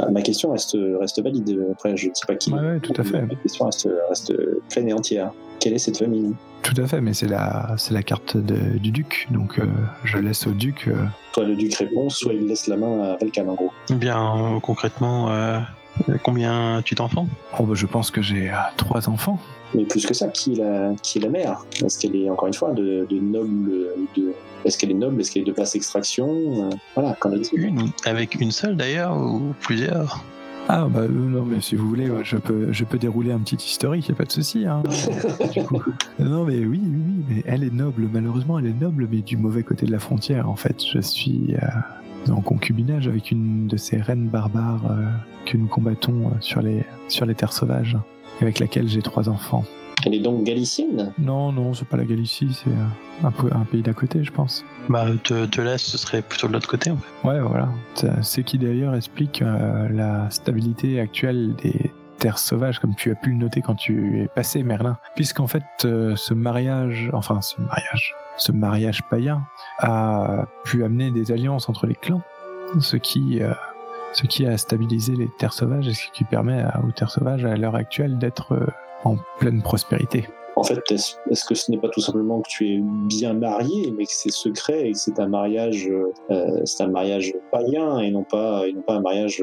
Ah, 0.00 0.10
ma 0.10 0.22
question 0.22 0.52
reste, 0.52 0.76
reste 1.00 1.22
valide. 1.22 1.58
Après, 1.72 1.96
je 1.96 2.08
ne 2.08 2.14
sais 2.14 2.26
pas 2.26 2.34
qui. 2.36 2.52
Ouais, 2.52 2.78
tout 2.80 2.92
à 2.96 3.04
fait. 3.04 3.22
Ma 3.22 3.34
question 3.34 3.64
reste, 3.66 3.88
reste 4.08 4.32
pleine 4.70 4.88
et 4.88 4.92
entière. 4.92 5.30
Quelle 5.60 5.74
est 5.74 5.78
cette 5.78 5.98
famille? 5.98 6.34
Tout 6.62 6.74
à 6.80 6.86
fait, 6.86 7.00
mais 7.00 7.14
c'est 7.14 7.26
la, 7.28 7.74
c'est 7.78 7.94
la 7.94 8.02
carte 8.02 8.36
de- 8.36 8.78
du 8.78 8.90
duc, 8.90 9.26
donc 9.30 9.58
euh, 9.58 9.64
je 10.04 10.18
laisse 10.18 10.46
au 10.46 10.50
duc. 10.52 10.86
euh, 10.88 10.94
Soit 11.32 11.44
le 11.44 11.56
duc 11.56 11.74
répond, 11.74 12.08
soit 12.10 12.32
il 12.34 12.46
laisse 12.46 12.66
la 12.66 12.76
main 12.76 13.00
à 13.02 13.16
Valkan 13.16 13.48
en 13.48 13.54
gros. 13.54 13.70
Bien, 13.90 14.54
euh, 14.56 14.60
concrètement, 14.60 15.30
euh, 15.30 15.58
Euh, 15.58 15.60
Combien 16.22 16.80
tu 16.84 16.94
d'enfants 16.94 17.26
Oh, 17.58 17.64
bah, 17.64 17.74
je 17.74 17.86
pense 17.86 18.10
que 18.10 18.22
j'ai 18.22 18.50
euh, 18.50 18.54
trois 18.76 19.08
enfants. 19.08 19.38
Mais 19.74 19.84
plus 19.84 20.06
que 20.06 20.14
ça, 20.14 20.28
qui 20.28 20.52
est 20.54 20.56
la, 20.56 20.92
qui 21.02 21.18
est 21.18 21.20
la 21.20 21.28
mère? 21.28 21.64
Est-ce 21.84 21.98
qu'elle 21.98 22.16
est, 22.16 22.30
encore 22.30 22.48
une 22.48 22.54
fois, 22.54 22.72
de, 22.72 23.06
de 23.08 23.18
noble. 23.18 23.70
De, 24.16 24.32
est-ce 24.64 24.78
qu'elle 24.78 24.90
est 24.90 24.94
noble 24.94 25.20
Est-ce 25.20 25.30
qu'elle 25.30 25.42
est 25.42 25.46
de 25.46 25.52
basse 25.52 25.74
extraction? 25.74 26.28
Euh, 26.28 26.70
Voilà, 26.94 27.14
qu'en 27.20 27.32
est-il 27.32 27.60
Une 27.60 27.90
Avec 28.04 28.34
une 28.40 28.50
seule 28.50 28.76
d'ailleurs 28.76 29.16
ou 29.16 29.54
plusieurs? 29.60 30.24
Ah, 30.70 30.86
bah 30.90 31.00
euh, 31.00 31.08
non, 31.08 31.44
mais 31.46 31.62
si 31.62 31.76
vous 31.76 31.88
voulez, 31.88 32.10
ouais, 32.10 32.20
je 32.24 32.36
peux, 32.36 32.72
je 32.72 32.84
peux 32.84 32.98
dérouler 32.98 33.32
un 33.32 33.38
petit 33.38 33.56
historique, 33.56 34.06
y 34.08 34.12
a 34.12 34.14
pas 34.14 34.24
de 34.26 34.32
souci. 34.32 34.66
Hein, 34.66 34.82
du 35.54 35.62
coup. 35.64 35.82
Non, 36.18 36.44
mais 36.44 36.58
oui, 36.58 36.80
oui, 36.84 37.02
oui, 37.06 37.24
mais 37.28 37.42
elle 37.46 37.64
est 37.64 37.72
noble. 37.72 38.06
Malheureusement, 38.12 38.58
elle 38.58 38.66
est 38.66 38.78
noble, 38.80 39.08
mais 39.10 39.22
du 39.22 39.38
mauvais 39.38 39.62
côté 39.62 39.86
de 39.86 39.92
la 39.92 39.98
frontière. 39.98 40.48
En 40.50 40.56
fait, 40.56 40.76
je 40.92 41.00
suis 41.00 41.54
euh, 41.54 41.66
en 42.30 42.40
concubinage 42.40 43.08
avec 43.08 43.30
une 43.30 43.66
de 43.66 43.76
ces 43.76 43.96
reines 44.00 44.28
barbares 44.28 44.82
euh, 44.90 45.06
que 45.46 45.56
nous 45.56 45.66
combattons 45.66 46.26
euh, 46.28 46.40
sur 46.40 46.60
les, 46.62 46.84
sur 47.08 47.26
les 47.26 47.34
terres 47.34 47.52
sauvages, 47.52 47.96
avec 48.40 48.58
laquelle 48.58 48.88
j'ai 48.88 49.02
trois 49.02 49.28
enfants. 49.28 49.64
Elle 50.06 50.14
est 50.14 50.20
donc 50.20 50.44
galicienne? 50.44 51.12
Non, 51.18 51.50
non, 51.50 51.74
c'est 51.74 51.86
pas 51.88 51.96
la 51.96 52.04
Galicie, 52.04 52.48
c'est 52.52 52.70
euh, 52.70 53.50
un, 53.52 53.64
pays 53.64 53.82
d'à 53.82 53.94
côté, 53.94 54.22
je 54.22 54.30
pense. 54.30 54.64
Bah, 54.88 55.06
te, 55.24 55.46
te 55.46 55.60
laisse, 55.60 55.82
ce 55.82 55.98
serait 55.98 56.22
plutôt 56.22 56.46
de 56.46 56.52
l'autre 56.52 56.68
côté 56.68 56.90
en 56.92 56.96
fait. 56.96 57.28
Ouais, 57.28 57.40
voilà. 57.40 57.68
C'est- 57.94 58.22
Ce 58.22 58.40
qui 58.40 58.58
d'ailleurs 58.58 58.94
explique 58.94 59.42
euh, 59.42 59.88
la 59.88 60.30
stabilité 60.30 61.00
actuelle 61.00 61.54
des 61.62 61.90
terres 62.18 62.38
sauvages, 62.38 62.78
comme 62.78 62.94
tu 62.94 63.10
as 63.10 63.16
pu 63.16 63.30
le 63.30 63.36
noter 63.36 63.60
quand 63.60 63.74
tu 63.74 64.20
es 64.22 64.28
passé, 64.28 64.62
Merlin. 64.62 64.98
Puisqu'en 65.16 65.46
fait, 65.48 65.64
euh, 65.84 66.14
ce 66.16 66.32
mariage, 66.34 67.10
enfin 67.12 67.40
ce 67.40 67.60
mariage, 67.60 68.14
ce 68.38 68.52
mariage 68.52 69.02
païen 69.10 69.42
a 69.80 70.46
pu 70.64 70.82
amener 70.84 71.10
des 71.10 71.30
alliances 71.32 71.68
entre 71.68 71.86
les 71.86 71.94
clans, 71.94 72.22
ce 72.80 72.96
qui, 72.96 73.42
euh, 73.42 73.52
ce 74.14 74.26
qui 74.26 74.46
a 74.46 74.56
stabilisé 74.56 75.14
les 75.16 75.28
terres 75.38 75.52
sauvages 75.52 75.86
et 75.88 75.94
ce 75.94 76.10
qui 76.12 76.24
permet 76.24 76.60
à- 76.62 76.80
aux 76.86 76.90
terres 76.92 77.10
sauvages 77.10 77.44
à 77.44 77.56
l'heure 77.56 77.74
actuelle 77.76 78.18
d'être 78.18 78.52
euh, 78.52 78.66
en 79.04 79.16
pleine 79.38 79.60
prospérité. 79.62 80.26
En 80.56 80.64
fait, 80.64 80.80
est-ce 80.90 81.44
que 81.44 81.54
ce 81.54 81.70
n'est 81.70 81.78
pas 81.78 81.88
tout 81.88 82.00
simplement 82.00 82.40
que 82.40 82.48
tu 82.48 82.66
es 82.74 82.80
bien 82.82 83.32
marié, 83.34 83.92
mais 83.96 84.04
que 84.06 84.10
c'est 84.12 84.32
secret 84.32 84.88
et 84.88 84.92
que 84.92 84.98
c'est 84.98 85.20
un 85.20 85.28
mariage, 85.28 85.88
euh, 86.30 86.60
c'est 86.64 86.82
un 86.82 86.88
mariage 86.88 87.32
païen 87.52 87.98
et 88.00 88.10
non 88.10 88.24
pas, 88.24 88.66
et 88.66 88.72
non 88.72 88.82
pas 88.82 88.94
un 88.96 89.00
mariage 89.00 89.40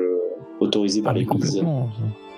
autorisé 0.60 1.02
par 1.02 1.14
Ah, 1.14 1.18
l'Église? 1.20 1.64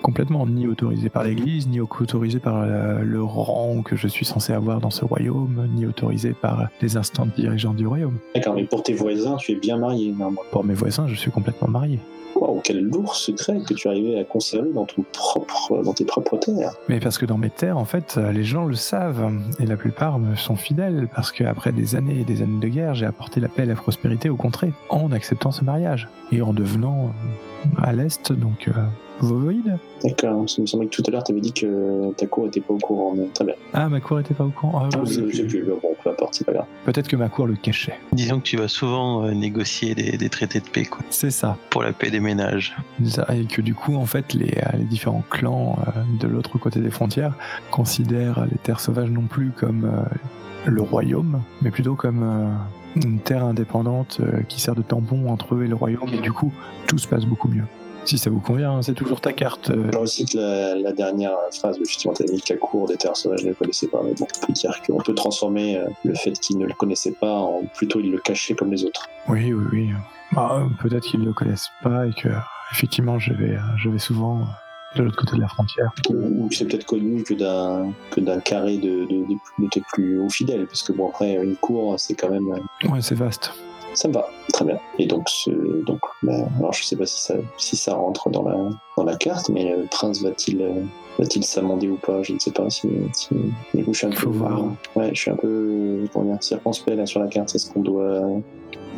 Complètement, 0.02 0.46
ni 0.46 0.66
autorisé 0.66 1.08
par 1.08 1.24
l'Église, 1.24 1.68
ni 1.68 1.80
autorisé 1.80 2.38
par 2.38 2.62
euh, 2.62 3.00
le 3.02 3.22
rang 3.22 3.82
que 3.82 3.96
je 3.96 4.08
suis 4.08 4.24
censé 4.24 4.52
avoir 4.52 4.80
dans 4.80 4.90
ce 4.90 5.04
royaume, 5.04 5.68
ni 5.74 5.86
autorisé 5.86 6.32
par 6.32 6.68
les 6.80 6.96
instants 6.96 7.26
dirigeants 7.36 7.74
du 7.74 7.86
royaume. 7.86 8.18
D'accord, 8.34 8.54
mais 8.54 8.64
pour 8.64 8.82
tes 8.82 8.94
voisins, 8.94 9.36
tu 9.36 9.52
es 9.52 9.56
bien 9.56 9.76
marié. 9.76 10.14
Pour 10.50 10.64
mes 10.64 10.74
voisins, 10.74 11.06
je 11.08 11.14
suis 11.14 11.30
complètement 11.30 11.68
marié. 11.68 11.98
Waouh, 12.34 12.60
quel 12.62 12.84
lourd 12.84 13.14
secret 13.14 13.60
que 13.66 13.74
tu 13.74 13.88
arrivais 13.88 14.18
à 14.18 14.24
conserver 14.24 14.70
dans 14.72 14.84
ton 14.84 15.04
propre, 15.12 15.82
dans 15.82 15.92
tes 15.92 16.04
propres 16.04 16.36
terres. 16.36 16.74
Mais 16.88 17.00
parce 17.00 17.18
que 17.18 17.26
dans 17.26 17.38
mes 17.38 17.50
terres, 17.50 17.78
en 17.78 17.84
fait, 17.84 18.14
euh, 18.16 18.32
les 18.32 18.44
gens 18.44 18.64
le 18.64 18.74
savent, 18.74 19.32
et 19.58 19.66
la 19.66 19.76
plupart 19.76 20.18
me 20.18 20.36
sont 20.36 20.56
fidèles, 20.56 21.08
parce 21.14 21.32
qu'après 21.32 21.72
des 21.72 21.96
années 21.96 22.20
et 22.20 22.24
des 22.24 22.42
années 22.42 22.60
de 22.60 22.68
guerre, 22.68 22.94
j'ai 22.94 23.06
apporté 23.06 23.40
la 23.40 23.48
paix 23.48 23.62
et 23.62 23.66
la 23.66 23.74
prospérité 23.74 24.28
au 24.28 24.36
contrée, 24.36 24.72
en 24.90 25.10
acceptant 25.10 25.50
ce 25.50 25.64
mariage, 25.64 26.08
et 26.30 26.42
en 26.42 26.52
devenant 26.52 27.06
euh, 27.06 27.82
à 27.82 27.92
l'Est, 27.92 28.32
donc 28.32 28.68
euh, 28.68 28.72
vovoïde. 29.20 29.76
D'accord, 30.04 30.44
il 30.56 30.60
me 30.62 30.66
semblait 30.66 30.86
que 30.86 30.94
tout 30.94 31.02
à 31.08 31.10
l'heure, 31.10 31.24
tu 31.24 31.32
avais 31.32 31.40
dit 31.40 31.52
que 31.52 32.12
ta 32.12 32.26
cour 32.26 32.46
était 32.46 32.60
pas 32.60 32.72
au 32.74 32.78
courant. 32.78 33.14
mais 33.16 33.26
Très 33.34 33.44
bien. 33.44 33.54
Ah, 33.72 33.88
ma 33.88 34.00
cour 34.00 34.20
était 34.20 34.34
pas 34.34 34.44
au 34.44 34.50
courant. 34.50 34.82
Ah, 34.84 34.88
Ah, 34.94 35.00
je 35.04 35.12
sais 35.14 35.22
plus. 35.22 35.32
sais 35.36 35.42
plus, 35.44 35.62
mais 35.64 35.72
bon, 35.82 35.94
peu 36.02 36.10
importe, 36.10 36.34
c'est 36.34 36.44
pas 36.44 36.52
grave. 36.52 36.66
Peut-être 36.84 37.08
que 37.08 37.16
ma 37.16 37.28
cour 37.28 37.46
le 37.46 37.56
cachait. 37.56 37.98
Disons 38.12 38.38
que 38.38 38.44
tu 38.44 38.56
vas 38.56 38.68
souvent 38.68 39.24
euh, 39.24 39.32
négocier 39.32 39.94
des, 39.94 40.16
des 40.16 40.28
traités 40.28 40.60
de 40.60 40.68
paix 40.68 40.84
quoi, 40.84 41.00
C'est 41.10 41.30
ça. 41.32 41.56
pour 41.70 41.82
la 41.82 41.92
paix 41.92 42.10
des 42.10 42.20
ménages. 42.20 42.76
Ça, 43.04 43.26
Et 43.34 43.44
que 43.46 43.60
du 43.60 43.74
coup, 43.74 43.96
en 43.96 44.06
fait, 44.06 44.34
les, 44.34 44.52
euh, 44.58 44.76
les 44.78 44.84
différents 44.84 45.24
clans 45.30 45.76
euh, 45.88 46.00
de 46.20 46.28
l'autre 46.28 46.58
côté 46.58 46.78
des 46.80 46.90
frontières 46.90 47.34
considèrent 47.72 48.46
les 48.50 48.58
terres 48.58 48.80
sauvages 48.80 49.10
non 49.10 49.22
plus 49.22 49.50
comme 49.50 49.84
euh, 49.84 50.70
le 50.70 50.82
royaume, 50.82 51.42
mais 51.62 51.70
plutôt 51.70 51.94
comme 51.94 52.56
une 52.96 53.20
terre 53.20 53.44
indépendante 53.44 54.20
qui 54.48 54.60
sert 54.60 54.74
de 54.74 54.82
tampon 54.82 55.30
entre 55.30 55.54
eux 55.54 55.64
et 55.64 55.68
le 55.68 55.74
royaume, 55.76 56.08
et 56.12 56.20
du 56.20 56.32
coup, 56.32 56.52
tout 56.88 56.98
se 56.98 57.06
passe 57.06 57.24
beaucoup 57.24 57.48
mieux. 57.48 57.62
Si 58.08 58.16
ça 58.16 58.30
vous 58.30 58.40
convient, 58.40 58.72
hein, 58.72 58.82
c'est 58.82 58.94
toujours 58.94 59.20
ta 59.20 59.34
carte. 59.34 59.68
euh, 59.68 59.90
Je 59.92 59.98
recite 59.98 60.32
la, 60.32 60.74
la 60.76 60.92
dernière 60.92 61.36
phrase 61.52 61.78
où 61.78 61.84
justement 61.84 62.14
tu 62.14 62.22
as 62.22 62.26
dit 62.26 62.40
que 62.40 62.54
la 62.54 62.58
cour 62.58 62.88
des 62.88 62.96
terres 62.96 63.14
sauvages 63.16 63.44
ne 63.44 63.50
le 63.50 63.54
connaissait 63.54 63.86
pas. 63.88 64.00
Mais 64.02 64.14
bon, 64.18 64.26
on 64.42 64.46
peut 64.46 64.52
dire 64.54 64.80
qu'on 64.86 64.96
peut 64.96 65.14
transformer 65.14 65.76
euh, 65.76 65.84
le 66.04 66.14
fait 66.14 66.32
qu'il 66.32 66.56
ne 66.56 66.64
le 66.64 66.72
connaissait 66.72 67.12
pas 67.12 67.34
en 67.34 67.64
plutôt 67.76 68.00
il 68.00 68.10
le 68.10 68.16
cachait 68.18 68.54
comme 68.54 68.70
les 68.70 68.82
autres. 68.86 69.06
Oui, 69.28 69.52
oui, 69.52 69.64
oui. 69.72 69.90
Bah, 70.32 70.58
euh, 70.58 70.68
Peut-être 70.82 71.04
qu'ils 71.04 71.20
ne 71.20 71.26
le 71.26 71.34
connaissent 71.34 71.68
pas 71.82 72.06
et 72.06 72.12
que, 72.14 72.28
effectivement, 72.72 73.18
je 73.18 73.34
vais, 73.34 73.56
euh, 73.56 73.60
je 73.76 73.90
vais 73.90 73.98
souvent 73.98 74.38
euh, 74.40 74.98
de 74.98 75.02
l'autre 75.02 75.18
côté 75.18 75.36
de 75.36 75.42
la 75.42 75.48
frontière. 75.48 75.90
Ou 76.08 76.48
c'est 76.50 76.64
peut-être 76.64 76.86
connu 76.86 77.22
que 77.24 77.34
d'un 77.34 77.92
que 78.10 78.20
d'un 78.20 78.40
carré 78.40 78.78
de, 78.78 79.04
de, 79.04 79.26
de- 79.28 79.64
de 79.64 79.68
tes 79.70 79.82
plus 79.92 80.18
hauts 80.18 80.30
fidèles. 80.30 80.66
Parce 80.66 80.82
que 80.82 80.92
bon, 80.94 81.10
après, 81.10 81.34
une 81.34 81.56
cour, 81.56 82.00
c'est 82.00 82.14
quand 82.14 82.30
même. 82.30 82.48
euh, 82.54 82.88
Ouais, 82.88 83.02
c'est 83.02 83.14
vaste. 83.16 83.52
Ça 83.98 84.06
me 84.06 84.12
va, 84.14 84.28
très 84.52 84.64
bien. 84.64 84.78
Et 85.00 85.06
donc, 85.06 85.28
ce, 85.28 85.50
donc 85.84 85.98
bah, 86.22 86.46
alors 86.60 86.72
je 86.72 86.84
sais 86.84 86.94
pas 86.94 87.04
si 87.04 87.20
ça, 87.20 87.34
si 87.56 87.74
ça 87.76 87.94
rentre 87.94 88.30
dans 88.30 88.44
la, 88.44 88.56
dans 88.96 89.02
la 89.02 89.16
carte, 89.16 89.48
mais 89.48 89.74
le 89.74 89.86
prince 89.90 90.22
va-t-il 90.22 90.62
euh, 90.62 90.84
va-t-il 91.18 91.42
s'amender 91.44 91.88
ou 91.88 91.96
pas? 91.96 92.22
Je 92.22 92.32
ne 92.32 92.38
sais 92.38 92.52
pas. 92.52 92.70
Si, 92.70 92.88
si, 93.12 93.30
du 93.74 93.84
coup, 93.84 93.92
je 93.92 93.98
suis 93.98 94.06
un 94.06 94.12
Faut 94.12 94.30
peu, 94.30 94.36
voir. 94.36 94.66
ouais, 94.94 95.10
je 95.12 95.20
suis 95.20 95.32
un 95.32 95.34
peu 95.34 96.04
comment 96.12 96.26
dire, 96.26 96.40
circonspect 96.40 96.96
là 96.96 97.06
sur 97.06 97.18
la 97.18 97.26
carte. 97.26 97.52
Est-ce 97.56 97.72
qu'on 97.72 97.80
doit 97.80 98.22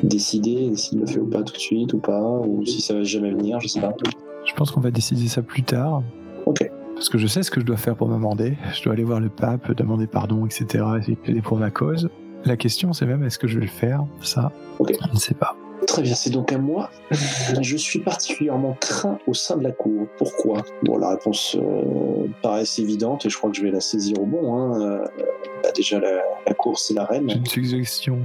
décider 0.03 0.77
s'il 0.77 1.01
le 1.01 1.07
fait 1.07 1.21
ou 1.21 1.31
pas 1.31 1.45
tout 1.45 1.55
de 1.55 1.59
suite 1.59 1.95
ou 1.95 1.99
pas, 1.99 2.21
ou 2.21 2.67
si 2.67 2.83
ça 2.83 2.93
va 2.93 3.03
jamais 3.03 3.31
venir 3.31 3.59
Je 3.59 3.69
sais 3.69 3.81
pas. 3.81 3.95
Je 4.45 4.53
pense 4.53 4.71
qu'on 4.71 4.81
va 4.81 4.91
décider 4.91 5.29
ça 5.29 5.41
plus 5.41 5.63
tard. 5.63 6.03
Ok. 6.45 6.71
Parce 6.95 7.09
que 7.09 7.17
je 7.17 7.27
sais 7.27 7.43
ce 7.43 7.51
que 7.51 7.63
je 7.63 7.65
dois 7.65 7.79
faire 7.79 7.97
pour 7.97 8.09
m'amender. 8.09 8.59
Je 8.75 8.83
dois 8.83 8.93
aller 8.93 9.05
voir 9.05 9.21
le 9.21 9.31
pape, 9.31 9.73
demander 9.73 10.07
pardon, 10.07 10.45
etc. 10.45 10.85
De 11.09 11.15
plaider 11.15 11.41
pour 11.41 11.57
ma 11.57 11.71
cause. 11.71 12.11
La 12.45 12.57
question, 12.57 12.93
c'est 12.93 13.07
même 13.07 13.23
est-ce 13.25 13.39
que 13.39 13.47
je 13.47 13.59
vais 13.59 13.65
le 13.67 13.71
faire 13.71 14.05
Ça, 14.23 14.51
Ok. 14.79 14.93
on 15.11 15.15
ne 15.15 15.19
sait 15.19 15.35
pas. 15.35 15.57
Très 15.87 16.03
bien, 16.03 16.15
c'est 16.15 16.31
donc 16.31 16.53
à 16.53 16.59
moi. 16.59 16.91
Je 17.63 17.77
suis 17.77 18.01
particulièrement 18.01 18.77
craint 18.81 19.19
au 19.27 19.33
sein 19.35 19.57
de 19.57 19.63
la 19.65 19.73
cour. 19.73 20.07
Pourquoi? 20.19 20.63
Bon, 20.83 20.99
la 20.99 21.11
réponse 21.11 21.57
euh, 21.59 22.27
paraît 22.43 22.65
évidente 22.79 23.25
et 23.27 23.31
je 23.31 23.37
crois 23.39 23.51
que 23.51 23.57
je 23.57 23.63
vais 23.63 23.71
la 23.71 23.81
saisir 23.81 24.19
au 24.21 24.27
bon. 24.27 24.55
Hein. 24.55 24.81
Euh, 24.83 25.05
bah, 25.63 25.71
déjà, 25.75 25.99
la, 25.99 26.21
la 26.47 26.55
cour, 26.55 26.79
c'est 26.79 26.93
la 26.95 27.07
J'ai 27.11 27.17
reine. 27.17 27.31
une 27.31 27.47
suggestion. 27.47 28.19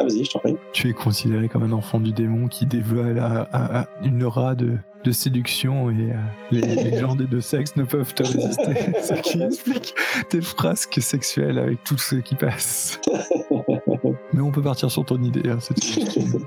Ah, 0.00 0.04
vas-y, 0.04 0.24
je 0.24 0.30
t'en 0.30 0.38
prie. 0.38 0.56
Tu 0.72 0.88
es 0.88 0.92
considéré 0.94 1.48
comme 1.48 1.62
un 1.62 1.72
enfant 1.72 2.00
du 2.00 2.12
démon 2.12 2.48
qui 2.48 2.64
dévoile 2.64 3.18
un- 3.18 3.46
un- 3.52 3.80
un- 3.80 3.86
une 4.02 4.22
aura 4.22 4.54
de, 4.54 4.78
de 5.04 5.12
séduction 5.12 5.90
et 5.90 6.12
euh, 6.12 6.14
les, 6.50 6.60
les 6.62 6.98
gens 6.98 7.14
des 7.16 7.26
deux 7.26 7.42
sexes 7.42 7.76
ne 7.76 7.84
peuvent 7.84 8.14
te 8.14 8.22
résister. 8.22 8.74
Ce 9.02 9.12
qui 9.20 9.42
explique 9.42 9.94
tes 10.30 10.40
frasques 10.40 11.02
sexuelles 11.02 11.58
avec 11.58 11.84
tout 11.84 11.98
ce 11.98 12.16
qui 12.16 12.34
passe. 12.34 12.98
Mais 14.32 14.40
on 14.40 14.50
peut 14.50 14.62
partir 14.62 14.90
sur 14.90 15.04
ton 15.04 15.22
idée. 15.22 15.48
hein. 15.50 15.58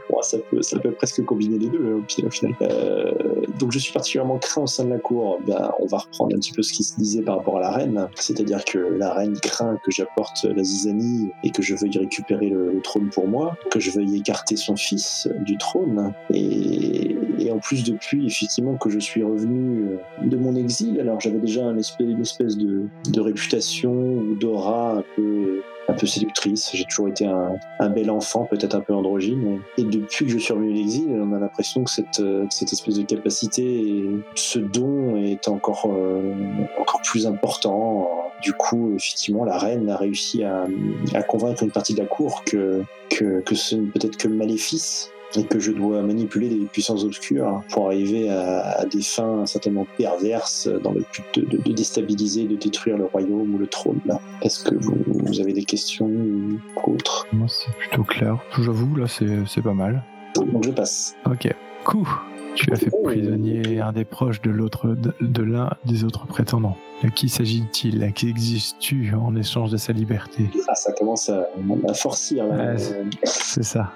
Bon, 0.10 0.13
ça, 0.24 0.38
peut, 0.38 0.62
ça 0.62 0.80
peut 0.80 0.92
presque 0.92 1.24
combiner 1.26 1.58
les 1.58 1.68
deux 1.68 1.94
au 1.94 2.04
fi- 2.08 2.26
au 2.26 2.30
final. 2.30 2.56
Euh, 2.62 3.12
donc 3.60 3.72
je 3.72 3.80
suis 3.80 3.94
particulièrement 3.94 4.38
craint 4.38 4.62
au 4.62 4.68
sein 4.68 4.86
de 4.86 4.90
la 4.90 5.00
cour. 5.00 5.40
Ben, 5.46 5.72
on 5.80 5.86
va 5.86 6.00
reprendre 6.00 6.36
un 6.36 6.40
petit 6.40 6.52
peu 6.52 6.62
ce 6.62 6.74
qui 6.74 6.84
se 6.84 6.96
disait 6.96 7.22
par 7.22 7.38
rapport 7.38 7.58
à 7.58 7.62
la 7.62 7.72
reine. 7.72 8.08
C'est-à-dire 8.16 8.64
que 8.66 8.78
la 8.78 9.14
reine 9.14 9.38
craint 9.40 9.78
que 9.84 9.92
j'apporte 9.92 10.44
la 10.44 10.64
zizanie 10.64 11.30
et 11.44 11.52
que 11.52 11.62
je 11.62 11.76
veuille 11.76 11.98
récupérer 11.98 12.50
le, 12.50 12.82
trône 12.84 13.10
pour 13.10 13.28
moi, 13.28 13.56
que 13.72 13.80
je 13.80 13.92
veuille 13.92 14.18
écarter 14.18 14.56
son 14.56 14.76
fils 14.76 15.28
du 15.42 15.58
trône. 15.58 16.14
Et, 16.34 17.18
en 17.52 17.60
plus 17.60 17.84
depuis, 17.84 18.26
effectivement, 18.26 18.78
que 18.78 18.90
je 18.90 18.98
suis 18.98 19.24
revenu 19.24 19.98
de 20.24 20.38
mon 20.38 20.56
exil. 20.56 21.00
Alors 21.00 21.20
j'avais 21.20 21.38
déjà 21.38 21.62
une 21.64 21.80
espèce 22.22 22.58
de, 22.58 22.88
réputation 23.20 23.94
ou 23.94 24.36
d'aura 24.36 24.98
un 24.98 25.04
peu 25.16 25.62
un 25.88 25.94
peu 25.94 26.08
séductrice. 26.08 26.72
J'ai 26.74 26.86
toujours 26.86 27.10
été 27.10 27.26
un, 27.26 27.56
un 27.80 27.90
bel 27.90 28.10
enfant, 28.10 28.46
peut-être 28.46 28.76
un 28.76 28.80
peu 28.80 28.94
androgyne. 28.94 29.60
Et 29.78 29.84
depuis 29.84 30.13
que 30.20 30.28
je 30.28 30.38
suis 30.38 30.54
revenu 30.54 30.74
de 30.74 30.78
l'exil, 30.78 31.08
on 31.10 31.34
a 31.34 31.40
l'impression 31.40 31.84
que 31.84 31.92
cette, 31.92 32.20
euh, 32.20 32.46
cette 32.50 32.74
espèce 32.74 32.96
de 32.96 33.04
capacité, 33.04 34.06
ce 34.36 34.60
don 34.60 35.18
est 35.18 35.48
encore, 35.48 35.86
euh, 35.88 36.34
encore 36.80 37.02
plus 37.02 37.26
important. 37.28 38.10
Du 38.42 38.54
coup, 38.54 38.94
effectivement, 38.96 39.46
la 39.46 39.58
reine 39.58 39.90
a 39.90 39.98
réussi 39.98 40.44
à, 40.44 40.66
à 41.14 41.24
convaincre 41.24 41.64
une 41.64 41.72
partie 41.72 41.94
de 41.94 42.00
la 42.00 42.06
cour 42.06 42.44
que, 42.46 42.84
que, 43.10 43.42
que 43.42 43.56
ce 43.56 43.76
n'est 43.76 43.88
peut-être 43.88 44.18
que 44.18 44.28
maléfice 44.28 45.13
et 45.36 45.44
que 45.46 45.60
je 45.60 45.72
dois 45.72 46.02
manipuler 46.04 46.50
les 46.50 46.66
puissances 46.66 47.04
obscures 47.04 47.62
pour 47.72 47.88
arriver 47.88 48.30
à, 48.30 48.80
à 48.82 48.86
des 48.86 49.02
fins 49.02 49.46
certainement 49.46 49.88
perverses 49.98 50.68
dans 50.84 50.92
le 50.92 51.02
but 51.12 51.26
de, 51.42 51.58
de- 51.58 51.64
de 51.64 51.72
déstabiliser, 51.74 52.46
de 52.46 52.56
détruire 52.56 52.98
le 52.98 53.06
royaume 53.06 53.56
ou 53.56 53.58
le 53.58 53.68
trône. 53.68 54.00
Est-ce 54.42 54.64
que 54.64 54.76
vous, 54.76 54.96
vous 55.08 55.40
avez 55.40 55.54
des 55.54 55.64
questions 55.64 56.06
ou 56.08 56.60
autres? 56.86 57.28
Moi, 57.34 57.48
c'est 57.50 57.72
plutôt 57.78 58.04
clair. 58.04 58.38
J'avoue, 58.60 58.96
là, 58.96 59.06
c'est 59.08 59.62
pas 59.62 59.74
mal. 59.74 60.04
Donc 60.36 60.66
je 60.66 60.72
passe. 60.72 61.16
Ok. 61.26 61.54
Coup. 61.86 62.08
Tu 62.56 62.72
as 62.72 62.76
fait 62.76 62.92
prisonnier 63.04 63.80
un 63.82 63.92
des 63.94 64.06
proches 64.06 64.40
de 64.44 64.52
l'autre, 64.52 64.96
de, 65.20 65.42
l'un 65.42 65.72
des 65.86 66.04
autres 66.04 66.28
prétendants. 66.28 66.78
De 67.04 67.10
qui 67.10 67.28
s'agit-il? 67.28 68.04
À 68.04 68.12
qui 68.12 68.30
exiges-tu 68.30 69.12
en 69.16 69.36
échange 69.36 69.72
de 69.72 69.78
sa 69.78 69.92
liberté? 69.92 70.46
Ah, 70.68 70.76
ça 70.76 70.92
commence 70.92 71.30
à, 71.30 71.48
à 71.88 71.94
forcir. 71.96 72.46
Ouais, 72.46 72.76
C'est 73.24 73.64
ça. 73.64 73.92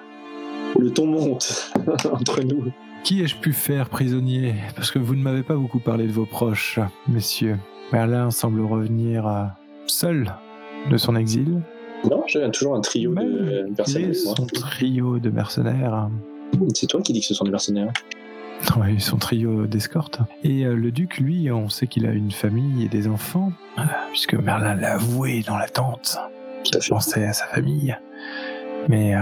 Le 0.79 0.91
ton 0.91 1.05
monte 1.07 1.71
entre 2.11 2.41
nous. 2.43 2.71
Qui 3.03 3.21
ai-je 3.21 3.37
pu 3.37 3.53
faire 3.53 3.89
prisonnier? 3.89 4.55
Parce 4.75 4.91
que 4.91 4.99
vous 4.99 5.15
ne 5.15 5.21
m'avez 5.21 5.43
pas 5.43 5.55
beaucoup 5.55 5.79
parlé 5.79 6.07
de 6.07 6.11
vos 6.11 6.25
proches, 6.25 6.79
messieurs. 7.07 7.57
Merlin 7.93 8.31
semble 8.31 8.61
revenir 8.61 9.27
euh, 9.27 9.43
seul 9.85 10.33
de 10.89 10.97
son 10.97 11.15
exil. 11.15 11.61
Non, 12.09 12.23
j'ai 12.27 12.49
toujours 12.51 12.75
un 12.75 12.81
trio 12.81 13.11
de 13.13 13.15
Malgré 13.15 13.63
mercenaires. 13.77 14.15
son 14.15 14.45
trio 14.45 15.19
de 15.19 15.29
mercenaires. 15.29 16.09
C'est 16.73 16.87
toi 16.87 17.01
qui 17.01 17.13
dis 17.13 17.21
que 17.21 17.25
ce 17.25 17.33
sont 17.33 17.45
des 17.45 17.51
mercenaires. 17.51 17.91
Oui, 18.75 18.99
son 18.99 19.17
trio 19.17 19.67
d'escorte. 19.67 20.19
Et 20.43 20.65
euh, 20.65 20.75
le 20.75 20.89
duc, 20.91 21.19
lui, 21.19 21.51
on 21.51 21.69
sait 21.69 21.85
qu'il 21.85 22.07
a 22.07 22.11
une 22.11 22.31
famille 22.31 22.85
et 22.85 22.87
des 22.87 23.07
enfants, 23.07 23.51
euh, 23.77 23.83
puisque 24.09 24.33
Merlin 24.33 24.73
l'a 24.73 24.95
avoué 24.95 25.43
dans 25.45 25.57
la 25.57 25.67
tente. 25.67 26.17
Tout 26.63 26.75
à 26.75 26.81
fait. 26.81 26.89
pensait 26.89 27.23
à 27.25 27.33
sa 27.33 27.45
famille. 27.45 27.95
Mais 28.89 29.15
euh, 29.15 29.19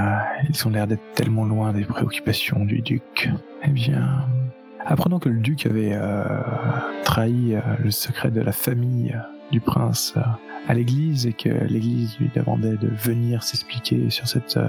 ils 0.50 0.68
ont 0.68 0.70
l'air 0.70 0.88
d'être 0.88 1.14
tellement 1.14 1.46
loin 1.46 1.74
des 1.74 1.86
préoccupations 1.86 2.66
du 2.66 2.82
duc. 2.82 3.30
Eh 3.64 3.70
bien, 3.70 4.28
apprenant 4.86 5.20
que 5.20 5.30
le 5.30 5.40
duc 5.40 5.66
avait 5.66 5.94
euh, 5.94 6.24
trahi 7.04 7.56
euh, 7.56 7.62
le 7.80 7.92
secret 7.92 8.32
de 8.32 8.42
la 8.42 8.52
famille 8.52 9.18
du 9.52 9.60
prince 9.60 10.16
à 10.68 10.74
l'église 10.74 11.28
et 11.28 11.34
que 11.34 11.50
l'église 11.50 12.18
lui 12.20 12.30
demandait 12.34 12.78
de 12.78 12.88
venir 12.88 13.44
s'expliquer 13.44 14.10
sur 14.10 14.28
cette, 14.28 14.60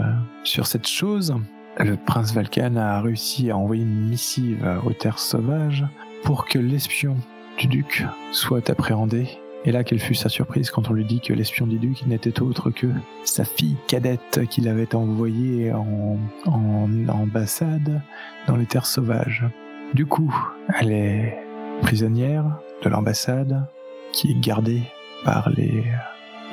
sur 0.45 0.67
cette 0.67 0.87
chose, 0.87 1.35
le 1.79 1.97
prince 1.97 2.35
Valkan 2.35 2.77
a 2.77 3.01
réussi 3.01 3.51
à 3.51 3.57
envoyer 3.57 3.83
une 3.83 4.09
missive 4.09 4.63
aux 4.85 4.93
terres 4.93 5.19
sauvages 5.19 5.87
pour 6.25 6.45
que 6.45 6.59
l'espion 6.59 7.17
du 7.57 7.67
duc 7.67 8.05
soit 8.33 8.69
appréhendé 8.69 9.39
et 9.67 9.73
là, 9.73 9.83
quelle 9.83 9.99
fut 9.99 10.15
sa 10.15 10.29
surprise 10.29 10.71
quand 10.71 10.91
on 10.91 10.93
lui 10.93 11.05
dit 11.05 11.21
que 11.21 11.33
l'espion 11.33 11.67
du 11.67 11.79
duc 11.79 12.07
n'était 12.07 12.41
autre 12.41 12.71
que 12.71 12.87
sa 13.25 13.45
fille 13.45 13.77
cadette 13.89 14.47
qu'il 14.49 14.69
avait 14.69 14.95
envoyée 14.95 15.73
en, 15.73 16.19
en 16.47 16.89
ambassade 17.09 18.01
dans 18.47 18.55
les 18.57 18.67
terres 18.67 18.87
sauvages. 18.87 19.45
Du 19.93 20.07
coup, 20.07 20.33
elle 20.79 20.93
est 20.93 21.37
prisonnière 21.83 22.45
de 22.85 22.89
l'ambassade 22.89 23.67
qui 24.13 24.31
est 24.31 24.41
gardée 24.41 24.83
par 25.25 25.51
les, 25.51 25.83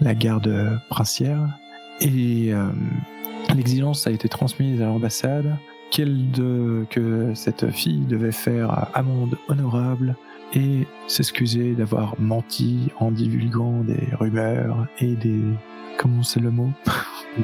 la 0.02 0.16
garde 0.16 0.80
princière 0.90 1.60
et 2.02 2.52
euh, 2.52 2.66
l'exigence 3.56 4.08
a 4.08 4.12
été 4.12 4.28
transmise 4.28 4.82
à 4.82 4.86
l'ambassade 4.86 5.56
qu'elle 5.92 6.30
que 6.90 7.32
cette 7.36 7.70
fille 7.70 8.06
devait 8.08 8.32
faire 8.32 8.88
amende 8.96 9.38
honorable 9.48 10.16
et 10.54 10.88
s'excuser 11.08 11.74
d'avoir 11.74 12.16
menti 12.20 12.90
en 13.00 13.12
divulguant 13.12 13.82
des 13.82 14.16
rumeurs 14.20 14.88
et 15.00 15.16
des 15.16 15.42
comment 15.98 16.24
c'est 16.24 16.40
le 16.40 16.52
mot? 16.52 16.70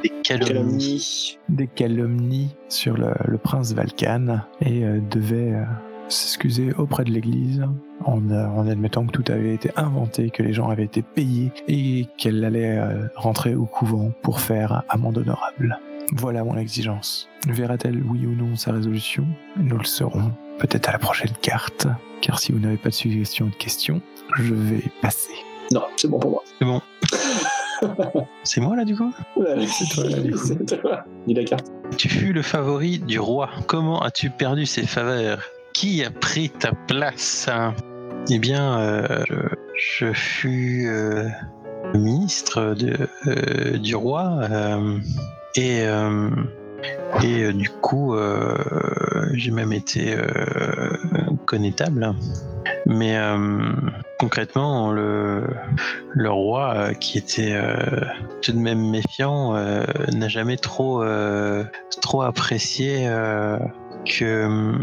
Des 0.03 0.09
calomnies. 0.23 0.47
Calomnie. 0.47 1.39
des 1.49 1.67
calomnies 1.67 2.55
sur 2.67 2.97
le, 2.97 3.13
le 3.25 3.37
prince 3.37 3.73
Valkan 3.73 4.41
et 4.61 4.83
euh, 4.83 4.99
devait 5.09 5.53
euh, 5.53 5.63
s'excuser 6.09 6.73
auprès 6.73 7.03
de 7.03 7.11
l'église 7.11 7.63
en, 8.05 8.29
euh, 8.29 8.47
en 8.47 8.67
admettant 8.67 9.05
que 9.05 9.11
tout 9.11 9.31
avait 9.31 9.53
été 9.53 9.71
inventé, 9.75 10.29
que 10.29 10.43
les 10.43 10.53
gens 10.53 10.69
avaient 10.69 10.85
été 10.85 11.01
payés 11.01 11.51
et 11.67 12.07
qu'elle 12.17 12.43
allait 12.43 12.79
rentrer 13.15 13.55
au 13.55 13.65
couvent 13.65 14.11
pour 14.21 14.39
faire 14.39 14.83
amende 14.89 15.17
honorable. 15.19 15.79
Voilà 16.15 16.43
mon 16.43 16.57
exigence. 16.57 17.29
Verra-t-elle 17.47 18.01
oui 18.03 18.25
ou 18.25 18.35
non 18.35 18.55
sa 18.55 18.71
résolution? 18.71 19.25
Nous 19.57 19.77
le 19.77 19.85
saurons 19.85 20.31
peut-être 20.59 20.89
à 20.89 20.91
la 20.91 20.99
prochaine 20.99 21.31
carte, 21.41 21.87
car 22.21 22.39
si 22.39 22.51
vous 22.51 22.59
n'avez 22.59 22.77
pas 22.77 22.89
de 22.89 22.93
suggestions 22.93 23.45
ou 23.47 23.49
de 23.49 23.55
questions, 23.55 24.01
je 24.37 24.53
vais 24.53 24.83
passer. 25.01 25.31
Non, 25.71 25.83
c'est 25.95 26.07
bon 26.07 26.19
pour 26.19 26.31
moi. 26.31 26.43
C'est 26.59 26.65
bon. 26.65 26.81
C'est 28.43 28.59
moi 28.59 28.75
là 28.75 28.83
du 28.83 28.95
coup? 28.95 29.13
Ouais, 29.37 29.65
C'est 29.67 29.85
toi, 29.95 30.03
là, 30.09 30.19
du 30.19 30.31
coup. 30.31 30.37
C'est 30.37 30.81
toi. 30.81 31.05
Dis 31.27 31.33
la 31.33 31.45
carte. 31.45 31.67
Tu 31.97 32.09
fus 32.09 32.33
le 32.33 32.41
favori 32.41 32.99
du 32.99 33.19
roi. 33.19 33.49
Comment 33.67 34.01
as-tu 34.01 34.29
perdu 34.29 34.65
ses 34.65 34.85
faveurs? 34.85 35.41
Qui 35.73 36.03
a 36.03 36.09
pris 36.09 36.49
ta 36.49 36.73
place? 36.73 37.47
Eh 38.29 38.37
bien, 38.37 38.79
euh, 38.79 39.23
je, 39.29 39.35
je 40.07 40.11
fus 40.13 40.87
euh, 40.89 41.29
le 41.93 41.99
ministre 41.99 42.73
de, 42.77 42.97
euh, 43.27 43.77
du 43.77 43.95
roi 43.95 44.39
euh, 44.51 44.97
et, 45.55 45.83
euh, 45.83 46.29
et 47.23 47.43
euh, 47.43 47.53
du 47.53 47.69
coup, 47.69 48.15
euh, 48.15 48.55
j'ai 49.33 49.51
même 49.51 49.73
été 49.73 50.15
euh, 50.15 50.25
connétable. 51.45 52.13
Mais 52.85 53.17
euh, 53.17 53.61
concrètement, 54.19 54.91
le, 54.91 55.43
le 56.11 56.31
roi, 56.31 56.93
qui 56.99 57.17
était 57.17 57.57
tout 58.41 58.51
de 58.51 58.57
même 58.57 58.89
méfiant, 58.89 59.53
n'a 59.53 60.27
jamais 60.27 60.57
trop, 60.57 61.03
trop 62.01 62.21
apprécié 62.21 63.09
que, 64.05 64.73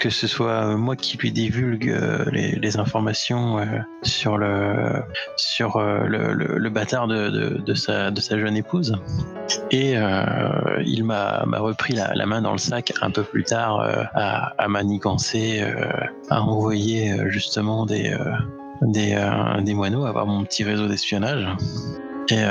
que 0.00 0.08
ce 0.08 0.26
soit 0.26 0.76
moi 0.76 0.96
qui 0.96 1.18
lui 1.18 1.30
divulgue 1.30 1.90
euh, 1.90 2.24
les, 2.32 2.78
informations 2.78 3.58
euh, 3.58 3.64
sur, 4.02 4.38
le, 4.38 5.02
sur 5.36 5.76
euh, 5.76 6.06
le, 6.06 6.70
bâtard 6.70 7.06
de, 7.06 7.74
sa, 7.74 8.10
de 8.10 8.20
sa 8.20 8.38
jeune 8.38 8.56
épouse. 8.56 8.96
Et 9.70 9.94
il 10.84 11.04
m'a 11.04 11.44
repris 11.58 11.94
la, 11.94 12.26
main 12.26 12.40
dans 12.40 12.52
le 12.52 12.58
sac 12.58 12.92
un 13.02 13.10
peu 13.10 13.22
plus 13.22 13.44
tard 13.44 13.80
à, 14.14 14.54
à 14.56 14.68
manigancer, 14.68 15.62
à 16.30 16.42
envoyer 16.42 17.14
justement 17.28 17.84
des, 17.84 18.16
des, 18.82 19.14
euh, 19.14 19.60
des 19.60 19.74
moineaux, 19.74 20.06
avoir 20.06 20.26
mon 20.26 20.44
petit 20.44 20.64
réseau 20.64 20.88
d'espionnage. 20.88 21.46
Et 22.30 22.42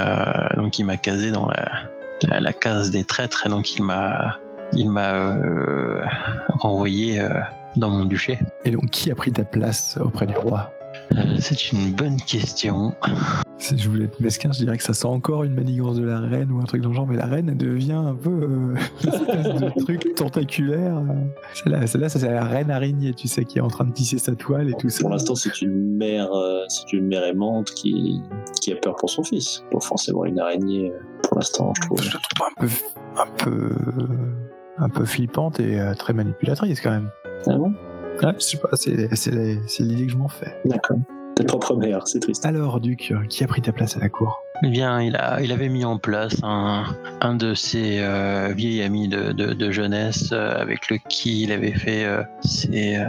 donc 0.57 0.77
il 0.77 0.83
m'a 0.83 0.97
casé 0.97 1.31
dans 1.31 1.47
la, 1.47 2.39
la 2.39 2.53
case 2.53 2.91
des 2.91 3.05
traîtres, 3.05 3.47
et 3.47 3.49
donc 3.49 3.75
il 3.75 3.83
m'a 3.83 4.37
il 4.73 4.89
m'a 4.89 5.35
euh, 5.35 6.01
renvoyé 6.49 7.19
euh, 7.19 7.29
dans 7.75 7.89
mon 7.89 8.05
duché. 8.05 8.39
Et 8.65 8.71
donc, 8.71 8.89
qui 8.89 9.11
a 9.11 9.15
pris 9.15 9.31
ta 9.31 9.43
place 9.43 9.97
auprès 10.01 10.25
du 10.25 10.35
roi? 10.35 10.71
Euh, 11.15 11.37
C'est 11.39 11.71
une 11.71 11.91
bonne 11.93 12.17
question. 12.17 12.93
Si 13.57 13.77
je 13.77 13.89
voulais 13.89 14.05
être 14.05 14.19
mesquin, 14.19 14.51
je 14.51 14.59
dirais 14.59 14.77
que 14.77 14.83
ça 14.83 14.93
sent 14.93 15.07
encore 15.07 15.43
une 15.43 15.53
manigance 15.53 15.97
de 15.97 16.05
la 16.05 16.19
reine 16.19 16.51
ou 16.51 16.59
un 16.59 16.63
truc 16.63 16.81
dans 16.81 16.89
le 16.89 16.95
genre, 16.95 17.07
mais 17.07 17.17
la 17.17 17.25
reine, 17.25 17.49
elle 17.49 17.57
devient 17.57 17.91
un 17.93 18.15
peu 18.15 18.29
euh, 18.29 18.75
une 19.03 19.09
espèce 19.09 19.55
de 19.55 19.83
truc 19.83 20.15
tentaculaire. 20.15 21.01
Celle-là, 21.53 22.09
ça, 22.09 22.19
c'est 22.19 22.31
la 22.31 22.45
reine 22.45 22.71
araignée, 22.71 23.13
tu 23.13 23.27
sais, 23.27 23.43
qui 23.43 23.57
est 23.57 23.61
en 23.61 23.67
train 23.67 23.85
de 23.85 23.91
tisser 23.91 24.17
sa 24.17 24.35
toile 24.35 24.69
et 24.69 24.73
tout 24.73 24.89
ça. 24.89 25.01
Pour 25.01 25.09
l'instant, 25.09 25.35
c'est 25.35 25.61
une 25.61 25.97
mère, 25.97 26.31
euh, 26.31 26.63
c'est 26.69 26.93
une 26.93 27.07
mère 27.07 27.23
aimante 27.23 27.71
qui, 27.71 28.21
qui 28.61 28.71
a 28.71 28.75
peur 28.75 28.95
pour 28.95 29.09
son 29.09 29.23
fils. 29.23 29.63
Pas 29.71 29.79
forcément 29.79 30.25
une 30.25 30.39
araignée, 30.39 30.93
pour 31.23 31.37
l'instant, 31.37 31.73
je 31.75 31.81
trouve. 31.81 32.01
je 32.01 32.09
trouve 32.11 32.47
un 32.47 32.65
peu, 32.65 32.69
un 33.17 33.27
peu, 33.37 33.69
un 34.79 34.89
peu 34.89 35.05
flippante 35.05 35.59
et 35.59 35.79
euh, 35.79 35.93
très 35.93 36.13
manipulatrice 36.13 36.81
quand 36.81 36.91
même. 36.91 37.09
Ah 37.47 37.55
bon? 37.55 37.73
Ouais, 38.23 38.33
je 38.37 38.43
sais 38.43 38.57
pas, 38.57 38.69
c'est, 38.73 39.15
c'est, 39.15 39.31
la- 39.31 39.61
c'est 39.67 39.83
l'idée 39.83 40.05
que 40.05 40.11
je 40.11 40.17
m'en 40.17 40.27
fais. 40.27 40.53
D'accord. 40.65 40.97
Ta 41.35 41.45
propre 41.45 41.73
mère, 41.77 42.05
c'est 42.05 42.19
triste. 42.19 42.45
Alors, 42.45 42.81
Duc, 42.81 43.13
qui 43.29 43.43
a 43.45 43.47
pris 43.47 43.61
ta 43.61 43.71
place 43.71 43.95
à 43.95 44.01
la 44.01 44.09
cour? 44.09 44.41
Eh 44.61 44.67
bien, 44.69 45.01
il, 45.01 45.15
a, 45.15 45.39
il 45.41 45.53
avait 45.53 45.69
mis 45.69 45.85
en 45.85 45.97
place 45.97 46.35
un, 46.43 46.83
un 47.21 47.33
de 47.35 47.53
ses 47.53 47.99
euh, 48.01 48.51
vieils 48.53 48.81
amis 48.83 49.07
de, 49.07 49.31
de, 49.31 49.53
de 49.53 49.71
jeunesse 49.71 50.31
euh, 50.33 50.51
avec 50.59 50.89
le 50.89 50.97
qui 51.07 51.43
il 51.43 51.53
avait 51.53 51.71
fait 51.71 52.03
euh, 52.03 52.23
ses, 52.41 52.97
euh, 52.97 53.05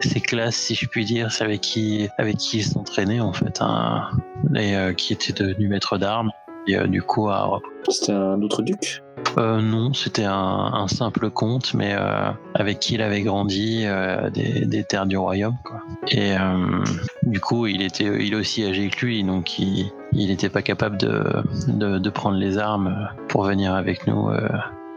ses 0.00 0.20
classes, 0.20 0.56
si 0.56 0.74
je 0.74 0.86
puis 0.88 1.04
dire. 1.04 1.30
C'est 1.30 1.44
avec 1.44 1.60
qui, 1.60 2.08
avec 2.16 2.38
qui 2.38 2.58
il 2.58 2.64
s'entraînait, 2.64 3.20
en 3.20 3.34
fait, 3.34 3.58
un, 3.60 4.08
et 4.56 4.74
euh, 4.74 4.94
qui 4.94 5.12
était 5.12 5.34
devenu 5.34 5.68
maître 5.68 5.98
d'armes. 5.98 6.30
Et 6.66 6.76
euh, 6.76 6.86
du 6.86 7.02
coup, 7.02 7.28
a 7.28 7.60
C'était 7.90 8.12
un 8.12 8.40
autre 8.40 8.62
duc? 8.62 9.02
Euh, 9.36 9.60
non, 9.60 9.92
c'était 9.94 10.24
un, 10.24 10.32
un 10.32 10.88
simple 10.88 11.30
comte, 11.30 11.72
mais 11.74 11.94
euh, 11.94 12.30
avec 12.54 12.80
qui 12.80 12.94
il 12.94 13.02
avait 13.02 13.22
grandi 13.22 13.82
euh, 13.84 14.30
des, 14.30 14.64
des 14.66 14.84
terres 14.84 15.06
du 15.06 15.16
royaume. 15.16 15.56
Quoi. 15.64 15.80
Et 16.08 16.36
euh, 16.36 16.82
du 17.22 17.38
coup, 17.38 17.66
il 17.66 17.82
était 17.82 18.04
il 18.04 18.32
est 18.32 18.36
aussi 18.36 18.64
âgé 18.64 18.88
que 18.88 19.06
lui, 19.06 19.22
donc 19.22 19.58
il 19.58 19.92
il 20.12 20.28
n'était 20.28 20.48
pas 20.48 20.62
capable 20.62 20.96
de, 20.96 21.24
de, 21.68 21.98
de 21.98 22.10
prendre 22.10 22.36
les 22.38 22.58
armes 22.58 23.08
pour 23.28 23.44
venir 23.44 23.74
avec 23.74 24.06
nous 24.06 24.28
euh, 24.30 24.48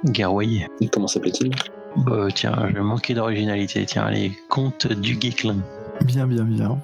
guerroyer. 0.05 0.67
Et 0.79 0.87
comment 0.87 1.07
s'appelait-il? 1.07 1.51
Tiens, 2.33 2.69
je 2.73 2.79
manquais 2.79 3.13
d'originalité. 3.13 3.85
Tiens, 3.85 4.09
les 4.09 4.31
comtes 4.49 4.87
du 4.87 5.15
Guéclin. 5.15 5.57
Bien, 6.05 6.25
bien, 6.25 6.45
bien. 6.45 6.79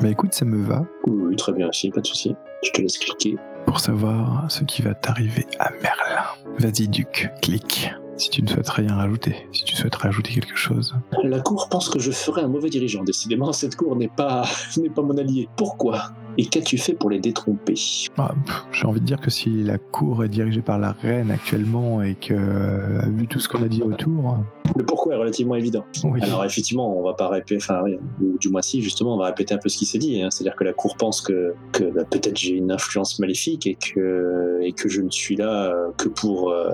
Bah 0.00 0.08
écoute, 0.08 0.34
ça 0.34 0.44
me 0.44 0.62
va 0.62 0.84
Oui, 1.06 1.34
très 1.36 1.52
bien 1.52 1.68
aussi, 1.68 1.90
pas 1.90 2.00
de 2.00 2.06
souci. 2.06 2.36
Je 2.62 2.70
te 2.70 2.82
laisse 2.82 2.98
cliquer. 2.98 3.36
Pour 3.70 3.78
savoir 3.78 4.50
ce 4.50 4.64
qui 4.64 4.82
va 4.82 4.94
t'arriver 4.94 5.46
à 5.60 5.70
Merlin. 5.80 6.24
Vas-y, 6.58 6.88
Duc, 6.88 7.30
clique. 7.40 7.92
Si 8.20 8.28
tu 8.28 8.42
ne 8.42 8.48
souhaites 8.48 8.68
rien 8.68 8.94
rajouter, 8.96 9.34
si 9.50 9.64
tu 9.64 9.74
souhaites 9.76 9.94
rajouter 9.94 10.32
quelque 10.34 10.54
chose. 10.56 10.94
La 11.24 11.40
cour 11.40 11.68
pense 11.70 11.88
que 11.88 11.98
je 11.98 12.10
ferai 12.10 12.42
un 12.42 12.48
mauvais 12.48 12.68
dirigeant. 12.68 13.02
Décidément, 13.02 13.50
cette 13.54 13.76
cour 13.76 13.96
n'est 13.96 14.08
pas, 14.08 14.44
n'est 14.76 14.90
pas 14.90 15.00
mon 15.00 15.16
allié. 15.16 15.48
Pourquoi? 15.56 16.10
Et 16.36 16.44
qu'as-tu 16.44 16.76
fait 16.78 16.92
pour 16.94 17.08
les 17.10 17.18
détromper? 17.18 17.74
Ah, 18.18 18.32
J'ai 18.72 18.86
envie 18.86 19.00
de 19.00 19.06
dire 19.06 19.20
que 19.20 19.30
si 19.30 19.62
la 19.62 19.78
cour 19.78 20.22
est 20.24 20.28
dirigée 20.28 20.60
par 20.62 20.78
la 20.78 20.92
reine 20.92 21.30
actuellement 21.30 22.02
et 22.02 22.14
que, 22.14 22.34
euh, 22.34 23.00
vu 23.08 23.26
tout 23.26 23.40
ce 23.40 23.48
qu'on 23.48 23.62
a 23.62 23.68
dit 23.68 23.82
autour, 23.82 24.36
Le 24.76 24.84
pourquoi 24.84 25.14
est 25.14 25.18
relativement 25.18 25.56
évident. 25.56 25.84
oui. 26.04 26.20
Alors 26.22 26.44
effectivement, 26.44 26.96
on 26.96 27.02
va 27.02 27.14
pas 27.14 27.28
répéter, 27.28 27.56
enfin 27.56 27.80
oui, 27.82 27.98
ou 28.22 28.38
du 28.38 28.48
moins 28.48 28.62
si 28.62 28.80
justement, 28.82 29.14
on 29.14 29.18
va 29.18 29.26
répéter 29.26 29.54
un 29.54 29.58
peu 29.58 29.68
ce 29.68 29.76
qui 29.78 29.86
s'est 29.86 29.98
dit. 29.98 30.22
hein. 30.22 30.28
C'est-à-dire 30.30 30.54
que 30.56 30.64
la 30.64 30.72
cour 30.72 30.96
pense 30.96 31.20
que, 31.20 31.54
que 31.72 31.84
bah, 31.84 32.04
peut-être 32.08 32.36
j'ai 32.38 32.52
une 32.54 32.70
influence 32.70 33.18
maléfique 33.18 33.66
et 33.66 33.74
que 33.76 34.58
et 34.62 34.72
que 34.72 34.88
je 34.88 35.00
ne 35.02 35.10
suis 35.10 35.36
là 35.36 35.64
euh, 35.72 35.88
que 35.96 36.08
pour 36.08 36.50
euh, 36.50 36.70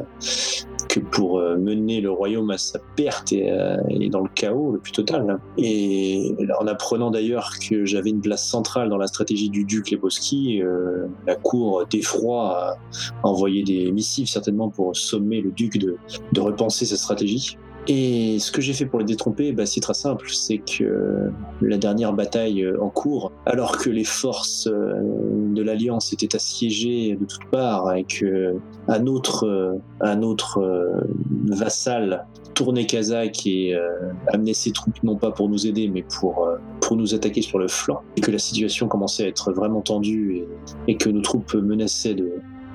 pour 1.01 1.39
euh, 1.39 1.57
mener 1.57 2.01
le 2.01 2.11
royaume 2.11 2.51
à 2.51 2.59
sa 2.59 2.79
perte 2.97 3.33
et, 3.33 3.51
euh, 3.51 3.77
dans 4.11 4.21
le 4.21 4.29
chaos 4.35 4.73
le 4.73 4.79
plus 4.79 4.93
total. 4.93 5.39
Et 5.59 6.35
en 6.61 6.67
apprenant 6.67 7.11
d'ailleurs 7.11 7.53
que 7.69 7.85
j'avais 7.85 8.11
une 8.11 8.21
place 8.21 8.47
centrale 8.47 8.89
dans 8.89 8.99
la 8.99 9.07
stratégie 9.07 9.51
du 9.51 9.65
duc 9.65 9.91
Lebowski, 9.91 10.63
euh, 10.63 11.07
la 11.27 11.35
cour 11.35 11.87
d'effroi 11.87 12.59
a 12.59 12.79
envoyé 13.23 13.63
des 13.63 13.91
missives 13.93 14.29
certainement 14.29 14.69
pour 14.69 14.97
sommer 14.97 15.41
le 15.41 15.51
duc 15.51 15.79
de 15.79 16.41
repenser 16.41 16.87
sa 16.87 16.97
stratégie. 16.97 17.57
Et 17.89 18.39
ce 18.41 18.51
que 18.51 18.61
j'ai 18.61 18.73
fait 18.73 18.87
pour 18.87 18.99
les 18.99 19.05
détromper, 19.05 19.53
bah, 19.53 19.65
c'est 19.65 19.81
très 19.81 19.95
simple, 19.95 20.29
c'est 20.31 20.59
que 20.59 21.31
la 21.63 21.79
dernière 21.79 22.13
bataille 22.13 22.65
euh, 22.65 22.81
en 22.83 22.89
cours, 22.89 23.31
alors 23.47 23.79
que 23.79 23.91
les 23.91 24.05
forces 24.05 24.67
euh, 24.67 25.01
de 25.55 25.63
l'Alliance 25.63 26.13
étaient 26.13 26.35
assiégées 26.35 27.17
de 27.21 27.25
toutes 27.25 27.49
parts 27.51 27.95
et 27.95 28.05
que 28.05 28.57
un 28.89 29.07
autre, 29.07 29.47
euh, 29.47 29.75
un 30.01 30.23
autre 30.23 30.59
euh, 30.59 31.01
vassal 31.47 32.27
tournait 32.55 32.87
Kazakh 32.87 33.47
et 33.47 33.75
euh, 33.75 33.89
amenait 34.33 34.55
ses 34.55 34.73
troupes 34.73 35.03
non 35.05 35.17
pas 35.17 35.31
pour 35.31 35.49
nous 35.49 35.67
aider 35.67 35.89
mais 35.89 36.03
pour, 36.03 36.45
euh, 36.45 36.57
pour 36.81 36.97
nous 36.97 37.15
attaquer 37.15 37.43
sur 37.43 37.59
le 37.59 37.69
flanc, 37.69 38.01
et 38.17 38.21
que 38.21 38.33
la 38.33 38.39
situation 38.39 38.89
commençait 38.89 39.25
à 39.25 39.29
être 39.29 39.53
vraiment 39.53 39.83
tendue 39.83 40.39
et, 40.39 40.93
et 40.93 40.97
que 40.97 41.09
nos 41.09 41.21
troupes 41.21 41.55
menaçaient 41.55 42.15
de, 42.15 42.33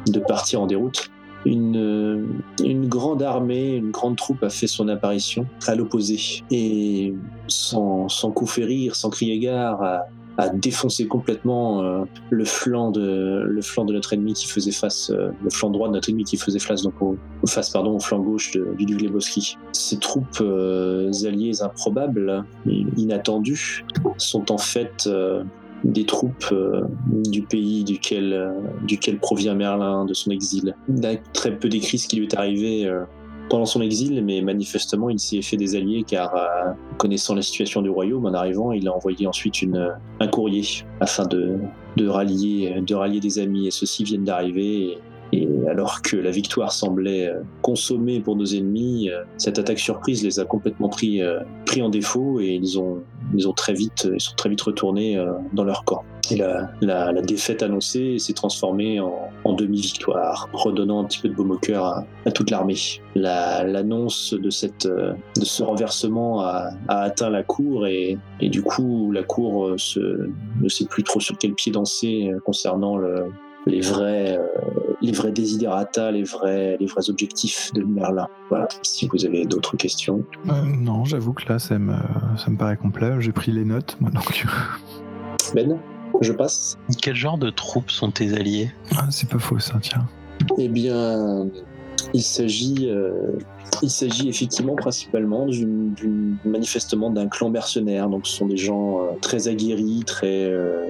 de 0.08 0.20
partir 0.20 0.62
en 0.62 0.68
déroute, 0.68 1.12
une, 1.46 2.28
une 2.64 2.88
grande 2.88 3.24
armée, 3.24 3.76
une 3.76 3.92
grande 3.92 4.18
troupe 4.18 4.44
a 4.44 4.50
fait 4.50 4.68
son 4.68 4.88
apparition 4.88 5.46
à 5.68 5.76
l'opposé. 5.76 6.20
Et 6.52 7.14
sans, 7.48 8.10
sans 8.10 8.32
coup 8.32 8.46
férir, 8.46 8.96
sans 8.96 9.10
crier 9.10 9.40
gare, 9.40 9.82
a, 9.84 10.06
a 10.38 10.50
défoncé 10.50 11.08
complètement 11.08 11.84
euh, 11.84 12.04
le, 12.30 12.46
flanc 12.46 12.92
de, 12.92 13.44
le 13.46 13.62
flanc 13.62 13.86
de 13.86 13.94
notre 13.94 14.14
ennemi 14.14 14.34
qui 14.34 14.48
faisait 14.48 14.72
face, 14.72 15.10
euh, 15.12 15.32
le 15.44 15.50
flanc 15.50 15.70
droit 15.70 15.88
de 15.88 15.94
notre 15.94 16.10
ennemi 16.10 16.24
qui 16.24 16.38
faisait 16.38 16.60
face, 16.60 16.84
donc 16.84 17.02
au, 17.02 17.18
face 17.48 17.70
pardon, 17.70 17.96
au 17.96 18.00
flanc 18.00 18.20
gauche 18.20 18.52
de, 18.52 18.74
du 18.78 18.86
duc 18.86 19.02
Lebowski. 19.02 19.58
Ces 19.72 19.98
troupes 19.98 20.40
euh, 20.42 21.12
alliées 21.26 21.62
improbables, 21.62 22.46
inattendues, 22.98 23.86
sont 24.18 24.52
en 24.52 24.58
fait 24.58 25.06
euh, 25.08 25.44
des 25.84 26.06
troupes 26.06 26.50
euh, 26.52 26.82
du 27.10 27.42
pays 27.42 27.84
duquel, 27.84 28.34
euh, 28.34 28.52
duquel 28.86 29.18
provient 29.20 29.56
Merlin, 29.56 30.06
de 30.06 30.14
son 30.14 30.32
exil. 30.32 30.76
Il 30.90 31.06
a 31.06 31.16
très 31.34 31.58
peu 31.58 31.70
décrit 31.70 31.98
ce 31.98 32.08
qui 32.08 32.18
lui 32.18 32.26
est 32.26 32.38
arrivé 32.38 32.86
euh, 32.86 33.04
pendant 33.50 33.66
son 33.66 33.82
exil, 33.82 34.24
mais 34.24 34.42
manifestement 34.42 35.10
il 35.10 35.20
s'y 35.20 35.38
est 35.38 35.42
fait 35.42 35.58
des 35.58 35.76
alliés 35.76 36.04
car, 36.08 36.34
connaissant 36.98 37.36
la 37.36 37.42
situation 37.42 37.82
du 37.82 37.90
royaume, 37.90 38.26
en 38.26 38.34
arrivant, 38.34 38.72
il 38.72 38.88
a 38.88 38.96
envoyé 38.96 39.28
ensuite 39.28 39.56
un 40.22 40.28
courrier 40.28 40.64
afin 41.02 41.26
de, 41.26 41.58
de, 41.98 42.08
rallier, 42.08 42.82
de 42.82 42.96
rallier 42.96 43.20
des 43.20 43.40
amis, 43.40 43.68
et 43.68 43.72
ceux-ci 43.72 44.06
viennent 44.06 44.24
d'arriver. 44.24 45.00
Et 45.34 45.48
alors 45.70 46.02
que 46.02 46.18
la 46.18 46.32
victoire 46.32 46.72
semblait 46.72 47.28
euh, 47.28 47.42
consommée 47.62 48.20
pour 48.20 48.36
nos 48.36 48.46
ennemis, 48.46 49.10
euh, 49.10 49.24
cette 49.38 49.60
attaque 49.60 49.80
surprise 49.80 50.24
les 50.24 50.40
a 50.40 50.46
complètement 50.46 50.90
pris, 50.90 51.22
euh, 51.22 51.40
pris 51.66 51.82
en 51.82 51.90
défaut 51.90 52.40
et 52.40 52.60
ils 52.62 52.80
ont, 52.80 53.00
ils 53.34 53.48
ont 53.48 53.54
très 53.54 53.74
vite, 53.74 54.08
ils 54.14 54.20
sont 54.20 54.36
très 54.36 54.50
vite 54.50 54.62
retournés 54.62 55.24
dans 55.54 55.64
leur 55.64 55.84
camp. 55.86 56.04
Et 56.30 56.36
la, 56.36 56.70
la, 56.82 57.12
la 57.12 57.22
défaite 57.22 57.64
annoncée 57.64 58.18
s'est 58.20 58.34
transformée 58.34 59.00
en, 59.00 59.30
en 59.44 59.54
demi-victoire, 59.54 60.50
redonnant 60.54 61.02
un 61.02 61.06
petit 61.06 61.20
peu 61.20 61.30
de 61.30 61.34
baume 61.34 61.52
au 61.52 61.58
cœur 61.58 61.86
à, 62.26 62.32
toute 62.32 62.52
l'armée. 62.52 62.76
La- 63.16 63.64
L'annonce 63.64 64.34
de, 64.34 64.50
cette, 64.50 64.88
de 64.88 65.16
ce 65.36 65.64
renversement 65.64 66.42
a, 66.42 66.72
a 66.88 67.02
atteint 67.02 67.30
la 67.30 67.44
cour 67.44 67.88
et, 67.88 68.18
et 68.40 68.50
du 68.50 68.62
coup 68.62 69.12
la 69.12 69.24
cour 69.24 69.74
se, 69.78 70.30
ne 70.62 70.70
sait 70.70 70.86
plus 70.86 71.04
trop 71.04 71.20
sur 71.20 71.38
quel 71.38 71.54
pied 71.54 71.72
danser 71.72 72.32
concernant 72.46 72.98
le, 72.98 73.26
les 73.68 73.82
vrais, 73.82 74.38
euh, 74.38 74.44
les 75.02 75.12
vrais 75.12 75.32
desiderata, 75.32 76.12
les 76.12 76.24
vrais, 76.24 76.78
les 76.80 76.86
vrais 76.86 77.10
objectifs 77.10 77.72
de 77.74 77.84
Merlin. 77.84 78.28
Voilà. 78.50 78.68
Si 78.82 79.08
vous 79.08 79.26
avez 79.26 79.46
d'autres 79.46 79.78
questions. 79.78 80.24
Euh, 80.50 80.52
non, 80.66 81.06
j'avoue 81.06 81.34
que 81.34 81.48
là, 81.52 81.60
ça 81.60 81.78
me, 81.78 81.94
ça 82.38 82.50
me 82.50 82.58
paraît 82.58 82.78
complet. 82.78 83.12
J'ai 83.20 83.32
pris 83.32 83.52
les 83.52 83.66
notes, 83.66 83.98
moi, 84.00 84.12
donc. 84.12 84.46
Ben, 85.54 85.78
je 86.22 86.32
passe. 86.32 86.78
Quel 87.02 87.16
genre 87.16 87.38
de 87.38 87.50
troupes 87.50 87.92
sont 87.92 88.12
tes 88.12 88.34
alliés? 88.34 88.72
Ah, 88.96 89.08
c'est 89.10 89.30
pas 89.30 89.40
faux, 89.40 89.60
ça, 89.60 89.76
tiens. 89.82 90.08
Eh 90.58 90.68
bien, 90.68 91.48
il 92.14 92.24
s'agit, 92.24 92.90
euh, 92.90 93.34
il 93.82 93.90
s'agit 93.90 94.28
effectivement 94.30 94.76
principalement 94.76 95.46
d'une, 95.46 95.94
d'une- 95.94 96.38
manifestement 96.46 97.10
d'un 97.10 97.28
clan 97.28 97.50
mercenaire. 97.50 98.10
Donc, 98.10 98.28
ce 98.28 98.38
sont 98.38 98.48
des 98.48 98.58
gens 98.58 99.02
euh, 99.02 99.06
très 99.22 99.48
aguerris, 99.48 100.04
très, 100.06 100.46
euh, 100.46 100.88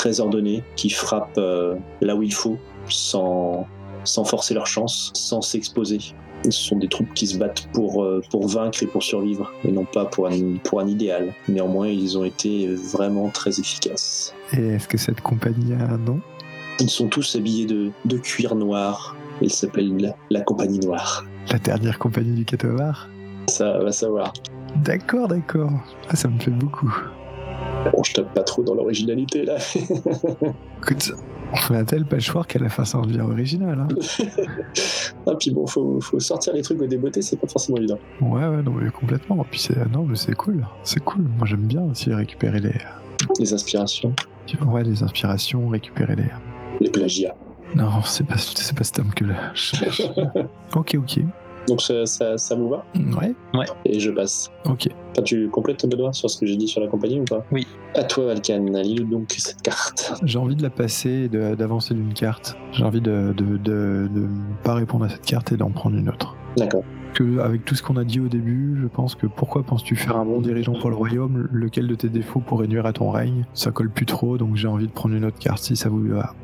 très 0.00 0.18
ordonnés, 0.18 0.64
qui 0.76 0.88
frappent 0.88 1.36
euh, 1.36 1.76
là 2.00 2.16
où 2.16 2.22
il 2.22 2.32
faut, 2.32 2.56
sans, 2.88 3.66
sans 4.04 4.24
forcer 4.24 4.54
leur 4.54 4.66
chance, 4.66 5.10
sans 5.14 5.42
s'exposer. 5.42 5.98
Ce 6.44 6.50
sont 6.52 6.78
des 6.78 6.88
troupes 6.88 7.12
qui 7.12 7.26
se 7.26 7.36
battent 7.36 7.68
pour, 7.74 8.02
euh, 8.02 8.22
pour 8.30 8.48
vaincre 8.48 8.82
et 8.82 8.86
pour 8.86 9.02
survivre, 9.02 9.52
et 9.62 9.70
non 9.70 9.84
pas 9.84 10.06
pour 10.06 10.26
un, 10.26 10.56
pour 10.64 10.80
un 10.80 10.86
idéal. 10.86 11.34
Néanmoins, 11.50 11.88
ils 11.88 12.16
ont 12.16 12.24
été 12.24 12.66
vraiment 12.94 13.28
très 13.28 13.60
efficaces. 13.60 14.34
Et 14.54 14.68
est-ce 14.68 14.88
que 14.88 14.96
cette 14.96 15.20
compagnie 15.20 15.74
a 15.74 15.84
un 15.92 15.98
nom? 15.98 16.20
Ils 16.78 16.88
sont 16.88 17.08
tous 17.08 17.36
habillés 17.36 17.66
de, 17.66 17.90
de 18.06 18.16
cuir 18.16 18.54
noir. 18.54 19.14
Ils 19.42 19.52
s'appellent 19.52 19.98
la, 19.98 20.16
la 20.30 20.40
Compagnie 20.40 20.80
Noire. 20.80 21.26
La 21.52 21.58
dernière 21.58 21.98
compagnie 21.98 22.32
du 22.32 22.46
Catovar 22.46 23.06
Ça 23.48 23.78
va 23.78 23.92
savoir. 23.92 24.32
D'accord, 24.76 25.28
d'accord. 25.28 25.72
Ah, 26.08 26.16
ça 26.16 26.28
me 26.28 26.38
plaît 26.38 26.52
beaucoup. 26.52 26.90
Bon, 27.92 28.02
je 28.02 28.14
tape 28.14 28.34
pas 28.34 28.42
trop 28.42 28.62
dans 28.62 28.74
l'originalité 28.74 29.44
là. 29.44 29.56
Écoute, 30.82 31.12
on 31.52 31.56
fait 31.56 31.76
un 31.76 31.84
tel 31.84 32.04
patchwork 32.04 32.56
fin, 32.68 32.84
ça 32.84 32.98
en 32.98 33.06
devient 33.06 33.20
original. 33.20 33.78
Hein. 33.80 33.88
ah, 35.26 35.32
puis 35.38 35.50
bon, 35.50 35.66
faut, 35.66 36.00
faut 36.00 36.20
sortir 36.20 36.52
les 36.52 36.62
trucs 36.62 36.80
au 36.80 36.86
débeauté, 36.86 37.22
c'est 37.22 37.36
pas 37.36 37.48
forcément 37.48 37.78
évident. 37.78 37.98
Ouais, 38.20 38.46
ouais, 38.46 38.62
non, 38.62 38.72
mais 38.72 38.90
complètement. 38.90 39.44
Puis 39.50 39.60
c'est, 39.60 39.90
non, 39.90 40.04
mais 40.04 40.16
c'est 40.16 40.34
cool. 40.34 40.66
C'est 40.84 41.02
cool. 41.02 41.22
Moi, 41.22 41.46
j'aime 41.46 41.66
bien 41.66 41.82
aussi 41.82 42.12
récupérer 42.12 42.60
les, 42.60 42.74
Les 43.38 43.52
inspirations, 43.52 44.14
ouais, 44.66 44.84
les 44.84 45.02
inspirations, 45.02 45.68
récupérer 45.68 46.16
les. 46.16 46.30
les 46.80 46.90
plagiats. 46.90 47.34
Non, 47.74 48.02
c'est 48.04 48.26
pas, 48.26 48.36
c'est 48.36 48.76
pas 48.76 48.84
ce 48.84 48.92
terme 48.92 49.10
que 49.10 49.24
là. 49.24 49.52
je 49.54 49.76
cherche. 49.76 50.02
ok, 50.74 50.96
ok. 50.98 51.20
Donc 51.70 51.80
ça, 51.80 52.04
ça, 52.04 52.36
ça 52.36 52.54
vous 52.56 52.68
va 52.68 52.84
Ouais, 53.16 53.32
Et 53.86 53.98
je 54.00 54.10
passe. 54.10 54.50
ok. 54.66 54.88
Enfin, 55.12 55.22
tu 55.22 55.48
complètes 55.48 55.86
Benoît 55.88 56.12
sur 56.12 56.28
ce 56.28 56.38
que 56.38 56.44
j'ai 56.46 56.56
dit 56.56 56.66
sur 56.68 56.80
la 56.80 56.88
compagnie 56.88 57.20
ou 57.20 57.24
pas 57.24 57.44
Oui. 57.52 57.66
À 57.94 58.02
toi, 58.04 58.26
Valkan, 58.26 58.64
lis 58.82 59.04
donc 59.04 59.32
cette 59.38 59.62
carte. 59.62 60.12
J'ai 60.24 60.38
envie 60.38 60.56
de 60.56 60.62
la 60.62 60.70
passer 60.70 61.10
et 61.10 61.28
de- 61.28 61.54
d'avancer 61.54 61.94
d'une 61.94 62.12
carte. 62.12 62.56
J'ai 62.72 62.84
envie 62.84 63.00
de, 63.00 63.32
de, 63.36 63.56
de, 63.56 64.08
de 64.12 64.28
pas 64.64 64.74
répondre 64.74 65.04
à 65.04 65.08
cette 65.08 65.24
carte 65.24 65.52
et 65.52 65.56
d'en 65.56 65.70
prendre 65.70 65.96
une 65.96 66.08
autre. 66.08 66.36
D'accord. 66.56 66.82
Que, 67.14 67.38
avec 67.40 67.64
tout 67.64 67.74
ce 67.74 67.82
qu'on 67.82 67.96
a 67.96 68.04
dit 68.04 68.20
au 68.20 68.28
début, 68.28 68.78
je 68.82 68.86
pense 68.86 69.14
que 69.14 69.26
pourquoi 69.26 69.62
penses-tu 69.64 69.96
faire 69.96 70.16
un 70.16 70.24
bon 70.24 70.40
dirigeant 70.40 70.74
pour 70.78 70.90
le 70.90 70.96
royaume? 70.96 71.48
Lequel 71.52 71.86
de 71.88 71.94
tes 71.94 72.08
défauts 72.08 72.40
pourrait 72.40 72.66
nuire 72.68 72.86
à 72.86 72.92
ton 72.92 73.10
règne? 73.10 73.46
Ça 73.54 73.70
colle 73.70 73.90
plus 73.90 74.06
trop, 74.06 74.38
donc 74.38 74.56
j'ai 74.56 74.68
envie 74.68 74.86
de 74.86 74.92
prendre 74.92 75.14
une 75.14 75.24
autre 75.24 75.38
carte 75.38 75.62
si 75.62 75.74
ça 75.76 75.88
vous 75.88 76.02
va. 76.08 76.34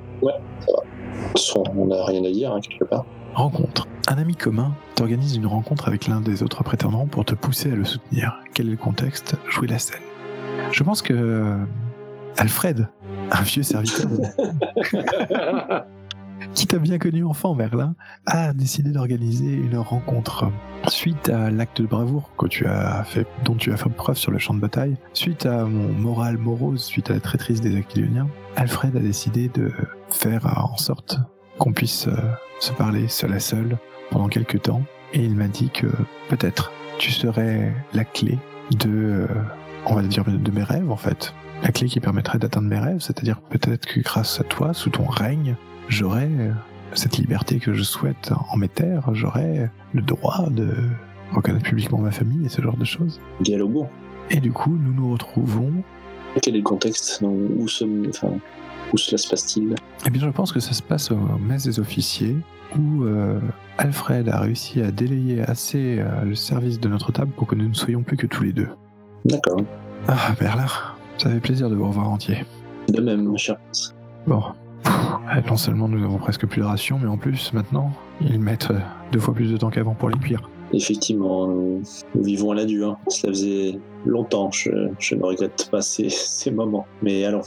Soit 1.36 1.62
on 1.77 1.86
n'a 1.86 2.05
rien 2.05 2.24
à 2.24 2.31
dire, 2.31 2.53
hein, 2.53 2.61
quelque 2.61 2.85
part. 2.85 3.05
Rencontre. 3.37 3.87
Un 4.09 4.17
ami 4.17 4.35
commun 4.35 4.75
t'organise 4.95 5.37
une 5.37 5.45
rencontre 5.45 5.89
avec 5.89 6.07
l'un 6.07 6.23
des 6.23 6.43
autres 6.43 6.65
prétendants 6.65 7.05
pour 7.05 7.27
te 7.27 7.35
pousser 7.35 7.71
à 7.71 7.75
le 7.75 7.85
soutenir. 7.85 8.41
Quel 8.55 8.69
est 8.69 8.71
le 8.71 8.77
contexte? 8.79 9.37
Jouer 9.51 9.69
la 9.69 9.79
scène. 9.79 10.01
Je 10.73 10.83
pense 10.83 11.03
que 11.03 11.13
euh, 11.13 11.59
Alfred, 12.39 12.89
un 13.31 13.43
vieux 13.43 13.63
serviteur 13.63 14.11
qui 16.55 16.67
t'a 16.67 16.79
bien 16.79 16.97
connu 16.97 17.25
enfant, 17.25 17.55
Merlin, 17.55 17.95
a 18.25 18.55
décidé 18.55 18.91
d'organiser 18.91 19.53
une 19.53 19.77
rencontre 19.77 20.51
suite 20.89 21.29
à 21.29 21.51
l'acte 21.51 21.83
de 21.83 21.87
bravoure 21.87 22.31
que 22.39 22.47
tu 22.47 22.65
as 22.65 23.05
fait, 23.05 23.27
dont 23.45 23.57
tu 23.57 23.71
as 23.71 23.77
fait 23.77 23.91
preuve 23.91 24.17
sur 24.17 24.31
le 24.31 24.39
champ 24.39 24.55
de 24.55 24.61
bataille, 24.61 24.97
suite 25.13 25.45
à 25.45 25.67
mon 25.67 25.93
moral 25.93 26.39
morose, 26.39 26.83
suite 26.83 27.11
à 27.11 27.13
la 27.13 27.21
traîtrise 27.21 27.61
des 27.61 27.77
Aquilioniens. 27.77 28.29
Alfred 28.57 28.97
a 28.97 29.01
décidé 29.01 29.51
de 29.51 29.71
faire 30.09 30.47
en 30.57 30.79
sorte 30.79 31.19
qu'on 31.59 31.75
puisse 31.75 32.09
euh, 32.09 32.17
se 32.61 32.73
parler 32.73 33.09
seul 33.09 33.33
à 33.33 33.41
seul 33.41 33.78
pendant 34.11 34.28
quelques 34.28 34.62
temps, 34.62 34.83
et 35.12 35.23
il 35.24 35.35
m'a 35.35 35.49
dit 35.49 35.70
que 35.70 35.87
peut-être 36.28 36.73
tu 36.99 37.11
serais 37.11 37.73
la 37.93 38.05
clé 38.05 38.39
de, 38.78 38.89
euh, 38.89 39.27
on 39.87 39.95
va 39.95 40.03
dire, 40.03 40.24
de 40.24 40.51
mes 40.51 40.62
rêves 40.62 40.91
en 40.91 40.97
fait. 40.97 41.35
La 41.62 41.70
clé 41.73 41.89
qui 41.89 42.01
permettrait 42.01 42.39
d'atteindre 42.39 42.69
mes 42.69 42.78
rêves, 42.78 43.01
c'est-à-dire 43.01 43.41
peut-être 43.41 43.87
que 43.87 44.01
grâce 44.01 44.41
à 44.41 44.45
toi, 44.45 44.74
sous 44.74 44.91
ton 44.91 45.07
règne, 45.07 45.57
j'aurais 45.89 46.28
euh, 46.31 46.51
cette 46.93 47.16
liberté 47.19 47.59
que 47.59 47.73
je 47.73 47.83
souhaite 47.83 48.33
en 48.51 48.57
mes 48.57 48.69
terres, 48.69 49.09
j'aurais 49.15 49.70
le 49.93 50.03
droit 50.03 50.49
de 50.51 50.74
reconnaître 51.33 51.65
publiquement 51.65 51.99
ma 51.99 52.11
famille 52.11 52.47
et 52.47 52.49
ce 52.49 52.62
genre 52.62 52.77
de 52.77 52.85
choses. 52.85 53.20
Dialogo. 53.41 53.87
Et 54.31 54.37
du 54.41 54.53
coup, 54.53 54.70
nous 54.81 54.93
nous 54.93 55.12
retrouvons. 55.12 55.73
Quel 56.43 56.55
est 56.55 56.59
le 56.59 56.65
contexte? 56.65 57.23
Où, 57.23 57.66
sommes- 57.69 58.07
enfin, 58.09 58.28
où 58.93 58.99
cela 58.99 59.19
se 59.19 59.29
passe-t-il? 59.29 59.75
Eh 60.07 60.11
bien, 60.11 60.23
je 60.23 60.29
pense 60.31 60.53
que 60.53 60.61
ça 60.61 60.73
se 60.73 60.83
passe 60.83 61.11
au 61.11 61.17
messe 61.41 61.65
des 61.65 61.81
officiers, 61.81 62.37
où 62.77 63.05
euh, 63.05 63.41
Alfred 63.79 64.29
a 64.29 64.41
réussi 64.41 64.81
à 64.81 64.91
délayer 64.91 65.43
assez 65.43 65.99
euh, 65.99 66.25
le 66.25 66.35
service 66.35 66.81
de 66.81 66.89
notre 66.89 67.13
table 67.13 67.33
pour 67.37 67.47
que 67.47 67.55
nous 67.55 67.69
ne 67.69 67.75
soyons 67.75 68.03
plus 68.03 68.17
que 68.17 68.27
tous 68.27 68.43
les 68.43 68.53
deux. 68.53 68.69
D'accord. 69.25 69.61
Ah, 70.09 70.35
Merlin, 70.41 70.67
ça 71.19 71.31
fait 71.31 71.41
plaisir 71.41 71.69
de 71.69 71.75
vous 71.75 71.89
revoir 71.89 72.11
entier. 72.11 72.45
De 72.89 73.01
même, 73.01 73.25
mon 73.25 73.37
cher. 73.37 73.57
Bon, 74.27 74.43
pff, 74.83 75.47
non 75.49 75.57
seulement 75.57 75.89
nous 75.89 76.05
avons 76.05 76.19
presque 76.19 76.47
plus 76.47 76.61
de 76.61 76.67
rations, 76.67 76.99
mais 77.01 77.09
en 77.09 77.17
plus, 77.17 77.53
maintenant, 77.53 77.93
ils 78.21 78.41
mettent 78.41 78.71
euh, 78.71 78.79
deux 79.13 79.21
fois 79.21 79.35
plus 79.35 79.51
de 79.51 79.57
temps 79.57 79.71
qu'avant 79.71 79.95
pour 79.95 80.11
les 80.11 80.19
cuire. 80.19 80.49
Effectivement, 80.73 81.47
nous, 81.47 81.83
nous 82.15 82.23
vivons 82.23 82.51
à 82.51 82.55
la 82.57 82.65
dure. 82.65 82.99
Cela 83.09 83.33
faisait 83.33 83.79
longtemps, 84.05 84.51
je, 84.53 84.71
je 84.99 85.15
ne 85.15 85.23
regrette 85.23 85.69
pas 85.71 85.81
ces, 85.81 86.09
ces 86.11 86.51
moments. 86.51 86.87
Mais 87.03 87.25
allons, 87.25 87.43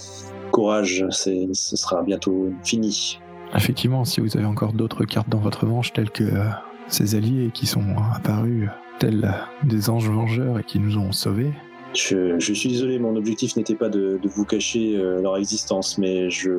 courage, 0.49 1.05
c'est- 1.11 1.47
ce 1.53 1.75
sera 1.75 2.01
bientôt 2.03 2.49
fini. 2.63 3.19
Effectivement, 3.55 4.05
si 4.05 4.21
vous 4.21 4.37
avez 4.37 4.45
encore 4.45 4.73
d'autres 4.73 5.05
cartes 5.05 5.29
dans 5.29 5.39
votre 5.39 5.65
manche, 5.65 5.91
telles 5.93 6.11
que 6.11 6.23
euh, 6.23 6.43
ces 6.87 7.15
alliés 7.15 7.49
qui 7.53 7.65
sont 7.65 7.83
apparus, 8.15 8.69
tels 8.99 9.25
euh, 9.25 9.67
des 9.67 9.89
anges 9.89 10.09
vengeurs 10.09 10.59
et 10.59 10.63
qui 10.63 10.79
nous 10.79 10.97
ont 10.97 11.11
sauvés, 11.11 11.51
Je, 11.95 12.37
je 12.39 12.53
suis 12.53 12.69
désolé, 12.69 12.99
mon 12.99 13.15
objectif 13.15 13.55
n'était 13.55 13.73
pas 13.73 13.89
de, 13.89 14.19
de 14.21 14.29
vous 14.29 14.45
cacher 14.45 14.95
euh, 14.95 15.19
leur 15.23 15.37
existence, 15.37 15.97
mais 15.97 16.29
je 16.29 16.51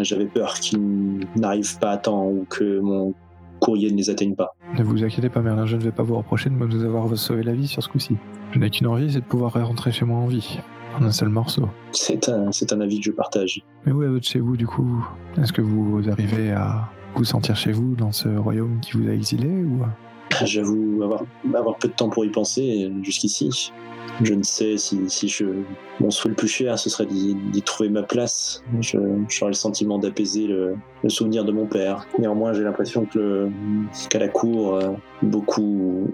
j'avais 0.00 0.24
peur 0.24 0.54
qu'ils 0.54 1.26
n'arrivent 1.36 1.78
pas 1.78 1.90
à 1.90 1.96
temps 1.98 2.26
ou 2.28 2.46
que 2.48 2.80
mon 2.80 3.12
courrier 3.60 3.90
ne 3.92 3.96
les 3.98 4.08
atteigne 4.08 4.34
pas. 4.34 4.54
ne 4.78 4.82
vous 4.82 5.04
inquiétez 5.04 5.28
pas, 5.28 5.40
Merlin, 5.42 5.66
je 5.66 5.76
ne 5.76 5.82
vais 5.82 5.90
pas 5.92 6.02
vous 6.02 6.16
reprocher 6.16 6.48
de 6.48 6.54
nous 6.54 6.84
avoir 6.84 7.14
sauvé 7.18 7.42
la 7.42 7.52
vie 7.52 7.68
sur 7.68 7.82
ce 7.82 7.88
coup-ci. 7.90 8.16
Je 8.52 8.58
n'ai 8.58 8.70
qu'une 8.70 8.86
envie, 8.86 9.12
c'est 9.12 9.20
de 9.20 9.24
pouvoir 9.26 9.52
rentrer 9.66 9.92
chez 9.92 10.06
moi 10.06 10.18
en 10.20 10.26
vie, 10.26 10.58
en 10.98 11.04
un 11.04 11.12
seul 11.12 11.28
morceau. 11.28 11.68
C'est 11.92 12.28
un, 12.28 12.52
c'est 12.52 12.72
un 12.72 12.80
avis 12.80 12.98
que 12.98 13.06
je 13.06 13.10
partage. 13.10 13.62
Mais 13.84 13.92
où 13.92 14.02
est 14.02 14.08
votre 14.08 14.26
chez 14.26 14.40
vous, 14.40 14.56
du 14.56 14.66
coup? 14.66 15.06
Est-ce 15.40 15.52
que 15.52 15.62
vous 15.62 16.02
arrivez 16.10 16.52
à 16.52 16.88
vous 17.14 17.24
sentir 17.24 17.56
chez 17.56 17.72
vous 17.72 17.94
dans 17.94 18.12
ce 18.12 18.28
royaume 18.28 18.80
qui 18.80 18.96
vous 18.96 19.08
a 19.08 19.12
exilé 19.12 19.48
ou... 19.48 19.82
J'avoue 20.44 21.00
avoir, 21.02 21.24
avoir 21.54 21.76
peu 21.76 21.88
de 21.88 21.94
temps 21.94 22.08
pour 22.08 22.24
y 22.24 22.30
penser 22.30 22.90
jusqu'ici. 23.02 23.72
Je 24.22 24.34
ne 24.34 24.42
sais 24.42 24.76
si, 24.76 24.98
si 25.08 25.28
je, 25.28 25.44
mon 26.00 26.10
souhait 26.10 26.30
le 26.30 26.36
plus 26.36 26.48
cher, 26.48 26.78
ce 26.78 26.88
serait 26.88 27.06
d'y 27.06 27.62
trouver 27.62 27.88
ma 27.88 28.02
place. 28.02 28.62
J'aurais 28.80 29.50
le 29.50 29.52
sentiment 29.52 29.98
d'apaiser 29.98 30.46
le, 30.46 30.76
souvenir 31.08 31.44
de 31.44 31.52
mon 31.52 31.66
père. 31.66 32.06
Néanmoins, 32.18 32.52
j'ai 32.52 32.62
l'impression 32.62 33.04
que 33.04 33.48
qu'à 34.08 34.18
la 34.18 34.28
cour, 34.28 34.74
euh, 34.74 34.92
beaucoup, 35.22 36.08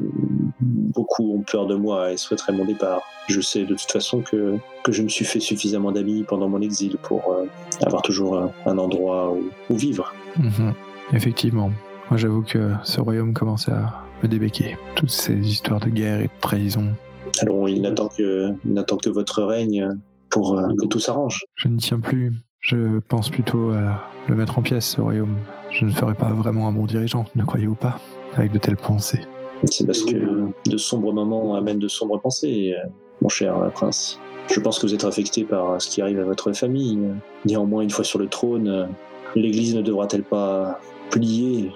beaucoup 0.60 1.34
ont 1.34 1.43
peur 1.43 1.66
de 1.66 1.74
moi 1.74 2.12
et 2.12 2.16
souhaiteraient 2.16 2.52
mon 2.52 2.64
départ. 2.64 3.02
Je 3.28 3.40
sais 3.40 3.64
de 3.64 3.74
toute 3.74 3.90
façon 3.90 4.20
que, 4.20 4.56
que 4.82 4.93
je 4.93 5.02
me 5.02 5.09
suis 5.09 5.24
fait 5.24 5.40
suffisamment 5.40 5.93
d'amis 5.93 6.24
pendant 6.24 6.48
mon 6.48 6.60
exil 6.60 6.97
pour 7.02 7.32
euh, 7.32 7.47
avoir 7.86 8.02
toujours 8.02 8.51
un, 8.66 8.78
endroit 8.78 9.32
où, 9.32 9.44
où 9.70 9.76
vivre. 9.76 10.12
Mhm. 10.36 10.74
Effectivement. 11.12 11.70
Moi, 12.10 12.18
j'avoue 12.18 12.42
que 12.42 12.72
ce 12.82 13.00
royaume 13.00 13.32
commence 13.32 13.68
à 13.68 14.04
me 14.22 14.28
débéquer. 14.28 14.76
Toutes 14.94 15.10
ces 15.10 15.34
histoires 15.34 15.80
de 15.80 15.88
guerre 15.88 16.20
et 16.20 16.24
de 16.24 16.40
trahison. 16.40 16.88
Alors, 17.40 17.68
il 17.68 17.82
n'attend 17.82 18.08
que, 18.08 18.52
il 18.64 18.72
n'attend 18.72 18.96
que 18.96 19.08
votre 19.08 19.42
règne 19.42 19.88
pour 20.30 20.58
euh, 20.58 20.68
que 20.80 20.86
tout 20.86 20.98
s'arrange. 20.98 21.44
Je 21.54 21.68
n'y 21.68 21.78
tiens 21.78 22.00
plus. 22.00 22.32
Je 22.60 23.00
pense 23.00 23.28
plutôt 23.28 23.70
à 23.70 24.02
le 24.28 24.36
mettre 24.36 24.58
en 24.58 24.62
pièces, 24.62 24.86
ce 24.86 25.00
royaume. 25.00 25.36
Je 25.70 25.84
ne 25.84 25.90
ferai 25.90 26.14
pas 26.14 26.30
vraiment 26.32 26.68
un 26.68 26.72
bon 26.72 26.86
dirigeant, 26.86 27.24
ne 27.34 27.44
croyez 27.44 27.66
vous 27.66 27.74
pas, 27.74 27.98
avec 28.34 28.52
de 28.52 28.58
telles 28.58 28.76
pensées. 28.76 29.20
C'est 29.64 29.86
parce 29.86 30.02
que 30.02 30.48
de 30.68 30.76
sombres 30.76 31.12
moments 31.12 31.54
amènent 31.54 31.78
de 31.78 31.88
sombres 31.88 32.20
pensées, 32.20 32.74
euh, 32.76 32.88
mon 33.20 33.28
cher 33.28 33.56
euh, 33.58 33.68
prince. 33.68 34.20
Je 34.52 34.60
pense 34.60 34.78
que 34.78 34.86
vous 34.86 34.94
êtes 34.94 35.04
affecté 35.04 35.44
par 35.44 35.80
ce 35.80 35.88
qui 35.88 36.02
arrive 36.02 36.20
à 36.20 36.24
votre 36.24 36.52
famille. 36.52 36.98
Néanmoins, 37.44 37.82
une 37.82 37.90
fois 37.90 38.04
sur 38.04 38.18
le 38.18 38.26
trône, 38.26 38.88
l'Église 39.34 39.74
ne 39.74 39.82
devra-t-elle 39.82 40.24
pas 40.24 40.78
plier 41.10 41.70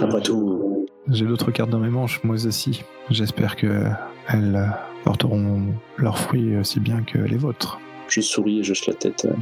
Après 0.00 0.20
tout, 0.20 0.86
J'ai 1.08 1.26
d'autres 1.26 1.50
cartes 1.50 1.70
dans 1.70 1.78
mes 1.80 1.88
manches, 1.90 2.22
moi 2.22 2.36
aussi. 2.36 2.84
J'espère 3.10 3.56
que 3.56 3.84
elles 4.28 4.56
euh, 4.56 4.66
porteront 5.04 5.60
leurs 5.96 6.18
fruits 6.18 6.56
aussi 6.56 6.78
bien 6.80 7.02
que 7.02 7.18
les 7.18 7.36
vôtres. 7.36 7.78
je 8.08 8.20
souris 8.20 8.60
et 8.60 8.62
je 8.62 8.72
hoche 8.72 8.86
la 8.86 8.94
tête. 8.94 9.24
euh, 9.28 9.34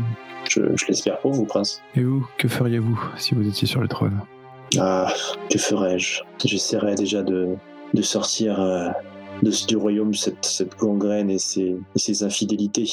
Je, 0.49 0.62
je 0.77 0.87
l'espère 0.87 1.19
pour 1.19 1.33
vous, 1.33 1.45
prince. 1.45 1.83
Et 1.95 2.03
vous, 2.03 2.27
que 2.39 2.49
feriez-vous 2.49 2.99
si 3.16 3.35
vous 3.35 3.47
étiez 3.47 3.69
sur 3.69 3.81
le 3.81 3.89
trône? 3.89 4.19
Ah, 4.79 5.12
que 5.51 5.59
ferais-je? 5.59 6.23
J'essaierais 6.45 6.95
déjà 6.95 7.23
de, 7.23 7.49
de 7.95 8.03
sortir 8.03 8.61
euh, 8.61 8.89
de, 9.43 9.51
du 9.66 9.77
royaume 9.77 10.15
cette, 10.15 10.45
cette 10.45 10.77
gangrène 10.79 11.31
et 11.31 11.39
ces 11.39 12.23
infidélités. 12.23 12.91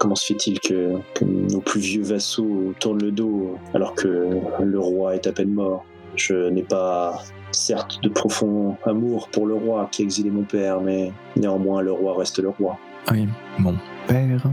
Comment 0.00 0.14
se 0.16 0.26
fait-il 0.32 0.58
que, 0.60 0.96
que 1.14 1.24
nos 1.24 1.60
plus 1.60 1.80
vieux 1.80 2.02
vassaux 2.02 2.74
tournent 2.80 3.02
le 3.02 3.12
dos 3.12 3.56
alors 3.74 3.94
que 3.94 4.28
le 4.62 4.78
roi 4.78 5.14
est 5.14 5.26
à 5.26 5.32
peine 5.32 5.52
mort? 5.52 5.84
Je 6.16 6.48
n'ai 6.50 6.62
pas, 6.62 7.22
certes, 7.52 8.00
de 8.02 8.08
profond 8.08 8.76
amour 8.84 9.28
pour 9.28 9.46
le 9.46 9.54
roi 9.54 9.88
qui 9.90 10.02
a 10.02 10.04
exilé 10.04 10.30
mon 10.30 10.44
père, 10.44 10.80
mais 10.80 11.12
néanmoins 11.36 11.82
le 11.82 11.92
roi 11.92 12.16
reste 12.16 12.38
le 12.38 12.48
roi. 12.50 12.76
Oui, 13.10 13.28
mon 13.58 13.74
père, 14.06 14.46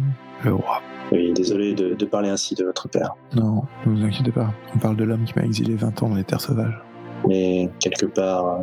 le 0.43 0.53
roi. 0.53 0.81
Oui, 1.11 1.33
désolé 1.33 1.73
de, 1.73 1.93
de 1.93 2.05
parler 2.05 2.29
ainsi 2.29 2.55
de 2.55 2.63
votre 2.63 2.87
père, 2.87 3.15
Non, 3.35 3.63
ne 3.85 3.91
vous 3.91 4.03
inquiétez 4.05 4.31
pas. 4.31 4.53
On 4.73 4.77
parle 4.79 4.95
de 4.95 5.03
l'homme 5.03 5.25
qui 5.25 5.33
m'a 5.37 5.43
exilé 5.45 5.75
20 5.75 6.03
ans 6.03 6.09
dans 6.09 6.15
les 6.15 6.23
terres 6.23 6.39
sauvages. 6.41 6.79
mais 7.27 7.69
quelque 7.79 8.05
part, 8.05 8.61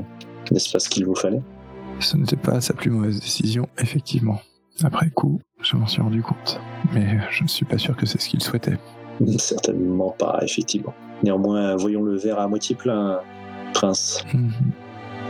n'est-ce 0.51 0.73
pas 0.73 0.79
ce 0.79 0.89
qu'il 0.89 1.05
vous 1.05 1.15
fallait? 1.15 1.43
Ce 2.01 2.17
n'était 2.17 2.37
pas 2.37 2.61
sa 2.61 2.73
plus 2.75 2.91
mauvaise 2.91 3.21
décision, 3.21 3.69
effectivement. 3.79 4.41
Après 4.83 5.11
coup, 5.11 5.41
je 5.61 5.77
m'en 5.77 5.87
suis 5.87 6.01
rendu 6.01 6.23
compte. 6.23 6.61
Mais 6.95 7.19
je 7.31 7.43
ne 7.43 7.49
suis 7.49 7.65
pas 7.67 7.77
sûr 7.79 7.97
que 7.97 8.07
c'est 8.07 8.21
ce 8.21 8.29
qu'il 8.29 8.43
souhaitait. 8.43 8.79
Certainement 9.37 10.11
pas, 10.19 10.39
effectivement. 10.43 10.95
Néanmoins, 11.23 11.77
voyons 11.77 12.03
le 12.03 12.17
verre 12.17 12.39
à 12.39 12.49
moitié 12.49 12.75
plein, 12.77 13.21
prince. 13.75 14.25
Mhm. 14.33 14.51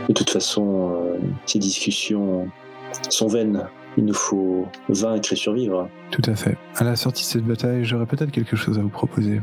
De 0.07 0.13
toute 0.13 0.29
façon, 0.29 0.91
euh, 0.95 1.17
ces 1.45 1.59
discussions 1.59 2.47
sont 3.09 3.27
vaines. 3.27 3.67
Il 3.97 4.05
nous 4.05 4.13
faut 4.13 4.67
vaincre 4.87 5.33
et 5.33 5.35
survivre. 5.35 5.89
Tout 6.11 6.21
à 6.25 6.35
fait. 6.35 6.57
À 6.77 6.83
la 6.83 6.95
sortie 6.95 7.23
de 7.23 7.27
cette 7.27 7.45
bataille, 7.45 7.83
j'aurais 7.83 8.05
peut-être 8.05 8.31
quelque 8.31 8.55
chose 8.55 8.77
à 8.79 8.81
vous 8.81 8.89
proposer. 8.89 9.41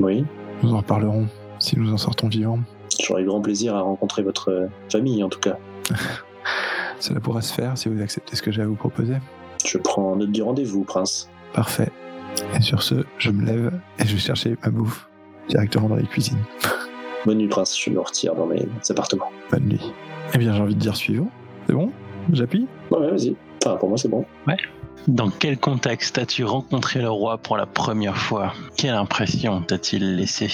Oui, 0.00 0.24
Nous 0.62 0.72
en 0.72 0.78
reparlerons, 0.78 1.26
si 1.58 1.78
nous 1.78 1.92
en 1.92 1.96
sortons 1.98 2.28
vivants. 2.28 2.58
j'aurai 3.02 3.24
grand 3.24 3.40
plaisir 3.40 3.74
à 3.76 3.80
rencontrer 3.80 4.22
votre 4.22 4.68
famille, 4.90 5.22
en 5.22 5.28
tout 5.28 5.40
cas. 5.40 5.56
Cela 7.00 7.20
pourra 7.20 7.42
se 7.42 7.52
faire 7.52 7.76
si 7.78 7.88
vous 7.88 8.00
acceptez 8.02 8.34
ce 8.34 8.42
que 8.42 8.50
j'ai 8.50 8.62
à 8.62 8.66
vous 8.66 8.74
proposer. 8.74 9.14
Je 9.64 9.78
prends 9.78 10.16
note 10.16 10.30
du 10.32 10.42
rendez-vous, 10.42 10.84
prince. 10.84 11.28
Parfait. 11.52 11.90
Et 12.56 12.60
sur 12.62 12.82
ce, 12.82 13.04
je 13.18 13.30
me 13.30 13.44
lève 13.44 13.72
et 13.98 14.06
je 14.06 14.14
vais 14.14 14.18
chercher 14.20 14.56
ma 14.64 14.70
bouffe 14.70 15.08
directement 15.48 15.88
dans 15.88 15.96
les 15.96 16.06
cuisines. 16.06 16.38
Bonne 17.26 17.38
nuit, 17.38 17.48
prince. 17.48 17.78
Je 17.78 17.90
me 17.90 18.00
retire 18.00 18.34
dans 18.34 18.46
mes 18.46 18.66
appartements. 18.88 19.30
Bonne 19.50 19.64
nuit. 19.64 19.92
Eh 20.34 20.38
bien, 20.38 20.54
j'ai 20.54 20.60
envie 20.60 20.74
de 20.74 20.80
dire 20.80 20.96
suivant. 20.96 21.28
C'est 21.66 21.74
bon? 21.74 21.90
J'appuie? 22.32 22.66
Ouais, 22.90 22.98
ouais, 22.98 23.10
vas-y. 23.10 23.36
Enfin, 23.64 23.76
pour 23.76 23.88
moi, 23.88 23.98
c'est 23.98 24.08
bon. 24.08 24.24
Dans 25.06 25.30
quel 25.30 25.58
contexte 25.58 26.18
as-tu 26.18 26.44
rencontré 26.44 27.00
le 27.00 27.08
roi 27.08 27.38
pour 27.38 27.56
la 27.56 27.66
première 27.66 28.16
fois? 28.16 28.52
Quelle 28.76 28.94
impression 28.94 29.62
t'a-t-il 29.62 30.16
laissé? 30.16 30.48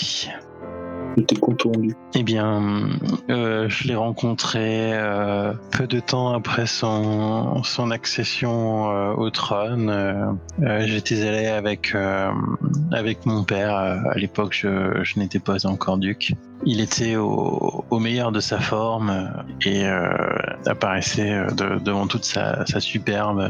Tout 1.14 1.24
est 1.32 1.38
contournu. 1.38 1.94
Eh 2.14 2.22
bien, 2.24 2.88
euh, 3.30 3.68
je 3.68 3.86
l'ai 3.86 3.94
rencontré 3.94 4.92
euh, 4.94 5.52
peu 5.70 5.86
de 5.86 6.00
temps 6.00 6.32
après 6.34 6.66
son, 6.66 7.62
accession 7.92 8.90
euh, 8.90 9.14
au 9.14 9.30
trône. 9.30 10.38
J'étais 10.60 11.26
allé 11.26 11.46
avec, 11.46 11.94
avec 12.92 13.26
mon 13.26 13.44
père. 13.44 13.76
À 13.76 14.14
l'époque, 14.16 14.58
je, 14.60 15.18
n'étais 15.18 15.38
pas 15.38 15.66
encore 15.66 15.98
duc. 15.98 16.32
Il 16.66 16.80
était 16.80 17.16
au, 17.16 17.84
meilleur 18.00 18.32
de 18.32 18.40
sa 18.40 18.58
forme 18.58 19.30
et 19.64 19.84
apparaissait 20.66 21.46
de- 21.56 21.78
devant 21.78 22.06
toute 22.06 22.24
sa, 22.24 22.64
superbe. 22.80 23.46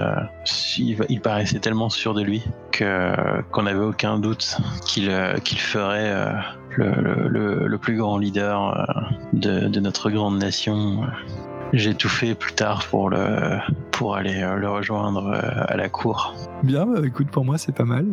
Il, 0.78 1.20
paraissait 1.20 1.60
tellement 1.60 1.88
sûr 1.88 2.12
de 2.12 2.22
lui 2.22 2.42
que 2.72 3.42
qu'on 3.50 3.62
n'avait 3.62 3.84
aucun 3.84 4.18
doute 4.18 4.58
qu'il 4.84 5.10
qu'il 5.44 5.58
ferait 5.58 6.34
le, 6.76 7.76
plus 7.76 7.96
grand 7.96 8.18
leader 8.18 9.04
euh, 9.34 9.68
de, 9.68 9.80
notre 9.80 10.10
grande 10.10 10.38
nation. 10.38 11.02
J'ai 11.72 11.94
tout 11.94 12.08
fait 12.08 12.34
plus 12.34 12.52
tard 12.52 12.84
pour 12.86 13.10
le 13.10 13.58
pour 13.90 14.16
aller 14.16 14.42
euh, 14.42 14.56
le 14.56 14.68
rejoindre 14.68 15.26
euh, 15.26 15.64
à 15.66 15.76
la 15.76 15.88
cour. 15.88 16.34
Bien, 16.62 16.86
bah, 16.86 17.00
écoute, 17.04 17.28
pour 17.28 17.44
moi, 17.44 17.58
c'est 17.58 17.74
pas 17.74 17.84
mal. 17.84 18.06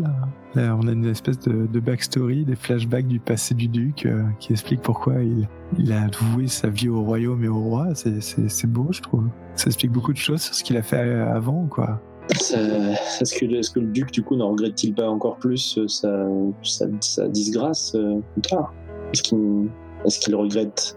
On 0.56 0.88
a 0.88 0.92
une 0.92 1.06
espèce 1.06 1.40
de, 1.40 1.66
de 1.66 1.80
backstory, 1.80 2.44
des 2.44 2.56
flashbacks 2.56 3.08
du 3.08 3.20
passé 3.20 3.56
du 3.56 3.70
duc 3.70 4.06
qui 4.40 4.52
explique 4.52 4.82
pourquoi 4.82 5.22
il, 5.22 5.48
il 5.78 5.94
a 5.94 6.08
voué 6.20 6.48
sa 6.48 6.68
vie 6.68 6.90
au 6.90 7.02
royaume 7.02 7.44
et 7.46 7.48
au 7.48 7.60
roi. 7.60 7.96
C'est- 7.96 8.68
beau, 8.68 8.90
je 8.92 9.02
trouve. 9.02 9.30
Ça 9.56 9.68
explique 9.68 9.92
beaucoup 9.92 10.12
de 10.12 10.18
choses 10.18 10.42
sur 10.42 10.54
ce 10.54 10.64
qu'il 10.64 10.76
a 10.76 10.82
fait 10.82 11.00
avant, 11.00 11.68
quoi. 11.68 12.02
Est-ce 12.32 13.34
que, 13.34 13.80
le 13.80 13.88
duc, 13.88 14.12
du 14.12 14.24
coup, 14.24 14.36
n'en 14.36 14.52
regrette-t-il 14.52 14.94
pas 14.94 15.10
encore 15.10 15.38
plus 15.38 15.78
euh, 15.78 16.52
sa, 16.64 17.28
disgrâce 17.28 17.94
euh, 17.96 18.20
plus 18.34 18.42
tard? 18.42 18.74
Est-ce 19.14 20.20
qu'il 20.20 20.36
regrette 20.36 20.96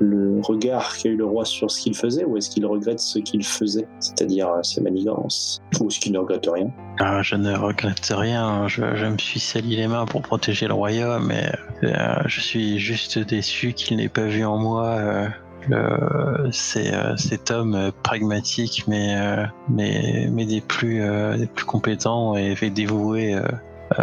le 0.00 0.40
regard 0.42 0.96
qu'a 0.96 1.08
eu 1.08 1.16
le 1.16 1.24
roi 1.24 1.44
sur 1.44 1.70
ce 1.70 1.80
qu'il 1.80 1.96
faisait 1.96 2.24
ou 2.24 2.36
est-ce 2.36 2.50
qu'il 2.50 2.64
regrette 2.66 3.00
ce 3.00 3.18
qu'il 3.18 3.44
faisait, 3.44 3.86
c'est-à-dire 4.00 4.48
euh, 4.48 4.62
ses 4.62 4.80
manigances 4.80 5.60
Ou 5.80 5.88
est-ce 5.88 6.00
qu'il 6.00 6.12
ne 6.12 6.18
regrette 6.18 6.48
rien? 6.52 6.70
Ah, 7.00 7.22
je 7.22 7.34
ne 7.34 7.54
regrette 7.56 8.12
rien. 8.14 8.68
Je, 8.68 9.06
me 9.06 9.18
suis 9.18 9.40
sali 9.40 9.76
les 9.76 9.88
mains 9.88 10.06
pour 10.06 10.22
protéger 10.22 10.66
le 10.68 10.74
royaume 10.74 11.30
et 11.30 11.86
euh, 11.86 12.22
je 12.26 12.40
suis 12.40 12.78
juste 12.78 13.18
déçu 13.18 13.72
qu'il 13.72 13.96
n'ait 13.96 14.08
pas 14.08 14.26
vu 14.26 14.44
en 14.44 14.58
moi 14.58 14.86
euh, 14.86 15.28
le, 15.68 16.48
c'est, 16.52 16.92
euh, 16.94 17.16
cet 17.16 17.50
homme 17.50 17.74
euh, 17.74 17.90
pragmatique 18.02 18.84
mais, 18.88 19.16
euh, 19.18 19.44
mais, 19.68 20.28
mais 20.32 20.44
des, 20.46 20.60
plus, 20.60 21.02
euh, 21.02 21.36
des 21.36 21.46
plus 21.46 21.64
compétents 21.64 22.36
et, 22.36 22.54
et 22.60 22.70
dévoué 22.70 23.34
euh, 23.34 23.42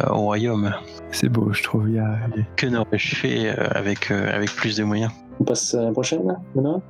au 0.10 0.18
royaume. 0.20 0.74
C'est 1.12 1.30
beau, 1.30 1.52
je 1.54 1.64
trouve. 1.64 1.90
Y 1.90 2.00
a- 2.00 2.18
Que 2.56 2.68
n'aurais-je 2.68 3.16
fait 3.16 3.48
euh, 3.50 3.68
avec, 3.72 4.12
euh, 4.12 4.30
avec 4.34 4.50
plus 4.52 4.78
de 4.78 4.84
moyens? 4.84 5.12
On 5.40 5.44
passe 5.44 5.74
à 5.76 5.84
la 5.84 5.92
prochaine, 5.92 6.26
là, 6.28 6.36
maintenant 6.56 6.82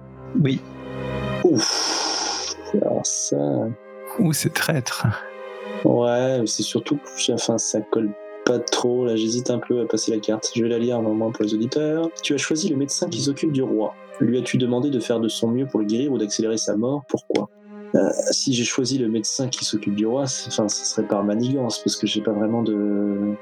Oui. 0.44 0.60
Ouf. 1.44 2.56
Alors 2.82 3.06
ça, 3.06 3.38
Ouh, 4.20 4.34
c'est 4.34 4.54
traître. 4.54 5.06
ouais, 5.84 6.42
c'est 6.46 6.64
surtout 6.64 6.98
que 6.98 7.32
enfin, 7.34 7.58
ça 7.58 7.80
colle 7.82 8.10
pas 8.46 8.60
trop. 8.60 9.06
Là, 9.06 9.16
j'hésite 9.16 9.50
un 9.50 9.60
peu 9.60 9.82
à 9.82 9.86
passer 9.86 10.12
la 10.12 10.20
carte. 10.20 10.52
Je 10.56 10.62
vais 10.64 10.70
la 10.70 10.78
lire 10.80 11.02
normalement 11.02 11.32
pour 11.32 11.44
les 11.44 11.54
auditeurs. 11.54 12.10
Tu 12.22 12.34
as 12.34 12.38
choisi 12.38 12.70
le 12.70 12.76
médecin 12.76 13.08
qui 13.10 13.22
s'occupe 13.22 13.52
du 13.52 13.64
roi. 13.64 13.94
Lui 14.20 14.38
as-tu 14.38 14.58
demandé 14.58 14.90
de 14.90 15.00
faire 15.00 15.20
de 15.20 15.28
son 15.28 15.50
mieux 15.50 15.66
pour 15.66 15.80
le 15.80 15.86
guérir 15.86 16.12
ou 16.12 16.18
d'accélérer 16.18 16.58
sa 16.58 16.76
mort? 16.76 17.04
Pourquoi? 17.10 17.50
Euh, 17.96 18.10
Si 18.32 18.54
j'ai 18.54 18.64
choisi 18.64 18.98
le 18.98 19.08
médecin 19.10 19.48
qui 19.48 19.64
s'occupe 19.66 19.96
du 19.96 20.06
roi, 20.06 20.24
enfin, 20.24 20.68
ça 20.68 20.86
serait 20.86 21.08
par 21.08 21.24
manigance 21.24 21.80
parce 21.80 21.96
que 21.96 22.08
j'ai 22.08 22.22
pas 22.22 22.32
vraiment 22.32 22.62
de. 22.64 23.34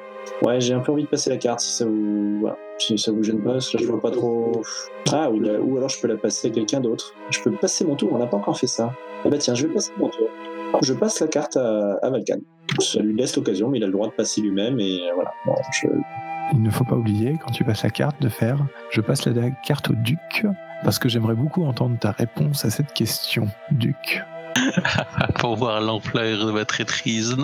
Ouais, 0.42 0.60
j'ai 0.62 0.74
un 0.74 0.80
peu 0.80 0.92
envie 0.92 1.04
de 1.04 1.08
passer 1.10 1.30
la 1.30 1.38
carte 1.38 1.60
si 1.60 1.72
ça 1.76 1.86
vous, 1.86 2.48
si 2.78 2.98
ça 2.98 3.12
vous 3.12 3.24
gêne 3.24 3.42
pas. 3.42 3.54
Parce 3.54 3.74
là, 3.74 3.80
je 3.82 3.88
vois 3.88 4.00
pas 4.00 4.12
trop. 4.12 4.62
Ah, 5.12 5.30
ou, 5.32 5.44
alors 5.78 5.90
je 5.90 6.00
peux 6.02 6.08
la 6.08 6.18
passer 6.18 6.48
à 6.48 6.52
quelqu'un 6.52 6.80
d'autre. 6.80 7.14
Je 7.30 7.42
peux 7.42 7.52
passer 7.52 7.84
mon 7.86 7.96
tour. 7.96 8.10
On 8.14 8.18
n'a 8.20 8.28
pas 8.28 8.38
encore 8.38 8.58
fait 8.58 8.68
ça. 8.68 8.94
Eh 9.26 9.30
bah 9.30 9.38
tiens, 9.38 9.54
je 9.56 9.68
vais 9.68 9.74
passer 9.74 9.92
mon 9.98 10.10
tour. 10.10 10.28
Je 10.82 10.94
passe 10.94 11.20
la 11.20 11.28
carte 11.28 11.56
à, 11.58 11.98
à 12.02 12.10
Valkan. 12.10 12.38
Ça 12.80 13.00
lui 13.00 13.16
laisse 13.16 13.36
l'occasion, 13.36 13.70
mais 13.70 13.78
il 13.80 13.84
a 13.84 13.88
le 13.88 13.92
droit 13.94 14.08
de 14.08 14.14
passer 14.14 14.42
lui-même 14.42 14.80
et 14.80 15.00
voilà. 15.14 15.32
Bon, 15.46 15.54
je- 15.72 15.88
Il 16.52 16.62
ne 16.62 16.70
faut 16.70 16.84
pas 16.84 16.96
oublier, 16.96 17.38
quand 17.44 17.52
tu 17.52 17.64
passes 17.64 17.84
la 17.84 17.90
carte, 17.90 18.22
de 18.22 18.30
faire 18.30 18.60
je 18.92 19.02
passe 19.02 19.26
la 19.26 19.50
carte 19.50 19.90
au 19.90 19.94
duc, 19.94 20.46
parce 20.84 21.00
que 21.00 21.10
j'aimerais 21.10 21.36
beaucoup 21.36 21.64
entendre 21.66 21.98
ta 21.98 22.12
réponse 22.12 22.66
à 22.66 22.70
cette 22.70 22.94
question, 22.94 23.48
duc. 23.72 24.24
Pour 25.40 25.56
voir 25.56 25.82
l'ampleur 25.82 26.46
de 26.46 26.52
ma 26.52 26.64
traîtrise. 26.66 27.36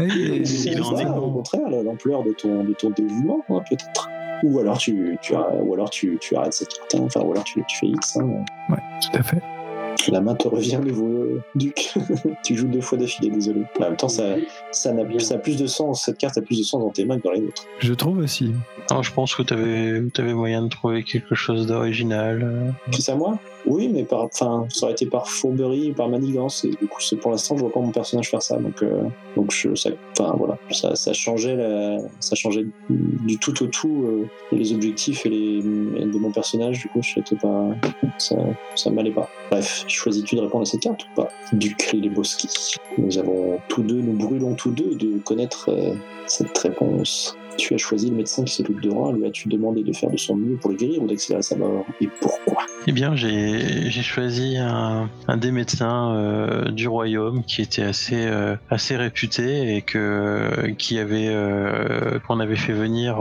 Et- 0.00 0.44
Si 0.44 0.74
l'on 0.76 0.96
Ça, 0.96 1.02
est- 1.02 1.06
au 1.06 1.30
contraire, 1.32 1.68
la- 1.70 1.82
l'ampleur 1.82 2.22
de 2.22 2.32
ton, 2.32 2.62
de 2.64 2.72
ton 2.72 2.90
dévouement, 2.90 3.40
hein, 3.50 3.60
peut-être. 3.68 4.08
Ou 4.44 4.58
alors 4.58 4.78
tu, 4.78 5.18
tu, 5.22 5.34
ou 5.34 5.74
alors 5.74 5.90
tu, 5.90 6.18
tu 6.20 6.36
arrêtes 6.36 6.52
cette 6.52 6.68
carte, 6.74 6.94
hein. 6.96 7.02
enfin, 7.04 7.20
ou 7.20 7.32
alors 7.32 7.44
tu, 7.44 7.62
tu 7.68 7.78
fais 7.78 7.86
X. 7.88 8.16
hein. 8.16 8.44
Ouais, 8.68 8.78
tout 9.00 9.16
à 9.18 9.22
fait. 9.22 9.42
La 10.10 10.20
main 10.20 10.34
te 10.34 10.48
revient, 10.48 10.78
nouveau 10.84 11.38
duc. 11.54 11.92
tu 12.44 12.56
joues 12.56 12.68
deux 12.68 12.80
fois 12.80 12.98
d'affilée, 12.98 13.30
désolé. 13.30 13.62
En 13.78 13.82
même 13.82 13.96
temps, 13.96 14.08
ça, 14.08 14.34
ça, 14.72 14.92
n'a- 14.92 15.18
ça 15.20 15.34
a 15.34 15.38
plus 15.38 15.56
de 15.56 15.66
sens, 15.66 16.04
cette 16.04 16.18
carte 16.18 16.36
a 16.38 16.42
plus 16.42 16.58
de 16.58 16.62
sens 16.64 16.80
dans 16.82 16.90
tes 16.90 17.04
mains 17.04 17.18
que 17.18 17.24
dans 17.24 17.32
les 17.32 17.42
autres. 17.42 17.64
Je 17.78 17.92
trouve 17.94 18.18
aussi. 18.18 18.52
Non, 18.90 19.02
je 19.02 19.12
pense 19.12 19.34
que 19.34 19.42
tu 19.42 19.54
avais, 19.54 20.34
moyen 20.34 20.62
de 20.62 20.68
trouver 20.68 21.04
quelque 21.04 21.34
chose 21.34 21.66
d'original. 21.66 22.42
euh. 22.42 22.70
C'est 22.98 23.12
à 23.12 23.14
moi? 23.14 23.38
Oui, 23.72 23.88
mais 23.88 24.04
par, 24.04 24.24
enfin, 24.24 24.66
ça 24.68 24.84
aurait 24.84 24.92
été 24.92 25.06
par 25.06 25.28
fourberie, 25.28 25.92
par 25.92 26.10
manigance, 26.10 26.66
du 26.66 26.86
coup, 26.86 27.00
pour 27.22 27.30
l'instant, 27.30 27.56
je 27.56 27.62
vois 27.62 27.72
pas 27.72 27.80
mon 27.80 27.90
personnage 27.90 28.28
faire 28.28 28.42
ça, 28.42 28.58
donc, 28.58 28.82
euh, 28.82 29.04
donc 29.34 29.50
ça, 29.52 29.88
enfin, 30.18 30.34
voilà, 30.36 30.58
ça, 30.70 31.12
changeait, 31.14 31.56
ça 32.20 32.36
changeait 32.36 32.66
du 32.90 33.38
tout 33.38 33.62
au 33.62 33.66
tout 33.66 34.04
euh, 34.04 34.28
les 34.52 34.74
objectifs 34.74 35.24
et 35.24 35.30
les, 35.30 35.62
de 35.62 36.18
mon 36.18 36.30
personnage, 36.30 36.80
du 36.80 36.88
coup, 36.88 37.00
pas, 37.40 37.68
ça, 38.18 38.36
ça 38.74 38.90
m'allait 38.90 39.10
pas. 39.10 39.30
Bref, 39.50 39.84
choisis-tu 39.88 40.36
de 40.36 40.42
répondre 40.42 40.62
à 40.62 40.66
cette 40.66 40.80
carte 40.80 41.04
ou 41.04 41.22
pas? 41.22 41.28
Duc 41.54 41.92
Leboski. 41.94 42.48
Nous 42.98 43.16
avons 43.18 43.58
tous 43.68 43.82
deux, 43.82 44.02
nous 44.02 44.12
brûlons 44.12 44.54
tous 44.54 44.70
deux 44.70 44.94
de 44.96 45.18
connaître 45.18 45.70
euh, 45.70 45.94
cette 46.26 46.56
réponse. 46.58 47.36
Tu 47.56 47.74
as 47.74 47.78
choisi 47.78 48.10
le 48.10 48.16
médecin 48.16 48.44
qui 48.44 48.54
s'occupe 48.54 48.80
de 48.80 48.90
roi, 48.90 49.12
lui 49.12 49.26
as-tu 49.26 49.48
demandé 49.48 49.82
de 49.82 49.92
faire 49.92 50.10
de 50.10 50.16
son 50.16 50.36
mieux 50.36 50.56
pour 50.56 50.70
le 50.70 50.76
guérir 50.76 51.02
ou 51.02 51.06
d'accélérer 51.06 51.42
sa 51.42 51.56
mort 51.56 51.84
Et 52.00 52.08
pourquoi? 52.20 52.64
Eh 52.86 52.92
bien, 52.92 53.14
j'ai 53.14 53.90
choisi 53.90 54.56
un, 54.58 55.08
des 55.36 55.52
médecins 55.52 56.14
euh, 56.16 56.70
du 56.70 56.88
royaume 56.88 57.44
qui 57.44 57.62
était 57.62 57.82
assez 57.82 58.26
euh, 58.26 58.56
réputé 58.70 59.76
et 59.76 59.82
que 59.82 60.74
euh, 61.28 62.18
qu'on 62.26 62.40
avait 62.40 62.56
fait 62.56 62.72
venir 62.72 63.20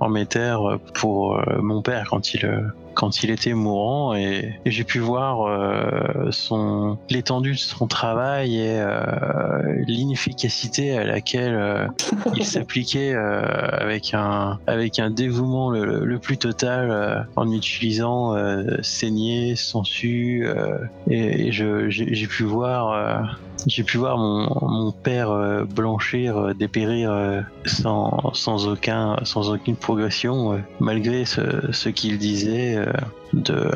en 0.00 0.08
terres 0.24 0.78
pour 0.94 1.40
mon 1.60 1.82
père 1.82 2.06
quand 2.10 2.34
il 2.34 2.72
quand 2.94 3.22
il 3.22 3.30
était 3.30 3.54
mourant 3.54 4.14
et, 4.14 4.54
et 4.64 4.70
j'ai 4.70 4.84
pu 4.84 4.98
voir 4.98 5.42
euh, 5.42 6.30
son 6.30 6.98
l'étendue 7.10 7.52
de 7.52 7.58
son 7.58 7.86
travail 7.86 8.56
et 8.56 8.80
euh, 8.80 9.82
l'inefficacité 9.86 10.96
à 10.96 11.04
laquelle 11.04 11.54
euh, 11.54 11.86
il 12.34 12.44
s'appliquait 12.46 13.12
euh, 13.14 13.42
avec 13.72 14.14
un 14.14 14.58
avec 14.66 14.98
un 14.98 15.10
dévouement 15.10 15.70
le, 15.70 16.04
le 16.04 16.18
plus 16.18 16.38
total 16.38 17.28
en 17.36 17.50
utilisant 17.50 18.34
saignée, 18.82 19.54
sangsue 19.56 20.46
euh, 20.46 20.78
et, 21.08 21.48
et 21.48 21.52
j'ai 21.52 22.26
pu 22.26 22.44
voir 22.44 23.38
j'ai 23.66 23.84
pu 23.84 23.98
voir 23.98 24.18
mon, 24.18 24.48
mon 24.62 24.92
père 24.92 25.30
euh, 25.30 25.64
blanchir, 25.64 26.36
euh, 26.36 26.54
dépérir 26.54 27.10
euh, 27.12 27.40
sans, 27.64 28.32
sans, 28.34 28.68
aucun, 28.68 29.16
sans 29.24 29.50
aucune 29.50 29.76
progression, 29.76 30.62
malgré 30.80 31.24
ce, 31.24 31.72
ce 31.72 31.88
qu'il 31.88 32.18
disait, 32.18 32.78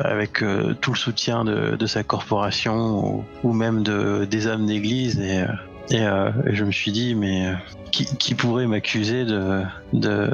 avec 0.03 0.43
tout 0.81 0.91
le 0.91 0.97
soutien 0.97 1.45
de, 1.45 1.75
de 1.75 1.85
sa 1.85 2.03
corporation 2.03 3.23
ou, 3.43 3.53
même 3.53 3.83
de, 3.83 4.25
des 4.25 4.47
âmes 4.47 4.65
d'église. 4.65 5.19
Et, 5.19 5.45
et, 5.91 6.05
je 6.51 6.63
me 6.63 6.71
suis 6.71 6.91
dit, 6.91 7.15
mais 7.15 7.53
qui, 7.91 8.05
qui 8.17 8.35
pourrait 8.35 8.67
m'accuser 8.67 9.25
de, 9.25 9.61
de, 9.93 10.29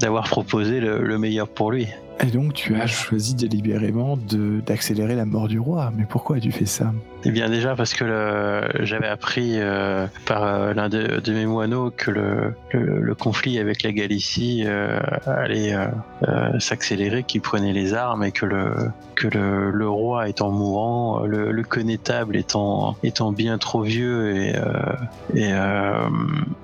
d'avoir 0.00 0.24
proposé 0.28 0.80
le 0.80 1.18
meilleur 1.18 1.48
pour 1.48 1.72
lui? 1.72 1.88
Et 2.20 2.26
donc 2.26 2.52
tu 2.52 2.74
as 2.74 2.86
choisi 2.86 3.34
délibérément 3.34 4.16
d'accélérer 4.16 5.14
la 5.14 5.24
mort 5.24 5.46
du 5.46 5.60
roi. 5.60 5.92
Mais 5.96 6.04
pourquoi 6.08 6.36
as-tu 6.36 6.50
fait 6.50 6.66
ça? 6.66 6.92
Eh 7.24 7.30
bien 7.30 7.48
déjà 7.48 7.74
parce 7.74 7.94
que 7.94 8.62
j'avais 8.80 9.08
appris 9.08 9.54
euh, 9.56 10.06
par 10.24 10.44
euh, 10.44 10.72
l'un 10.72 10.88
de, 10.88 11.32
mes 11.32 11.46
moineaux 11.46 11.90
que 11.90 12.10
le, 12.10 13.14
conflit 13.14 13.58
avec 13.58 13.82
la 13.82 13.92
Galicie 13.92 14.62
euh, 14.66 15.00
allait 15.26 15.74
s'accélérer, 16.58 17.24
qu'il 17.24 17.40
prenait 17.40 17.72
les 17.72 17.94
armes 17.94 18.22
et 18.22 18.30
que 18.30 18.46
le, 18.46 19.88
roi 19.88 20.28
étant 20.28 20.50
mourant, 20.50 21.20
le, 21.24 21.50
le 21.50 21.62
connétable 21.62 22.36
étant, 22.36 22.96
bien 23.32 23.58
trop 23.58 23.82
vieux 23.82 24.36
et, 24.36 25.52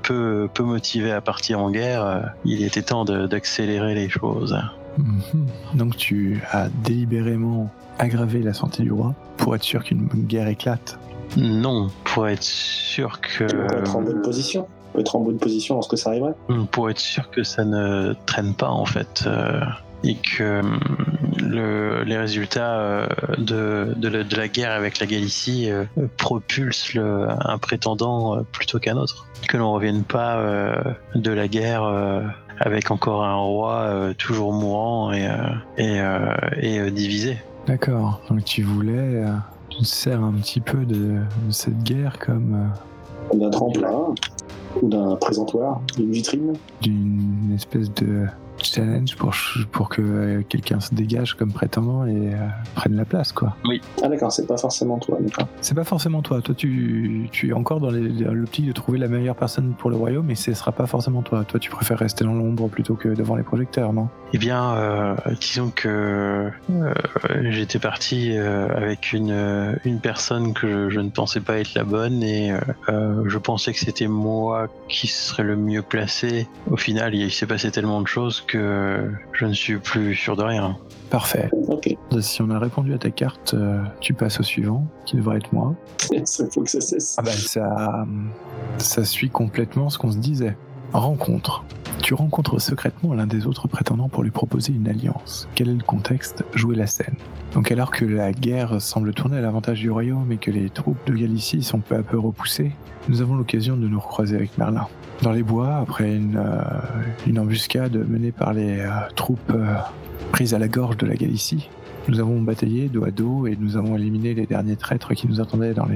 peu, 0.03 0.49
motivé 0.61 1.11
à 1.13 1.21
partir 1.21 1.61
en 1.61 1.71
guerre, 1.71 2.33
il 2.45 2.65
était 2.65 2.83
temps 2.83 3.05
d'accélérer 3.05 3.95
les 3.95 4.09
choses. 4.09 4.57
Mhm. 4.99 5.47
Donc 5.75 5.97
tu 5.97 6.41
as 6.53 6.69
délibérément 6.69 7.71
aggravé 7.99 8.43
la 8.43 8.53
santé 8.55 8.83
du 8.83 8.93
roi 8.93 9.15
pour 9.37 9.55
être 9.55 9.63
sûr 9.63 9.83
qu'une 9.85 10.07
guerre 10.09 10.49
éclate. 10.49 10.99
Non, 11.37 11.89
pour 12.05 12.29
être 12.29 12.43
sûr 12.43 13.21
que... 13.21 13.45
Pour 13.45 13.79
être 13.79 13.97
en 13.97 14.03
bonne 14.03 14.23
position 14.23 14.67
Pour 14.93 15.01
être 15.01 15.17
en 15.17 15.21
bonne 15.21 15.39
position 15.39 15.75
lorsque 15.75 15.99
ça 15.99 16.11
arriverait 16.11 16.35
pour 16.71 16.91
être 16.91 16.99
sûr 17.01 17.31
que 17.31 17.43
ça 17.43 17.65
ne 17.65 18.15
traîne 18.27 18.55
pas 18.55 18.69
en 18.69 18.85
fait 18.85 19.25
euh, 19.27 19.61
et 20.05 20.17
que 20.17 20.61
le- 21.43 22.05
les 22.05 22.17
résultats 22.19 22.79
euh, 22.79 23.07
de, 23.39 23.95
de, 23.97 24.09
la, 24.09 24.23
de 24.23 24.37
la 24.37 24.49
guerre 24.49 24.73
avec 24.73 25.01
la 25.01 25.07
Galicie 25.07 25.71
euh, 25.71 25.85
propulsent 26.19 26.95
le- 26.95 27.27
un 27.31 27.59
prétendant 27.59 28.37
euh, 28.37 28.41
plutôt 28.53 28.79
qu'un 28.79 28.97
autre. 28.97 29.27
Que 29.49 29.57
l'on 29.57 29.73
revienne 29.73 30.05
pas 30.05 30.37
euh, 30.37 30.75
de 31.15 31.31
la 31.33 31.49
guerre 31.49 31.83
euh, 31.85 32.21
avec 32.61 32.91
encore 32.91 33.25
un 33.25 33.37
roi 33.37 33.75
euh, 33.75 34.15
toujours 34.15 34.53
mourant 34.53 35.13
et, 35.13 35.27
euh, 35.27 35.33
et, 35.77 36.01
euh, 36.01 36.35
et, 36.61 36.79
euh, 36.79 36.91
divisé. 36.91 37.39
D'accord. 37.67 38.21
Donc 38.29 38.45
tu 38.45 38.63
voulais, 38.63 39.25
tu 39.71 39.79
te 39.79 39.85
sers 39.85 40.23
un 40.23 40.33
petit 40.33 40.61
peu 40.61 40.85
de, 40.85 40.95
de 40.95 41.51
cette 41.51 41.83
guerre 41.83 42.19
comme 42.19 42.55
euh, 42.55 43.29
Comme 43.31 43.41
d'un 43.41 43.51
tremplin 43.51 44.15
ou 44.83 44.89
d'un 44.89 45.17
présentoir, 45.17 45.81
d'une 45.97 46.11
vitrine 46.11 46.53
d'une 46.83 47.53
espèce 47.55 47.93
de 47.95 48.27
challenge 48.63 49.17
pour, 49.17 49.35
pour 49.73 49.89
que 49.89 50.03
euh, 50.03 50.43
quelqu'un 50.49 50.81
se 50.81 50.95
dégage 50.95 51.35
comme 51.35 51.53
prétendant 51.53 52.07
et 52.07 52.35
euh, 52.35 52.37
prenne 52.75 52.97
la 52.97 53.05
place, 53.05 53.33
quoi. 53.33 53.57
Ah 54.03 54.09
d'accord, 54.09 54.33
c'est 54.33 54.47
pas 54.47 54.57
forcément 54.57 54.99
toi, 54.99 55.19
d'accord. 55.21 55.49
C'est 55.61 55.75
pas 55.75 55.85
forcément 55.85 56.23
toi. 56.23 56.41
Toi, 56.41 56.55
tu, 56.55 57.29
tu 57.33 57.51
es 57.51 57.53
encore 57.53 57.81
dans 57.81 57.91
l'optique 57.91 58.67
de 58.67 58.73
trouver 58.73 58.99
la 58.99 59.09
meilleure 59.09 59.37
personne 59.37 59.75
pour 59.75 59.91
le 59.91 59.97
royaume, 59.97 60.27
mais 60.27 60.35
ce 60.35 60.53
sera 60.55 60.73
pas 60.73 60.87
forcément 60.87 61.23
toi. 61.23 61.45
Toi, 61.45 61.61
tu 61.61 61.71
préfères 61.71 61.99
rester 61.99 62.25
dans 62.25 62.35
l'ombre 62.35 62.69
plutôt 62.69 62.95
que 62.95 63.09
devant 63.09 63.37
les 63.37 63.43
projecteurs, 63.43 63.93
non? 63.93 64.09
Eh 64.33 64.39
bien, 64.39 64.75
euh, 64.75 65.15
disons 65.41 65.71
que 65.75 66.51
euh, 66.71 66.95
j'étais 67.51 67.79
parti 67.79 68.37
euh, 68.37 68.69
avec 68.75 69.13
une, 69.13 69.79
une 69.85 70.01
personne 70.01 70.55
que 70.55 70.69
je, 70.69 70.91
je 70.91 71.01
ne 71.01 71.11
pensais 71.11 71.41
pas 71.41 71.59
être 71.59 71.75
la 71.75 71.85
bonne 71.85 72.23
et 72.23 72.53
je 72.89 73.39
pensais 73.39 73.73
que 73.73 73.79
c'était 73.79 74.09
moi 74.09 74.69
qui 74.89 75.07
serais 75.07 75.43
le 75.43 75.57
mieux 75.57 75.83
placé. 75.83 76.49
Au 76.71 76.77
final, 76.77 77.15
il 77.15 77.31
s'est 77.31 77.47
passé 77.47 77.71
tellement 77.71 78.01
de 78.01 78.07
choses 78.07 78.44
que 78.47 79.11
je 79.33 79.47
ne 79.47 79.53
suis 79.53 79.77
plus 79.79 80.15
sûr 80.15 80.37
de 80.37 80.43
rien. 80.43 80.77
Parfait. 81.11 81.51
Si 82.21 82.43
on 82.43 82.51
a 82.51 82.59
répondu 82.59 82.93
à 82.95 82.99
ta 82.99 83.11
carte, 83.11 83.55
euh, 83.55 83.83
tu 84.01 84.15
passes 84.15 84.41
au 84.41 84.43
suivant, 84.43 84.87
qui 85.07 85.17
devrait 85.17 85.37
être 85.37 85.53
moi. 85.53 85.75
il 86.11 86.25
faut 86.53 86.63
que 86.63 86.71
ça 86.71 86.81
cesse. 86.81 87.17
Ah 87.19 87.23
ben 87.23 87.31
ça, 87.31 88.07
ça 88.79 89.05
suit 89.05 89.31
complètement 89.31 89.91
ce 89.91 89.99
qu'on 89.99 90.11
se 90.11 90.19
disait. 90.19 90.57
Rencontre. 90.93 91.65
Tu 92.03 92.15
rencontres 92.15 92.61
secrètement 92.61 93.15
l'un 93.15 93.27
des 93.27 93.47
autres 93.47 93.67
prétendants 93.69 94.09
pour 94.09 94.23
lui 94.23 94.31
proposer 94.31 94.73
une 94.73 94.89
alliance. 94.89 95.49
Quel 95.55 95.69
est 95.69 95.75
le 95.75 95.83
contexte? 95.83 96.45
Jouer 96.55 96.77
la 96.77 96.87
scène. 96.87 97.15
Donc 97.55 97.71
alors 97.71 97.91
que 97.91 98.05
la 98.05 98.33
guerre 98.33 98.81
semble 98.83 99.15
tourner 99.15 99.39
à 99.39 99.41
l'avantage 99.41 99.81
du 99.81 99.91
royaume 99.91 100.31
et 100.33 100.37
que 100.37 100.51
les 100.51 100.69
troupes 100.69 100.99
de 101.07 101.15
Galicie 101.15 101.63
sont 101.63 101.79
peu 101.79 101.95
à 101.95 102.03
peu 102.03 102.19
repoussées, 102.19 102.73
nous 103.09 103.23
avons 103.23 103.37
l'occasion 103.37 103.77
de 103.77 103.87
nous 103.87 104.01
recroiser 104.01 104.37
avec 104.37 104.59
Merlin. 104.59 104.89
Dans 105.23 105.33
les 105.33 105.43
bois, 105.43 105.77
après 105.77 106.15
une, 106.15 106.37
euh, 106.37 107.41
embuscade 107.41 107.97
menée 108.09 108.33
par 108.33 108.53
les 108.53 108.81
euh, 108.81 108.91
troupes 109.15 109.53
euh, 109.55 109.77
prises 110.33 110.55
à 110.55 110.59
la 110.59 110.69
gorge 110.69 110.97
de 110.97 111.07
la 111.07 111.15
Galicie, 111.15 111.69
nous 112.09 112.21
avons 112.21 112.41
bataillé 112.41 112.89
dos 112.89 113.05
à 113.05 113.11
dos 113.11 113.47
et 113.47 113.57
nous 113.59 113.79
avons 113.79 113.97
éliminé 113.97 114.35
les 114.35 114.45
derniers 114.45 114.77
traîtres 114.77 115.15
qui 115.15 115.27
nous 115.27 115.41
attendaient 115.41 115.73
dans 115.73 115.87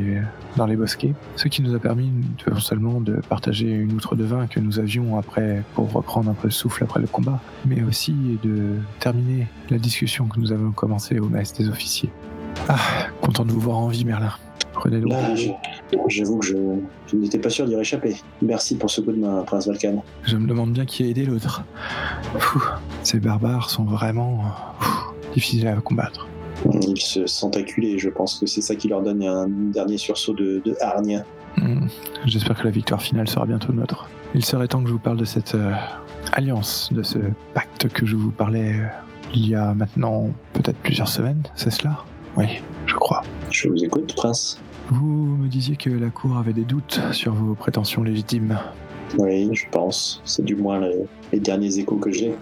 les, 0.67 0.77
bosquets, 0.77 1.13
ce 1.37 1.49
qui 1.49 1.61
nous 1.61 1.75
a 1.75 1.79
permis 1.79 2.11
non 2.51 2.61
seulement 2.61 3.01
de 3.03 3.17
partager 3.29 3.71
une 3.71 3.93
outre 3.93 4.17
de 4.17 4.25
vin 4.25 4.47
que 4.47 4.59
nous 4.59 4.79
avions 4.79 5.19
après 5.19 5.63
pour 5.75 5.93
reprendre 5.93 6.31
un 6.31 6.35
peu 6.35 6.49
de 6.49 6.53
souffle 6.53 6.85
après 6.85 7.01
le 7.01 7.09
combat, 7.09 7.41
mais 7.67 7.83
aussi 7.83 8.15
de 8.43 8.77
terminer 9.01 9.49
la 9.69 9.79
discussion 9.79 10.27
que 10.29 10.41
nous 10.41 10.53
avons 10.53 10.71
commencée 10.71 11.19
au 11.19 11.29
mess 11.29 11.53
des 11.53 11.69
officiers. 11.69 12.11
Ah, 12.69 12.79
content 13.21 13.45
de 13.45 13.53
vous 13.53 13.61
voir 13.61 13.77
en 13.77 13.89
vie, 13.89 14.07
Merlin. 14.07 14.33
Prenez 14.79 15.01
Là, 15.01 15.35
je- 15.35 15.49
j'avoue 16.09 16.39
que 16.39 16.47
je, 16.47 16.57
je 17.09 17.17
n'étais 17.17 17.39
pas 17.39 17.51
sûr 17.51 17.67
d'y 17.67 17.75
réchapper. 17.77 18.17
Merci 18.43 18.77
pour 18.77 18.91
ce 18.91 19.01
coup 19.01 19.13
de 19.13 19.19
main, 19.19 19.43
Prince 19.47 19.67
Valkan. 19.67 20.03
Je 20.25 20.37
me 20.37 20.47
demande 20.47 20.73
bien 20.73 20.85
qui 20.85 21.03
a 21.05 21.07
aidé 21.07 21.25
l'autre. 21.27 21.63
Ces 23.03 23.19
barbares 23.21 23.71
sont 23.71 23.85
vraiment 23.85 24.43
difficiles 25.35 25.67
à 25.67 25.75
combattre. 25.77 26.27
Ils 26.73 27.01
se 27.01 27.27
sentent 27.27 27.57
acculés, 27.57 27.99
je 27.99 28.09
pense 28.09 28.39
que 28.39 28.47
c'est 28.47 28.61
ça 28.61 28.75
qui 28.75 28.89
leur 28.89 29.03
donne 29.03 29.23
un 29.23 29.47
dernier 29.49 29.97
sursaut 29.99 30.33
de, 30.35 30.61
de 30.65 30.75
hargne. 30.81 31.23
Hmm, 31.57 31.87
J'espère 32.27 32.57
que 32.59 32.65
la 32.65 32.71
victoire 32.71 33.01
finale 33.03 33.29
sera 33.29 33.47
bientôt 33.47 33.73
nôtre. 33.73 34.09
Il 34.35 34.45
serait 34.45 34.69
temps 34.69 34.81
que 34.83 34.89
je 34.89 34.93
vous 34.93 34.99
parle 34.99 35.17
de 35.17 35.25
cette 35.25 35.55
euh, 35.55 35.73
alliance, 36.33 36.91
de 36.93 37.03
ce 37.03 37.19
pacte 37.55 37.89
que 37.89 38.07
je 38.07 38.17
vous 38.17 38.31
parlais 38.31 38.75
euh, 38.75 38.87
il 39.35 39.49
y 39.49 39.55
a 39.55 39.73
maintenant 39.75 40.31
peut-être 40.53 40.77
plusieurs 40.79 41.09
semaines, 41.09 41.43
c'est 41.55 41.71
cela? 41.71 41.99
Oui, 42.37 42.47
je 42.87 42.95
crois. 42.95 43.23
Je 43.51 43.69
vous 43.69 43.83
écoute, 43.85 44.15
Prince. 44.17 44.61
Vous 44.91 45.37
me 45.37 45.49
disiez 45.49 45.77
que 45.77 45.91
la 45.91 46.09
cour 46.11 46.39
avait 46.39 46.53
des 46.55 46.65
doutes 46.65 47.01
sur 47.13 47.35
vos 47.35 47.55
prétentions 47.55 48.03
légitimes. 48.03 48.59
Oui, 49.19 49.49
je 49.53 49.65
pense. 49.71 50.23
C'est 50.25 50.45
du 50.45 50.57
moins 50.57 50.81
les, 50.81 51.05
les 51.33 51.41
derniers 51.41 51.79
échos 51.79 51.97
que 51.97 52.11
j'ai. 52.11 52.35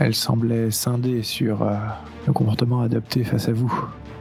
Elle 0.00 0.14
semblait 0.14 0.70
scindée 0.70 1.22
sur 1.22 1.62
euh, 1.62 1.76
le 2.26 2.32
comportement 2.32 2.82
adopté 2.82 3.24
face 3.24 3.48
à 3.48 3.52
vous. 3.52 3.72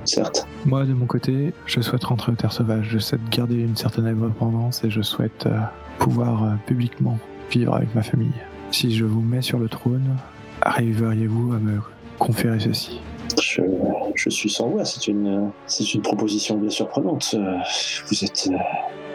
Certes. 0.05 0.47
Moi, 0.65 0.85
de 0.85 0.93
mon 0.93 1.05
côté, 1.05 1.53
je 1.65 1.81
souhaite 1.81 2.03
rentrer 2.03 2.31
aux 2.31 2.35
terres 2.35 2.53
sauvages. 2.53 2.87
Je 2.89 2.99
souhaite 2.99 3.27
garder 3.29 3.55
une 3.55 3.75
certaine 3.75 4.05
indépendance 4.05 4.83
et 4.83 4.89
je 4.89 5.01
souhaite 5.01 5.45
euh, 5.45 5.59
pouvoir 5.99 6.43
euh, 6.43 6.51
publiquement 6.65 7.17
vivre 7.51 7.75
avec 7.75 7.93
ma 7.95 8.03
famille. 8.03 8.33
Si 8.71 8.95
je 8.95 9.05
vous 9.05 9.21
mets 9.21 9.41
sur 9.41 9.59
le 9.59 9.69
trône, 9.69 10.17
arriveriez-vous 10.61 11.53
à 11.53 11.59
me 11.59 11.79
conférer 12.17 12.59
ceci? 12.59 13.01
Je, 13.41 13.61
je 14.15 14.29
suis 14.29 14.49
sans 14.49 14.69
voix. 14.69 14.85
C'est 14.85 15.07
une, 15.07 15.51
c'est 15.65 15.93
une 15.93 16.01
proposition 16.01 16.57
bien 16.57 16.69
surprenante. 16.69 17.31
Euh, 17.33 17.57
Vous 18.07 18.23
êtes, 18.23 18.49
euh, 18.51 18.57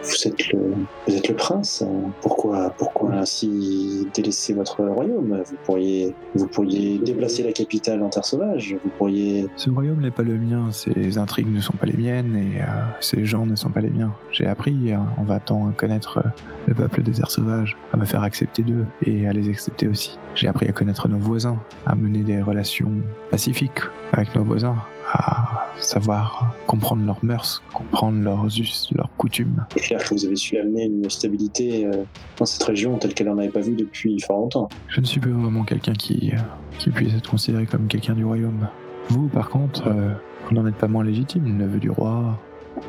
vous 0.03 0.27
êtes 0.27 0.51
le, 0.51 1.33
prince. 1.35 1.83
Pourquoi, 2.21 2.73
pourquoi 2.77 3.13
ainsi 3.13 4.07
délaisser 4.13 4.53
votre 4.53 4.83
royaume? 4.83 5.43
Vous 5.45 5.55
pourriez, 5.63 6.15
vous 6.35 6.47
pourriez 6.47 6.97
déplacer 6.99 7.43
la 7.43 7.51
capitale 7.51 8.01
en 8.03 8.09
terre 8.09 8.25
sauvage. 8.25 8.75
Vous 8.83 8.89
pourriez. 8.97 9.47
Ce 9.55 9.69
royaume 9.69 10.01
n'est 10.01 10.11
pas 10.11 10.23
le 10.23 10.37
mien, 10.37 10.71
ses 10.71 11.17
intrigues 11.17 11.53
ne 11.53 11.61
sont 11.61 11.73
pas 11.73 11.85
les 11.85 11.97
miennes 11.97 12.35
et 12.35 12.61
euh, 12.61 12.65
ces 12.99 13.25
gens 13.25 13.45
ne 13.45 13.55
sont 13.55 13.69
pas 13.69 13.81
les 13.81 13.89
miens. 13.89 14.13
J'ai 14.31 14.47
appris, 14.47 14.91
euh, 14.91 14.97
en 15.17 15.23
va-t-on, 15.23 15.69
à 15.69 15.71
connaître 15.71 16.19
euh, 16.19 16.29
le 16.67 16.73
peuple 16.73 17.03
des 17.03 17.11
terres 17.11 17.31
sauvages, 17.31 17.77
à 17.93 17.97
me 17.97 18.05
faire 18.05 18.23
accepter 18.23 18.63
d'eux 18.63 18.85
et 19.05 19.27
à 19.27 19.33
les 19.33 19.49
accepter 19.49 19.87
aussi. 19.87 20.17
J'ai 20.35 20.47
appris 20.47 20.67
à 20.67 20.71
connaître 20.71 21.07
nos 21.07 21.17
voisins, 21.17 21.57
à 21.85 21.95
mener 21.95 22.23
des 22.23 22.41
relations 22.41 22.91
pacifiques 23.31 23.81
avec 24.13 24.33
nos 24.35 24.43
voisins, 24.43 24.75
à 25.11 25.65
savoir 25.79 26.53
comprendre 26.67 27.05
leurs 27.05 27.23
mœurs, 27.23 27.63
comprendre 27.73 28.21
leurs 28.23 28.45
us, 28.59 28.89
leurs 28.95 29.09
coutumes. 29.17 29.65
C'est 29.73 29.79
clair 29.81 30.03
que 30.03 30.13
vous 30.13 30.25
avez 30.25 30.35
su 30.35 30.57
amener 30.57 30.85
une 30.85 31.09
stabilité 31.09 31.85
euh, 31.85 32.03
dans 32.37 32.45
cette 32.45 32.63
région 32.63 32.97
telle 32.97 33.13
qu'elle 33.13 33.27
n'en 33.27 33.37
avait 33.37 33.49
pas 33.49 33.61
vu 33.61 33.73
depuis 33.75 34.19
fort 34.19 34.39
longtemps. 34.39 34.69
Je 34.87 34.99
ne 35.01 35.05
suis 35.05 35.19
pas 35.19 35.29
vraiment 35.29 35.63
quelqu'un 35.63 35.93
qui, 35.93 36.31
euh, 36.33 36.37
qui 36.77 36.89
puisse 36.91 37.13
être 37.15 37.29
considéré 37.29 37.65
comme 37.65 37.87
quelqu'un 37.87 38.13
du 38.13 38.23
royaume. 38.25 38.67
Vous, 39.09 39.27
par 39.27 39.49
contre, 39.49 39.87
euh, 39.87 40.11
vous 40.47 40.55
n'en 40.55 40.67
êtes 40.67 40.75
pas 40.75 40.87
moins 40.87 41.03
légitime, 41.03 41.57
neveu 41.57 41.79
du 41.79 41.89
roi, 41.89 42.37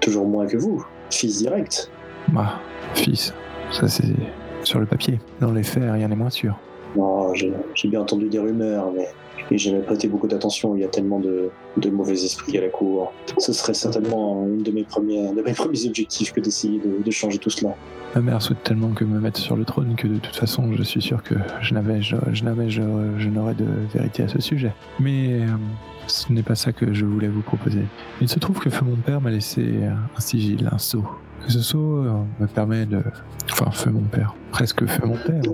Toujours 0.01 0.27
moins 0.29 0.47
que 0.47 0.57
vous. 0.57 0.85
Fils 1.11 1.39
direct. 1.39 1.91
bah, 2.29 2.61
fils. 2.95 3.35
Ça, 3.73 3.89
c'est 3.89 4.15
sur 4.63 4.79
le 4.79 4.87
papier. 4.87 5.19
Dans 5.41 5.53
les 5.53 5.63
faits, 5.63 5.91
rien 5.91 6.07
n'est 6.09 6.17
moins 6.17 6.31
sûr. 6.31 6.57
Non, 6.97 7.33
j'ai 7.35 7.53
j'ai 7.75 7.89
bien 7.89 8.01
entendu 8.03 8.29
des 8.29 8.39
rumeurs, 8.39 8.93
mais 8.95 9.09
et 9.51 9.59
j'ai 9.59 9.79
prêté 9.81 10.09
beaucoup 10.09 10.27
d'attention. 10.27 10.75
Il 10.75 10.81
y 10.81 10.85
a 10.85 10.89
tellement 10.89 11.21
de, 11.21 11.51
mauvais 11.91 12.13
esprits 12.13 12.59
à 12.59 12.61
la 12.61 12.69
cour. 12.69 13.13
Ce 13.39 13.53
serait 13.53 13.75
certainement 13.75 14.47
une 14.47 14.63
de 14.63 14.71
mes 14.71 14.85
premiers, 14.85 15.33
de 15.33 15.43
mes 15.43 15.53
premiers 15.55 15.87
objectifs 15.87 16.33
que 16.33 16.41
d'essayer 16.41 16.81
de, 16.81 17.11
changer 17.11 17.39
tout 17.39 17.51
cela. 17.51 17.75
Ma 18.15 18.21
mère 18.21 18.43
souhaite 18.43 18.63
tellement 18.63 18.91
que 18.91 19.05
me 19.05 19.21
mettre 19.21 19.39
sur 19.39 19.57
le 19.57 19.65
trône 19.65 19.95
que 19.97 20.07
de 20.07 20.19
toute 20.19 20.37
façon, 20.37 20.73
je 20.73 20.83
suis 20.83 21.03
sûr 21.03 21.23
que 21.23 21.35
je 21.61 21.75
n'avais, 21.75 22.03
je, 22.03 22.17
n'avais, 22.45 22.71
je 22.71 22.83
n'aurais 23.29 23.55
de 23.55 23.67
vérité 23.93 24.23
à 24.23 24.29
ce 24.29 24.41
sujet. 24.41 24.73
Mais 24.99 25.43
euh, 25.43 25.47
ce 26.07 26.33
n'est 26.33 26.43
pas 26.43 26.55
ça 26.55 26.73
que 26.73 26.93
je 26.93 27.05
voulais 27.05 27.29
vous 27.29 27.43
proposer. 27.43 27.85
Il 28.21 28.29
se 28.29 28.39
trouve 28.39 28.59
que 28.59 28.71
feu 28.71 28.85
mon 28.85 28.97
père 28.97 29.21
m'a 29.21 29.31
laissé 29.31 29.81
un 29.85 30.21
sigil, 30.21 30.69
un 30.71 30.79
sceau. 30.79 31.05
Ce 31.49 31.61
sceau 31.61 31.99
euh, 31.99 32.13
me 32.39 32.47
permet 32.47 32.87
de, 32.87 33.03
enfin, 33.51 33.71
feu 33.71 33.91
mon 33.91 34.03
père, 34.03 34.35
presque 34.51 34.87
feu 34.87 35.07
mon 35.07 35.17
père. 35.17 35.43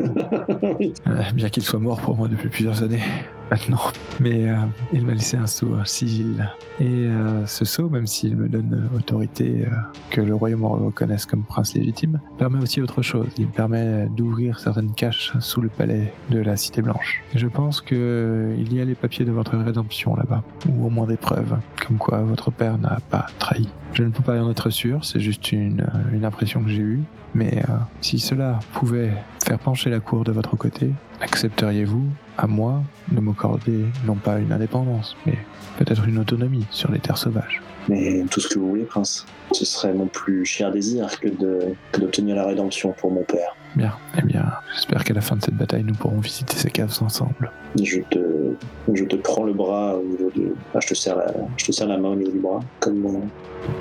Euh, 1.06 1.22
bien 1.34 1.48
qu'il 1.48 1.62
soit 1.62 1.78
mort 1.78 2.00
pour 2.00 2.16
moi 2.16 2.28
depuis 2.28 2.48
plusieurs 2.48 2.82
années 2.82 3.02
maintenant. 3.50 3.80
Mais 4.20 4.48
euh, 4.48 4.56
il 4.92 5.04
m'a 5.04 5.14
laissé 5.14 5.36
un 5.36 5.46
sceau, 5.46 5.74
un 5.74 5.84
sigil. 5.84 6.48
Et 6.80 6.84
euh, 6.84 7.46
ce 7.46 7.64
sceau, 7.64 7.88
même 7.88 8.06
s'il 8.06 8.36
me 8.36 8.48
donne 8.48 8.88
autorité 8.96 9.66
que 10.10 10.20
le 10.20 10.34
royaume 10.34 10.60
me 10.60 10.66
reconnaisse 10.66 11.26
comme 11.26 11.42
prince 11.42 11.74
légitime, 11.74 12.20
permet 12.38 12.60
aussi 12.60 12.80
autre 12.80 13.02
chose. 13.02 13.28
Il 13.38 13.46
permet 13.46 14.08
d'ouvrir 14.16 14.58
certaines 14.58 14.92
caches 14.92 15.32
sous 15.40 15.60
le 15.60 15.68
palais 15.68 16.12
de 16.30 16.40
la 16.40 16.56
Cité 16.56 16.82
Blanche. 16.82 17.22
Et 17.34 17.38
je 17.38 17.46
pense 17.46 17.80
que 17.80 17.94
euh, 17.94 18.56
il 18.58 18.74
y 18.74 18.80
a 18.80 18.84
les 18.84 18.94
papiers 18.94 19.24
de 19.24 19.32
votre 19.32 19.56
rédemption 19.56 20.16
là-bas, 20.16 20.42
ou 20.68 20.86
au 20.86 20.90
moins 20.90 21.06
des 21.06 21.16
preuves, 21.16 21.56
comme 21.86 21.98
quoi 21.98 22.22
votre 22.22 22.50
père 22.50 22.78
n'a 22.78 22.98
pas 23.10 23.26
trahi. 23.38 23.68
Je 23.92 24.02
ne 24.02 24.10
peux 24.10 24.22
pas 24.22 24.42
en 24.42 24.50
être 24.50 24.70
sûr, 24.70 25.04
c'est 25.04 25.20
juste 25.20 25.52
une, 25.52 25.86
une 26.12 26.24
impression 26.24 26.62
que 26.62 26.70
j'ai 26.70 26.82
eue. 26.82 27.02
Mais 27.34 27.58
euh, 27.68 27.72
si 28.00 28.18
cela 28.18 28.58
pouvait 28.74 29.12
faire 29.44 29.58
pencher 29.58 29.90
la 29.90 30.00
cour 30.00 30.24
de 30.24 30.32
votre 30.32 30.56
côté, 30.56 30.90
accepteriez-vous, 31.20 32.04
à 32.38 32.46
moi, 32.46 32.82
de 33.12 33.20
m'accorder 33.20 33.84
non 34.06 34.14
pas 34.14 34.38
une 34.38 34.52
indépendance, 34.52 35.16
mais 35.26 35.38
peut-être 35.78 36.06
une 36.08 36.18
autonomie 36.18 36.66
sur 36.70 36.90
les 36.90 36.98
terres 36.98 37.18
sauvages? 37.18 37.60
Mais 37.88 38.24
tout 38.30 38.40
ce 38.40 38.48
que 38.48 38.58
vous 38.58 38.68
voulez, 38.70 38.82
prince. 38.82 39.26
Ce 39.52 39.64
serait 39.64 39.92
mon 39.94 40.06
plus 40.06 40.44
cher 40.44 40.72
désir 40.72 41.20
que 41.20 41.28
de 41.28 41.58
que 41.92 42.00
d'obtenir 42.00 42.34
la 42.34 42.44
rédemption 42.46 42.92
pour 42.98 43.12
mon 43.12 43.22
père. 43.22 43.54
Bien, 43.76 43.92
eh 44.18 44.22
bien, 44.22 44.44
j'espère 44.74 45.04
qu'à 45.04 45.14
la 45.14 45.20
fin 45.20 45.36
de 45.36 45.42
cette 45.42 45.54
bataille, 45.54 45.84
nous 45.84 45.94
pourrons 45.94 46.18
visiter 46.18 46.56
ces 46.56 46.70
caves 46.70 46.96
ensemble. 47.00 47.52
Je 47.80 48.00
te, 48.10 48.54
je 48.92 49.04
te 49.04 49.14
prends 49.16 49.44
le 49.44 49.52
bras 49.52 49.96
au 49.98 50.02
niveau 50.02 50.30
de, 50.34 50.54
ah, 50.74 50.78
je 50.82 50.88
te 50.88 50.94
serre 50.94 51.16
la, 51.16 51.26
je 51.56 51.66
te 51.66 51.72
serre 51.72 51.86
la 51.86 51.98
main 51.98 52.08
au 52.08 52.16
niveau 52.16 52.32
du 52.32 52.38
bras, 52.40 52.60
comme 52.80 52.98
mon- 52.98 53.28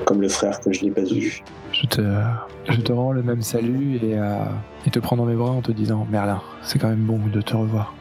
comme 0.06 0.22
le 0.22 0.30
frère 0.30 0.60
que 0.60 0.72
je 0.72 0.84
n'ai 0.86 0.92
pas 0.92 1.02
eu. 1.02 1.42
Je 1.82 1.86
te, 1.88 2.02
je 2.70 2.80
te 2.82 2.92
rends 2.94 3.12
le 3.12 3.22
même 3.22 3.42
salut 3.42 3.98
et, 4.02 4.18
euh, 4.18 4.38
et 4.88 4.90
te 4.90 5.00
prends 5.00 5.18
dans 5.18 5.26
mes 5.26 5.36
bras 5.36 5.52
en 5.52 5.62
te 5.62 5.72
disant 5.74 6.08
Merlin, 6.10 6.42
c'est 6.64 6.80
quand 6.80 6.88
même 6.88 7.04
bon 7.06 7.20
de 7.28 7.42
te 7.42 7.56
revoir. 7.56 7.94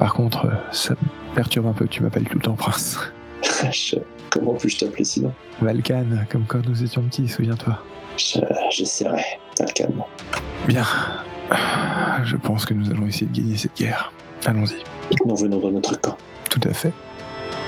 Par 0.00 0.14
contre, 0.14 0.46
euh, 0.46 0.50
ça 0.72 0.94
me 0.94 1.34
perturbe 1.34 1.66
un 1.66 1.72
peu 1.72 1.84
que 1.84 1.90
tu 1.90 2.02
m'appelles 2.02 2.24
tout 2.28 2.34
le 2.38 2.42
temps 2.42 2.54
prince. 2.54 2.98
Je- 3.72 3.96
Comment 4.30 4.54
puis-je 4.54 4.78
t'appeler 4.84 5.04
sinon 5.04 5.32
Valkan, 5.62 6.06
comme 6.28 6.44
quand 6.48 6.66
nous 6.66 6.82
étions 6.82 7.02
petits, 7.02 7.28
souviens-toi. 7.28 7.78
Je- 8.16 8.40
J'essaierai. 8.70 9.22
Le 9.60 9.72
calme. 9.72 10.02
Bien. 10.66 10.84
Je 12.24 12.36
pense 12.36 12.66
que 12.66 12.74
nous 12.74 12.90
allons 12.90 13.06
essayer 13.06 13.26
de 13.26 13.36
gagner 13.36 13.56
cette 13.56 13.76
guerre. 13.76 14.12
Allons-y. 14.44 14.82
Nous 15.24 15.36
venons 15.36 15.58
dans 15.60 15.70
notre 15.70 16.00
camp. 16.00 16.16
Tout 16.50 16.60
à 16.68 16.72
fait. 16.72 16.92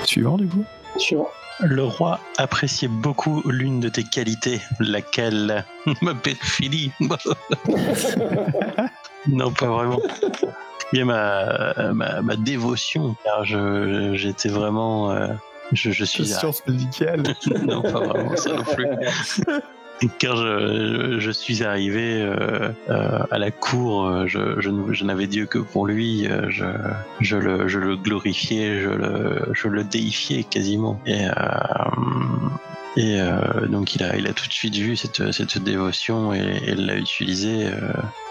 Suivant, 0.05 0.36
du 0.36 0.48
coup 0.48 0.64
Suivant. 0.97 1.28
Le 1.61 1.85
roi 1.85 2.20
appréciait 2.37 2.89
beaucoup 2.89 3.43
l'une 3.49 3.81
de 3.81 3.89
tes 3.89 4.05
qualités, 4.05 4.61
laquelle? 4.78 5.65
Ma 6.03 6.15
perfidie. 6.15 6.93
non, 9.28 9.51
pas 9.53 9.66
vraiment. 9.66 10.01
Bien 10.93 11.07
ma, 11.07 11.74
ma, 11.95 12.20
ma 12.23 12.37
dévotion, 12.37 13.16
car 13.24 13.45
j'étais 13.45 14.49
vraiment, 14.49 15.11
euh, 15.11 15.28
je, 15.73 15.91
je 15.91 16.05
suis. 16.05 16.31
médicale. 16.69 17.23
non, 17.62 17.83
pas 17.83 18.01
vraiment 18.01 18.37
ça 18.37 18.53
non 18.53 18.62
plus. 18.62 18.87
Car 20.18 20.36
je, 20.36 21.16
je 21.18 21.31
suis 21.31 21.64
arrivé 21.64 22.20
euh, 22.23 22.70
euh, 22.90 23.18
à 23.31 23.39
la 23.39 23.51
cour, 23.51 24.06
euh, 24.06 24.27
je, 24.27 24.60
je, 24.60 25.05
n'avais 25.05 25.27
Dieu 25.27 25.47
que 25.47 25.59
pour 25.59 25.86
lui, 25.86 26.27
euh, 26.27 26.51
je, 26.51 27.36
le, 27.36 27.68
je 27.68 27.78
le 27.78 27.97
glorifiais, 27.97 28.81
je 28.81 28.90
le, 28.90 29.48
je 29.52 29.68
le 29.68 29.85
déifiais 29.85 30.44
quasiment. 30.44 31.01
Et, 31.06 31.27
euh, 31.27 31.31
Et 32.98 33.20
euh, 33.20 33.66
donc 33.68 33.94
il 33.94 34.02
a, 34.02 34.16
il 34.16 34.27
a 34.27 34.32
tout 34.32 34.47
de 34.48 34.52
suite 34.52 34.74
vu 34.77 34.97
cette, 34.97 35.31
cette 35.31 35.59
dévotion 35.59 36.32
et, 36.32 36.62
et 36.66 36.74
l'a 36.74 36.97
utilisée 36.97 37.68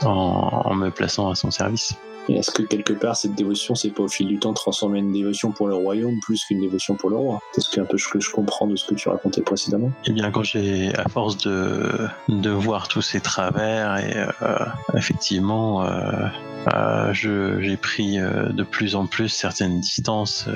en, 0.04 0.62
en 0.66 0.76
me 0.76 0.90
plaçant 0.90 1.30
à 1.30 1.36
son 1.36 1.52
service. 1.52 1.96
Et 2.30 2.36
est-ce 2.36 2.52
que 2.52 2.64
quelque 2.64 2.94
part 2.94 3.16
cette 3.16 3.36
dévotion, 3.36 3.76
c'est 3.76 3.92
pas 3.92 4.04
au 4.04 4.08
fil 4.08 4.28
du 4.28 4.40
temps 4.40 4.54
transformer 4.54 5.00
une 5.00 5.12
dévotion 5.12 5.52
pour 5.52 5.68
le 5.68 5.76
royaume 5.76 6.20
plus 6.22 6.44
qu'une 6.46 6.60
dévotion 6.60 6.96
pour 6.96 7.10
le 7.10 7.18
roi? 7.18 7.40
C'est 7.54 7.62
ce 7.62 7.70
que 7.70 7.82
un 7.82 7.86
peu 7.86 7.98
ce 7.98 8.08
que 8.08 8.20
je 8.20 8.32
comprends 8.32 8.68
de 8.68 8.76
ce 8.76 8.86
que 8.86 8.96
tu 8.96 9.10
racontais 9.10 9.42
précédemment. 9.42 9.92
Eh 10.06 10.12
bien, 10.12 10.32
quand 10.32 10.44
j'ai, 10.44 10.94
à 10.96 11.08
force 11.10 11.38
de, 11.38 12.50
voir 12.50 12.88
tous 12.88 13.02
ces 13.02 13.20
travers, 13.20 13.98
et 13.98 14.16
euh, 14.42 14.66
effectivement, 14.96 15.86
euh, 15.86 16.28
euh, 16.74 17.14
j'ai 17.14 17.78
pris 17.78 18.18
de 18.18 18.64
plus 18.64 18.96
en 18.96 19.06
plus 19.06 19.30
certaines 19.30 19.80
distances 19.80 20.48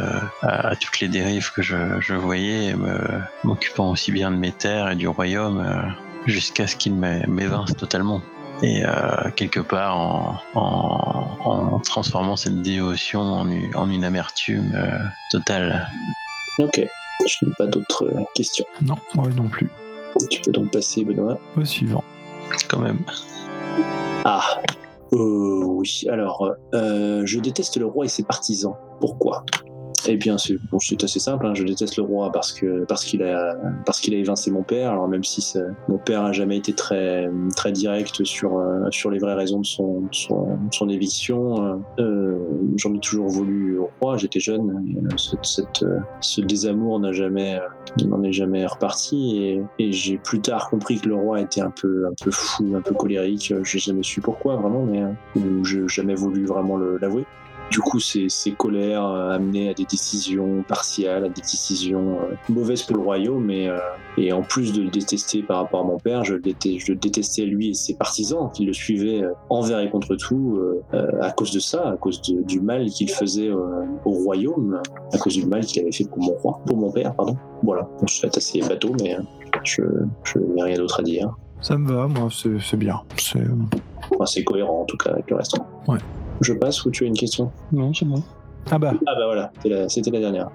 à, 0.41 0.75
toutes 0.75 0.99
les 0.99 1.07
dérives 1.07 1.51
que 1.51 1.61
je, 1.61 1.75
je 1.99 2.15
voyais, 2.15 2.75
m'occupant 3.43 3.91
aussi 3.91 4.11
bien 4.11 4.31
de 4.31 4.37
mes 4.37 4.51
terres 4.51 4.89
et 4.89 4.95
du 4.95 5.07
royaume, 5.07 5.63
jusqu'à 6.25 6.67
ce 6.67 6.75
qu'il 6.75 6.95
m'é- 6.95 7.25
m'évince 7.27 7.75
totalement. 7.75 8.21
Et 8.61 8.83
euh, 8.85 9.29
quelque 9.35 9.59
part, 9.61 9.97
en, 9.97 10.35
en, 10.55 11.37
en 11.45 11.79
transformant 11.79 12.35
cette 12.35 12.61
dévotion 12.61 13.21
en, 13.21 13.49
une- 13.49 13.73
en 13.75 13.89
une 13.89 14.03
amertume 14.03 14.71
euh, 14.75 14.99
totale. 15.31 15.87
Ok. 16.59 16.85
Je 17.25 17.45
n'ai 17.45 17.53
pas 17.57 17.67
d'autres 17.67 18.05
euh, 18.05 18.23
questions. 18.35 18.65
Non, 18.81 18.97
moi 19.15 19.27
non 19.35 19.47
plus. 19.47 19.69
Tu 20.29 20.41
peux 20.41 20.51
donc 20.51 20.71
passer, 20.71 21.05
Benoît. 21.05 21.37
Au 21.55 21.63
suivant. 21.63 22.03
Quand 22.67 22.79
même. 22.79 22.99
Ah. 24.25 24.41
Euh, 25.13 25.63
oui. 25.63 26.03
Alors, 26.11 26.51
euh, 26.73 27.21
je 27.25 27.39
déteste 27.39 27.77
le 27.77 27.85
roi 27.85 28.05
et 28.05 28.09
ses 28.09 28.23
partisans. 28.23 28.73
Pourquoi? 28.99 29.45
Eh 30.07 30.15
bien, 30.17 30.37
c'est 30.37 30.55
bon, 30.71 30.77
assez 30.77 31.19
simple. 31.19 31.45
hein. 31.45 31.53
Je 31.53 31.63
déteste 31.63 31.97
le 31.97 32.03
roi 32.03 32.31
parce 32.31 32.53
que 32.53 32.85
parce 32.85 33.03
qu'il 33.03 33.21
a 33.23 33.55
parce 33.85 33.99
qu'il 33.99 34.13
a 34.13 34.17
évincé 34.17 34.51
mon 34.51 34.63
père. 34.63 34.91
Alors 34.91 35.07
même 35.07 35.23
si 35.23 35.53
mon 35.87 35.97
père 35.97 36.23
a 36.23 36.31
jamais 36.31 36.57
été 36.57 36.73
très 36.73 37.29
très 37.55 37.71
direct 37.71 38.23
sur 38.23 38.57
euh, 38.59 38.89
sur 38.91 39.11
les 39.11 39.19
vraies 39.19 39.33
raisons 39.35 39.59
de 39.59 39.65
son 39.65 40.01
de 40.01 40.07
son, 40.13 40.55
de 40.55 40.73
son 40.73 40.89
éviction, 40.89 41.63
euh, 41.63 41.75
euh, 41.99 42.37
j'en 42.77 42.93
ai 42.93 42.99
toujours 42.99 43.27
voulu 43.27 43.77
au 43.77 43.89
roi. 44.01 44.17
J'étais 44.17 44.39
jeune. 44.39 44.83
et, 44.89 44.97
euh, 44.97 45.17
cette, 45.17 45.45
cette, 45.45 45.85
ce 46.21 46.41
désamour 46.41 46.99
n'a 46.99 47.11
jamais 47.11 47.59
n'en 48.05 48.23
est 48.23 48.33
jamais 48.33 48.65
reparti 48.65 49.37
et, 49.37 49.61
et 49.79 49.91
j'ai 49.91 50.17
plus 50.17 50.39
tard 50.39 50.69
compris 50.69 50.99
que 50.99 51.09
le 51.09 51.15
roi 51.15 51.41
était 51.41 51.61
un 51.61 51.71
peu 51.71 52.05
un 52.07 52.13
peu 52.23 52.31
fou, 52.31 52.73
un 52.75 52.81
peu 52.81 52.93
colérique. 52.95 53.53
J'ai 53.63 53.79
jamais 53.79 54.03
su 54.03 54.21
pourquoi 54.21 54.55
vraiment, 54.55 54.83
mais 54.83 55.01
euh, 55.03 55.63
j'ai 55.63 55.87
jamais 55.87 56.15
voulu 56.15 56.45
vraiment 56.45 56.77
l'avouer. 56.77 57.25
Du 57.71 57.79
coup, 57.81 57.99
ces, 57.99 58.29
ces 58.29 58.51
colères 58.53 59.05
euh, 59.05 59.29
amenaient 59.35 59.69
à 59.69 59.73
des 59.75 59.85
décisions 59.85 60.63
partiales, 60.67 61.25
à 61.25 61.29
des 61.29 61.41
décisions 61.41 62.17
euh, 62.19 62.33
mauvaises 62.49 62.81
pour 62.81 62.95
le 62.97 63.03
royaume. 63.03 63.49
Et, 63.51 63.67
euh, 63.69 63.77
et 64.17 64.33
en 64.33 64.41
plus 64.41 64.73
de 64.73 64.81
le 64.81 64.89
détester 64.89 65.43
par 65.43 65.57
rapport 65.57 65.81
à 65.81 65.83
mon 65.83 65.97
père, 65.97 66.23
je 66.23 66.33
le, 66.33 66.39
détestais, 66.39 66.79
je 66.79 66.91
le 66.93 66.97
détestais 66.97 67.45
lui 67.45 67.69
et 67.69 67.73
ses 67.75 67.95
partisans 67.95 68.49
qui 68.53 68.65
le 68.65 68.73
suivaient 68.73 69.21
envers 69.49 69.79
et 69.79 69.89
contre 69.89 70.15
tout 70.15 70.59
à 71.21 71.31
cause 71.31 71.51
de 71.51 71.59
ça, 71.59 71.89
à 71.91 71.97
cause 71.97 72.21
de- 72.23 72.41
du 72.41 72.59
mal 72.59 72.87
qu'il 72.89 73.09
faisait 73.09 73.49
au 73.51 74.11
royaume, 74.11 74.81
à 75.13 75.17
cause 75.17 75.35
du 75.35 75.45
mal 75.45 75.63
qu'il 75.65 75.81
avait 75.83 75.91
fait 75.91 76.05
pour 76.05 76.19
mon 76.19 76.33
roi, 76.33 76.59
pour 76.65 76.75
mon 76.77 76.91
père, 76.91 77.13
pardon. 77.15 77.37
Voilà, 77.63 77.87
suis 78.07 78.27
assez 78.27 78.59
bateau, 78.61 78.91
mais 79.01 79.15
je, 79.63 79.81
je 80.23 80.39
n'ai 80.39 80.63
rien 80.63 80.77
d'autre 80.77 80.99
à 80.99 81.03
dire. 81.03 81.29
Ça 81.61 81.77
me 81.77 81.91
va, 81.93 82.07
moi, 82.07 82.29
c'est 82.31 82.59
c'est 82.61 82.77
bien. 82.77 82.99
C'est 83.17 83.39
Enfin, 84.11 84.25
c'est 84.25 84.43
cohérent 84.43 84.81
en 84.81 84.85
tout 84.85 84.97
cas 84.97 85.11
avec 85.11 85.29
le 85.29 85.35
reste. 85.37 85.57
Ouais. 85.87 85.99
Je 86.41 86.53
passe 86.53 86.85
ou 86.85 86.91
tu 86.91 87.03
as 87.03 87.07
une 87.07 87.17
question 87.17 87.51
Non, 87.71 87.93
c'est 87.93 88.05
bon. 88.05 88.23
Ah 88.71 88.77
bah, 88.79 88.93
Ah 89.07 89.13
bah 89.17 89.25
voilà, 89.25 89.51
c'était 89.55 89.69
la- 89.69 89.89
c'était 89.89 90.11
la 90.11 90.19
dernière. 90.19 90.49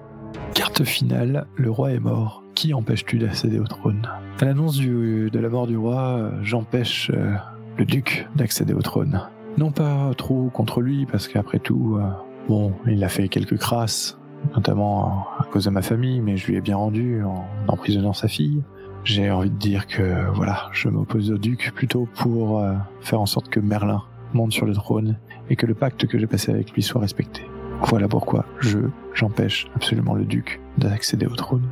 carte 0.53 0.83
finale, 0.83 1.45
le 1.55 1.69
roi 1.71 1.91
est 1.91 1.99
mort. 1.99 2.43
Qui 2.55 2.73
empêches-tu 2.73 3.17
d'accéder 3.19 3.59
au 3.59 3.65
trône? 3.67 4.07
À 4.39 4.45
l'annonce 4.45 4.77
du- 4.77 5.29
de 5.31 5.39
la 5.39 5.49
mort 5.49 5.67
du 5.67 5.77
roi, 5.77 6.17
euh, 6.17 6.31
j'empêche 6.43 7.11
euh, 7.13 7.33
le 7.77 7.85
duc 7.85 8.27
d'accéder 8.35 8.73
au 8.73 8.81
trône. 8.81 9.21
Non 9.57 9.71
pas 9.71 10.11
trop 10.17 10.49
contre 10.53 10.81
lui, 10.81 11.05
parce 11.05 11.27
qu'après 11.27 11.59
tout, 11.59 11.97
euh, 11.99 12.07
bon, 12.47 12.73
il 12.87 13.03
a 13.03 13.09
fait 13.09 13.27
quelques 13.27 13.57
crasses, 13.57 14.17
notamment 14.55 15.27
à 15.39 15.43
cause 15.51 15.65
de 15.65 15.69
ma 15.69 15.81
famille, 15.81 16.21
mais 16.21 16.37
je 16.37 16.47
lui 16.47 16.55
ai 16.55 16.61
bien 16.61 16.77
rendu 16.77 17.23
en 17.23 17.45
emprisonnant 17.67 18.13
sa 18.13 18.27
fille. 18.27 18.63
J'ai 19.03 19.29
envie 19.31 19.49
de 19.51 19.57
dire 19.57 19.85
que 19.87 20.29
voilà, 20.33 20.69
je 20.71 20.89
m'oppose 20.89 21.31
au 21.31 21.37
duc 21.37 21.71
plutôt 21.75 22.07
pour 22.15 22.59
euh, 22.59 22.73
faire 23.01 23.21
en 23.21 23.25
sorte 23.25 23.49
que 23.49 23.59
Merlin 23.59 24.01
monte 24.33 24.51
sur 24.53 24.65
le 24.65 24.73
trône 24.73 25.17
et 25.49 25.55
que 25.55 25.65
le 25.65 25.73
pacte 25.73 26.05
que 26.07 26.17
j'ai 26.17 26.27
passé 26.27 26.51
avec 26.51 26.71
lui 26.71 26.81
soit 26.81 27.01
respecté. 27.01 27.41
Voilà 27.81 28.07
pourquoi 28.07 28.45
je 28.59 28.79
j'empêche 29.13 29.67
absolument 29.75 30.13
le 30.15 30.23
duc 30.25 30.59
d'accéder 30.77 31.25
au 31.25 31.35
trône. 31.35 31.67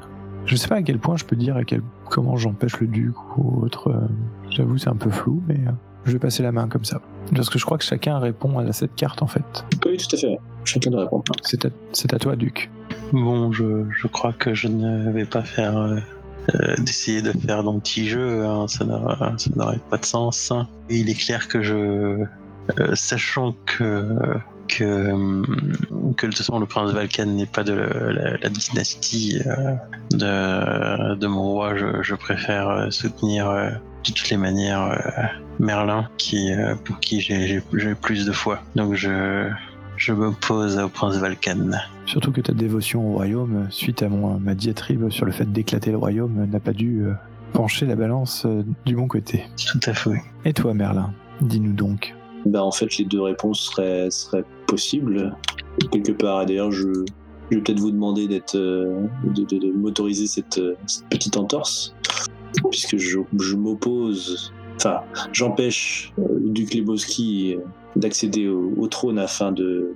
Je 0.45 0.55
sais 0.57 0.67
pas 0.67 0.75
à 0.75 0.81
quel 0.83 0.99
point 0.99 1.15
je 1.15 1.23
peux 1.25 1.35
dire 1.37 1.55
à 1.55 1.63
quel 1.63 1.81
comment 2.09 2.35
j'empêche 2.35 2.79
le 2.81 2.87
duc 2.87 3.15
ou 3.37 3.61
autre. 3.63 3.89
euh, 3.89 4.07
J'avoue 4.49 4.77
c'est 4.77 4.89
un 4.89 4.95
peu 4.95 5.09
flou, 5.09 5.41
mais 5.47 5.55
euh, 5.55 5.71
je 6.05 6.11
vais 6.11 6.19
passer 6.19 6.43
la 6.43 6.51
main 6.51 6.67
comme 6.67 6.83
ça. 6.83 7.01
Parce 7.33 7.49
que 7.49 7.57
je 7.57 7.65
crois 7.65 7.77
que 7.77 7.83
chacun 7.85 8.19
répond 8.19 8.59
à 8.59 8.71
cette 8.73 8.95
carte 8.95 9.21
en 9.21 9.27
fait. 9.27 9.65
Oui, 9.85 9.95
tout 9.97 10.13
à 10.15 10.19
fait. 10.19 10.37
Chacun 10.65 10.91
doit 10.91 11.03
répondre. 11.03 11.23
C'est 11.43 11.65
à, 11.65 11.69
c'est 11.93 12.13
à 12.13 12.19
toi, 12.19 12.35
duc. 12.35 12.69
Bon, 13.13 13.51
je, 13.53 13.85
je 13.89 14.07
crois 14.07 14.33
que 14.33 14.53
je 14.53 14.67
ne 14.67 15.09
vais 15.11 15.25
pas 15.25 15.43
faire 15.43 15.77
euh, 15.77 15.97
d'essayer 16.79 17.21
de 17.21 17.31
faire 17.31 17.63
d'anti-jeu, 17.63 18.45
hein, 18.45 18.67
ça 18.67 18.83
n'aura- 18.83 19.33
ça 19.37 19.49
n'aurait 19.55 19.79
pas 19.89 19.97
de 19.97 20.05
sens. 20.05 20.51
Et 20.89 20.97
il 20.97 21.09
est 21.09 21.13
clair 21.25 21.47
que 21.47 21.61
je, 21.61 22.23
sachant 22.95 23.56
que 23.65 24.18
que, 24.68 25.11
hum, 25.11 25.45
que 26.18 26.26
de 26.26 26.31
toute 26.31 26.38
façon 26.38 26.60
le 26.60 26.65
prince 26.65 26.91
Valkan 26.91 27.26
n'est 27.26 27.45
pas 27.45 27.64
de 27.64 27.73
la, 27.73 28.38
la 28.38 28.49
dynastie 28.49 29.40
euh, 29.45 29.76
de, 30.11 31.15
de 31.15 31.27
mon 31.27 31.44
roi, 31.44 31.76
je, 31.76 32.02
je 32.02 32.15
préfère 32.15 32.69
euh, 32.69 32.90
soutenir 32.90 33.49
euh, 33.49 33.69
de 33.69 34.11
toutes 34.14 34.30
les 34.30 34.38
manières 34.38 34.84
euh, 34.84 35.23
Merlin, 35.60 36.10
qui, 36.18 36.52
euh, 36.53 36.76
pour 36.76 36.99
qui 36.99 37.22
j'ai 37.22 37.61
plus 38.02 38.26
de 38.26 38.31
foi. 38.31 38.61
Donc 38.76 38.95
je, 38.95 39.49
je 39.98 40.14
m'oppose 40.14 40.77
au 40.77 40.90
prince 40.90 41.18
Valkan. 41.18 41.72
Surtout 42.06 42.31
que 42.31 42.41
ta 42.41 42.53
dévotion 42.53 43.10
au 43.10 43.14
royaume, 43.14 43.68
suite 43.69 44.03
à 44.03 44.10
mon, 44.10 44.40
ma 44.40 44.56
diatribe 44.56 45.10
sur 45.10 45.26
le 45.26 45.31
fait 45.31 45.52
d'éclater 45.52 45.91
le 45.91 45.98
royaume, 45.98 46.48
n'a 46.49 46.60
pas 46.60 46.73
dû 46.73 47.03
euh, 47.03 47.14
pencher 47.53 47.85
la 47.85 47.95
balance 47.95 48.45
euh, 48.45 48.64
du 48.85 48.95
bon 48.95 49.07
côté. 49.07 49.45
Tout 49.72 49.80
à 49.85 49.94
fait. 49.94 50.22
Et 50.45 50.53
toi, 50.53 50.73
Merlin 50.73 51.14
Dis-nous 51.41 51.73
donc. 51.73 52.14
Bah, 52.45 52.64
en 52.64 52.72
fait, 52.72 52.98
les 52.98 53.06
deux 53.06 53.22
réponses 53.22 53.72
seraient, 54.10 54.44
possibles. 54.68 55.36
Quelque 55.91 56.11
part, 56.11 56.44
et 56.44 56.45
d'ailleurs, 56.45 56.72
je, 56.72 56.88
vais 57.52 57.61
peut-être 57.61 57.80
vous 57.80 57.91
demander 57.91 58.28
d'être, 58.28 58.56
euh, 58.56 59.06
de, 59.26 59.72
m'autoriser 59.72 60.28
cette, 60.28 60.57
euh, 60.57 60.76
cette 60.88 61.07
petite 61.10 61.38
entorse, 61.38 61.95
puisque 62.70 62.98
je, 62.98 63.56
m'oppose, 63.56 64.53
enfin, 64.76 65.02
j'empêche 65.32 66.14
euh, 66.20 66.40
duc 66.40 66.74
Lebowski 66.74 67.56
euh, 67.56 67.60
d'accéder 67.95 68.48
au 68.48 68.88
trône 68.88 69.20
afin 69.20 69.52
de, 69.52 69.94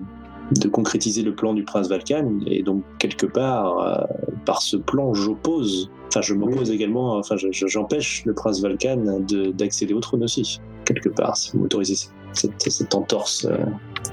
de 0.52 0.68
concrétiser 0.70 1.24
le 1.24 1.34
plan 1.36 1.54
du 1.54 1.64
prince 1.64 1.90
Valkan, 1.90 2.40
et 2.46 2.64
donc, 2.64 2.84
quelque 3.00 3.26
part, 3.26 3.80
euh, 3.80 4.04
par 4.46 4.62
ce 4.62 4.78
plan, 4.78 5.14
j'oppose, 5.14 5.90
enfin, 6.08 6.22
je 6.22 6.34
m'oppose 6.34 6.72
également, 6.72 7.18
enfin, 7.18 7.36
je- 7.38 7.52
je- 7.52 7.68
j'empêche 7.68 8.24
le 8.26 8.34
prince 8.34 8.62
Valkan 8.62 9.20
de- 9.28 9.52
d'accéder 9.52 9.94
au 9.94 10.00
trône 10.00 10.24
aussi, 10.24 10.60
quelque 10.86 11.10
part, 11.10 11.36
si 11.36 11.52
vous 11.52 11.60
m'autorisez 11.60 11.96
cette, 12.34 12.62
cette 12.72 12.96
entorse 12.96 13.46
euh, 13.50 13.58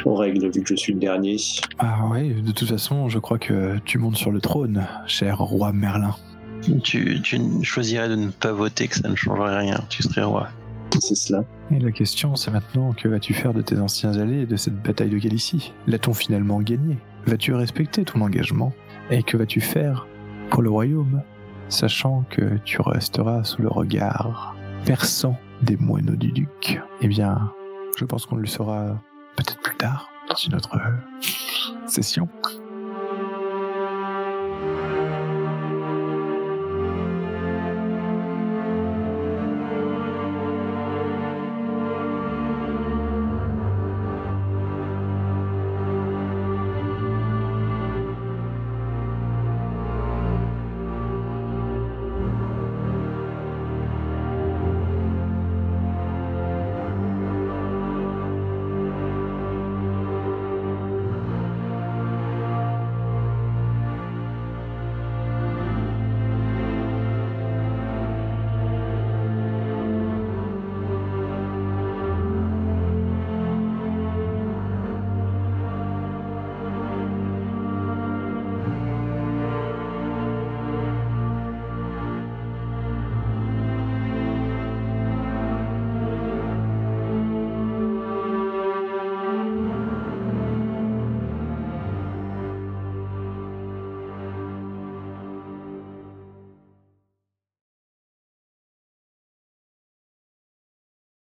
aux 0.04 0.14
règles 0.16 0.50
vu 0.50 0.62
que 0.62 0.68
je 0.70 0.74
suis 0.76 0.92
le 0.92 0.98
dernier. 0.98 1.36
Ah 1.78 2.06
ouais, 2.10 2.30
de 2.30 2.50
toute 2.52 2.68
façon, 2.68 3.08
je 3.08 3.18
crois 3.18 3.38
que 3.38 3.78
tu 3.84 3.98
montes 3.98 4.16
sur 4.16 4.32
le 4.32 4.40
trône, 4.40 4.86
cher 5.06 5.38
roi 5.38 5.72
Merlin. 5.72 6.14
Tu, 6.82 7.20
tu 7.22 7.38
choisirais 7.62 8.08
de 8.08 8.16
ne 8.16 8.30
pas 8.30 8.52
voter, 8.52 8.88
que 8.88 8.96
ça 8.96 9.08
ne 9.08 9.14
changerait 9.14 9.58
rien. 9.58 9.78
Tu 9.90 10.02
serais 10.02 10.22
roi. 10.24 10.48
C'est 11.00 11.14
cela. 11.16 11.44
Et 11.70 11.78
la 11.78 11.90
question, 11.90 12.36
c'est 12.36 12.50
maintenant, 12.50 12.92
que 12.92 13.08
vas-tu 13.08 13.34
faire 13.34 13.52
de 13.52 13.60
tes 13.62 13.78
anciens 13.78 14.16
alliés 14.16 14.42
et 14.42 14.46
de 14.46 14.56
cette 14.56 14.80
bataille 14.80 15.10
de 15.10 15.18
Galicie? 15.18 15.72
L'a-t-on 15.86 16.14
finalement 16.14 16.60
gagné? 16.60 16.98
Vas-tu 17.26 17.52
respecter 17.52 18.04
ton 18.04 18.20
engagement? 18.20 18.72
Et 19.10 19.22
que 19.22 19.36
vas-tu 19.36 19.60
faire 19.60 20.06
pour 20.50 20.62
le 20.62 20.70
royaume? 20.70 21.22
Sachant 21.68 22.24
que 22.30 22.58
tu 22.64 22.80
resteras 22.80 23.44
sous 23.44 23.60
le 23.62 23.68
regard 23.68 24.54
perçant 24.84 25.36
des 25.62 25.76
moineaux 25.76 26.16
du 26.16 26.30
duc. 26.30 26.80
Eh 27.00 27.08
bien, 27.08 27.52
je 27.98 28.04
pense 28.04 28.26
qu'on 28.26 28.36
le 28.36 28.46
saura 28.46 29.00
peut-être 29.36 29.60
plus 29.60 29.76
tard, 29.76 30.10
dans 30.28 30.36
une 30.36 30.54
autre 30.54 30.78
session. 31.86 32.28